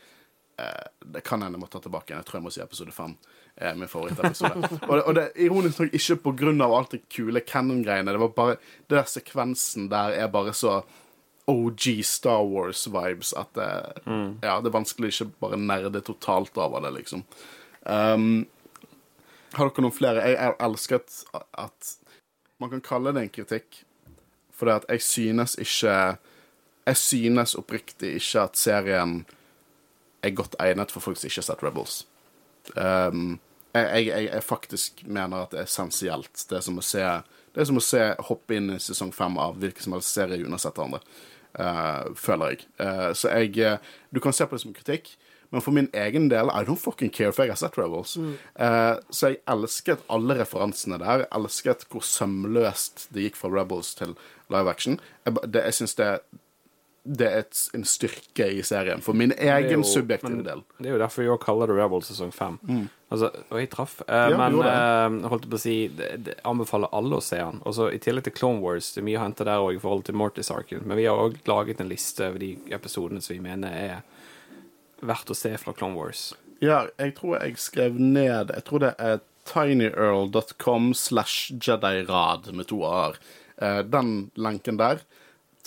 Eh, 0.58 0.88
det 1.14 1.22
kan 1.22 1.44
hende 1.46 1.60
jeg 1.60 1.62
må 1.62 1.70
ta 1.70 1.82
tilbake 1.84 2.10
igjen. 2.10 2.24
Jeg 2.24 2.30
tror 2.30 2.40
jeg 2.40 2.46
må 2.48 2.54
si 2.56 2.64
episode 2.64 2.96
fem. 2.96 3.14
Er 3.54 3.78
min 3.78 3.92
favorittepisode. 3.92 4.72
og, 4.90 4.96
det, 4.98 5.04
og 5.04 5.16
det 5.20 5.28
ironisk 5.46 5.84
nok 5.84 5.94
ikke 6.00 6.18
på 6.26 6.34
grunn 6.42 6.66
av 6.66 6.74
alt 6.74 6.96
det 6.96 7.04
kule 7.14 7.44
Cannon-greiene. 7.46 8.10
Det 8.10 8.24
var 8.24 8.34
bare 8.34 8.58
Det 8.88 8.98
der 8.98 9.10
sekvensen 9.12 9.86
der 9.94 10.18
er 10.18 10.34
bare 10.34 10.56
så 10.58 10.82
OG 11.46 12.04
Star 12.08 12.42
Wars-vibes 12.48 13.34
at 13.36 13.50
det, 13.58 13.70
ja, 14.08 14.60
det 14.64 14.70
er 14.70 14.78
vanskelig 14.78 15.10
ikke 15.12 15.28
bare 15.44 15.60
nerde 15.60 16.00
totalt 16.02 16.56
over 16.58 16.86
det, 16.86 16.94
liksom. 17.02 17.26
Um, 17.84 18.46
har 19.54 19.68
dere 19.68 19.84
noen 19.84 19.94
flere? 19.94 20.24
Jeg, 20.24 20.38
jeg 20.38 20.56
elsket 20.64 21.18
at, 21.36 21.48
at 21.66 21.90
Man 22.64 22.72
kan 22.72 22.86
kalle 22.86 23.12
det 23.12 23.26
en 23.26 23.34
kritikk, 23.34 23.82
for 24.56 24.70
det 24.70 24.78
at 24.80 24.86
jeg 24.94 25.04
synes 25.04 25.58
ikke 25.60 26.16
Jeg 26.86 27.00
synes 27.00 27.56
oppriktig 27.56 28.16
ikke 28.20 28.44
at 28.44 28.60
serien 28.60 29.22
er 30.24 30.36
godt 30.36 30.56
egnet 30.60 30.92
for 30.92 31.04
folk 31.04 31.20
som 31.20 31.30
ikke 31.30 31.42
har 31.42 31.48
sett 31.48 31.64
Rebels. 31.64 32.02
Um, 32.76 33.40
jeg, 33.74 34.08
jeg, 34.08 34.26
jeg 34.30 34.44
faktisk 34.44 35.04
mener 35.06 35.44
at 35.44 35.54
det 35.54 35.64
er 35.64 35.68
essensielt. 35.68 36.46
Det 36.50 36.60
er 36.60 36.66
som 36.66 36.80
å 36.80 36.86
se 36.86 37.06
Det 37.54 37.62
er 37.62 37.68
som 37.70 37.78
å 37.78 37.86
se 37.86 38.02
hoppe 38.30 38.56
inn 38.58 38.72
i 38.74 38.80
sesong 38.82 39.12
fem 39.14 39.36
av 39.38 39.60
hvilken 39.62 39.86
som 39.86 39.94
helst 39.94 40.16
serie 40.16 40.40
uten 40.42 40.56
å 40.56 40.58
ha 40.58 40.64
sett 40.64 40.80
andre. 40.82 41.02
Uh, 41.54 42.14
føler 42.18 42.56
jeg. 42.56 42.64
Uh, 42.82 43.12
så 43.14 43.30
jeg 43.30 43.60
uh, 43.62 43.92
Du 44.10 44.20
kan 44.24 44.34
se 44.34 44.48
på 44.48 44.58
det 44.58 44.64
som 44.64 44.74
kritikk, 44.74 45.12
men 45.54 45.62
for 45.62 45.76
min 45.76 45.90
egen 45.94 46.32
del 46.32 46.50
I 46.50 46.64
don't 46.66 46.82
fucking 46.82 47.12
care, 47.14 47.32
for 47.32 47.46
jeg 47.46 47.54
har 47.54 47.62
sett 47.62 47.78
Rebels. 47.78 48.16
Uh, 48.18 48.98
så 49.14 49.34
jeg 49.34 49.44
elsket 49.54 50.02
alle 50.10 50.40
referansene 50.40 50.98
der. 51.02 51.26
Jeg 51.26 51.32
elsket 51.38 51.86
hvor 51.94 52.02
sømløst 52.02 53.06
det 53.14 53.28
gikk 53.28 53.38
fra 53.38 53.54
Rebels 53.54 53.94
til 54.00 54.16
live 54.50 54.70
action. 54.70 54.98
Jeg, 55.28 55.38
det, 55.46 55.62
jeg 55.70 55.78
syns 55.78 55.94
det 56.02 56.10
det 57.06 57.28
er 57.28 57.40
et, 57.44 57.62
en 57.76 57.84
styrke 57.84 58.46
i 58.48 58.62
serien, 58.64 59.02
for 59.04 59.14
min 59.14 59.34
egen 59.36 59.82
jo- 59.82 59.88
subjektive 59.90 60.38
men 60.38 60.44
del. 60.46 60.62
Det 60.80 60.88
er 60.88 60.94
jo 60.94 61.00
derfor 61.02 61.22
vi 61.26 61.28
også 61.34 61.44
kaller 61.46 61.68
det 61.68 61.76
Rebel 61.76 62.02
sesong 62.08 62.32
fem. 62.32 62.60
Altså, 63.12 63.30
og 63.52 63.60
jeg 63.60 63.70
traff. 63.70 63.98
Eh, 64.08 64.30
Ja, 64.32 64.38
men 64.40 64.56
eh, 64.64 65.30
holdt 65.30 65.50
på 65.52 65.58
å 65.60 65.60
si 65.60 65.88
det, 65.92 66.08
det 66.24 66.36
anbefaler 66.48 66.88
alle 66.96 67.20
å 67.20 67.22
se 67.22 67.38
han. 67.42 67.60
Og 67.66 67.76
så 67.76 67.90
I 67.94 68.00
tillegg 68.00 68.24
til 68.30 68.34
Clone 68.38 68.62
Wars, 68.64 68.94
det 68.96 69.02
er 69.04 69.08
mye 69.10 69.20
å 69.20 69.24
hente 69.26 69.44
der 69.46 69.60
òg 69.62 69.76
i 69.76 69.82
forhold 69.84 70.06
til 70.08 70.16
Mortis-arken. 70.16 70.86
Men 70.88 70.98
vi 70.98 71.06
har 71.06 71.20
òg 71.20 71.36
laget 71.46 71.82
en 71.84 71.90
liste 71.92 72.24
over 72.30 72.40
de 72.40 72.54
episodene 72.72 73.22
som 73.22 73.36
vi 73.36 73.44
mener 73.44 73.76
er 73.76 74.02
verdt 75.04 75.30
å 75.30 75.36
se 75.36 75.52
fra 75.60 75.74
Clone 75.76 76.00
Wars. 76.00 76.30
Ja, 76.64 76.86
jeg 76.98 77.16
tror 77.20 77.42
jeg 77.44 77.58
skrev 77.60 78.00
ned 78.00 78.50
Jeg 78.56 78.64
tror 78.64 78.80
det 78.80 78.94
er 78.98 79.20
tinyurl.com 79.44 80.94
slash 80.96 81.52
jedirad 81.60 82.48
med 82.56 82.68
to 82.68 82.84
a-er. 82.88 83.18
Eh, 83.62 83.82
Den 83.84 84.32
lenken 84.36 84.78
der, 84.80 85.02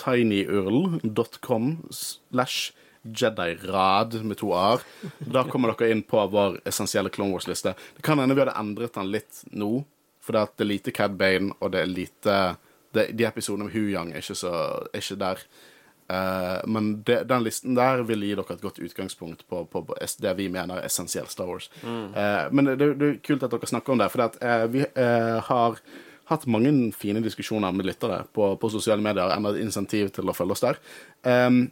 tinyurl.com 0.01 1.71
slash 1.91 2.73
jedirad 3.07 4.25
med 4.25 4.39
to 4.41 4.53
a-er, 4.55 4.83
da 5.19 5.45
kommer 5.47 5.75
dere 5.75 5.95
inn 5.95 6.03
på 6.07 6.23
vår 6.33 6.61
essensielle 6.67 7.13
Clone 7.15 7.37
Wars-liste. 7.37 7.75
Det 7.97 8.03
kan 8.03 8.19
hende 8.19 8.35
vi 8.35 8.43
hadde 8.43 8.57
endret 8.59 8.97
den 8.97 9.13
litt 9.13 9.45
nå, 9.53 9.85
for 10.23 10.37
det 10.37 10.65
er 10.65 10.71
lite 10.71 10.95
Cad 10.95 11.17
Bane, 11.21 11.55
og 11.61 11.73
det 11.75 11.85
er 11.85 11.93
lite 11.93 12.37
det, 12.97 13.11
De 13.15 13.27
episodene 13.29 13.69
med 13.69 13.77
Hu 13.77 13.87
Yang 13.93 14.13
er 14.13 14.25
ikke, 14.25 14.39
så, 14.39 14.53
er 14.91 15.03
ikke 15.03 15.21
der. 15.21 15.43
Uh, 16.07 16.63
men 16.71 16.93
det, 17.07 17.25
den 17.27 17.43
listen 17.43 17.75
der 17.75 18.05
vil 18.07 18.23
gi 18.23 18.35
dere 18.39 18.55
et 18.55 18.63
godt 18.63 18.79
utgangspunkt 18.79 19.43
på, 19.51 19.65
på, 19.71 19.83
på 19.89 19.97
det 20.23 20.35
vi 20.39 20.49
mener 20.49 20.79
er 20.79 20.87
essensielt 20.87 21.31
Star 21.31 21.51
Wars. 21.51 21.67
Eh, 21.83 22.47
men 22.53 22.71
det, 22.71 22.93
det 23.01 23.09
er 23.09 23.17
kult 23.27 23.43
at 23.43 23.55
dere 23.55 23.71
snakker 23.71 23.95
om 23.95 24.03
det, 24.03 24.11
for 24.15 24.27
at, 24.29 24.39
uh, 24.43 24.67
vi 24.73 24.85
har 25.51 25.81
hatt 26.31 26.47
mange 26.51 26.73
fine 26.99 27.23
diskusjoner 27.25 27.75
med 27.75 27.87
lyttere 27.89 28.25
på, 28.35 28.53
på 28.61 28.71
sosiale 28.73 29.05
medier, 29.05 29.31
enda 29.35 29.55
et 29.55 29.63
insentiv 29.63 30.11
til 30.15 30.29
å 30.29 30.35
følge 30.37 30.57
oss 30.57 30.65
der. 30.65 30.81
Um, 31.23 31.67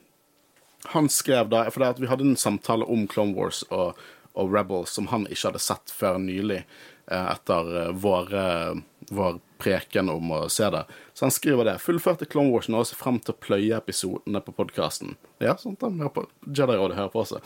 han 0.85 1.09
skrev 1.09 1.49
da 1.49 1.65
For 1.71 1.81
det 1.81 1.95
at 1.95 2.03
vi 2.03 2.11
hadde 2.11 2.27
en 2.29 2.37
samtale 2.37 2.85
om 2.85 3.07
Clone 3.09 3.37
Wars 3.37 3.63
og, 3.71 4.01
og 4.35 4.53
Rebels 4.53 4.93
som 4.95 5.09
han 5.13 5.29
ikke 5.31 5.49
hadde 5.49 5.63
sett 5.63 5.93
før 5.95 6.19
nylig, 6.21 6.65
eh, 7.07 7.27
etter 7.31 7.71
eh, 7.81 7.93
vår, 8.05 8.35
eh, 8.35 8.83
vår 9.15 9.39
preken 9.63 10.11
om 10.13 10.33
å 10.35 10.41
se 10.53 10.67
det. 10.75 10.83
Så 11.15 11.25
han 11.25 11.33
skriver 11.33 11.71
det. 11.71 11.79
Fullførte 11.81 12.29
Clone 12.29 12.53
Wars 12.53 12.69
nå 12.69 12.83
ser 12.85 12.99
frem 13.01 13.21
til 13.23 13.33
å 13.33 13.41
pløye 13.47 13.79
episodene 13.79 14.43
på 14.45 14.53
podkasten. 14.59 15.15
Ja, 15.41 15.55
at 15.55 15.65
han 15.65 16.03
hører 16.03 16.13
på 16.13 16.27
Jedi-rådet 16.51 16.99
hører 16.99 17.13
på 17.15 17.23
også. 17.23 17.41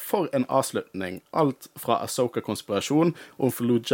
For 0.00 0.30
en 0.36 0.46
avslutning. 0.48 1.20
Alt 1.36 1.68
fra 1.80 1.98
Asoka-konspirasjon 2.06 3.12
og 3.36 3.54
forlot 3.58 3.90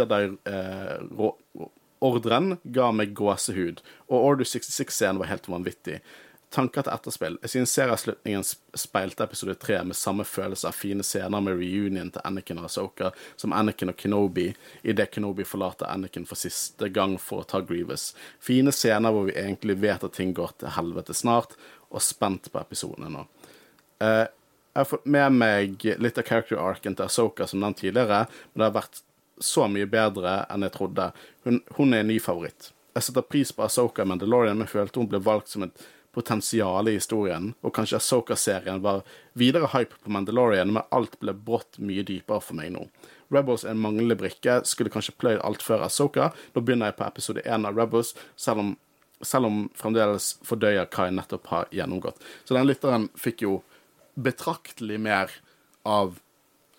Jedi-ordren 2.01 2.57
ga 2.63 2.91
meg 2.91 3.13
gåsehud, 3.13 3.81
og 4.07 4.23
Order 4.23 4.45
66-scenen 4.45 5.19
var 5.19 5.27
helt 5.27 5.47
vanvittig. 5.47 6.01
Tanker 6.49 6.81
til 6.85 6.93
etterspill. 6.93 7.37
Jeg 7.41 7.49
synes 7.49 7.73
serieavslutningen 7.75 8.43
speilte 8.77 9.23
episode 9.23 9.55
3 9.59 9.83
med 9.83 9.95
samme 9.95 10.23
følelse 10.23 10.69
av 10.69 10.77
fine 10.77 11.03
scener 11.03 11.41
med 11.41 11.57
reunion 11.59 12.11
til 12.11 12.23
Anakin 12.23 12.61
og 12.61 12.69
Asoka 12.69 13.11
som 13.35 13.51
Anakin 13.51 13.91
og 13.91 13.97
Kenobi 13.97 14.53
idet 14.83 15.11
Kenobi 15.11 15.43
forlater 15.43 15.89
Anakin 15.91 16.25
for 16.25 16.39
siste 16.39 16.87
gang 16.87 17.17
for 17.19 17.43
å 17.43 17.47
ta 17.49 17.59
Grievous. 17.59 18.13
Fine 18.39 18.71
scener 18.71 19.11
hvor 19.11 19.27
vi 19.27 19.35
egentlig 19.35 19.75
vet 19.81 20.05
at 20.07 20.15
ting 20.15 20.31
går 20.37 20.55
til 20.61 20.71
helvete 20.77 21.13
snart, 21.13 21.57
og 21.91 22.03
spent 22.03 22.47
på 22.51 22.61
episodene 22.61 23.11
nå. 23.11 23.27
Uh, 23.99 24.23
jeg 24.77 24.83
har 24.85 24.87
fått 24.87 25.07
med 25.09 25.33
meg 25.33 25.83
litt 25.97 26.19
av 26.21 26.27
character 26.27 26.59
arken 26.61 26.95
til 26.95 27.09
Asoka 27.09 27.47
som 27.49 27.59
nevnt 27.59 27.81
tidligere, 27.81 28.27
men 28.53 28.61
det 28.61 28.69
har 28.69 28.75
vært 28.77 29.03
så 29.43 29.67
mye 29.71 29.87
bedre 29.89 30.39
enn 30.51 30.65
jeg 30.65 30.75
trodde. 30.77 31.11
Hun, 31.45 31.61
hun 31.77 31.93
er 31.93 32.03
en 32.03 32.11
ny 32.11 32.17
favoritt. 32.23 32.71
Jeg 32.97 33.05
setter 33.07 33.25
pris 33.29 33.51
på 33.53 33.65
Asoka 33.65 34.05
Mandalorian, 34.05 34.57
men 34.57 34.69
følte 34.69 34.99
hun 34.99 35.09
ble 35.11 35.21
valgt 35.21 35.53
som 35.53 35.67
et 35.67 35.85
potensial 36.17 36.89
i 36.89 36.95
historien, 36.95 37.51
og 37.61 37.75
kanskje 37.77 37.99
Asoka-serien 37.99 38.81
var 38.81 39.03
videre 39.37 39.69
hype 39.69 39.99
på 40.01 40.09
Mandalorian, 40.15 40.71
men 40.73 40.87
alt 40.95 41.19
ble 41.21 41.35
brått 41.35 41.77
mye 41.77 42.05
dypere 42.07 42.41
for 42.41 42.57
meg 42.57 42.71
nå. 42.73 42.87
Rebels 43.33 43.67
er 43.67 43.75
en 43.75 43.83
manglende 43.83 44.17
brikke, 44.17 44.61
skulle 44.65 44.89
kanskje 44.89 45.13
pløyd 45.21 45.43
alt 45.45 45.61
før 45.61 45.85
Asoka. 45.85 46.31
Nå 46.55 46.63
begynner 46.65 46.89
jeg 46.89 46.97
på 46.97 47.05
episode 47.05 47.45
én 47.45 47.69
av 47.69 47.77
Rebels, 47.77 48.15
selv 48.39 48.63
om, 48.63 48.71
selv 49.21 49.51
om 49.51 49.59
fremdeles 49.77 50.31
fordøyer 50.47 50.87
hva 50.87 51.09
jeg 51.09 51.17
nettopp 51.19 51.51
har 51.53 51.69
gjennomgått. 51.75 52.23
Så 52.47 52.57
den 52.57 52.69
lytteren 52.69 53.09
fikk 53.19 53.45
jo 53.45 53.59
betraktelig 54.17 54.97
mer 55.03 55.37
av 55.85 56.17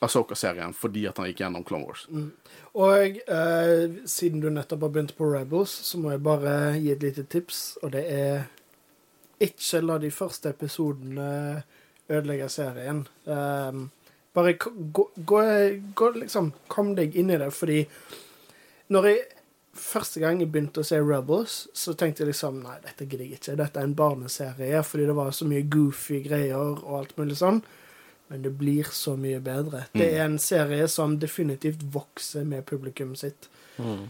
Asoka-serien 0.05 0.75
fordi 0.77 1.07
at 1.11 1.19
han 1.19 1.27
gikk 1.31 1.43
gjennom 1.43 1.65
Clone 1.67 1.89
Wars. 1.89 2.05
Og 2.79 3.19
eh, 3.19 3.99
siden 4.07 4.43
du 4.45 4.51
nettopp 4.53 4.87
har 4.87 4.95
begynt 4.95 5.17
på 5.19 5.27
Rebels, 5.33 5.75
så 5.89 5.99
må 5.99 6.13
jeg 6.15 6.25
bare 6.27 6.55
gi 6.79 6.93
et 6.95 7.03
lite 7.03 7.27
tips, 7.31 7.63
og 7.83 7.93
det 7.97 8.05
er 8.15 8.47
ikke 9.43 9.83
la 9.83 9.99
de 10.03 10.11
første 10.15 10.53
episodene 10.55 11.31
ødelegge 12.09 12.49
serien. 12.51 13.05
Um, 13.25 13.89
bare 14.35 14.55
gå, 14.55 14.71
gå, 15.17 15.43
gå 15.95 16.09
liksom 16.15 16.53
Kom 16.71 16.95
deg 16.97 17.17
inn 17.19 17.31
i 17.31 17.39
det, 17.41 17.51
fordi 17.55 17.83
når 18.95 19.09
jeg 19.11 19.27
første 19.79 20.21
gang 20.23 20.41
jeg 20.41 20.51
begynte 20.53 20.83
å 20.83 20.87
se 20.87 20.99
Rebels, 21.03 21.61
så 21.77 21.95
tenkte 21.99 22.25
jeg 22.25 22.33
liksom 22.33 22.63
Nei, 22.65 22.79
dette 22.85 23.07
gidder 23.07 23.27
jeg 23.27 23.39
ikke. 23.39 23.57
Dette 23.59 23.83
er 23.83 23.89
en 23.89 23.99
barneserie, 23.99 24.83
fordi 24.87 25.09
det 25.11 25.17
var 25.19 25.35
så 25.35 25.49
mye 25.49 25.67
goofy 25.71 26.23
greier 26.25 26.57
og 26.59 26.97
alt 27.01 27.15
mulig 27.19 27.39
sånn. 27.39 27.61
Men 28.29 28.43
det 28.45 28.51
blir 28.61 28.89
så 28.93 29.17
mye 29.17 29.41
bedre. 29.41 29.87
Det 29.93 30.09
er 30.15 30.27
en 30.27 30.39
serie 30.39 30.89
som 30.89 31.17
definitivt 31.21 31.83
vokser 31.95 32.45
med 32.45 32.67
publikum 32.69 33.15
sitt. 33.17 33.49
Mm. 33.79 34.09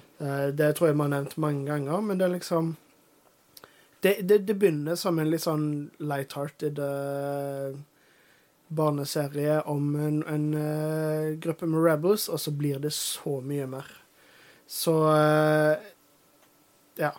Det 0.58 0.72
tror 0.74 0.88
jeg 0.88 0.96
vi 0.96 1.04
har 1.04 1.12
nevnt 1.12 1.36
mange 1.36 1.68
ganger, 1.68 2.00
men 2.02 2.18
det 2.18 2.26
er 2.26 2.34
liksom 2.38 2.76
Det, 4.00 4.20
det, 4.22 4.38
det 4.46 4.54
begynner 4.54 4.94
som 4.94 5.18
en 5.18 5.30
litt 5.30 5.42
sånn 5.42 5.90
light-hearted 5.98 6.78
eh, 6.78 7.78
barneserie 8.68 9.56
om 9.66 9.88
en, 9.98 10.20
en 10.22 10.44
eh, 10.54 11.32
gruppe 11.42 11.66
med 11.66 11.82
rebels, 11.82 12.28
og 12.28 12.38
så 12.38 12.52
blir 12.54 12.78
det 12.78 12.92
så 12.94 13.40
mye 13.42 13.66
mer. 13.66 13.88
Så 14.70 14.94
eh, 15.16 15.88
ja. 17.02 17.10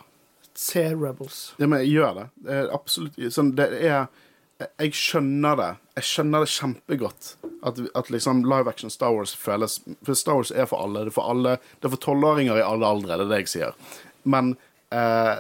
Se 0.60 0.96
Rebels. 0.96 1.54
Ja, 1.58 1.68
men 1.68 1.86
gjør 1.88 2.16
det. 2.18 2.26
det 2.48 2.64
absolutt 2.76 3.20
sånn, 3.32 3.54
det 3.56 3.70
er 3.80 4.08
Jeg 4.60 4.96
skjønner 4.98 5.56
det. 5.56 5.70
Jeg 6.00 6.08
skjønner 6.10 6.44
det 6.44 6.52
kjempegodt. 6.52 7.28
At, 7.64 7.80
at 7.96 8.10
liksom 8.12 8.42
live 8.48 8.72
action 8.72 8.92
Star 8.92 9.14
Wars 9.16 9.34
føles 9.36 9.78
For 10.04 10.16
Star 10.16 10.40
Wars 10.40 10.52
er 10.52 10.68
for 10.68 10.84
alle. 10.84 11.06
Det 11.08 11.14
er 11.14 11.16
for 11.16 11.32
alle 11.32 11.54
Det 11.80 11.88
er 11.88 11.94
for 11.96 12.04
tolvåringer 12.04 12.60
i 12.60 12.66
alle 12.66 12.88
aldre, 12.88 13.18
det 13.20 13.28
er 13.28 13.32
det 13.32 13.40
jeg 13.44 13.52
sier. 13.54 13.78
Men 14.28 14.54
eh, 14.96 15.38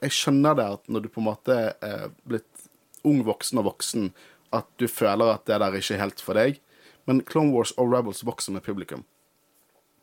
jeg 0.00 0.14
skjønner 0.16 0.56
det 0.56 0.68
at 0.78 0.88
når 0.92 1.04
du 1.04 1.10
på 1.12 1.20
en 1.22 1.28
måte 1.28 1.58
er 1.84 2.08
blitt 2.28 2.68
ung 3.06 3.20
voksen 3.26 3.60
og 3.60 3.68
voksen, 3.68 4.08
at 4.56 4.66
du 4.80 4.86
føler 4.90 5.34
at 5.34 5.44
det 5.48 5.60
der 5.62 5.76
ikke 5.76 5.94
er 5.98 6.02
helt 6.06 6.22
for 6.24 6.38
deg. 6.38 6.60
Men 7.06 7.22
Clone 7.28 7.52
Wars 7.54 7.74
og 7.78 7.92
Rebels 7.92 8.24
vokser 8.26 8.56
med 8.56 8.64
publikum. 8.66 9.04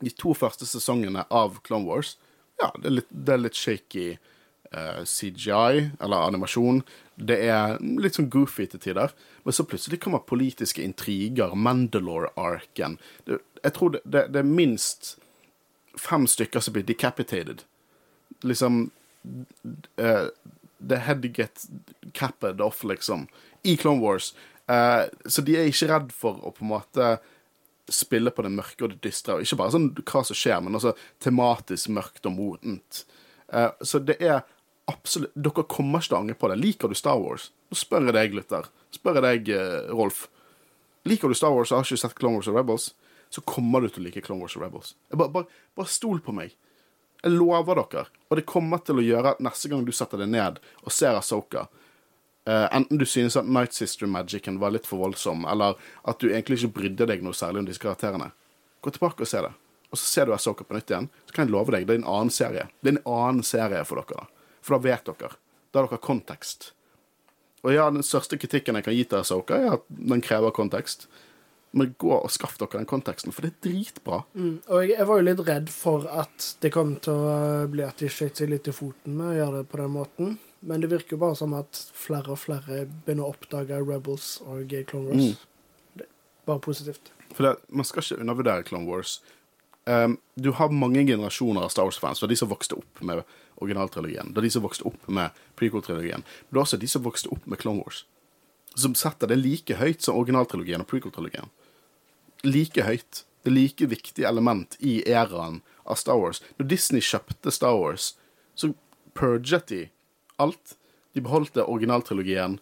De 0.04 0.12
to 0.14 0.36
første 0.38 0.68
sesongene 0.68 1.26
av 1.32 1.60
Clone 1.66 1.88
Wars, 1.88 2.16
ja, 2.62 2.70
det 2.78 2.88
er 2.88 2.96
litt, 3.00 3.10
det 3.10 3.34
er 3.34 3.42
litt 3.42 3.58
shaky 3.58 4.06
eh, 4.14 5.02
CGI, 5.08 5.90
eller 6.00 6.28
animasjon. 6.30 6.84
Det 7.16 7.38
er 7.46 7.78
litt 7.82 8.18
sånn 8.18 8.32
goofy 8.34 8.66
til 8.72 8.82
tider. 8.82 9.14
Men 9.44 9.56
så 9.56 9.66
plutselig 9.68 10.00
kommer 10.02 10.24
politiske 10.26 10.84
intriger, 10.84 11.54
Mandalore-arken. 11.56 12.98
Jeg 13.28 13.76
tror 13.76 13.94
det, 13.96 14.02
det, 14.06 14.28
det 14.34 14.42
er 14.42 14.50
minst 14.50 15.16
fem 16.00 16.26
stykker 16.28 16.64
som 16.64 16.74
blir 16.74 16.88
decapitated. 16.88 17.62
Liksom 18.42 18.88
uh, 20.02 20.28
the 20.80 20.98
head 20.98 21.28
get 21.34 21.66
capped 22.14 22.62
off, 22.62 22.84
liksom, 22.84 23.28
i 23.64 23.78
Clone 23.78 24.02
Wars. 24.02 24.34
Uh, 24.72 25.06
så 25.26 25.42
de 25.42 25.58
er 25.58 25.70
ikke 25.70 25.92
redd 25.92 26.12
for 26.16 26.42
å 26.42 26.54
på 26.56 26.66
en 26.66 26.74
måte 26.74 27.14
spille 27.92 28.32
på 28.32 28.46
det 28.46 28.54
mørke 28.56 28.86
og 28.86 28.94
det 28.94 29.04
dystre. 29.04 29.42
Ikke 29.44 29.60
bare 29.60 29.76
sånn 29.76 29.92
hva 30.00 30.24
som 30.26 30.38
skjer, 30.38 30.62
men 30.64 30.80
også 30.80 30.96
tematisk 31.24 31.92
mørkt 31.94 32.26
og 32.30 32.38
modent. 32.38 33.04
Uh, 33.54 33.70
så 33.84 34.02
det 34.02 34.18
er 34.24 34.42
absolutt 34.94 35.36
Dere 35.36 35.66
kommer 35.70 36.02
ikke 36.02 36.12
til 36.12 36.18
å 36.18 36.22
angre 36.22 36.38
på 36.40 36.50
det. 36.52 36.60
Liker 36.62 36.92
du 36.92 36.98
Star 36.98 37.20
Wars? 37.22 37.50
Nå 37.70 37.78
spør 37.80 38.10
jeg 38.10 38.18
deg, 38.18 38.36
lytter. 38.38 38.70
Spør 38.94 39.20
jeg 39.20 39.26
deg, 39.28 39.54
eh, 39.58 39.94
Rolf. 39.94 40.28
Liker 41.10 41.32
du 41.32 41.38
Star 41.38 41.56
Wars 41.56 41.72
og 41.72 41.82
har 41.82 41.88
ikke 41.88 42.04
sett 42.04 42.18
Clone 42.20 42.40
Wars 42.40 42.50
og 42.52 42.58
Rebels, 42.58 42.92
så 43.34 43.42
kommer 43.42 43.82
du 43.82 43.90
til 43.90 44.04
å 44.04 44.08
like 44.08 44.22
Clone 44.24 44.46
Wars 44.46 44.56
og 44.56 44.64
Rebels. 44.64 44.94
Bare, 45.12 45.32
bare, 45.34 45.64
bare 45.76 45.92
stol 45.92 46.22
på 46.24 46.36
meg. 46.36 46.54
Jeg 47.24 47.34
lover 47.34 47.80
dere. 47.82 48.06
Og 48.30 48.40
det 48.40 48.46
kommer 48.50 48.84
til 48.84 49.00
å 49.00 49.06
gjøre 49.06 49.36
at 49.36 49.44
neste 49.44 49.72
gang 49.72 49.86
du 49.88 49.92
setter 49.96 50.22
deg 50.22 50.32
ned 50.32 50.60
og 50.84 50.94
ser 50.94 51.18
Asoka, 51.18 51.68
Uh, 52.44 52.68
enten 52.76 52.98
du 53.00 53.06
synes 53.06 53.38
at 53.40 53.48
Night 53.48 53.72
Sister-magicen 53.74 54.58
var 54.60 54.74
litt 54.76 54.88
for 54.88 55.00
voldsom, 55.00 55.46
eller 55.48 55.78
at 56.04 56.20
du 56.20 56.28
egentlig 56.28 56.58
ikke 56.60 56.74
brydde 56.76 57.06
deg 57.08 57.22
noe 57.24 57.36
særlig 57.38 57.62
om 57.62 57.68
disse 57.70 57.80
karakterene. 57.80 58.34
Gå 58.84 58.92
tilbake 58.92 59.24
og 59.24 59.30
se 59.32 59.40
det. 59.46 59.54
Og 59.94 60.00
så 60.00 60.10
ser 60.10 60.28
du 60.28 60.34
Asoka 60.36 60.66
på 60.68 60.76
nytt 60.76 60.92
igjen. 60.92 61.08
Så 61.24 61.36
kan 61.36 61.48
jeg 61.48 61.54
love 61.54 61.72
deg, 61.72 61.86
det 61.88 61.96
er 61.96 62.02
en 62.02 62.10
annen 62.12 62.34
serie. 62.34 62.66
Det 62.82 62.92
er 62.92 62.98
en 62.98 63.14
annen 63.14 63.48
serie 63.48 63.80
for 63.88 64.02
dere. 64.02 64.26
da. 64.26 64.43
For 64.64 64.78
da 64.78 64.86
vet 64.88 65.12
dere. 65.12 65.36
Da 65.72 65.82
har 65.82 65.90
dere 65.92 66.02
kontekst. 66.04 66.72
Og 67.64 67.72
ja, 67.72 67.86
den 67.92 68.04
største 68.04 68.38
kritikken 68.40 68.76
jeg 68.80 68.86
kan 68.88 68.96
gi 68.96 69.06
til 69.08 69.22
Asoka, 69.22 69.60
er 69.60 69.78
at 69.78 69.86
den 69.88 70.24
krever 70.24 70.52
kontekst. 70.56 71.08
Men 71.74 71.96
gå 71.98 72.12
og 72.14 72.30
skaff 72.30 72.60
dere 72.62 72.78
den 72.78 72.90
konteksten, 72.90 73.34
for 73.34 73.46
det 73.46 73.54
er 73.54 73.70
dritbra. 73.70 74.20
Mm. 74.38 74.58
Og 74.68 74.84
jeg, 74.84 74.92
jeg 74.94 75.08
var 75.10 75.20
jo 75.20 75.28
litt 75.30 75.44
redd 75.48 75.72
for 75.74 76.10
at 76.22 76.50
det 76.62 76.74
kom 76.76 76.98
til 77.02 77.18
å 77.18 77.38
bli 77.72 77.86
at 77.88 78.04
de 78.04 78.12
skjøt 78.12 78.42
seg 78.42 78.52
litt 78.52 78.70
i 78.70 78.76
foten 78.76 79.16
med 79.18 79.32
å 79.32 79.38
gjøre 79.40 79.62
det 79.64 79.70
på 79.72 79.80
den 79.82 79.96
måten. 79.96 80.36
Men 80.64 80.84
det 80.84 80.92
virker 80.92 81.16
jo 81.16 81.24
bare 81.24 81.40
som 81.40 81.56
at 81.58 81.80
flere 81.98 82.36
og 82.36 82.40
flere 82.44 82.84
begynner 83.06 83.26
å 83.26 83.34
oppdage 83.34 83.80
Rebels 83.82 84.36
og 84.46 84.76
Clone 84.88 85.10
Wars. 85.10 85.42
Er 85.98 86.12
bare 86.48 86.64
positivt. 86.64 87.12
For 87.34 87.48
det, 87.48 87.56
man 87.74 87.88
skal 87.88 88.06
ikke 88.06 88.22
undervurdere 88.22 88.68
Clone 88.68 88.88
Wars. 88.88 89.18
Um, 89.90 90.20
du 90.40 90.54
har 90.56 90.72
mange 90.72 91.04
generasjoner 91.04 91.66
av 91.66 91.74
Star 91.74 91.90
Wars-fans. 91.90 92.22
Var 92.22 92.32
de 92.32 92.38
som 92.40 92.52
vokste 92.52 92.78
opp 92.80 93.02
med 93.04 93.24
originaltrilogien. 93.62 94.34
Det 94.34 94.42
er 94.42 94.48
de 94.48 94.54
som 94.56 94.64
vokste 94.66 94.88
opp 94.90 95.08
med 95.08 95.44
prequel-trilogien. 95.60 96.24
Men 96.24 96.50
det 96.50 96.60
er 96.60 96.64
også 96.64 96.80
de 96.82 96.90
som 96.90 97.06
vokste 97.06 97.32
opp 97.34 97.46
med 97.50 97.62
Clone 97.62 97.84
Wars. 97.84 98.04
Som 98.76 98.96
setter 98.98 99.30
det 99.30 99.38
like 99.42 99.78
høyt 99.78 100.02
som 100.02 100.18
originaltrilogien 100.18 100.82
og 100.82 100.90
prequel-trilogien. 100.90 101.52
Like 102.44 102.88
høyt. 102.88 103.24
Det 103.44 103.52
er 103.52 103.58
like 103.58 103.90
viktig 103.92 104.26
element 104.26 104.78
i 104.80 105.02
æraen 105.08 105.62
av 105.84 106.00
Star 106.00 106.20
Wars. 106.20 106.42
Når 106.58 106.70
Disney 106.72 107.04
kjøpte 107.04 107.52
Star 107.52 107.76
Wars, 107.78 108.14
så 108.56 108.72
purget 109.14 109.68
de 109.68 109.82
alt. 110.42 110.78
De 111.14 111.22
beholdte 111.22 111.66
originaltrilogien, 111.66 112.58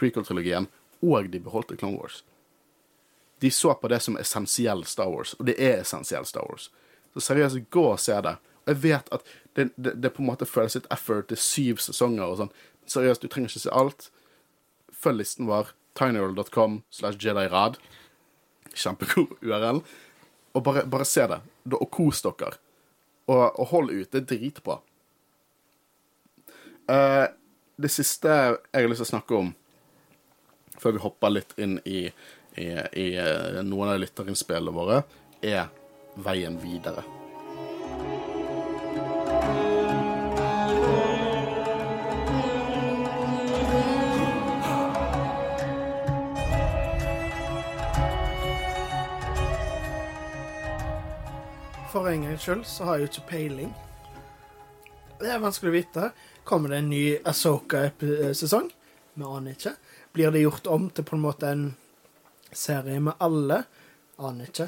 prequel-trilogien, 0.00 0.70
og 1.04 1.28
de 1.28 1.40
beholdte 1.42 1.76
Clone 1.76 1.98
Wars. 1.98 2.22
De 3.42 3.50
så 3.50 3.74
på 3.74 3.90
det 3.92 4.00
som 4.00 4.16
essensiell 4.16 4.84
Star 4.88 5.10
Wars, 5.10 5.34
og 5.38 5.44
det 5.50 5.58
er 5.60 5.82
essensiell 5.82 6.24
Star 6.24 6.46
Wars. 6.48 6.70
Så 7.12 7.20
seriøst, 7.20 7.66
gå 7.70 7.84
og 7.90 8.00
se 8.00 8.16
det. 8.24 8.38
Jeg 8.66 8.80
vet 8.82 9.10
at 9.12 9.26
det, 9.56 9.70
det, 9.76 9.94
det 10.02 10.12
på 10.14 10.22
en 10.22 10.30
måte 10.30 10.48
føles 10.48 10.76
litt 10.78 10.88
effort, 10.94 11.32
er 11.32 11.40
syv 11.40 11.82
sesonger 11.84 12.26
og 12.26 12.38
sånn. 12.40 12.52
Seriøst, 12.90 13.24
du 13.24 13.32
trenger 13.32 13.52
ikke 13.52 13.64
se 13.64 13.74
alt. 13.74 14.08
Følg 15.04 15.20
listen 15.22 15.48
vår, 15.48 15.72
tinyworld.com 15.98 16.80
slash 16.92 17.20
jedirad. 17.20 17.78
Kjempegod 18.74 19.36
URL. 19.46 19.82
Og 20.54 20.62
bare, 20.64 20.84
bare 20.86 21.06
se 21.08 21.26
det, 21.26 21.40
og 21.74 21.88
kos 21.92 22.22
dere. 22.24 22.58
Og, 23.26 23.42
og 23.48 23.70
hold 23.72 23.90
ut. 23.94 24.10
Det 24.12 24.22
er 24.22 24.28
dritbra. 24.30 24.78
Uh, 26.84 27.26
det 27.80 27.90
siste 27.90 28.30
jeg 28.30 28.58
har 28.76 28.90
lyst 28.90 29.02
til 29.02 29.08
å 29.08 29.12
snakke 29.14 29.38
om, 29.38 29.50
før 30.78 30.96
vi 30.98 31.02
hopper 31.02 31.32
litt 31.32 31.56
inn 31.58 31.78
i, 31.88 32.04
i, 32.60 32.68
i 32.68 33.08
uh, 33.16 33.64
noen 33.64 33.96
av 33.96 34.00
lytterinnspillene 34.04 34.76
våre, 34.76 35.02
er 35.42 35.72
veien 36.22 36.60
videre. 36.62 37.23
For 51.94 52.08
en 52.10 52.22
gangs 52.22 52.42
skyld 52.42 52.64
så 52.66 52.84
har 52.84 52.96
jeg 52.98 53.04
jo 53.04 53.10
ikke 53.12 53.28
peiling. 53.28 53.68
Det 55.20 55.28
er 55.30 55.38
vanskelig 55.38 55.70
å 55.70 55.74
vite. 55.76 56.08
Kommer 56.42 56.72
det 56.72 56.80
en 56.80 56.88
ny 56.90 57.02
Asoka-sesong? 57.30 58.66
Vi 59.14 59.28
aner 59.28 59.54
ikke. 59.54 59.76
Blir 60.10 60.34
det 60.34 60.42
gjort 60.42 60.66
om 60.74 60.88
til 60.90 61.06
på 61.06 61.14
en 61.14 61.22
måte 61.22 61.52
en 61.54 61.62
serie 62.50 62.98
med 62.98 63.14
alle? 63.22 63.60
Aner 64.18 64.50
ikke. 64.50 64.66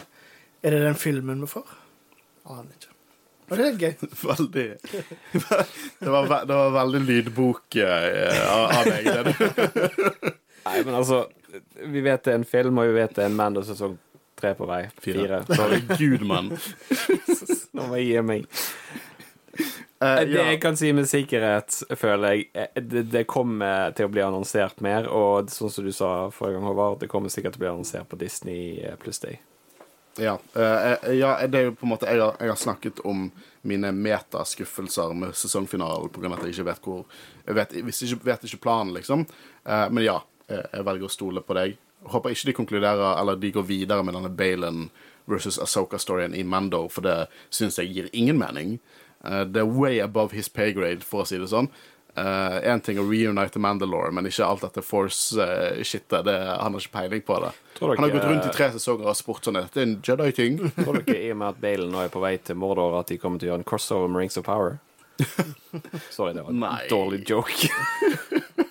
Er 0.62 0.76
det 0.76 0.84
den 0.84 1.00
filmen 1.02 1.42
vi 1.42 1.50
får? 1.50 1.74
Aner 2.46 2.70
ikke. 2.78 2.94
Og 3.50 3.58
det 3.58 3.66
er 3.72 3.82
gøy. 3.82 4.08
Veldig 4.30 4.68
Det 6.06 6.14
var, 6.14 6.30
ve 6.30 6.40
det 6.46 6.62
var 6.62 6.72
veldig 6.78 7.04
lydbok 7.10 7.82
eh, 7.82 8.38
av, 8.46 8.68
av 8.70 8.92
deg. 8.92 9.10
Det. 9.10 9.92
Nei, 10.68 10.78
men 10.78 10.94
altså 10.94 11.24
Vi 11.90 12.06
vet 12.06 12.22
det 12.22 12.36
er 12.36 12.38
en 12.44 12.46
film, 12.46 12.78
og 12.78 12.86
vi 12.86 13.00
vet 13.00 13.18
det 13.18 13.26
er 13.26 13.34
en 13.34 13.38
Mando 13.42 13.66
sesong 13.66 13.98
tre 14.36 14.54
på 14.54 14.68
vei. 14.68 14.84
Fire. 15.02 15.42
Herregud, 15.48 16.26
mann. 16.30 16.52
Nå 17.72 17.88
må 17.88 18.00
jeg 18.00 18.10
gi 18.12 18.24
meg. 18.26 18.48
Uh, 19.96 20.20
Det 20.20 20.36
ja. 20.36 20.44
jeg 20.50 20.60
kan 20.60 20.76
si 20.76 20.90
med 20.92 21.08
sikkerhet, 21.08 21.78
føler 21.96 22.34
jeg, 22.34 22.48
eh, 22.52 22.82
det, 22.82 23.06
det 23.08 23.22
kommer 23.24 23.94
til 23.96 24.08
å 24.08 24.12
bli 24.12 24.20
annonsert 24.20 24.82
mer. 24.84 25.08
Og 25.08 25.48
sånn 25.52 25.72
som 25.72 25.86
du 25.86 25.92
sa 25.96 26.28
forrige 26.34 26.58
gang, 26.58 26.68
Håvard, 26.68 26.98
det 27.00 27.08
kommer 27.08 27.32
sikkert 27.32 27.56
til 27.56 27.62
å 27.62 27.64
bli 27.64 27.70
annonsert 27.72 28.10
på 28.10 28.18
Disney 28.20 28.84
pluss 29.00 29.22
Day. 29.24 29.40
Ja, 30.20 30.36
uh, 30.56 31.12
ja, 31.16 31.32
det 31.48 31.58
er 31.58 31.66
jo 31.66 31.74
på 31.76 31.84
en 31.84 31.90
måte 31.90 32.08
Jeg 32.08 32.22
har, 32.22 32.38
jeg 32.40 32.48
har 32.48 32.56
snakket 32.56 33.02
om 33.04 33.26
mine 33.68 33.90
metaskuffelser 33.92 35.12
med 35.12 35.34
sesongfinalen 35.36 36.08
pga. 36.08 36.30
at 36.32 36.46
jeg 36.46 36.54
ikke 36.54 36.68
vet 36.70 36.86
hvor 36.88 37.02
Jeg 37.44 37.58
vet, 37.58 37.74
jeg 37.76 38.20
vet 38.24 38.46
ikke 38.48 38.62
planen, 38.64 38.94
liksom. 38.96 39.26
Uh, 39.64 39.88
men 39.92 40.04
ja, 40.06 40.20
jeg 40.48 40.86
velger 40.86 41.08
å 41.08 41.12
stole 41.12 41.42
på 41.44 41.56
deg. 41.58 41.76
Håper 42.12 42.30
ikke 42.34 42.46
de 42.50 42.56
konkluderer 42.60 43.18
eller 43.20 43.36
de 43.42 43.50
går 43.52 43.66
videre 43.66 44.02
med 44.06 44.14
denne 44.14 44.30
Balen 44.30 44.86
versus 45.26 45.58
Asoka-storyen 45.58 46.34
i 46.38 46.44
Mando, 46.46 46.84
for 46.88 47.02
det 47.02 47.26
syns 47.50 47.78
jeg 47.82 47.90
gir 47.94 48.08
ingen 48.12 48.38
mening. 48.38 48.78
Uh, 49.24 49.42
det 49.44 49.60
er 49.64 49.66
way 49.66 49.98
above 50.00 50.30
his 50.36 50.48
pay 50.48 50.72
grade, 50.72 51.02
for 51.02 51.24
å 51.24 51.26
si 51.26 51.38
det 51.42 51.48
sånn. 51.50 51.68
Én 52.16 52.80
ting 52.80 52.96
er 52.96 53.02
å 53.04 53.10
reunite 53.10 53.60
Mandalore, 53.60 54.08
men 54.16 54.24
ikke 54.24 54.46
alt 54.46 54.62
dette 54.64 54.80
Force-shitet. 54.80 56.24
det 56.24 56.36
han 56.48 56.72
har 56.72 56.80
ikke 56.80 56.94
peiling 56.94 57.20
på 57.26 57.36
det. 57.42 57.50
Dere- 57.76 57.96
Han 57.98 58.04
har 58.06 58.14
gått 58.14 58.24
rundt 58.30 58.46
i 58.48 58.52
tre 58.56 58.70
sesonger 58.72 59.10
og 59.10 59.16
spurt 59.18 59.44
sånn 59.44 59.58
Det 59.60 59.76
er 59.76 59.82
en 59.82 60.00
Jedi-ting. 60.00 60.56
Tror 60.78 61.02
dere 61.04 61.18
i 61.26 61.30
og 61.34 61.36
med 61.42 61.48
at 61.50 61.60
Balen 61.60 61.92
nå 61.92 62.00
er 62.06 62.08
på 62.08 62.22
vei 62.24 62.38
til 62.38 62.56
Mordor, 62.56 62.96
at 63.02 63.12
de 63.12 63.18
kommer 63.20 63.38
til 63.38 63.50
å 63.50 63.52
gjøre 63.52 63.60
en 63.66 63.68
crossover 63.68 64.08
med 64.08 64.22
Rings 64.22 64.38
of 64.40 64.46
Power? 64.48 64.78
Sorry, 66.16 66.32
det 66.32 66.46
var 66.46 66.54
en 66.54 66.60
Nei. 66.64 66.86
dårlig 66.88 67.20
joke. 67.28 67.68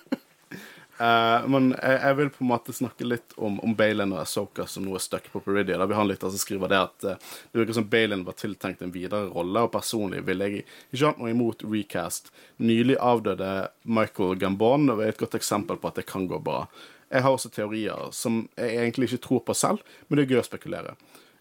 Eh, 0.97 1.47
men 1.51 1.73
jeg, 1.73 1.99
jeg 1.99 2.17
vil 2.19 2.29
på 2.31 2.43
en 2.45 2.49
måte 2.53 2.73
snakke 2.75 3.07
litt 3.07 3.35
om, 3.35 3.57
om 3.65 3.75
Balin 3.75 4.13
og 4.15 4.21
Asoka 4.21 4.63
som 4.69 4.85
nå 4.87 4.95
er 4.95 5.03
stuck 5.03 5.27
på 5.31 5.41
Peridia. 5.43 5.79
Da 5.81 5.87
vi 5.89 5.97
har 5.97 6.05
en 6.05 6.11
lytter 6.11 6.31
som 6.31 6.41
skriver 6.41 6.71
det 6.71 6.79
at 6.79 7.07
uh, 7.07 7.33
det 7.51 7.61
virker 7.61 7.77
som 7.79 7.89
Balin 7.91 8.23
var 8.27 8.37
tiltenkt 8.39 8.83
en 8.85 8.93
videre 8.95 9.27
rolle, 9.33 9.65
og 9.65 9.73
personlig 9.75 10.23
ville 10.27 10.47
jeg 10.47 10.63
ikke 10.63 11.03
hatt 11.09 11.19
noe 11.19 11.33
imot 11.33 11.65
recast. 11.67 12.31
Nylig 12.63 12.95
avdøde 13.03 13.51
Michael 13.83 14.39
Gambon 14.39 14.87
er 14.95 15.09
et 15.09 15.19
godt 15.19 15.35
eksempel 15.35 15.81
på 15.81 15.91
at 15.91 15.99
det 15.99 16.07
kan 16.09 16.29
gå 16.31 16.39
bra. 16.39 16.63
Jeg 17.11 17.25
har 17.25 17.35
også 17.35 17.51
teorier 17.53 18.09
som 18.15 18.45
jeg 18.55 18.79
egentlig 18.79 19.11
ikke 19.11 19.25
tror 19.27 19.43
på 19.45 19.55
selv, 19.57 19.83
men 20.07 20.17
det 20.17 20.25
er 20.25 20.35
gøy 20.35 20.41
å 20.41 20.47
spekulere. 20.47 20.95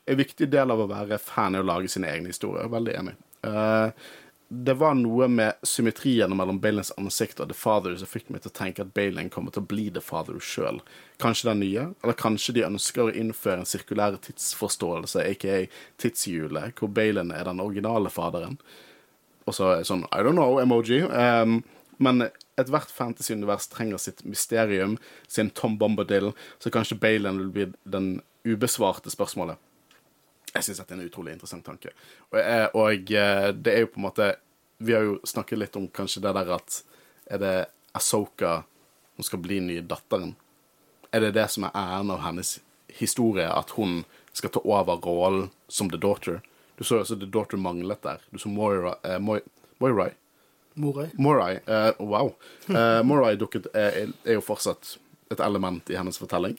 En 0.04 0.18
viktig 0.18 0.50
del 0.52 0.74
av 0.74 0.82
å 0.82 0.90
være 0.90 1.16
fan 1.22 1.54
er 1.56 1.64
å 1.64 1.66
lage 1.66 1.88
sine 1.88 2.10
egne 2.10 2.34
historier. 2.34 2.68
Veldig 2.68 2.96
enig. 2.98 3.14
Eh, 3.44 4.10
det 4.48 4.74
var 4.74 4.94
noe 4.94 5.26
med 5.28 5.60
symmetrien 5.66 6.32
mellom 6.36 6.58
Balins 6.60 6.92
ansikt 7.00 7.40
og 7.40 7.48
The 7.50 7.56
Father 7.56 7.94
som 7.98 8.08
fikk 8.08 8.28
meg 8.30 8.44
til 8.44 8.52
å 8.52 8.56
tenke 8.58 8.84
at 8.84 8.92
Balin 8.96 9.30
kommer 9.32 9.54
til 9.54 9.64
å 9.64 9.68
bli 9.70 9.86
The 9.90 10.02
Father 10.04 10.36
sjøl. 10.42 10.82
Kanskje 11.22 11.48
den 11.48 11.62
nye, 11.64 11.86
eller 12.04 12.18
kanskje 12.20 12.56
de 12.58 12.66
ønsker 12.66 13.06
å 13.06 13.14
innføre 13.14 13.62
en 13.62 13.68
sirkulær 13.68 14.18
tidsforståelse, 14.24 15.24
aka 15.24 15.62
tidshjulet, 16.02 16.76
hvor 16.78 16.92
Balin 16.92 17.32
er 17.34 17.48
den 17.48 17.62
originale 17.64 18.12
faderen. 18.12 18.58
Og 19.48 19.56
så 19.56 19.72
er 19.78 19.88
sånn 19.88 20.06
I 20.12 20.22
don't 20.24 20.36
know, 20.36 20.60
emoji. 20.60 21.02
Um, 21.08 21.62
men 22.02 22.28
ethvert 22.60 22.92
fantasy-univers 22.92 23.68
trenger 23.72 24.00
sitt 24.02 24.24
mysterium, 24.28 24.98
sin 25.28 25.50
Tom 25.56 25.78
Bombadil, 25.80 26.32
så 26.60 26.72
kanskje 26.72 27.00
Balin 27.00 27.40
vil 27.40 27.52
bli 27.54 27.70
den 27.88 28.18
ubesvarte 28.44 29.12
spørsmålet. 29.12 29.56
Jeg 30.54 30.64
syns 30.64 30.80
det 30.80 30.92
er 30.94 30.98
en 31.00 31.08
utrolig 31.08 31.34
interessant 31.34 31.64
tanke. 31.66 31.90
Og, 32.30 32.38
eh, 32.38 32.66
og 32.78 33.10
eh, 33.10 33.48
det 33.54 33.72
er 33.72 33.84
jo 33.84 33.90
på 33.94 34.00
en 34.00 34.06
måte 34.08 34.34
Vi 34.78 34.92
har 34.94 35.02
jo 35.06 35.18
snakket 35.26 35.58
litt 35.58 35.76
om 35.76 35.88
kanskje 35.88 36.22
det 36.22 36.34
der 36.34 36.52
at 36.56 36.82
Er 37.26 37.38
det 37.42 37.54
Asoka 37.94 38.62
som 39.16 39.24
skal 39.24 39.42
bli 39.42 39.60
nye 39.62 39.82
datteren? 39.86 40.34
Er 41.14 41.20
det 41.22 41.34
det 41.36 41.46
som 41.50 41.64
er 41.68 41.76
æren 41.78 42.10
av 42.10 42.24
hennes 42.24 42.58
historie, 42.98 43.46
at 43.46 43.70
hun 43.78 44.02
skal 44.34 44.50
ta 44.50 44.60
over 44.64 44.98
rollen 44.98 45.50
som 45.68 45.90
The 45.90 45.98
Daughter? 46.02 46.40
Du 46.74 46.82
så 46.82 46.98
jo 46.98 47.04
også 47.04 47.18
The 47.20 47.30
Daughter 47.30 47.56
manglet 47.56 48.02
der. 48.02 48.18
Du 48.30 48.38
så 48.38 48.50
Moira, 48.50 48.96
eh, 49.04 49.20
Moi, 49.22 49.38
Moirai. 49.78 50.10
Morai. 50.74 51.06
Moray 51.14 51.60
eh, 51.66 51.92
Wow. 51.98 52.34
Eh, 52.68 53.02
Morai 53.06 53.36
dukket, 53.36 53.66
er, 53.74 54.10
er 54.24 54.38
jo 54.40 54.42
fortsatt 54.42 54.96
et 55.30 55.40
element 55.40 55.90
i 55.90 55.96
hennes 55.98 56.18
fortelling. 56.18 56.58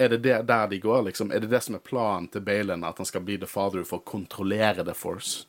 Er 0.00 0.08
det 0.08 0.22
det 0.24 0.38
der 0.48 0.68
de 0.70 0.78
går, 0.80 1.02
liksom? 1.10 1.32
Er 1.32 1.42
det 1.44 1.50
det 1.52 1.60
som 1.66 1.76
er 1.76 1.84
planen 1.84 2.28
til 2.32 2.40
Balin, 2.40 2.84
at 2.88 2.98
han 2.98 3.08
skal 3.08 3.24
bli 3.24 3.36
the 3.36 3.48
father 3.48 3.84
for 3.84 4.00
å 4.00 4.06
kontrollere 4.08 4.84
the 4.86 4.94
force? 4.96 5.44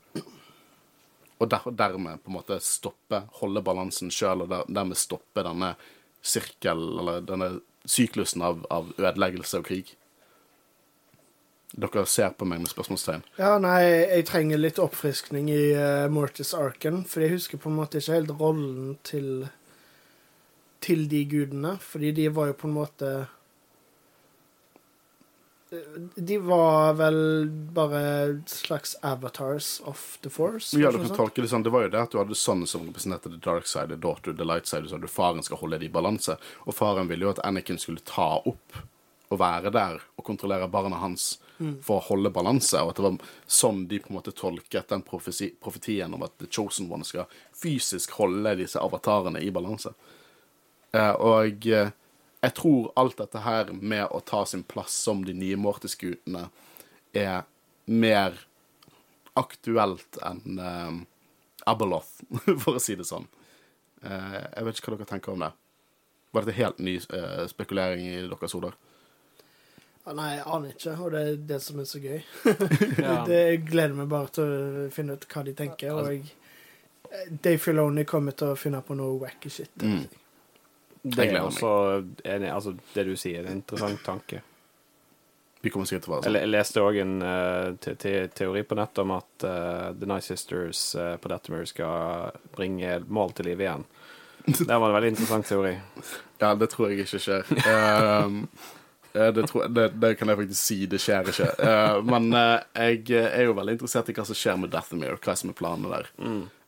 Og 1.40 1.48
der, 1.49 1.69
dermed 1.72 2.19
på 2.22 2.30
en 2.30 2.36
måte 2.36 2.60
stoppe, 2.61 3.23
holde 3.40 3.64
balansen 3.65 4.11
sjøl, 4.11 4.44
og 4.44 4.52
der, 4.52 4.68
dermed 4.68 4.99
stoppe 4.99 5.45
denne 5.48 5.72
sirkel, 6.22 6.84
eller 6.99 7.23
denne 7.26 7.49
syklusen 7.88 8.44
av, 8.45 8.65
av 8.69 8.91
ødeleggelse 8.99 9.64
og 9.64 9.72
krig? 9.72 9.95
Dere 11.72 12.03
ser 12.11 12.36
på 12.36 12.45
meg 12.45 12.60
med 12.60 12.69
spørsmålstegn. 12.73 13.23
Ja, 13.40 13.56
nei, 13.64 13.80
jeg 13.88 14.28
trenger 14.28 14.60
litt 14.60 14.84
oppfriskning 14.84 15.48
i 15.49 15.64
uh, 15.80 16.11
Mortis 16.11 16.52
Arken, 16.53 17.06
for 17.07 17.23
jeg 17.23 17.38
husker 17.38 17.61
på 17.61 17.72
en 17.72 17.80
måte 17.80 18.03
ikke 18.03 18.19
helt 18.19 18.36
rollen 18.44 18.98
til 19.07 19.48
til 20.82 21.06
de 21.10 21.26
gudene, 21.30 21.76
fordi 21.78 22.10
de 22.18 22.28
var 22.34 22.49
jo 22.49 22.57
på 22.57 22.68
en 22.68 22.73
måte 22.73 23.10
De 26.15 26.38
var 26.38 26.93
vel 26.99 27.49
bare 27.49 28.02
slags 28.45 28.98
avatars 29.02 29.81
of 29.85 30.18
the 30.22 30.30
force? 30.30 30.76
Ja, 30.80 30.91
du 30.91 30.98
kan 30.98 31.07
sånn? 31.07 31.18
tolke 31.18 31.45
det 31.45 31.52
sånn. 31.52 31.64
Det 31.64 31.72
var 31.72 31.85
jo 31.85 31.93
det 31.93 32.02
at 32.02 32.11
du 32.11 32.19
hadde 32.19 32.35
sønnen 32.35 32.68
som 32.68 32.84
representerte 32.89 33.31
the 33.31 33.39
dark 33.39 33.69
side, 33.69 33.88
the 33.93 33.99
daughter, 33.99 34.35
the 34.35 34.48
light 34.48 34.68
side, 34.68 34.89
så 34.89 34.99
hadde 34.99 35.11
faren 35.11 35.43
skal 35.48 35.61
holde 35.64 35.80
det 35.80 35.88
i 35.88 35.93
balanse. 35.93 36.35
Og 36.65 36.76
faren 36.76 37.07
ville 37.07 37.23
jo 37.23 37.31
at 37.31 37.39
Anakin 37.48 37.80
skulle 37.80 38.03
ta 38.03 38.34
opp 38.41 38.81
og 39.31 39.39
være 39.39 39.72
der 39.72 40.02
og 40.19 40.26
kontrollere 40.27 40.68
barna 40.68 40.99
hans 40.99 41.38
for 41.85 41.99
å 41.99 42.06
holde 42.10 42.31
balanse, 42.34 42.80
og 42.81 42.91
at 42.91 42.99
det 42.99 43.06
var 43.06 43.34
sånn 43.48 43.85
de 43.89 43.99
på 44.02 44.11
en 44.11 44.18
måte 44.18 44.34
tolket 44.35 44.89
den 44.89 45.03
profesi 45.06 45.52
profetien 45.61 46.14
om 46.14 46.26
at 46.26 46.34
The 46.41 46.49
Chosen 46.49 46.89
One 46.91 47.06
skal 47.07 47.30
fysisk 47.56 48.15
holde 48.18 48.56
disse 48.60 48.81
avatarene 48.81 49.41
i 49.43 49.52
balanse. 49.53 49.93
Eh, 50.91 51.14
og 51.14 51.68
eh, 51.68 51.93
jeg 52.41 52.53
tror 52.57 52.91
alt 52.97 53.19
dette 53.22 53.41
her 53.45 53.72
med 53.73 54.07
å 54.09 54.22
ta 54.26 54.43
sin 54.49 54.63
plass 54.63 54.95
som 55.05 55.22
de 55.26 55.34
nye 55.38 55.59
Mortis-gutene 55.61 56.47
er 57.13 57.43
mer 57.85 58.39
aktuelt 59.38 60.18
enn 60.26 60.59
uh, 60.59 60.95
Abeloth, 61.69 62.23
for 62.63 62.77
å 62.77 62.81
si 62.81 62.97
det 62.97 63.05
sånn. 63.05 63.27
Uh, 64.01 64.41
jeg 64.41 64.65
vet 64.68 64.80
ikke 64.80 64.93
hva 64.93 65.01
dere 65.01 65.11
tenker 65.11 65.35
om 65.35 65.45
det. 65.45 65.51
Var 66.31 66.47
dette 66.47 66.57
helt 66.57 66.81
ny 66.81 66.95
uh, 67.13 67.45
spekulering 67.51 68.07
i 68.09 68.18
deres 68.26 68.57
hoder? 68.57 68.77
Ah, 70.01 70.15
nei, 70.18 70.31
jeg 70.39 70.45
aner 70.49 70.73
ikke, 70.73 70.95
og 70.97 71.13
det 71.13 71.22
er 71.22 71.35
det 71.51 71.59
som 71.61 71.81
er 71.81 71.85
så 71.85 71.99
gøy. 72.01 72.23
Det, 73.27 73.35
jeg 73.38 73.59
gleder 73.68 73.93
meg 73.99 74.07
bare 74.09 74.31
til 74.34 74.47
å 74.49 74.85
finne 74.93 75.13
ut 75.13 75.27
hva 75.30 75.43
de 75.45 75.53
tenker, 75.59 75.93
og 75.93 76.09
jeg, 76.09 76.31
Dave 77.30 77.59
Filoni 77.61 78.07
kommer 78.09 78.34
til 78.34 78.55
å 78.55 78.57
finne 78.57 78.81
på 78.81 78.97
noe 78.97 79.19
wacky 79.22 79.51
shit. 79.53 79.76
Mm. 79.77 80.07
Det 81.02 81.28
er 81.28 81.41
også 81.41 81.69
enig, 82.23 82.49
altså, 82.53 82.76
det 82.94 83.06
du 83.07 83.15
sier, 83.18 83.41
er 83.41 83.49
en 83.49 83.61
interessant 83.61 84.03
tanke. 84.06 84.41
Vi 85.61 85.69
kommer 85.69 85.86
sikkert 85.90 86.06
til 86.06 86.11
å 86.11 86.15
være 86.15 86.26
sånn. 86.26 86.38
jeg 86.40 86.49
leste 86.49 86.82
òg 86.82 86.99
en 87.03 87.15
uh, 87.22 87.72
te 87.82 87.94
te 88.02 88.14
teori 88.34 88.64
på 88.65 88.78
nettet 88.78 89.03
om 89.03 89.14
at 89.14 89.45
uh, 89.45 89.90
The 89.94 90.10
Nice 90.10 90.30
Sisters 90.34 90.82
uh, 90.98 91.15
på 91.22 91.30
Datamir 91.30 91.68
skal 91.69 92.38
bringe 92.56 92.99
mål 93.14 93.36
til 93.38 93.52
live 93.52 93.68
igjen. 93.68 93.88
Det 94.57 94.69
var 94.69 94.88
en 94.88 94.95
veldig 94.98 95.11
interessant 95.14 95.45
teori. 95.45 95.76
Ja, 96.41 96.56
det 96.57 96.72
tror 96.73 96.90
jeg 96.90 97.03
ikke 97.06 97.22
skjer. 97.22 97.49
Eh, 99.14 99.34
det, 99.34 99.48
tror, 99.48 99.68
det, 99.68 99.90
det 99.90 100.15
kan 100.15 100.32
jeg 100.32 100.40
faktisk 100.40 100.61
si. 100.61 100.78
Det 100.90 100.99
skjer 101.02 101.30
ikke. 101.32 101.49
Uh, 101.60 101.99
men 102.07 102.32
uh, 102.32 102.64
jeg 102.73 103.03
er 103.19 103.45
jo 103.45 103.56
veldig 103.57 103.76
interessert 103.78 104.10
i 104.11 104.15
hva 104.15 104.26
som 104.28 104.38
skjer 104.38 104.60
med 104.61 104.72
Dathomir, 104.73 105.18
hva 105.19 105.36
som 105.38 105.52
er 105.52 105.57
planene 105.57 105.91
der. 105.91 106.11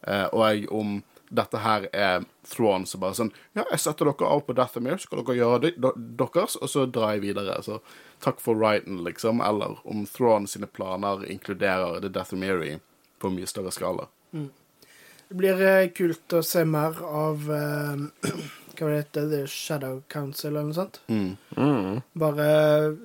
Eh, 0.03 0.25
og 0.35 0.43
jeg, 0.49 0.67
om 0.73 0.97
dette 1.33 1.61
her 1.63 1.87
er 1.93 2.25
Thrawn 2.47 2.85
som 2.85 3.01
bare 3.01 3.17
sånn 3.17 3.31
Ja, 3.57 3.65
jeg 3.71 3.81
setter 3.81 4.09
dere 4.09 4.29
av 4.29 4.43
på 4.47 4.55
Dathomir, 4.57 4.97
så 4.97 5.07
skal 5.07 5.23
dere 5.23 5.37
gjøre 5.39 5.61
det 5.65 5.73
deres, 5.81 6.57
og 6.59 6.69
så 6.69 6.85
drar 6.85 7.15
jeg 7.15 7.23
videre. 7.25 7.59
Så 7.65 7.79
takk 8.23 8.41
for 8.43 8.59
righten, 8.59 9.01
liksom. 9.05 9.41
Eller 9.41 9.79
om 9.83 10.05
Thrawn 10.09 10.47
sine 10.47 10.69
planer 10.69 11.25
inkluderer 11.25 12.01
The 12.03 12.11
Dathomiri 12.13 12.77
på 13.19 13.31
mye 13.33 13.49
større 13.49 13.73
skala. 13.73 14.09
Det 14.33 15.37
blir 15.39 15.61
eh, 15.65 15.87
kult 15.95 16.33
å 16.37 16.43
se 16.45 16.61
mer 16.67 16.99
av 17.09 17.47
uh, 17.49 18.29
Hva 18.73 18.89
det 18.89 18.97
heter 18.99 19.27
The 19.29 19.39
Shadow 19.49 19.99
Council 20.09 20.51
eller 20.51 20.67
noe 20.67 20.75
sånt. 20.77 20.99
Mm. 21.07 21.35
Mm. 21.57 21.99
Bare 22.17 22.47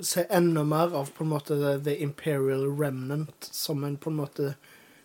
se 0.05 0.25
enda 0.33 0.65
mer 0.65 0.95
av 0.97 1.13
på 1.13 1.27
en 1.27 1.31
måte 1.35 1.59
The, 1.61 1.75
the 1.85 1.95
Imperial 2.05 2.65
Remnant 2.69 3.49
som 3.53 3.85
en 3.85 3.99
på 4.01 4.09
en 4.09 4.17
måte 4.23 4.55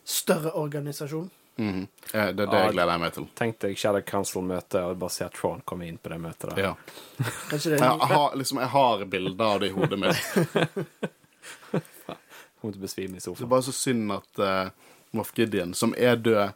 større 0.08 0.54
organisasjon. 0.60 1.28
Mhm. 1.55 1.88
Ja, 2.13 2.31
det 2.31 2.47
er 2.47 2.49
det 2.49 2.59
jeg 2.63 2.73
gleder 2.73 2.97
meg 3.01 3.13
til. 3.13 3.27
Tenk 3.38 3.59
deg 3.61 3.77
Shadow 3.77 4.01
Council-møte 4.07 4.81
og 4.88 4.97
bare 5.01 5.13
se 5.13 5.25
at 5.27 5.35
Tron 5.38 5.61
komme 5.65 5.85
inn 5.88 5.99
på 6.01 6.09
det 6.09 6.17
møtet. 6.21 6.49
der. 6.49 6.61
Ja. 6.63 6.71
Jeg, 7.51 7.59
jeg, 7.77 7.80
har, 8.13 8.35
liksom, 8.39 8.61
jeg 8.63 8.71
har 8.73 9.05
bilder 9.05 9.45
av 9.45 9.59
det 9.61 9.69
i 9.69 9.75
hodet 9.75 9.99
mitt. 10.01 10.17
Kommer 12.63 12.73
til 12.73 12.80
å 12.80 12.85
besvime 12.88 13.19
i 13.19 13.23
Det 13.23 13.43
er 13.43 13.51
bare 13.51 13.65
så 13.65 13.75
synd 13.75 14.11
at 14.15 14.39
uh, 14.41 14.69
Moff 15.13 15.34
Gideon, 15.38 15.73
som 15.77 15.93
er 15.97 16.15
død, 16.15 16.53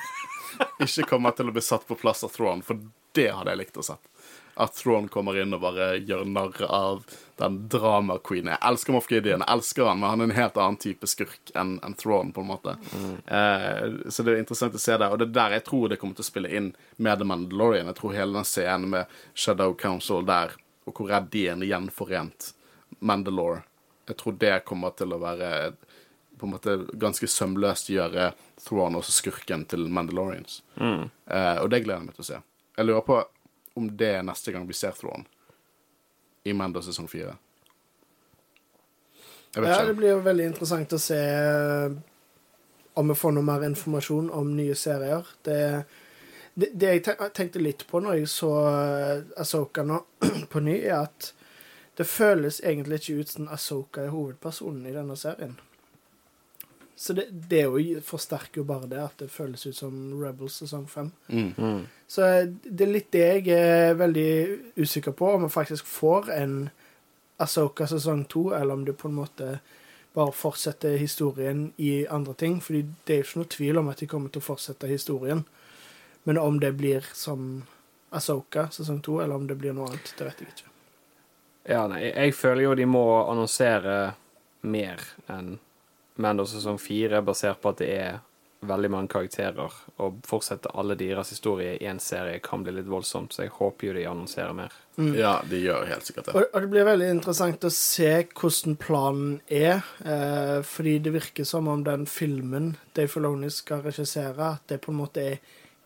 ikke 0.86 1.06
kommer 1.10 1.36
til 1.36 1.50
å 1.50 1.54
bli 1.54 1.62
satt 1.62 1.86
på 1.86 1.98
plass 2.00 2.24
av 2.26 2.32
Thrawn, 2.34 2.64
for 2.66 2.80
det 3.14 3.28
hadde 3.30 3.52
jeg 3.52 3.60
likt 3.62 3.78
å 3.78 3.84
sett. 3.84 4.02
At 4.60 4.74
Thrawn 4.74 5.06
kommer 5.12 5.38
inn 5.38 5.54
og 5.54 5.62
bare 5.62 5.92
gjør 6.02 6.24
narr 6.28 6.64
av 6.66 7.04
den 7.40 7.56
drama-queen. 7.72 8.50
Jeg 8.52 8.60
elsker 8.70 8.94
Moff 8.94 9.08
Gideon, 9.10 9.44
jeg 9.46 9.56
elsker 9.56 9.88
han, 9.88 10.00
men 10.00 10.12
han 10.12 10.22
er 10.22 10.28
en 10.28 10.36
helt 10.36 10.58
annen 10.60 10.78
type 10.80 11.08
skurk 11.08 11.52
enn 11.58 11.78
en 11.86 11.96
Thrawn, 11.98 12.32
på 12.36 12.44
en 12.44 12.50
måte. 12.50 12.76
Eh, 13.26 14.10
så 14.12 14.24
det 14.26 14.34
er 14.34 14.42
interessant 14.42 14.76
å 14.76 14.82
se 14.82 14.96
det, 15.00 15.08
og 15.08 15.20
det 15.20 15.30
er 15.30 15.36
der 15.38 15.56
jeg 15.58 15.66
tror 15.70 15.88
det 15.90 15.98
kommer 16.02 16.18
til 16.18 16.26
å 16.26 16.30
spille 16.30 16.52
inn 16.52 16.72
med 16.96 17.20
The 17.20 17.28
Mandalorian. 17.28 17.88
Jeg 17.90 17.98
tror 18.00 18.16
hele 18.16 18.38
den 18.38 18.48
scenen 18.48 18.92
med 18.92 19.16
Shadow 19.34 19.74
Council 19.80 20.26
der, 20.28 20.54
og 20.84 20.96
hvor 20.96 21.10
redd 21.12 21.30
de 21.32 21.46
er 21.48 21.56
en 21.56 21.66
gjenforent 21.66 22.52
Mandalore, 23.00 23.62
jeg 24.10 24.18
tror 24.18 24.36
det 24.42 24.54
kommer 24.66 24.92
til 24.98 25.14
å 25.14 25.20
være 25.22 25.50
på 26.40 26.48
en 26.48 26.54
måte 26.54 26.72
ganske 26.98 27.28
sømløst 27.28 27.90
gjøre 27.92 28.30
Thrawn 28.64 28.96
også 28.98 29.12
skurken 29.12 29.66
til 29.68 29.84
Mandalorians. 29.92 30.62
Eh, 30.80 31.58
og 31.60 31.68
det 31.70 31.82
gleder 31.84 32.00
jeg 32.00 32.08
meg 32.08 32.16
til 32.16 32.24
å 32.24 32.30
se. 32.30 32.40
Jeg 32.78 32.88
lurer 32.88 33.04
på 33.06 33.18
om 33.78 33.90
det 34.00 34.08
er 34.18 34.24
neste 34.26 34.52
gang 34.54 34.64
vi 34.66 34.76
ser 34.76 34.96
Thrawn 34.96 35.26
i 36.44 36.52
Mando 36.56 36.82
sesong 36.82 37.08
fire. 37.08 37.36
Ja, 39.54 39.82
det 39.86 39.96
blir 39.98 40.14
jo 40.14 40.20
veldig 40.22 40.46
interessant 40.52 40.92
å 40.94 41.00
se 41.02 41.18
eh, 41.18 41.90
om 43.00 43.10
vi 43.10 43.16
får 43.18 43.34
noe 43.34 43.46
mer 43.46 43.64
informasjon 43.66 44.30
om 44.30 44.52
nye 44.54 44.76
serier. 44.78 45.26
Det, 45.42 45.58
det, 46.54 46.70
det 46.78 46.92
jeg 46.92 47.32
tenkte 47.34 47.62
litt 47.62 47.82
på 47.90 48.02
når 48.02 48.20
jeg 48.20 48.30
så 48.30 48.52
Asoka 48.62 49.42
Ahsoka 49.42 49.86
nå 49.86 49.98
på 50.52 50.62
ny, 50.62 50.76
er 50.84 51.00
at 51.02 51.32
det 51.98 52.06
føles 52.08 52.62
egentlig 52.64 53.00
ikke 53.00 53.18
ut 53.20 53.34
som 53.34 53.50
Ahsoka 53.52 54.06
er 54.06 54.14
hovedpersonen 54.14 54.86
i 54.86 54.94
denne 54.94 55.18
serien. 55.18 55.58
Så 57.00 57.12
det, 57.16 57.30
det 57.30 57.62
jo 57.62 58.00
forsterker 58.04 58.60
jo 58.60 58.66
bare 58.68 58.84
det, 58.90 58.98
at 59.00 59.22
det 59.22 59.30
føles 59.32 59.62
ut 59.64 59.76
som 59.76 59.94
Rebels 60.20 60.58
sesong 60.60 60.82
fem. 60.84 61.06
Mm. 61.32 61.54
Mm. 61.56 61.78
Så 62.04 62.26
det 62.60 62.84
er 62.84 62.90
litt 62.92 63.06
det 63.14 63.22
jeg 63.24 63.54
er 63.56 63.94
veldig 63.96 64.32
usikker 64.76 65.14
på, 65.16 65.30
om 65.32 65.46
vi 65.46 65.48
faktisk 65.54 65.88
får 65.88 66.28
en 66.34 66.58
Ahsoka 67.40 67.86
sesong 67.88 68.26
to, 68.28 68.50
eller 68.52 68.76
om 68.76 68.84
det 68.84 68.98
på 69.00 69.08
en 69.08 69.16
måte 69.16 69.48
bare 70.12 70.34
fortsetter 70.36 70.98
historien 71.00 71.70
i 71.80 72.04
andre 72.04 72.34
ting. 72.34 72.60
Fordi 72.60 72.82
det 73.08 73.16
er 73.16 73.22
jo 73.22 73.28
ikke 73.30 73.40
noe 73.40 73.50
tvil 73.56 73.80
om 73.80 73.88
at 73.94 74.04
de 74.04 74.10
kommer 74.12 74.34
til 74.34 74.44
å 74.44 74.48
fortsette 74.50 74.92
historien. 74.92 75.40
Men 76.28 76.42
om 76.42 76.60
det 76.60 76.74
blir 76.76 77.08
som 77.16 77.62
Ahsoka 78.12 78.66
sesong 78.76 79.00
to, 79.00 79.22
eller 79.24 79.40
om 79.40 79.48
det 79.48 79.56
blir 79.56 79.72
noe 79.72 79.88
annet, 79.88 80.12
det 80.18 80.28
vet 80.28 80.44
jeg 80.44 80.52
ikke. 80.52 80.68
Ja, 81.64 81.86
nei, 81.88 82.04
jeg 82.10 82.36
føler 82.36 82.66
jo 82.66 82.76
de 82.76 82.90
må 82.92 83.06
annonsere 83.24 83.98
mer 84.68 85.00
enn 85.32 85.54
Mando 86.20 86.46
sesong 86.48 86.78
fire, 86.80 87.22
basert 87.24 87.60
på 87.62 87.72
at 87.72 87.80
det 87.82 87.94
er 87.96 88.18
veldig 88.66 88.90
mange 88.92 89.08
karakterer. 89.12 89.72
Og 90.04 90.20
fortsette 90.28 90.72
alle 90.78 90.96
deres 90.98 91.32
historier 91.32 91.76
i 91.76 91.88
én 91.88 92.00
serie 92.02 92.40
kan 92.44 92.64
bli 92.64 92.74
litt 92.76 92.88
voldsomt, 92.90 93.34
så 93.34 93.46
jeg 93.46 93.54
håper 93.56 93.88
jo 93.88 93.94
de 93.96 94.06
annonserer 94.10 94.56
mer. 94.56 94.74
Ja, 95.16 95.38
de 95.48 95.62
gjør 95.62 95.86
helt 95.88 96.08
sikkert 96.08 96.28
det. 96.28 96.34
Og, 96.36 96.48
og 96.52 96.64
det 96.64 96.72
blir 96.74 96.88
veldig 96.88 97.08
interessant 97.14 97.64
å 97.64 97.72
se 97.74 98.10
hvordan 98.26 98.76
planen 98.80 99.38
er. 99.46 99.80
Eh, 100.04 100.58
fordi 100.66 100.98
det 101.06 101.14
virker 101.16 101.48
som 101.48 101.70
om 101.72 101.84
den 101.86 102.04
filmen 102.10 102.74
Dave 102.96 103.12
Filoni 103.12 103.50
skal 103.54 103.84
regissere, 103.86 104.52
at 104.58 104.68
det 104.68 104.82
på 104.84 104.92
en 104.92 105.00
måte 105.00 105.24
er 105.34 105.40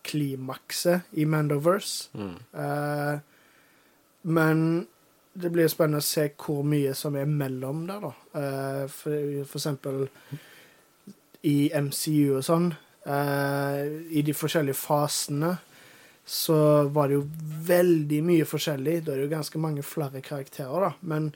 klimakset 0.04 1.14
i 1.16 1.28
Mandoverse. 1.30 2.10
Mm. 2.18 2.34
Eh, 2.64 3.14
men 4.34 4.66
det 5.34 5.50
blir 5.50 5.68
spennende 5.70 6.02
å 6.02 6.06
se 6.06 6.28
hvor 6.38 6.62
mye 6.66 6.94
som 6.96 7.16
er 7.18 7.28
mellom 7.30 7.84
der, 7.88 8.04
da. 8.04 8.40
Eh, 8.40 8.82
for, 8.92 9.44
for 9.50 9.60
eksempel 9.60 10.04
i 11.44 11.56
MCU 11.74 12.38
og 12.38 12.44
sånn, 12.46 12.70
eh, 13.04 13.80
i 14.14 14.22
de 14.24 14.34
forskjellige 14.36 14.78
fasene, 14.78 15.56
så 16.24 16.56
var 16.88 17.10
det 17.10 17.18
jo 17.18 17.24
veldig 17.68 18.20
mye 18.24 18.46
forskjellig. 18.48 19.00
Da 19.04 19.12
er 19.12 19.20
det 19.20 19.26
jo 19.26 19.34
ganske 19.34 19.60
mange 19.60 19.84
flere 19.84 20.22
karakterer, 20.24 20.86
da. 20.88 20.92
Men 21.02 21.32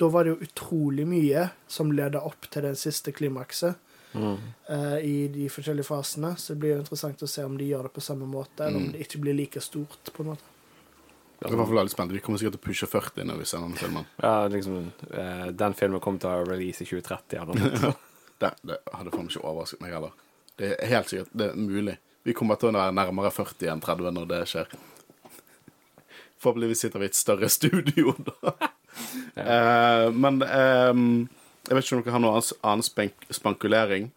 da 0.00 0.08
var 0.08 0.24
det 0.24 0.32
jo 0.32 0.46
utrolig 0.46 1.04
mye 1.06 1.48
som 1.68 1.92
leda 1.92 2.22
opp 2.24 2.48
til 2.50 2.64
den 2.70 2.78
siste 2.78 3.12
klimakset. 3.12 3.76
eh, 4.68 4.98
i 5.08 5.28
de 5.32 5.46
forskjellige 5.48 5.88
fasene. 5.88 6.34
Så 6.36 6.52
det 6.52 6.60
blir 6.60 6.74
jo 6.74 6.80
interessant 6.82 7.22
å 7.24 7.28
se 7.28 7.44
om 7.48 7.54
de 7.56 7.70
gjør 7.70 7.88
det 7.88 7.94
på 7.96 8.04
samme 8.04 8.26
måte, 8.28 8.66
eller 8.66 8.76
om 8.76 8.90
det 8.92 9.06
ikke 9.06 9.22
blir 9.24 9.36
like 9.38 9.60
stort. 9.60 10.12
på 10.12 10.22
en 10.22 10.34
måte. 10.34 10.51
Jeg 11.42 11.50
er 11.50 11.56
i 11.56 11.58
hvert 11.58 11.70
fall 11.72 11.78
veldig 11.80 11.90
spennende. 11.90 12.14
Vi 12.14 12.22
kommer 12.22 12.38
sikkert 12.38 12.54
til 12.54 12.62
å 12.62 12.66
pushe 12.68 12.86
40 12.86 13.26
når 13.26 13.40
vi 13.40 13.46
ser 13.50 13.62
denne 13.64 13.78
filmen. 13.80 14.04
Ja, 14.22 14.34
liksom, 14.52 14.76
eh, 15.10 15.48
den 15.58 15.74
filmen 15.74 16.02
kommer 16.04 16.22
til 16.22 16.30
å 16.30 16.44
release 16.46 16.84
i 16.84 16.86
2030 16.86 17.42
eller 17.42 17.58
noe. 17.58 17.92
Det, 18.42 18.48
det 18.66 18.76
hadde 18.90 19.12
faen 19.14 19.28
ikke 19.30 19.44
overrasket 19.46 19.78
meg 19.84 19.92
heller. 19.94 20.14
Det 20.58 20.72
er 20.74 20.88
helt 20.90 21.10
sikkert 21.12 21.34
det 21.38 21.44
er 21.52 21.58
mulig. 21.62 21.92
Vi 22.26 22.34
kommer 22.34 22.58
til 22.58 22.72
å 22.72 22.74
være 22.74 22.94
nærmere 22.96 23.30
40 23.30 23.70
enn 23.70 23.82
30 23.84 24.16
når 24.16 24.26
det 24.32 24.40
skjer. 24.50 24.72
Forhåpentligvis 26.42 26.82
sitter 26.82 26.98
vi 26.98 27.06
i 27.06 27.12
et 27.12 27.18
større 27.20 27.50
studio 27.54 28.16
da. 28.28 28.54
Eh, 29.38 30.08
men 30.10 30.42
ehm, 30.42 31.06
jeg 31.68 31.78
vet 31.78 31.86
ikke 31.86 32.00
om 32.00 32.02
dere 32.02 32.16
har 32.16 32.24
noe 32.24 32.42
annen 32.42 32.86
spank 32.86 33.30
spankulering. 33.30 34.10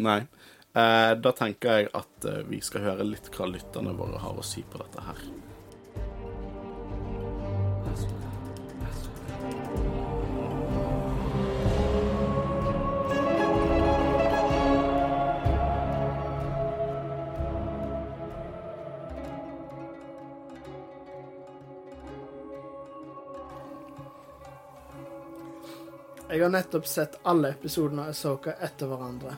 Nei. 0.00 0.22
Eh, 0.70 1.12
da 1.20 1.34
tenker 1.36 1.76
jeg 1.76 1.92
at 1.98 2.28
eh, 2.30 2.42
vi 2.48 2.62
skal 2.64 2.88
høre 2.88 3.04
litt 3.04 3.28
hva 3.36 3.52
lytterne 3.52 3.92
våre 3.98 4.20
har 4.22 4.40
å 4.40 4.46
si 4.46 4.64
på 4.64 4.80
dette 4.80 5.04
her. 5.04 5.24
Jeg 26.40 26.46
har 26.46 26.52
nettopp 26.54 26.86
sett 26.86 27.18
alle 27.22 27.50
episodene 27.50 28.06
av 28.06 28.14
Asoka 28.14 28.54
etter 28.64 28.88
hverandre. 28.88 29.34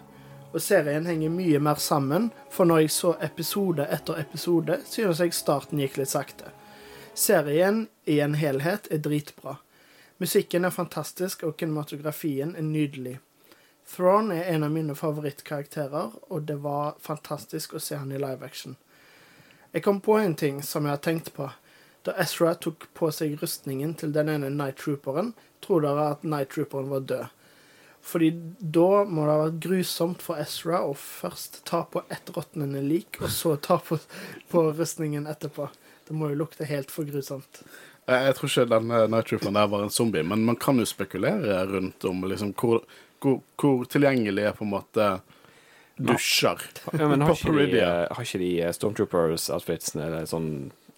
Og 0.54 0.62
serien 0.62 1.08
henger 1.10 1.32
mye 1.34 1.58
mer 1.58 1.80
sammen, 1.82 2.28
for 2.46 2.70
når 2.70 2.84
jeg 2.84 2.92
så 2.94 3.10
episode 3.26 3.88
etter 3.90 4.20
episode, 4.22 4.76
synes 4.86 5.18
jeg 5.18 5.34
starten 5.34 5.82
gikk 5.82 5.98
litt 5.98 6.12
sakte. 6.12 6.52
Serien 7.18 7.88
i 8.06 8.20
en 8.22 8.36
helhet 8.38 8.86
er 8.94 9.02
dritbra. 9.02 9.56
Musikken 10.22 10.62
er 10.62 10.76
fantastisk, 10.76 11.42
og 11.42 11.56
kinematografien 11.58 12.54
er 12.54 12.68
nydelig. 12.68 13.16
Thrawn 13.96 14.30
er 14.30 14.46
en 14.54 14.68
av 14.68 14.70
mine 14.70 14.94
favorittkarakterer, 14.94 16.14
og 16.30 16.46
det 16.46 16.60
var 16.62 16.94
fantastisk 17.02 17.74
å 17.74 17.82
se 17.82 17.98
han 17.98 18.14
i 18.14 18.22
live 18.22 18.46
action. 18.46 18.78
Jeg 19.74 19.82
kom 19.82 19.98
på 19.98 20.20
en 20.22 20.38
ting 20.38 20.62
som 20.62 20.86
jeg 20.86 20.94
har 20.94 21.02
tenkt 21.02 21.34
på. 21.34 21.50
Da 22.02 22.14
Ezra 22.18 22.54
tok 22.58 22.88
på 22.98 23.10
seg 23.14 23.36
rustningen 23.42 23.94
til 23.98 24.10
den 24.14 24.28
ene 24.32 24.50
Night 24.50 24.80
Trooperen, 24.82 25.32
tror 25.62 25.84
dere 25.84 26.08
at 26.16 26.24
Night 26.26 26.50
Trooperen 26.54 26.90
var 26.90 27.04
død. 27.06 27.28
Fordi 28.02 28.32
da 28.58 29.04
må 29.06 29.22
det 29.28 29.30
ha 29.36 29.42
vært 29.44 29.60
grusomt 29.62 30.22
for 30.26 30.40
Ezra 30.42 30.80
å 30.82 30.90
først 30.98 31.60
ta 31.68 31.84
på 31.86 32.02
ett 32.10 32.32
råtnende 32.34 32.82
lik, 32.82 33.20
og 33.22 33.30
så 33.30 33.54
ta 33.62 33.76
på, 33.78 34.00
på 34.50 34.64
rustningen 34.74 35.28
etterpå. 35.30 35.68
Det 36.08 36.16
må 36.18 36.32
jo 36.32 36.40
lukte 36.40 36.66
helt 36.66 36.90
for 36.90 37.06
grusomt. 37.06 37.62
Eh, 38.10 38.26
Jeg 38.26 38.34
tror 38.34 38.50
ikke 38.50 38.66
denne 38.74 39.04
Night 39.12 39.30
Trooperen 39.30 39.54
der 39.60 39.70
var 39.70 39.86
en 39.86 39.94
zombie, 39.94 40.26
men 40.26 40.42
man 40.48 40.58
kan 40.58 40.82
jo 40.82 40.88
spekulere 40.90 41.60
rundt 41.70 42.02
om 42.10 42.26
liksom, 42.26 42.50
hvor, 42.58 42.82
hvor, 43.22 43.38
hvor 43.54 43.86
tilgjengelig 43.86 44.48
er 44.50 44.58
på 44.58 44.66
en 44.66 44.74
måte 44.74 45.08
dusjer. 46.02 46.58
Ja, 46.98 47.06
men 47.06 47.22
har 47.22 47.38
ikke 47.38 47.54
de, 47.70 47.80
eh, 47.86 48.06
har 48.10 48.26
ikke 48.26 48.42
de 48.42 48.52
eh, 48.66 48.74
Stormtroopers-outfitsene 48.74 50.24
sånn 50.26 50.50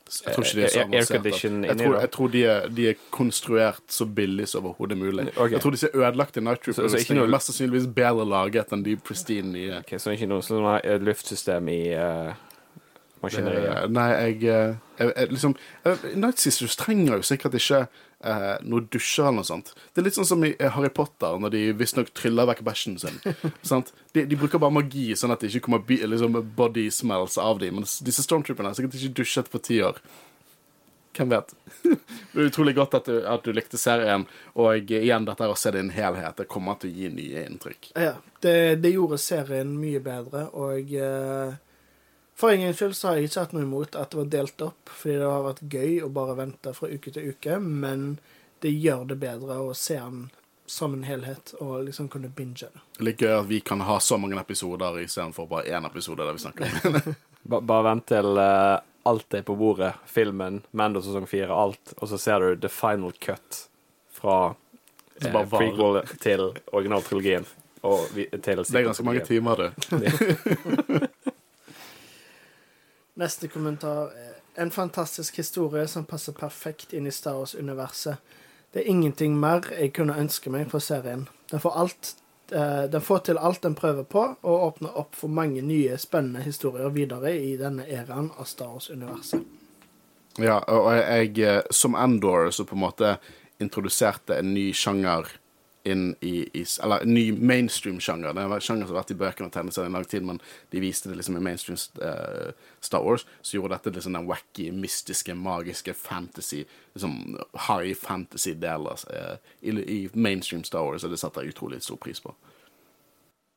Jeg 0.04 0.34
tror 0.34 0.44
ikke 0.44 0.56
de 0.58 0.62
er 0.64 0.68
så 0.68 0.78
Air- 0.78 0.84
avanserte. 0.84 1.66
Jeg 1.66 1.76
tror, 1.78 1.94
jeg 2.00 2.10
tror 2.10 2.28
de, 2.28 2.42
er, 2.44 2.68
de 2.68 2.88
er 2.90 2.94
konstruert 3.10 3.80
så 3.88 4.04
billig 4.06 4.48
som 4.48 4.66
overhodet 4.66 4.98
mulig. 4.98 5.28
Okay. 5.36 5.52
Jeg 5.56 5.60
tror 5.64 5.70
disse 5.70 5.88
ødelagte 5.94 6.40
Night 6.44 6.64
Så- 6.64 6.72
så 6.88 6.96
er 7.00 7.14
noe- 7.14 7.26
mest 7.30 7.46
sannsynligvis 7.50 7.86
bedre 7.94 8.26
laget 8.28 8.72
enn 8.72 8.82
de 8.84 8.96
pristine 8.96 9.52
nye. 9.52 9.78
Okay, 9.78 9.98
Så 9.98 10.10
ikke 10.12 10.28
noe 10.28 10.42
sånn 10.42 10.80
eh, 10.84 10.98
luftsystem 11.00 11.68
i 11.72 11.94
uh, 11.96 12.34
maskineriet? 13.22 13.84
Eh, 13.84 13.88
Nei, 13.88 14.08
jeg, 14.12 14.44
eh, 14.44 14.74
jeg, 14.98 15.12
jeg 15.16 15.28
liksom 15.32 15.56
eh, 15.86 15.96
Night 16.14 16.38
Sisters 16.38 16.76
trenger 16.76 17.16
jo 17.16 17.22
sikkert 17.22 17.54
ikke 17.54 17.86
eh, 18.24 18.50
noe 18.66 18.84
dusjer 18.90 19.28
eller 19.28 19.42
noe 19.42 19.48
sånt. 19.48 19.72
Det 19.92 20.02
er 20.02 20.08
litt 20.08 20.18
sånn 20.18 20.28
som 20.28 20.44
i 20.46 20.52
eh, 20.56 20.72
Harry 20.74 20.90
Potter, 20.94 21.38
når 21.40 21.54
de 21.54 21.62
visstnok 21.78 22.12
tryller 22.16 22.48
vekk 22.50 22.64
bæsjen 22.66 22.98
sin. 23.00 23.20
sant? 23.70 23.92
De, 24.16 24.24
de 24.28 24.38
bruker 24.40 24.62
bare 24.62 24.74
magi, 24.74 25.10
sånn 25.18 25.34
at 25.34 25.42
det 25.44 25.52
ikke 25.52 25.68
kommer 25.68 25.84
liksom, 25.86 26.40
body 26.56 26.88
smells 26.94 27.38
av 27.40 27.62
dem. 27.62 27.80
Men 27.80 27.88
disse 28.06 28.24
stormtrooperne 28.26 28.72
har 28.72 28.78
sikkert 28.78 29.00
ikke 29.00 29.18
dusjet 29.22 29.50
på 29.52 29.62
ti 29.64 29.80
år. 29.84 30.00
Hvem 31.14 31.30
vet? 31.30 31.52
det 32.32 32.40
er 32.40 32.48
utrolig 32.48 32.74
godt 32.74 32.96
at 32.98 33.10
du, 33.10 33.18
at 33.30 33.44
du 33.46 33.52
likte 33.54 33.78
serien, 33.78 34.26
og 34.58 34.90
igjen, 34.90 35.26
dette 35.28 35.46
er 35.46 35.52
å 35.52 35.58
se 35.58 35.70
det 35.70 35.82
i 35.82 35.86
en 35.86 35.92
helhet, 35.94 36.40
det 36.40 36.50
kommer 36.50 36.80
til 36.80 36.90
å 36.90 36.96
gi 36.98 37.10
nye 37.14 37.44
inntrykk. 37.46 37.92
Ja, 37.94 38.16
det, 38.42 38.56
det 38.82 38.94
gjorde 38.96 39.20
serien 39.22 39.76
mye 39.78 40.02
bedre, 40.02 40.48
og 40.58 40.90
eh, 40.98 41.54
for 42.36 42.52
ingen 42.52 42.74
skyld 42.74 42.96
så 42.96 43.08
har 43.08 43.18
jeg 43.18 43.30
ikke 43.30 43.44
hatt 43.44 43.52
noe 43.54 43.66
imot 43.66 43.98
at 43.98 44.10
det 44.10 44.18
var 44.18 44.30
delt 44.32 44.64
opp, 44.66 44.90
fordi 44.90 45.18
det 45.20 45.28
har 45.30 45.44
vært 45.44 45.66
gøy 45.74 45.92
å 46.02 46.08
bare 46.14 46.38
vente 46.38 46.72
fra 46.74 46.90
uke 46.90 47.12
til 47.14 47.34
uke, 47.34 47.58
men 47.62 48.16
det 48.64 48.72
gjør 48.72 49.04
det 49.12 49.18
bedre 49.22 49.60
å 49.62 49.74
se 49.76 49.98
den 50.00 50.24
som 50.66 50.94
en 50.96 51.04
helhet 51.04 51.52
og 51.60 51.84
liksom 51.84 52.08
kunne 52.08 52.30
binge 52.32 52.70
det. 52.72 52.82
Litt 53.04 53.20
gøy 53.20 53.34
at 53.36 53.46
vi 53.50 53.60
kan 53.60 53.84
ha 53.84 53.98
så 54.00 54.16
mange 54.18 54.38
episoder 54.40 54.96
istedenfor 55.02 55.46
bare 55.50 55.76
én 55.76 55.86
episode 55.86 56.24
der 56.24 56.32
vi 56.32 56.44
snakker 56.46 56.88
om 56.88 57.14
Ba 57.44 57.58
bare 57.60 57.84
vent 57.90 58.06
til 58.08 58.38
uh, 58.40 58.80
alt 59.04 59.34
er 59.36 59.42
på 59.44 59.52
bordet. 59.60 59.90
Filmen, 60.08 60.62
Mando 60.72 61.02
sesong 61.04 61.26
fire, 61.28 61.52
alt. 61.52 61.92
Og 61.98 62.08
så 62.08 62.16
ser 62.18 62.40
du 62.40 62.62
the 62.62 62.70
final 62.72 63.12
cut 63.20 63.66
fra 64.16 64.54
eh, 65.20 65.36
prequel 65.52 66.00
til 66.22 66.46
originaltrilogien. 66.72 67.44
Og 67.84 68.08
vi, 68.16 68.24
til 68.32 68.64
Det 68.64 68.80
er 68.80 68.88
ganske 68.88 69.04
mange 69.04 69.26
timer, 69.28 69.60
du. 69.60 69.68
Neste 73.14 73.48
kommentar 73.48 74.10
en 74.54 74.70
fantastisk 74.70 75.36
historie 75.36 75.86
som 75.88 76.04
passer 76.04 76.32
perfekt 76.32 76.92
inn 76.92 77.06
i 77.06 77.12
Star 77.14 77.38
Wars-universet. 77.38 78.16
Det 78.72 78.82
er 78.82 78.90
ingenting 78.90 79.36
mer 79.38 79.66
jeg 79.70 79.92
kunne 79.94 80.16
ønske 80.18 80.50
meg 80.50 80.70
for 80.70 80.82
serien. 80.82 81.28
Den 81.50 81.62
får, 81.62 81.76
alt, 81.78 82.14
eh, 82.50 82.84
den 82.90 83.02
får 83.02 83.18
til 83.28 83.38
alt 83.38 83.62
den 83.62 83.76
prøver 83.78 84.02
på, 84.02 84.24
og 84.42 84.66
åpner 84.66 84.98
opp 84.98 85.14
for 85.14 85.30
mange 85.30 85.62
nye, 85.62 85.98
spennende 85.98 86.42
historier 86.42 86.90
videre 86.90 87.36
i 87.38 87.54
denne 87.56 87.86
æraen 87.86 88.32
av 88.38 88.50
Star 88.50 88.74
Wars-universet. 88.74 89.46
Ja, 90.42 90.58
og 90.58 90.90
jeg, 90.98 91.38
eh, 91.38 91.62
som 91.70 91.94
Endor, 91.94 92.50
så 92.50 92.64
på 92.66 92.74
en 92.74 92.82
måte 92.82 93.16
introduserte 93.62 94.38
en 94.38 94.54
ny 94.54 94.72
sjanger 94.74 95.30
inn 95.84 96.14
i, 96.20 96.48
i 96.52 96.64
Eller 96.82 97.04
ny 97.04 97.32
mainstream-sjanger. 97.32 98.32
Det 98.32 98.42
er 98.42 98.54
en 98.54 98.64
sjanger 98.64 98.86
som 98.86 98.94
har 98.94 99.02
vært 99.02 99.12
i 99.12 99.18
bøkene 99.20 99.50
og 99.50 99.54
tegneseriene 99.54 99.92
en 99.92 99.98
lang 99.98 100.08
tid, 100.08 100.24
men 100.24 100.40
de 100.72 100.80
viste 100.80 101.10
det 101.10 101.18
liksom 101.18 101.36
i 101.36 101.44
mainstream 101.44 101.78
uh, 102.00 102.50
Star 102.80 103.04
Wars. 103.04 103.26
Så 103.42 103.58
gjorde 103.58 103.76
dette 103.76 103.92
liksom 103.92 104.16
den 104.16 104.28
wacky, 104.30 104.70
mystiske, 104.72 105.36
magiske 105.36 105.94
fantasy, 105.94 106.64
liksom 106.96 107.38
high 107.68 107.92
fantasy-deler 108.00 109.06
uh, 109.12 109.36
i, 109.60 109.76
i 109.76 110.00
mainstream 110.12 110.64
Star 110.64 110.88
Wars, 110.88 111.04
og 111.04 111.12
det 111.12 111.20
setter 111.20 111.44
jeg 111.44 111.56
utrolig 111.56 111.82
stor 111.84 112.00
pris 112.00 112.22
på. 112.24 112.32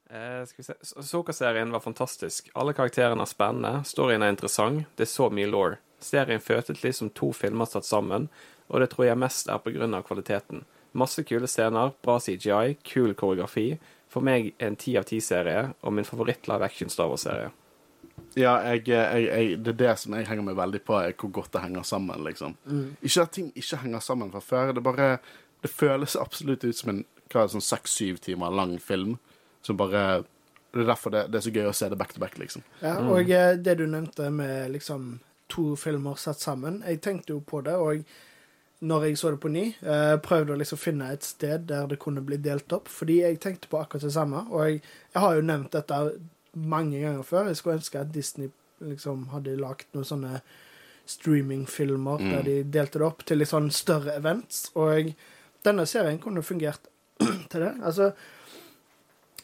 Eh, 0.09 0.45
skal 0.45 0.63
vi 0.63 0.63
se. 0.63 1.03
Soka-serien 1.03 1.71
var 1.71 1.79
fantastisk. 1.83 2.49
Alle 2.53 2.73
karakterene 2.73 3.23
er 3.23 3.31
spennende, 3.31 3.83
storyen 3.87 4.23
er 4.23 4.31
interessant, 4.31 4.87
det 4.95 5.07
er 5.07 5.11
så 5.11 5.27
mye 5.31 5.49
law. 5.51 5.75
Serien 5.99 6.43
føltes 6.43 6.83
litt 6.83 6.95
som 6.95 7.09
to 7.11 7.33
filmer 7.35 7.67
satt 7.67 7.87
sammen, 7.87 8.29
og 8.67 8.83
det 8.83 8.91
tror 8.93 9.09
jeg 9.09 9.19
mest 9.19 9.51
er 9.51 9.59
på 9.63 9.73
grunn 9.75 9.95
av 9.97 10.05
kvaliteten. 10.07 10.63
Masse 10.97 11.23
kule 11.27 11.47
scener, 11.49 11.93
bra 12.03 12.17
CGI, 12.23 12.77
kul 12.87 13.13
koreografi. 13.17 13.69
For 14.11 14.23
meg 14.23 14.53
en 14.63 14.77
ti 14.79 14.95
av 14.97 15.05
ti-serie, 15.09 15.71
og 15.83 15.93
min 15.93 16.07
favoritt 16.07 16.47
live 16.49 16.65
action 16.65 16.89
Star 16.89 17.11
Wars-serie. 17.11 17.51
Ja, 18.37 18.53
jeg, 18.71 18.87
jeg, 18.89 19.25
jeg, 19.25 19.57
det 19.65 19.73
er 19.73 19.77
det 19.81 19.93
som 20.01 20.15
jeg 20.17 20.27
henger 20.29 20.45
meg 20.45 20.57
veldig 20.57 20.81
på, 20.85 20.95
er 20.99 21.13
hvor 21.17 21.31
godt 21.33 21.53
det 21.53 21.63
henger 21.65 21.85
sammen, 21.85 22.23
liksom. 22.25 22.55
Ikke 23.01 23.25
at 23.25 23.33
ting 23.33 23.51
ikke 23.55 23.81
henger 23.83 24.03
sammen 24.03 24.31
fra 24.33 24.41
før. 24.41 24.73
Det 24.73 24.83
bare 24.83 25.17
Det 25.61 25.71
føles 25.73 26.15
absolutt 26.15 26.63
ut 26.63 26.77
som 26.77 26.91
en 26.93 27.05
hva 27.31 27.41
er 27.41 27.47
det, 27.47 27.57
sånn 27.57 27.65
seks-syv 27.65 28.19
timer 28.23 28.53
lang 28.53 28.77
film. 28.79 29.17
Som 29.65 29.77
bare 29.77 30.23
Det 30.71 30.83
er 30.83 30.89
derfor 30.91 31.11
det, 31.11 31.23
det 31.31 31.39
er 31.39 31.45
så 31.45 31.51
gøy 31.55 31.69
å 31.69 31.73
se 31.73 31.89
det 31.89 31.97
back 31.97 32.13
to 32.13 32.19
back, 32.21 32.37
liksom. 32.37 32.63
Ja, 32.81 32.97
og 32.99 33.25
mm. 33.25 33.63
det 33.63 33.77
du 33.79 33.85
nevnte 33.87 34.29
med 34.29 34.71
liksom 34.71 35.19
to 35.49 35.75
filmer 35.79 36.19
satt 36.19 36.43
sammen, 36.43 36.81
jeg 36.85 36.99
tenkte 37.01 37.33
jo 37.33 37.39
på 37.41 37.61
det, 37.65 37.73
og 37.73 38.03
når 38.79 39.07
jeg 39.07 39.17
så 39.17 39.31
det 39.33 39.39
på 39.41 39.49
ny, 39.49 39.65
eh, 39.81 40.15
prøvde 40.21 40.53
å 40.53 40.59
liksom 40.59 40.77
finne 40.77 41.09
et 41.13 41.25
sted 41.25 41.65
der 41.69 41.87
det 41.89 41.97
kunne 41.99 42.21
bli 42.21 42.37
delt 42.37 42.73
opp, 42.73 42.89
fordi 42.93 43.21
jeg 43.23 43.39
tenkte 43.41 43.71
på 43.71 43.79
akkurat 43.79 44.05
det 44.05 44.13
samme, 44.13 44.43
og 44.51 44.67
jeg, 44.67 44.81
jeg 45.13 45.23
har 45.23 45.35
jo 45.35 45.47
nevnt 45.49 45.73
dette 45.73 46.01
mange 46.53 47.01
ganger 47.01 47.25
før. 47.25 47.49
Jeg 47.49 47.57
skulle 47.57 47.79
ønske 47.79 47.99
at 47.99 48.13
Disney 48.13 48.51
liksom 48.85 49.27
hadde 49.33 49.57
lagt 49.57 49.89
noen 49.95 50.05
sånne 50.05 50.41
streamingfilmer 51.07 52.21
der 52.21 52.43
de 52.45 52.55
delte 52.67 52.99
det 52.99 53.07
opp 53.07 53.23
til 53.25 53.39
litt 53.39 53.49
sånn 53.49 53.71
større 53.73 54.17
events, 54.19 54.67
og 54.75 55.13
denne 55.65 55.85
serien 55.89 56.19
kunne 56.21 56.45
fungert 56.45 56.89
til 57.51 57.63
det. 57.63 57.73
Altså, 57.81 58.11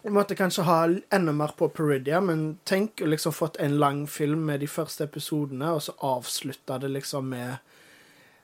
jeg 0.03 0.13
måtte 0.13 0.35
kanskje 0.35 0.65
ha 0.67 0.79
enda 1.15 1.33
mer 1.33 1.55
på 1.57 1.69
Peridia, 1.73 2.19
men 2.21 2.57
tenk 2.67 3.01
å 3.01 3.09
liksom 3.09 3.33
fått 3.33 3.57
en 3.63 3.79
lang 3.79 4.03
film 4.11 4.43
med 4.49 4.59
de 4.59 4.67
første 4.67 5.07
episodene, 5.07 5.71
og 5.71 5.85
så 5.85 5.95
avslutta 6.03 6.77
det 6.83 6.91
liksom 6.91 7.31
med 7.31 7.72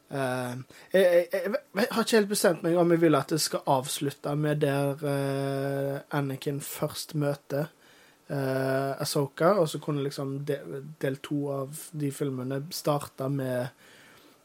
jeg, 0.10 0.64
jeg, 0.94 1.26
jeg, 1.34 1.52
jeg 1.78 1.88
har 1.92 2.06
ikke 2.06 2.18
helt 2.18 2.32
bestemt 2.32 2.64
meg 2.66 2.78
om 2.82 2.94
jeg 2.96 3.02
vil 3.04 3.18
at 3.20 3.34
det 3.34 3.42
skal 3.44 3.68
avslutte 3.70 4.34
med 4.40 4.64
der 4.64 5.04
eh, 5.06 6.00
Anakin 6.18 6.62
først 6.66 7.14
møter 7.20 7.70
uh, 8.30 9.02
Asoka, 9.02 9.54
og 9.60 9.70
så 9.70 9.80
kunne 9.80 10.04
liksom 10.06 10.40
del, 10.46 10.84
del 11.02 11.20
to 11.24 11.40
av 11.54 11.82
de 11.92 12.12
filmene 12.14 12.64
starte 12.74 13.30
med 13.30 13.70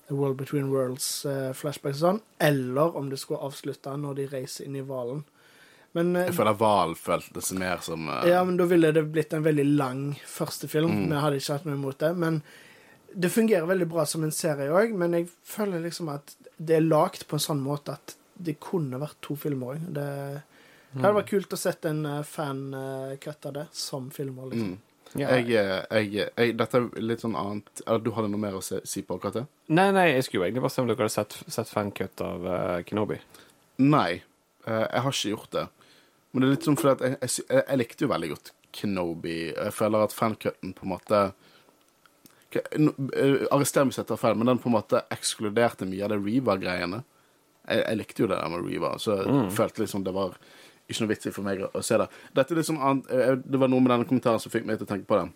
World 0.08 0.36
Between 0.36 0.68
Worlds 0.72 1.24
uh, 1.28 1.52
flashback 1.56 1.96
og 1.96 2.00
sånn, 2.00 2.20
eller 2.38 2.96
om 2.96 3.08
det 3.12 3.20
skulle 3.20 3.44
avslutte 3.44 3.94
når 3.96 4.20
de 4.20 4.28
reiser 4.34 4.68
inn 4.68 4.76
i 4.80 4.84
hvalen. 4.84 5.24
Men 5.94 6.16
eh, 6.16 6.28
Jeg 6.28 6.36
føler 6.40 6.58
Val 6.58 6.96
føltes 6.98 7.52
mer 7.54 7.82
som 7.86 8.08
uh... 8.10 8.24
ja, 8.26 8.42
men 8.44 8.58
da 8.58 8.66
ville 8.68 8.90
det 8.92 9.06
blitt 9.14 9.34
en 9.36 9.44
veldig 9.46 9.66
lang 9.78 10.06
første 10.26 10.68
film. 10.68 10.90
Mm. 11.04 11.12
Vi 11.12 11.20
hadde 11.22 11.38
ikke 11.40 11.58
hatt 11.58 11.68
noe 11.68 11.78
imot 11.78 12.00
det. 12.02 12.10
Men 12.18 12.40
det 13.14 13.30
fungerer 13.30 13.66
veldig 13.66 13.86
bra 13.90 14.04
som 14.06 14.24
en 14.26 14.34
serie 14.34 14.72
òg, 14.74 14.94
men 14.98 15.14
jeg 15.18 15.28
føler 15.46 15.82
liksom 15.84 16.10
at 16.12 16.34
det 16.56 16.78
er 16.78 16.86
lagd 16.86 17.26
på 17.28 17.38
en 17.38 17.44
sånn 17.44 17.62
måte 17.62 17.96
at 17.96 18.16
det 18.34 18.56
kunne 18.62 18.98
vært 19.02 19.20
to 19.24 19.36
filmer 19.38 19.74
òg. 19.74 19.86
Det, 19.94 20.08
det 20.94 21.02
hadde 21.02 21.18
vært 21.20 21.30
kult 21.30 21.54
å 21.54 21.60
sette 21.60 21.92
en 21.92 22.02
uh, 22.06 22.18
fan-cut 22.26 23.48
av 23.50 23.56
det 23.60 23.68
som 23.76 24.10
filmer, 24.14 24.50
liksom. 24.50 24.74
mm. 24.74 24.90
Ja. 25.14 25.28
jeg, 25.36 25.52
eh, 25.54 25.84
jeg, 25.94 26.08
jeg, 26.34 26.54
Dette 26.58 26.78
er 26.80 26.86
litt 26.98 27.20
sånn 27.22 27.36
annet 27.38 27.82
Eller 27.84 28.00
du 28.02 28.08
hadde 28.16 28.32
noe 28.32 28.40
mer 28.42 28.56
å 28.58 28.62
se, 28.64 28.80
si 28.82 29.04
på 29.06 29.14
akkurat 29.14 29.36
det? 29.36 29.42
Nei, 29.70 29.84
nei, 29.94 30.08
jeg 30.08 30.24
skulle 30.26 30.40
jo 30.40 30.46
egentlig 30.48 30.64
bare 30.64 30.74
se 30.74 30.82
om 30.82 30.88
dere 30.90 31.04
hadde 31.04 31.14
sett, 31.14 31.36
sett 31.54 31.70
fancut 31.70 32.22
av 32.24 32.48
uh, 32.48 32.80
Kenobi. 32.88 33.20
Nei, 33.84 34.08
uh, 34.66 34.82
jeg 34.88 35.04
har 35.04 35.14
ikke 35.14 35.34
gjort 35.36 35.54
det. 35.54 35.64
Men 36.32 36.42
det 36.42 36.48
er 36.48 36.54
litt 36.56 36.66
sånn 36.66 36.78
fordi 36.80 36.92
at 36.96 37.04
jeg, 37.06 37.18
jeg, 37.20 37.44
jeg, 37.44 37.62
jeg 37.62 37.78
likte 37.78 38.06
jo 38.06 38.10
veldig 38.10 38.30
godt 38.32 38.50
Kenobi. 38.74 39.36
Jeg 39.52 39.74
føler 39.76 40.02
at 40.02 40.16
fancutten 40.16 40.74
på 40.74 40.86
en 40.88 40.92
måte 40.96 41.20
eh, 41.28 41.53
Arrester 43.52 43.84
meg 43.84 43.92
hvis 43.92 44.02
jeg 44.02 44.08
tar 44.10 44.20
feil, 44.20 44.36
men 44.38 44.50
den 44.50 44.60
på 44.62 44.70
en 44.70 44.76
måte 44.76 45.04
ekskluderte 45.14 45.88
mye 45.88 46.04
av 46.06 46.14
det 46.14 46.20
Reva-greiene. 46.22 47.00
Jeg, 47.64 47.80
jeg 47.80 48.00
likte 48.00 48.24
jo 48.24 48.28
det 48.30 48.38
der 48.40 48.52
med 48.52 48.66
Reva, 48.68 48.94
så 49.00 49.18
jeg 49.22 49.48
følte 49.56 49.84
liksom 49.84 50.04
det 50.04 50.14
var 50.14 50.36
ikke 50.84 51.00
noe 51.04 51.12
vits 51.14 51.28
i 51.28 51.32
for 51.32 51.46
meg 51.46 51.62
å, 51.64 51.70
å 51.72 51.82
se 51.84 51.96
det. 52.00 52.10
Er 52.36 52.66
sånn 52.66 52.82
annet, 52.82 53.08
eh, 53.08 53.32
Det 53.40 53.60
var 53.60 53.70
noe 53.72 53.80
med 53.80 53.94
denne 53.94 54.08
kommentaren 54.08 54.42
som 54.42 54.52
fikk 54.52 54.66
meg 54.68 54.78
til 54.80 54.88
å 54.88 54.90
tenke 54.90 55.08
på 55.08 55.20
det. 55.20 55.30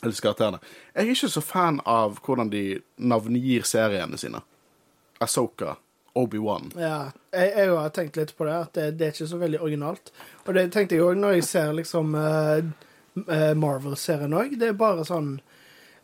Jeg 0.00 0.08
elsker. 0.08 0.40
Jeg 0.40 1.04
er 1.04 1.12
ikke 1.12 1.28
så 1.28 1.42
fan 1.44 1.82
av 1.84 2.16
hvordan 2.24 2.48
de 2.52 2.64
navngir 2.96 3.66
seriene 3.68 4.16
sine. 4.20 4.40
Asoka, 5.20 5.74
Obi-Wan. 6.16 6.70
Ja, 6.80 7.10
jeg, 7.34 7.52
jeg 7.58 7.74
har 7.76 7.92
tenkt 7.92 8.16
litt 8.16 8.32
på 8.38 8.48
det, 8.48 8.54
at 8.56 8.72
det, 8.78 8.86
det 8.96 9.06
er 9.06 9.12
ikke 9.12 9.28
så 9.28 9.40
veldig 9.42 9.60
originalt. 9.60 10.08
Og 10.46 10.56
det 10.56 10.70
tenkte 10.72 10.96
jeg 10.96 11.04
òg 11.04 11.20
når 11.20 11.36
jeg 11.36 11.48
ser 11.50 11.74
liksom 11.76 12.16
eh, 12.16 12.70
eh, 13.26 13.52
Marvel-serien 13.60 14.32
òg. 14.40 14.56
Det 14.56 14.72
er 14.72 14.80
bare 14.80 15.04
sånn 15.04 15.34
eh, 15.36 15.59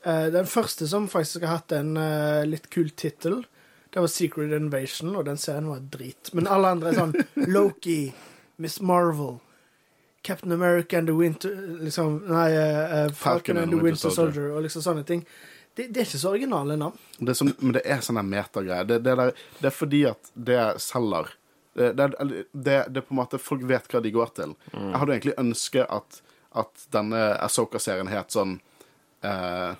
Den 0.06 0.46
første 0.46 0.86
som 0.86 1.08
faktisk 1.10 1.42
har 1.42 1.60
hatt 1.60 1.72
en 1.74 1.96
eh, 1.98 2.44
litt 2.46 2.68
kul 2.70 2.92
tittel, 2.94 3.40
det 3.90 4.02
var 4.04 4.10
Secret 4.12 4.52
Invasion, 4.52 5.16
og 5.16 5.24
den 5.26 5.38
serien 5.40 5.66
var 5.66 5.80
drit. 5.80 6.30
Men 6.36 6.46
alle 6.52 6.74
andre 6.76 6.92
er 6.92 6.98
sånn 7.00 7.14
Loki, 7.56 8.12
Miss 8.62 8.78
Marvel, 8.84 9.38
Captain 10.26 10.52
America 10.52 10.98
and 10.98 11.08
the 11.08 11.14
Winter 11.14 11.54
liksom, 11.80 12.18
Nei, 12.26 12.50
uh, 12.52 12.94
eh, 13.06 13.12
Falcon 13.12 13.56
and 13.58 13.72
the 13.72 13.78
Winter 13.78 14.10
Soldier, 14.10 14.50
og 14.52 14.66
liksom 14.66 14.84
sånne 14.84 15.04
ting. 15.06 15.22
Det, 15.76 15.86
det 15.94 16.02
er 16.02 16.08
ikke 16.08 16.18
så 16.18 16.32
originale 16.34 16.76
navn. 16.80 16.98
Det 17.18 17.30
er 17.30 17.38
sånn, 17.38 17.52
men 17.60 17.76
det 17.76 17.82
er 17.84 18.04
sånn 18.04 18.18
der 18.18 18.26
metagreie. 18.26 18.86
Det, 18.88 19.00
det, 19.06 19.16
det 19.60 19.70
er 19.70 19.74
fordi 19.74 20.02
at 20.10 20.30
det 20.34 20.60
selger. 20.82 21.30
Det, 21.76 21.90
det, 21.96 22.10
det, 22.18 22.42
det 22.52 23.02
er 23.02 23.04
på 23.04 23.12
en 23.12 23.18
måte 23.18 23.40
Folk 23.40 23.64
vet 23.68 23.88
hva 23.92 24.00
de 24.00 24.12
går 24.12 24.30
til. 24.38 24.54
Jeg 24.72 24.96
hadde 24.96 25.16
egentlig 25.18 25.36
ønsket 25.40 25.90
at, 25.92 26.22
at 26.56 26.86
denne 26.94 27.26
Asoka-serien 27.44 28.08
het 28.08 28.32
sånn 28.32 28.58
eh, 29.20 29.76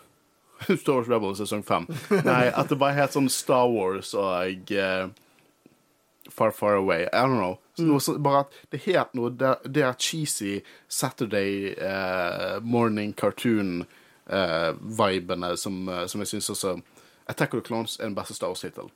Star 0.81 0.95
Wars 0.95 1.09
Rebels 1.09 1.39
sesong 1.43 1.63
fem. 1.67 1.87
Nei, 2.25 2.47
at 2.49 2.69
det 2.71 2.79
bare 2.81 2.95
het 2.97 3.13
sånn 3.17 3.29
Star 3.33 3.69
Wars 3.73 4.15
og 4.17 4.73
uh, 4.73 5.09
Far 6.33 6.51
Far 6.51 6.75
Away. 6.75 7.03
I 7.13 7.27
don't 7.27 7.39
know. 7.39 7.59
Mm. 7.79 7.87
Noe, 7.91 8.19
bare 8.19 8.39
at 8.47 8.53
det 8.73 8.81
het 8.87 9.15
noe 9.15 9.31
Det, 9.37 9.57
det 9.69 9.83
er 9.85 9.95
cheesy 10.01 10.61
Saturday 10.89 11.75
uh, 11.77 12.61
morning 12.65 13.13
cartoon-vibene 13.13 15.57
som, 15.61 15.89
eh, 15.89 16.07
som 16.09 16.21
jeg 16.25 16.29
syns 16.31 16.51
også 16.55 16.81
Attack 17.29 17.55
of 17.55 17.61
the 17.61 17.67
Clones 17.67 18.01
er 18.01 18.05
den 18.09 18.17
beste 18.17 18.35
Star 18.35 18.49
Wars-tittelen. 18.49 18.91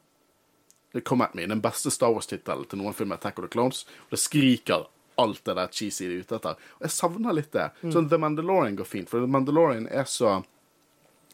Det 0.95 1.05
Come 1.05 1.25
At 1.25 1.35
Me, 1.35 1.47
den 1.47 1.61
beste 1.61 1.91
Star 1.91 2.11
Wars-tittelen 2.15 2.65
til 2.71 2.79
noen 2.81 2.95
film 2.97 3.13
er 3.13 3.17
Attack 3.21 3.39
of 3.39 3.45
the 3.45 3.53
Clones. 3.53 3.87
Og 4.09 4.13
det 4.17 4.21
skriker 4.23 4.87
alt 5.21 5.45
det 5.45 5.55
der 5.59 5.69
cheesy 5.75 6.05
de 6.07 6.15
er 6.15 6.21
ute 6.25 6.37
etter. 6.39 6.55
Og 6.79 6.85
jeg 6.87 6.93
savner 6.95 7.33
litt 7.37 7.53
det. 7.53 7.69
Sånn 7.93 8.09
The 8.09 8.19
Mandalorian 8.23 8.77
går 8.79 8.89
fint, 8.89 9.11
for 9.11 9.19
The 9.21 9.29
Mandalorian 9.31 9.87
er 9.91 10.05
så 10.09 10.41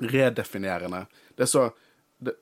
redefinerende. 0.00 1.06
Det 1.36 1.46
er 1.46 1.50
så 1.50 1.66
det, 2.18 2.32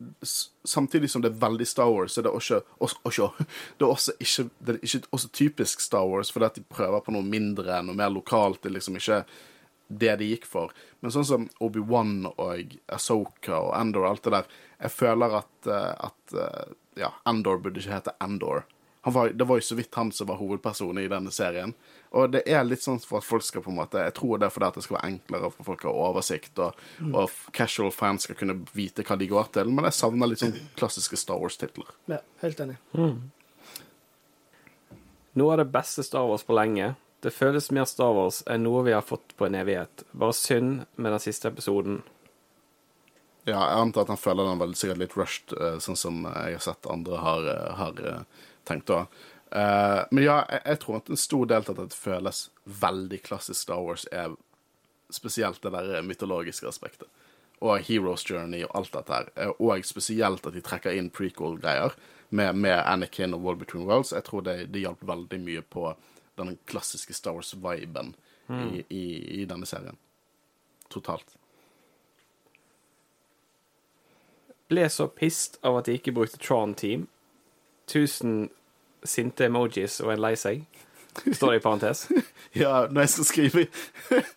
Samtidig 0.65 1.11
som 1.11 1.23
det 1.23 1.33
er 1.33 1.41
veldig 1.41 1.67
Star 1.67 1.91
Wars, 1.91 2.13
så 2.15 2.21
er 2.21 2.29
det 2.29 2.35
også, 2.35 2.61
også, 2.79 3.01
også 3.03 3.31
Det 3.79 3.87
er 3.87 3.91
også 3.91 4.13
ikke, 4.21 4.45
det 4.59 4.75
er 4.75 4.79
ikke 4.83 5.09
også 5.11 5.33
typisk 5.33 5.81
Star 5.81 6.07
Wars, 6.07 6.31
fordi 6.33 6.47
at 6.47 6.61
de 6.61 6.63
prøver 6.69 7.03
på 7.03 7.15
noe 7.15 7.27
mindre, 7.27 7.83
noe 7.83 7.99
mer 7.99 8.13
lokalt. 8.15 8.63
Det 8.63 8.71
er 8.71 8.79
liksom 8.79 9.01
ikke 9.01 9.25
det 9.89 10.15
de 10.21 10.31
gikk 10.31 10.47
for. 10.49 10.73
Men 11.03 11.13
sånn 11.13 11.27
som 11.29 11.49
Obi-Wan 11.63 12.31
og 12.31 12.79
Asoka 12.93 13.59
og 13.59 13.75
Endor 13.77 14.07
og 14.07 14.15
alt 14.15 14.25
det 14.25 14.35
der, 14.37 14.55
jeg 14.87 14.95
føler 14.95 15.37
at, 15.41 15.53
eh, 15.69 15.91
at 16.09 16.37
eh, 16.45 16.73
ja, 17.05 17.11
Endor 17.29 17.61
burde 17.63 17.83
ikke 17.83 17.99
hete 17.99 18.15
Andor. 18.25 18.65
Han 19.05 19.13
var, 19.13 19.29
det 19.37 19.45
var 19.45 19.59
jo 19.61 19.65
så 19.67 19.77
vidt 19.77 19.95
han 19.95 20.09
som 20.17 20.31
var 20.31 20.39
hovedpersonen 20.41 21.03
i 21.03 21.11
denne 21.13 21.33
serien. 21.35 21.75
Og 22.17 22.31
det 22.33 22.41
er 22.49 22.65
litt 22.65 22.81
sånn 22.81 23.03
for 23.05 23.21
at 23.21 23.27
folk 23.27 23.45
skal 23.45 23.61
på 23.61 23.69
en 23.69 23.77
måte 23.83 24.01
Jeg 24.01 24.15
tror 24.17 24.39
det 24.41 24.47
er 24.47 24.55
fordi 24.55 24.69
at 24.71 24.79
det 24.79 24.85
skal 24.87 24.97
være 24.97 25.11
enklere 25.11 25.51
for 25.53 25.69
folk 25.69 25.85
å 25.85 25.93
ha 25.93 26.07
oversikt, 26.09 26.61
og, 26.65 26.79
og 27.11 27.35
casual 27.53 27.93
fans 27.93 28.25
skal 28.25 28.39
kunne 28.41 28.63
vite 28.73 29.05
hva 29.05 29.19
de 29.21 29.29
går 29.29 29.51
til. 29.59 29.73
Men 29.77 29.91
jeg 29.91 29.99
savner 29.99 30.31
litt 30.31 30.41
sånn 30.41 30.57
klassiske 30.79 31.21
Star 31.21 31.43
Wars-titler. 31.43 31.91
Ja, 32.09 32.23
helt 32.41 32.63
enig. 32.65 32.79
Noe 35.35 35.53
av 35.53 35.61
det 35.61 35.69
beste 35.75 36.07
Star 36.07 36.25
Wars 36.31 36.47
på 36.49 36.57
lenge. 36.57 36.95
Det 37.21 37.35
føles 37.35 37.69
mer 37.77 37.85
Star 37.91 38.17
Wars 38.17 38.41
enn 38.49 38.65
noe 38.65 38.87
vi 38.89 38.97
har 38.97 39.05
fått 39.05 39.37
på 39.37 39.51
en 39.51 39.61
evighet. 39.61 40.07
Bare 40.17 40.37
synd 40.37 40.87
med 40.97 41.13
den 41.13 41.23
siste 41.25 41.53
episoden. 41.53 42.01
Ja, 43.45 43.59
jeg 43.59 43.81
antar 43.83 44.07
at 44.07 44.15
han 44.15 44.21
føler 44.21 44.49
den 44.49 44.61
veldig 44.61 44.81
sikkert 44.81 45.01
litt 45.03 45.15
rushed, 45.19 45.53
eh, 45.61 45.77
sånn 45.85 45.99
som 46.01 46.23
jeg 46.25 46.57
har 46.57 46.65
sett 46.65 46.89
andre 46.89 47.21
har, 47.21 47.49
eh, 47.53 47.73
har 47.77 48.05
eh, 48.65 48.69
tenkt 48.71 48.89
da. 48.89 49.05
Eh, 49.53 50.01
men 50.11 50.25
ja, 50.25 50.41
jeg, 50.51 50.63
jeg 50.65 50.81
tror 50.83 50.97
at 50.97 51.11
en 51.13 51.21
stor 51.21 51.47
del 51.53 51.69
av 51.69 51.77
det 51.79 51.95
føles 51.95 52.49
veldig 52.65 53.21
klassisk 53.23 53.61
Star 53.61 53.85
Wars, 53.85 54.07
er 54.11 54.35
spesielt 55.13 55.63
det 55.63 55.71
der 55.77 56.03
mytologiske 56.03 56.69
aspektet. 56.69 57.09
Og 57.61 57.79
Heroes 57.87 58.25
Journey 58.31 58.65
og 58.65 58.75
alt 58.75 58.93
dette 58.97 59.15
her. 59.15 59.31
Eh, 59.37 59.53
Og 59.59 59.85
spesielt 59.87 60.47
at 60.47 60.57
de 60.57 60.65
trekker 60.65 60.97
inn 60.97 61.11
prequel-greier 61.11 61.95
med, 62.31 62.57
med 62.57 62.81
Anakin 62.81 63.35
og 63.37 63.45
World 63.45 63.63
Between 63.63 63.87
Worlds. 63.87 64.13
Jeg 64.13 64.25
tror 64.25 64.43
det, 64.43 64.73
det 64.73 64.83
hjalp 64.83 65.05
veldig 65.07 65.41
mye 65.45 65.63
på 65.63 65.95
den 66.37 66.57
klassiske 66.67 67.15
Star 67.15 67.37
Wars-viben 67.37 68.15
i, 68.51 68.83
i, 68.91 69.05
i 69.41 69.45
denne 69.49 69.65
serien. 69.67 69.97
Totalt. 70.91 71.37
Ble 74.69 74.89
så 74.91 75.07
pissed 75.09 75.61
av 75.63 75.79
at 75.79 75.87
de 75.89 75.95
ikke 75.99 76.13
brukte 76.17 76.41
Tron 76.43 76.75
Team. 76.75 77.07
Tusen 77.91 78.49
sinte 79.05 79.49
emojis 79.49 80.01
og 80.05 80.15
en 80.15 80.23
lei 80.25 80.35
seg. 80.41 80.65
Står 81.15 81.53
det 81.53 81.57
i 81.57 81.63
parentes. 81.63 82.09
Ja, 82.55 82.87
når 82.87 83.03
jeg 83.03 83.11
skal 83.11 83.27
skrive 83.27 83.63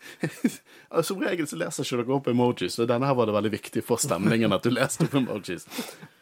altså, 0.90 1.04
Som 1.12 1.20
regel 1.22 1.46
så 1.46 1.58
leser 1.60 1.86
ikke 1.86 2.00
dere 2.00 2.16
opp 2.16 2.30
emojis, 2.32 2.80
og 2.82 2.88
denne 2.90 3.06
her 3.06 3.18
var 3.18 3.30
det 3.30 3.36
veldig 3.36 3.52
viktig 3.54 3.84
for 3.86 4.02
stemningen 4.02 4.56
at 4.56 4.66
du 4.66 4.72
leste 4.74 5.06
opp 5.06 5.14
emojis. 5.20 5.68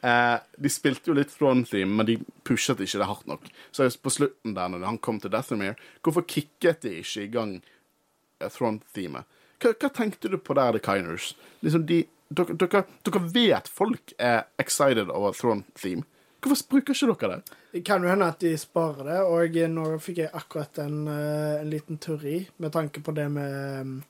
Eh, 0.03 0.35
de 0.59 0.71
spilte 0.71 1.11
jo 1.11 1.15
litt 1.15 1.31
Throne 1.31 1.63
Theme, 1.67 1.95
men 1.95 2.09
de 2.09 2.17
pushet 2.47 2.83
ikke 2.83 2.99
det 2.99 3.07
hardt 3.07 3.29
nok. 3.31 3.47
Så 3.71 3.87
på 3.95 4.11
slutten 4.11 4.57
der, 4.57 4.73
når 4.73 4.83
han 4.89 4.99
kom 4.99 5.21
til 5.23 5.31
Deathamere, 5.31 5.77
hvorfor 6.03 6.27
kicket 6.27 6.83
de 6.83 6.97
ikke 6.99 7.23
i 7.23 7.31
gang 7.31 7.55
eh, 7.61 8.49
Throne-themet? 8.49 9.23
Hva, 9.63 9.71
hva 9.71 9.91
tenkte 9.95 10.33
du 10.33 10.35
på 10.35 10.57
der, 10.59 10.75
The 10.75 10.83
Kiners? 10.83 11.31
Liksom 11.63 11.87
de, 11.87 12.01
dere, 12.27 12.57
dere, 12.59 12.83
dere 13.07 13.23
vet 13.31 13.71
folk 13.71 14.11
er 14.19 14.43
excited 14.59 15.07
over 15.07 15.31
Throne-theme. 15.31 16.03
Hvorfor 16.41 16.69
bruker 16.69 16.93
ikke 16.93 17.13
dere 17.13 17.35
det? 17.35 17.57
Det 17.75 17.81
kan 17.87 18.03
jo 18.03 18.09
hende 18.09 18.27
at 18.31 18.39
de 18.43 18.53
sparer 18.59 19.09
det, 19.09 19.19
og 19.25 19.57
nå 19.73 19.85
fikk 20.03 20.23
jeg 20.23 20.33
akkurat 20.33 20.79
en, 20.83 21.07
eh, 21.11 21.61
en 21.61 21.69
liten 21.69 21.97
teori 21.97 22.37
med 22.57 22.73
tanke 22.75 23.03
på 23.03 23.15
det 23.15 23.29
med 23.31 24.03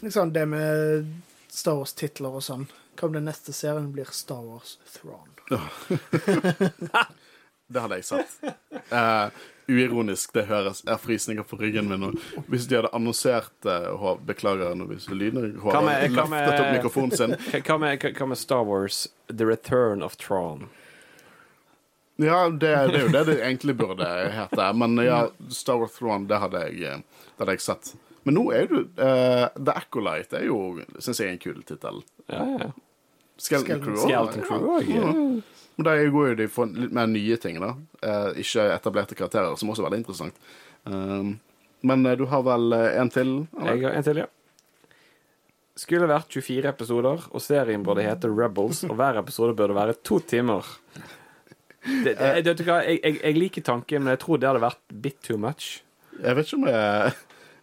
Liksom 0.00 0.32
det 0.32 0.44
med 0.46 1.08
Star 1.50 1.74
Wars-titler 1.80 2.36
og 2.38 2.44
sånn. 2.46 2.68
Hva 2.94 3.08
om 3.08 3.16
den 3.16 3.26
neste 3.26 3.52
serien 3.52 3.88
blir 3.90 4.06
Star 4.14 4.44
Wars 4.44 4.76
Throne? 4.94 5.34
Det 7.70 7.80
hadde 7.84 7.98
jeg 8.00 8.04
sagt. 8.08 8.36
Uh, 8.90 9.30
uironisk, 9.70 10.32
det 10.34 10.46
høres. 10.48 10.82
Jeg 10.84 10.90
har 10.92 10.98
frysninger 11.02 11.46
på 11.46 11.58
ryggen 11.60 11.86
min 11.90 12.02
Og 12.08 12.18
Hvis 12.50 12.66
de 12.66 12.80
hadde 12.80 12.90
annonsert 12.96 13.52
uh, 13.70 14.16
Beklager 14.26 14.74
nå 14.74 14.88
hvis 14.90 15.06
lyden 15.14 15.52
Hva 15.62 15.80
med- 15.86 16.10
hva 18.18 18.26
med- 18.28 18.38
Star 18.40 18.64
Wars 18.66 19.06
The 19.30 19.46
Return 19.46 20.02
of 20.02 20.16
Tron? 20.18 20.66
Ja, 22.20 22.48
det, 22.50 22.58
det 22.60 22.98
er 22.98 23.04
jo 23.06 23.12
det 23.14 23.24
det 23.30 23.38
egentlig 23.40 23.76
burde 23.78 24.06
hete. 24.34 24.72
Men 24.76 24.98
ja, 25.00 25.22
Star 25.48 25.78
Wars 25.80 25.94
Throne, 25.96 26.26
det 26.28 26.36
hadde 26.42 26.60
jeg, 26.66 26.82
eh, 26.84 26.98
det 27.30 27.38
hadde 27.44 27.54
jeg 27.56 27.64
sett. 27.64 27.94
Men 28.28 28.36
nå 28.36 28.42
er 28.52 28.66
du 28.68 28.76
uh, 29.00 29.46
The 29.56 29.72
Acolyte 29.80 30.36
er 30.42 30.44
jo, 30.50 30.58
syns 31.00 31.22
jeg, 31.22 31.30
er 31.30 31.32
en 31.38 31.40
kul 31.40 31.62
tittel. 31.64 32.02
Ja, 32.28 32.42
ja. 32.60 32.70
Skeleton 33.40 33.80
Crew 33.80 33.96
òg. 34.76 35.40
Men 35.80 35.86
da 35.86 36.10
går 36.12 36.26
jo 36.28 36.36
de 36.36 36.46
for 36.52 36.68
litt 36.76 36.90
mer 36.92 37.06
nye 37.08 37.36
ting, 37.40 37.56
da. 37.56 37.70
Eh, 38.04 38.42
ikke 38.42 38.66
etablerte 38.74 39.16
karakterer, 39.16 39.54
som 39.56 39.70
også 39.72 39.80
er 39.80 39.86
veldig 39.86 40.00
interessant. 40.02 40.42
Um, 40.84 41.38
men 41.88 42.04
eh, 42.04 42.18
du 42.20 42.26
har 42.28 42.42
vel 42.44 42.74
eh, 42.76 42.98
en 43.00 43.08
til? 43.08 43.30
eller? 43.56 43.70
Jeg 43.78 43.86
har 43.86 43.96
en 43.96 44.04
til, 44.04 44.20
ja. 44.20 44.26
Skulle 45.80 46.10
vært 46.10 46.36
24 46.36 46.68
episoder, 46.68 47.24
og 47.32 47.40
serien 47.40 47.86
burde 47.86 48.04
hete 48.04 48.28
Rebels, 48.28 48.82
og 48.90 48.92
hver 49.00 49.22
episode 49.22 49.56
burde 49.56 49.78
være 49.78 49.96
to 50.04 50.20
timer. 50.20 50.68
Det, 51.80 52.12
det, 52.44 52.58
du 52.60 52.66
jeg, 52.68 53.00
jeg, 53.00 53.16
jeg 53.22 53.40
liker 53.40 53.64
tanken, 53.64 54.04
men 54.04 54.12
jeg 54.12 54.20
tror 54.26 54.36
det 54.36 54.50
hadde 54.50 54.66
vært 54.66 54.96
bit 55.00 55.16
too 55.24 55.40
much. 55.40 55.78
Jeg 56.20 56.36
vet 56.36 56.44
ikke 56.44 56.60
om 56.60 56.68
jeg 56.68 57.14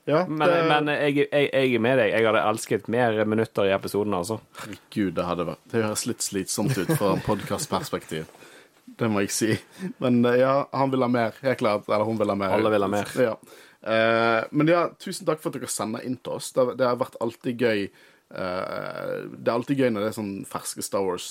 Ja, 0.08 0.22
Men, 0.30 0.48
det, 0.48 0.60
men 0.70 0.88
jeg, 0.94 1.16
jeg, 1.28 1.50
jeg 1.52 1.74
er 1.76 1.82
med 1.84 1.98
deg. 2.00 2.14
Jeg 2.16 2.26
hadde 2.30 2.44
elsket 2.48 2.86
mer 2.94 3.18
minutter 3.28 3.68
i 3.68 3.74
episoden, 3.76 4.14
altså. 4.16 4.38
Herregud, 4.62 5.14
det 5.18 5.26
hadde 5.28 5.46
vært 5.50 5.66
Det 5.74 5.82
høres 5.84 6.06
litt 6.08 6.24
slitsomt 6.24 6.78
ut 6.80 6.94
fra 6.96 7.10
en 7.18 7.24
podkastperspektiv. 7.26 8.30
Det 8.98 9.10
må 9.12 9.26
jeg 9.26 9.34
si. 9.36 9.50
Men 10.00 10.22
eh, 10.26 10.38
ja, 10.40 10.54
han 10.72 10.94
vil 10.94 11.04
ha 11.04 11.10
mer, 11.12 11.36
helt 11.44 11.60
klart. 11.60 11.90
Eller 11.92 12.08
hun 12.08 12.18
vil 12.22 12.32
ha 12.32 12.38
mer. 12.40 12.56
Alle 12.56 12.72
vil 12.72 12.86
ha 12.88 12.92
mer. 12.94 13.12
Ja. 13.20 13.34
Eh, 13.84 14.48
men 14.56 14.72
ja, 14.72 14.86
tusen 15.00 15.28
takk 15.28 15.44
for 15.44 15.52
at 15.52 15.60
dere 15.60 15.70
sender 15.70 16.08
inn 16.08 16.16
til 16.24 16.40
oss. 16.40 16.54
Det, 16.56 16.66
det 16.80 16.88
har 16.88 16.98
vært 17.04 17.20
alltid 17.24 17.62
gøy. 17.68 17.84
eh, 18.32 19.20
det 19.36 19.52
er 19.52 19.54
alltid 19.58 19.84
gøy 19.84 19.92
når 19.92 20.08
det 20.08 20.10
er 20.14 20.18
sånn 20.22 20.34
ferske 20.48 20.84
Star 20.88 21.04
Wars. 21.06 21.28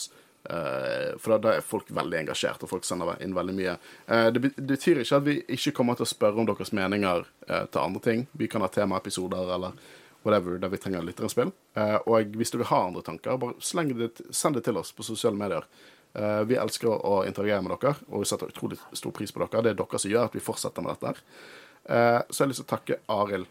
Eh, 0.51 1.17
for 1.21 1.37
da, 1.43 1.57
er 1.57 1.65
folk 1.65 1.91
veldig 1.95 2.21
engasjert, 2.23 2.63
og 2.63 2.71
folk 2.71 2.87
sender 2.87 3.17
inn 3.25 3.35
veldig 3.37 3.55
mye. 3.57 3.77
Eh, 4.07 4.29
det, 4.35 4.43
betyr 4.57 5.03
ikke 5.03 5.21
at 5.21 5.27
vi 5.27 5.37
ikke 5.57 5.75
kommer 5.77 5.99
til 5.99 6.07
å 6.07 6.11
spørre 6.11 6.43
om 6.43 6.49
deres 6.49 6.73
meninger 6.77 7.27
eh, 7.49 7.65
til 7.65 7.83
andre 7.83 8.03
ting. 8.05 8.25
Vi 8.33 8.49
kan 8.53 8.65
ha 8.65 8.71
temaepisoder 8.73 9.53
eller 9.57 9.77
whatever 10.27 10.59
der 10.59 10.73
vi 10.73 10.81
trenger 10.83 11.05
lytterinnspill. 11.07 11.53
Og 12.11 12.33
hvis 12.35 12.51
dere 12.51 12.67
har 12.67 12.89
andre 12.89 13.05
tanker, 13.07 13.37
bare 13.39 13.85
det, 13.95 14.09
send 14.35 14.59
det 14.59 14.65
til 14.67 14.81
oss 14.81 14.91
på 14.91 15.07
sosiale 15.07 15.39
medier. 15.39 15.69
Vi 16.51 16.57
elsker 16.59 16.91
å 16.91 17.21
interagere 17.29 17.63
med 17.63 17.77
dere, 17.77 17.93
og 18.09 18.25
vi 18.25 18.27
setter 18.27 18.51
utrolig 18.51 18.81
stor 18.91 19.15
pris 19.15 19.31
på 19.31 19.45
dere. 19.45 19.63
Det 19.63 19.71
er 19.71 19.79
dere 19.79 20.01
som 20.03 20.11
gjør 20.11 20.27
at 20.27 20.35
vi 20.35 20.43
fortsetter 20.43 20.83
med 20.83 20.97
dette. 20.97 21.13
her. 21.13 22.27
Så 22.27 22.41
jeg 22.41 22.43
har 22.43 22.51
lyst 22.51 22.63
til 22.65 22.67
å 22.67 22.73
takke 22.73 22.99
Arild, 23.07 23.47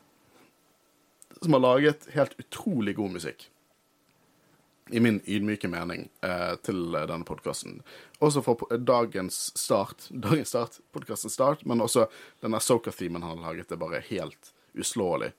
som 1.38 1.56
har 1.56 1.64
laget 1.64 2.10
helt 2.18 2.36
utrolig 2.44 2.98
god 3.00 3.16
musikk. 3.22 3.48
I 4.94 5.00
min 5.02 5.22
ydmyke 5.26 5.70
mening 5.72 6.10
eh, 6.22 6.54
til 6.66 6.94
eh, 6.94 7.08
denne 7.10 7.26
podkasten. 7.26 7.80
Også 8.22 8.44
for 8.46 8.68
dagens 8.78 9.50
start, 9.58 10.10
dagens 10.28 10.54
start, 10.54 10.78
podkastens 10.94 11.34
start, 11.34 11.66
men 11.66 11.82
også 11.82 12.06
denne 12.46 12.62
Soka-themen 12.62 13.26
han 13.26 13.42
har 13.42 13.56
laget, 13.56 13.74
er 13.74 13.82
bare 13.82 14.04
helt 14.12 14.54
uslåelig. 14.78 15.32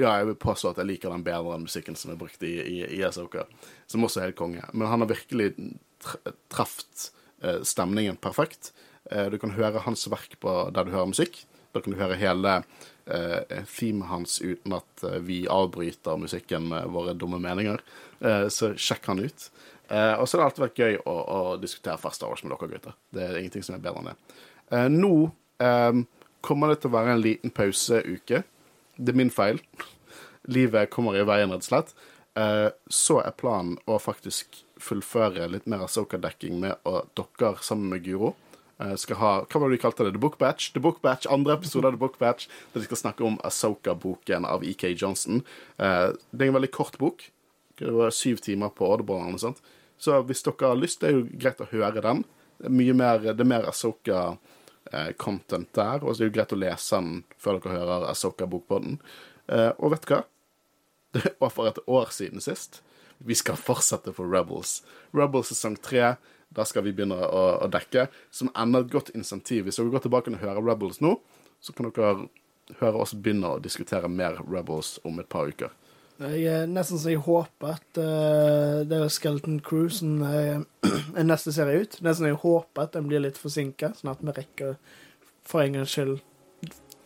Ja, 0.00 0.14
jeg 0.16 0.30
vil 0.30 0.38
påstå 0.40 0.70
at 0.70 0.80
jeg 0.80 0.88
liker 0.88 1.12
den 1.12 1.24
bedre 1.26 1.58
enn 1.58 1.66
musikken 1.66 1.98
som 1.98 2.14
er 2.14 2.20
brukt 2.20 2.40
i, 2.46 2.54
i, 2.62 2.76
i 2.96 3.02
Asoka, 3.04 3.44
som 3.90 4.06
også 4.06 4.22
er 4.22 4.30
helt 4.30 4.38
konge. 4.38 4.64
Men 4.72 4.88
han 4.88 5.04
har 5.04 5.10
virkelig 5.10 5.50
truffet 6.48 7.10
eh, 7.44 7.60
stemningen 7.68 8.16
perfekt. 8.16 8.72
Eh, 9.10 9.28
du 9.28 9.36
kan 9.42 9.52
høre 9.58 9.84
hans 9.84 10.06
verk 10.08 10.38
på 10.40 10.54
der 10.72 10.88
du 10.88 10.94
hører 10.94 11.12
musikk. 11.12 11.42
Da 11.72 11.82
kan 11.82 11.94
du 11.94 12.00
høre 12.00 12.18
hele 12.18 12.54
eh, 13.06 13.64
themet 13.70 14.10
hans 14.10 14.38
uten 14.42 14.74
at 14.76 15.04
eh, 15.06 15.18
vi 15.26 15.42
avbryter 15.50 16.20
musikken 16.20 16.68
med 16.72 16.90
våre 16.94 17.14
dumme 17.14 17.40
meninger. 17.42 17.82
Eh, 18.20 18.46
så 18.52 18.72
sjekk 18.76 19.10
han 19.12 19.22
ut. 19.22 19.50
Eh, 19.88 20.14
og 20.14 20.28
så 20.28 20.36
har 20.36 20.42
det 20.42 20.48
alltid 20.48 20.64
vært 20.66 20.82
gøy 20.82 20.98
å, 21.04 21.14
å 21.14 21.40
diskutere 21.62 22.00
Fast 22.00 22.24
Hours 22.26 22.44
med 22.44 22.54
dere 22.54 22.70
gutter. 22.74 22.98
Det 23.14 23.26
er 23.26 23.38
ingenting 23.40 23.66
som 23.66 23.76
er 23.76 23.84
bedre 23.84 24.02
enn 24.02 24.10
det. 24.12 24.16
Eh, 24.70 24.88
nå 24.92 25.14
eh, 25.62 26.02
kommer 26.46 26.72
det 26.72 26.80
til 26.82 26.92
å 26.92 26.96
være 26.98 27.16
en 27.16 27.24
liten 27.24 27.54
pauseuke. 27.54 28.42
Det 28.96 29.14
er 29.14 29.18
min 29.18 29.32
feil. 29.34 29.62
Livet 30.50 30.90
kommer 30.92 31.18
i 31.18 31.26
veien, 31.26 31.52
rett 31.52 31.66
og 31.66 31.70
slett. 31.70 31.94
Eh, 32.38 32.68
så 32.90 33.20
er 33.22 33.38
planen 33.38 33.78
å 33.90 33.98
faktisk 34.02 34.62
fullføre 34.80 35.48
litt 35.52 35.66
mer 35.70 35.84
Asoka-dekking 35.84 36.62
med 36.62 36.88
å 36.88 37.02
dere 37.18 37.58
sammen 37.62 37.90
med 37.94 38.06
Guro 38.06 38.34
skal 38.96 39.18
ha 39.20 39.30
Hva 39.44 39.60
var 39.60 39.68
det 39.68 39.76
de 39.76 39.82
kalte 39.82 40.06
det? 40.06 40.14
The 40.14 40.22
Book 40.22 40.38
Batch? 40.40 40.70
The 40.72 40.80
Book 40.80 41.02
Batch, 41.04 41.28
Andre 41.28 41.58
episode 41.58 41.88
av 41.88 41.96
The 41.96 42.00
Book 42.00 42.16
Batch, 42.18 42.48
der 42.72 42.80
de 42.80 42.88
skal 42.88 43.02
snakke 43.02 43.26
om 43.26 43.36
Asoka-boken 43.44 44.46
av 44.48 44.64
EK 44.64 44.86
Johnson. 44.94 45.42
Eh, 45.76 46.08
det 46.30 46.46
er 46.46 46.52
en 46.52 46.56
veldig 46.56 46.72
kort 46.72 46.96
bok. 46.98 47.26
Det 47.80 47.92
var 47.92 48.14
syv 48.14 48.40
timer 48.44 48.72
på 48.72 48.88
Audible 48.88 49.20
eller 49.20 49.40
sånt. 49.40 49.60
Så 50.00 50.16
hvis 50.28 50.44
dere 50.44 50.72
har 50.72 50.80
lyst, 50.80 51.00
det 51.02 51.10
er 51.10 51.18
jo 51.18 51.26
greit 51.42 51.60
å 51.60 51.68
høre 51.70 52.04
den. 52.04 52.22
Det 52.60 52.68
er 52.68 52.76
mye 52.76 52.96
mer, 52.96 53.24
det 53.24 53.44
er 53.44 53.52
mer 53.52 53.68
Asoka-content 53.68 55.72
der, 55.76 56.04
og 56.04 56.12
så 56.12 56.20
er 56.20 56.26
det 56.26 56.30
jo 56.30 56.36
greit 56.38 56.56
å 56.56 56.60
lese 56.60 57.00
den 57.00 57.22
før 57.40 57.60
dere 57.60 57.78
hører 57.78 58.08
Asoka-bokpodden. 58.14 58.98
Eh, 59.52 59.72
og 59.76 59.94
vet 59.94 60.06
du 60.06 60.14
hva? 60.14 60.22
Det 61.16 61.32
var 61.40 61.50
for 61.50 61.66
et 61.66 61.80
år 61.90 62.12
siden 62.14 62.42
sist. 62.44 62.84
Vi 63.18 63.34
skal 63.36 63.58
fortsette 63.58 64.12
for 64.16 64.30
Rebels. 64.30 64.78
Rebels 65.16 65.50
sesong 65.50 65.74
tre. 65.82 66.14
Da 66.54 66.66
skal 66.66 66.84
vi 66.86 66.94
begynne 66.94 67.16
å, 67.16 67.42
å 67.64 67.68
dekke. 67.70 68.08
Som 68.34 68.50
enda 68.58 68.82
et 68.82 68.92
godt 68.92 69.12
insentiv. 69.14 69.66
Hvis 69.66 69.78
dere 69.78 69.92
går 69.92 70.06
tilbake 70.06 70.32
og 70.32 70.40
hører 70.42 70.64
Rebels 70.66 71.00
nå, 71.04 71.16
så 71.62 71.74
kan 71.76 71.90
dere 71.90 72.28
høre 72.80 73.02
oss 73.02 73.14
begynne 73.14 73.54
å 73.54 73.62
diskutere 73.62 74.10
mer 74.10 74.40
Rebels 74.46 74.98
om 75.06 75.20
et 75.22 75.30
par 75.30 75.50
uker. 75.50 75.72
Jeg 76.20 76.42
er 76.52 76.66
nesten 76.68 77.00
så 77.00 77.14
jeg 77.14 77.22
håper 77.24 77.78
at 77.78 77.96
uh, 77.96 78.82
det 78.84 78.98
er 78.98 79.12
Skeleton 79.12 79.60
Crew 79.64 79.86
som 79.94 80.18
er, 80.26 80.66
er 81.16 81.28
neste 81.28 81.54
serie 81.56 81.86
ut. 81.86 81.96
Nesten 82.04 82.28
jeg 82.28 82.40
håper 82.42 82.84
at 82.84 82.96
den 82.96 83.08
blir 83.08 83.24
litt 83.24 83.40
forsinka, 83.40 83.94
sånn 83.96 84.12
at 84.12 84.20
vi 84.20 84.34
rekker 84.36 84.74
for 85.48 85.64
en 85.64 85.78
gangs 85.78 85.94
skyld 85.94 86.18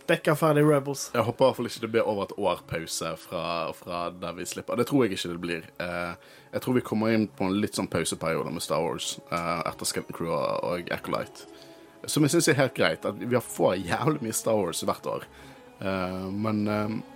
dekke 0.09 0.35
ferdig 0.37 0.65
Rebels. 0.67 1.09
Jeg 1.15 1.25
håper 1.25 1.45
i 1.45 1.47
hvert 1.49 1.59
fall 1.59 1.69
ikke 1.69 1.83
det 1.85 1.91
blir 1.95 2.09
over 2.11 2.27
et 2.27 2.35
år 2.37 2.63
pause 2.69 3.13
fra, 3.21 3.45
fra 3.77 4.01
der 4.21 4.37
vi 4.37 4.47
slipper. 4.49 4.79
Det 4.81 4.87
tror 4.91 5.05
jeg 5.05 5.17
ikke 5.17 5.33
det 5.33 5.41
blir. 5.43 5.67
Eh, 5.81 6.15
jeg 6.55 6.65
tror 6.65 6.77
vi 6.77 6.85
kommer 6.85 7.15
inn 7.15 7.27
på 7.29 7.49
en 7.49 7.57
litt 7.61 7.79
sånn 7.79 7.91
pauseperiode 7.91 8.53
med 8.53 8.65
Star 8.65 8.85
Wars 8.85 9.15
eh, 9.31 9.61
etter 9.71 9.89
Skeleton 9.89 10.17
Crew 10.17 10.33
og, 10.35 10.93
Acolyte. 10.95 11.49
Som 12.07 12.27
jeg 12.27 12.35
syns 12.35 12.51
er 12.53 12.61
helt 12.61 12.77
greit. 12.77 13.07
At 13.09 13.21
vi 13.21 13.41
får 13.41 13.79
jævlig 13.81 14.27
mye 14.27 14.37
Star 14.37 14.61
Wars 14.61 14.85
hvert 14.85 15.09
år. 15.11 15.29
Eh, 15.81 16.27
men 16.33 16.65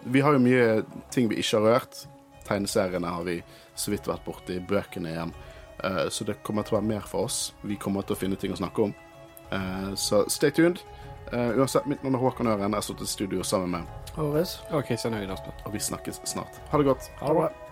vi 0.08 0.24
har 0.24 0.36
jo 0.36 0.44
mye 0.44 0.80
ting 1.14 1.28
vi 1.30 1.42
ikke 1.42 1.60
har 1.60 1.68
rørt. 1.74 2.04
Tegneseriene 2.48 3.12
har 3.12 3.26
vi 3.28 3.42
så 3.78 3.92
vidt 3.92 4.08
vært 4.08 4.24
borti. 4.26 4.56
Bøkene 4.64 5.12
igjen. 5.12 5.36
Så 6.10 6.24
det 6.26 6.40
kommer 6.42 6.64
til 6.66 6.74
å 6.74 6.80
være 6.80 6.88
mer 6.88 7.04
for 7.06 7.28
oss. 7.28 7.52
Vi 7.62 7.76
kommer 7.78 8.02
til 8.02 8.16
å 8.16 8.18
finne 8.18 8.34
ting 8.40 8.50
å 8.50 8.56
snakke 8.58 8.88
om. 8.88 8.94
Så 9.94 10.24
stay 10.32 10.50
tuned. 10.50 10.80
Eh, 11.32 11.58
uansett, 11.58 11.86
mitt 11.86 12.02
navn 12.02 12.14
er 12.14 12.18
Håkon 12.18 12.46
Øren. 12.46 12.70
Jeg 12.72 12.76
har 12.80 12.86
stått 12.86 13.02
i 13.02 13.06
studio 13.06 13.42
sammen 13.44 13.70
med 13.70 14.14
Håres. 14.16 14.58
Send 14.96 15.14
høyden, 15.14 15.36
og 15.64 15.72
vi 15.72 15.78
snakkes 15.78 16.20
snart. 16.24 16.60
Ha 16.70 16.78
det 16.78 16.86
godt. 16.88 17.10
Ha 17.20 17.28
det 17.28 17.36
bra. 17.42 17.67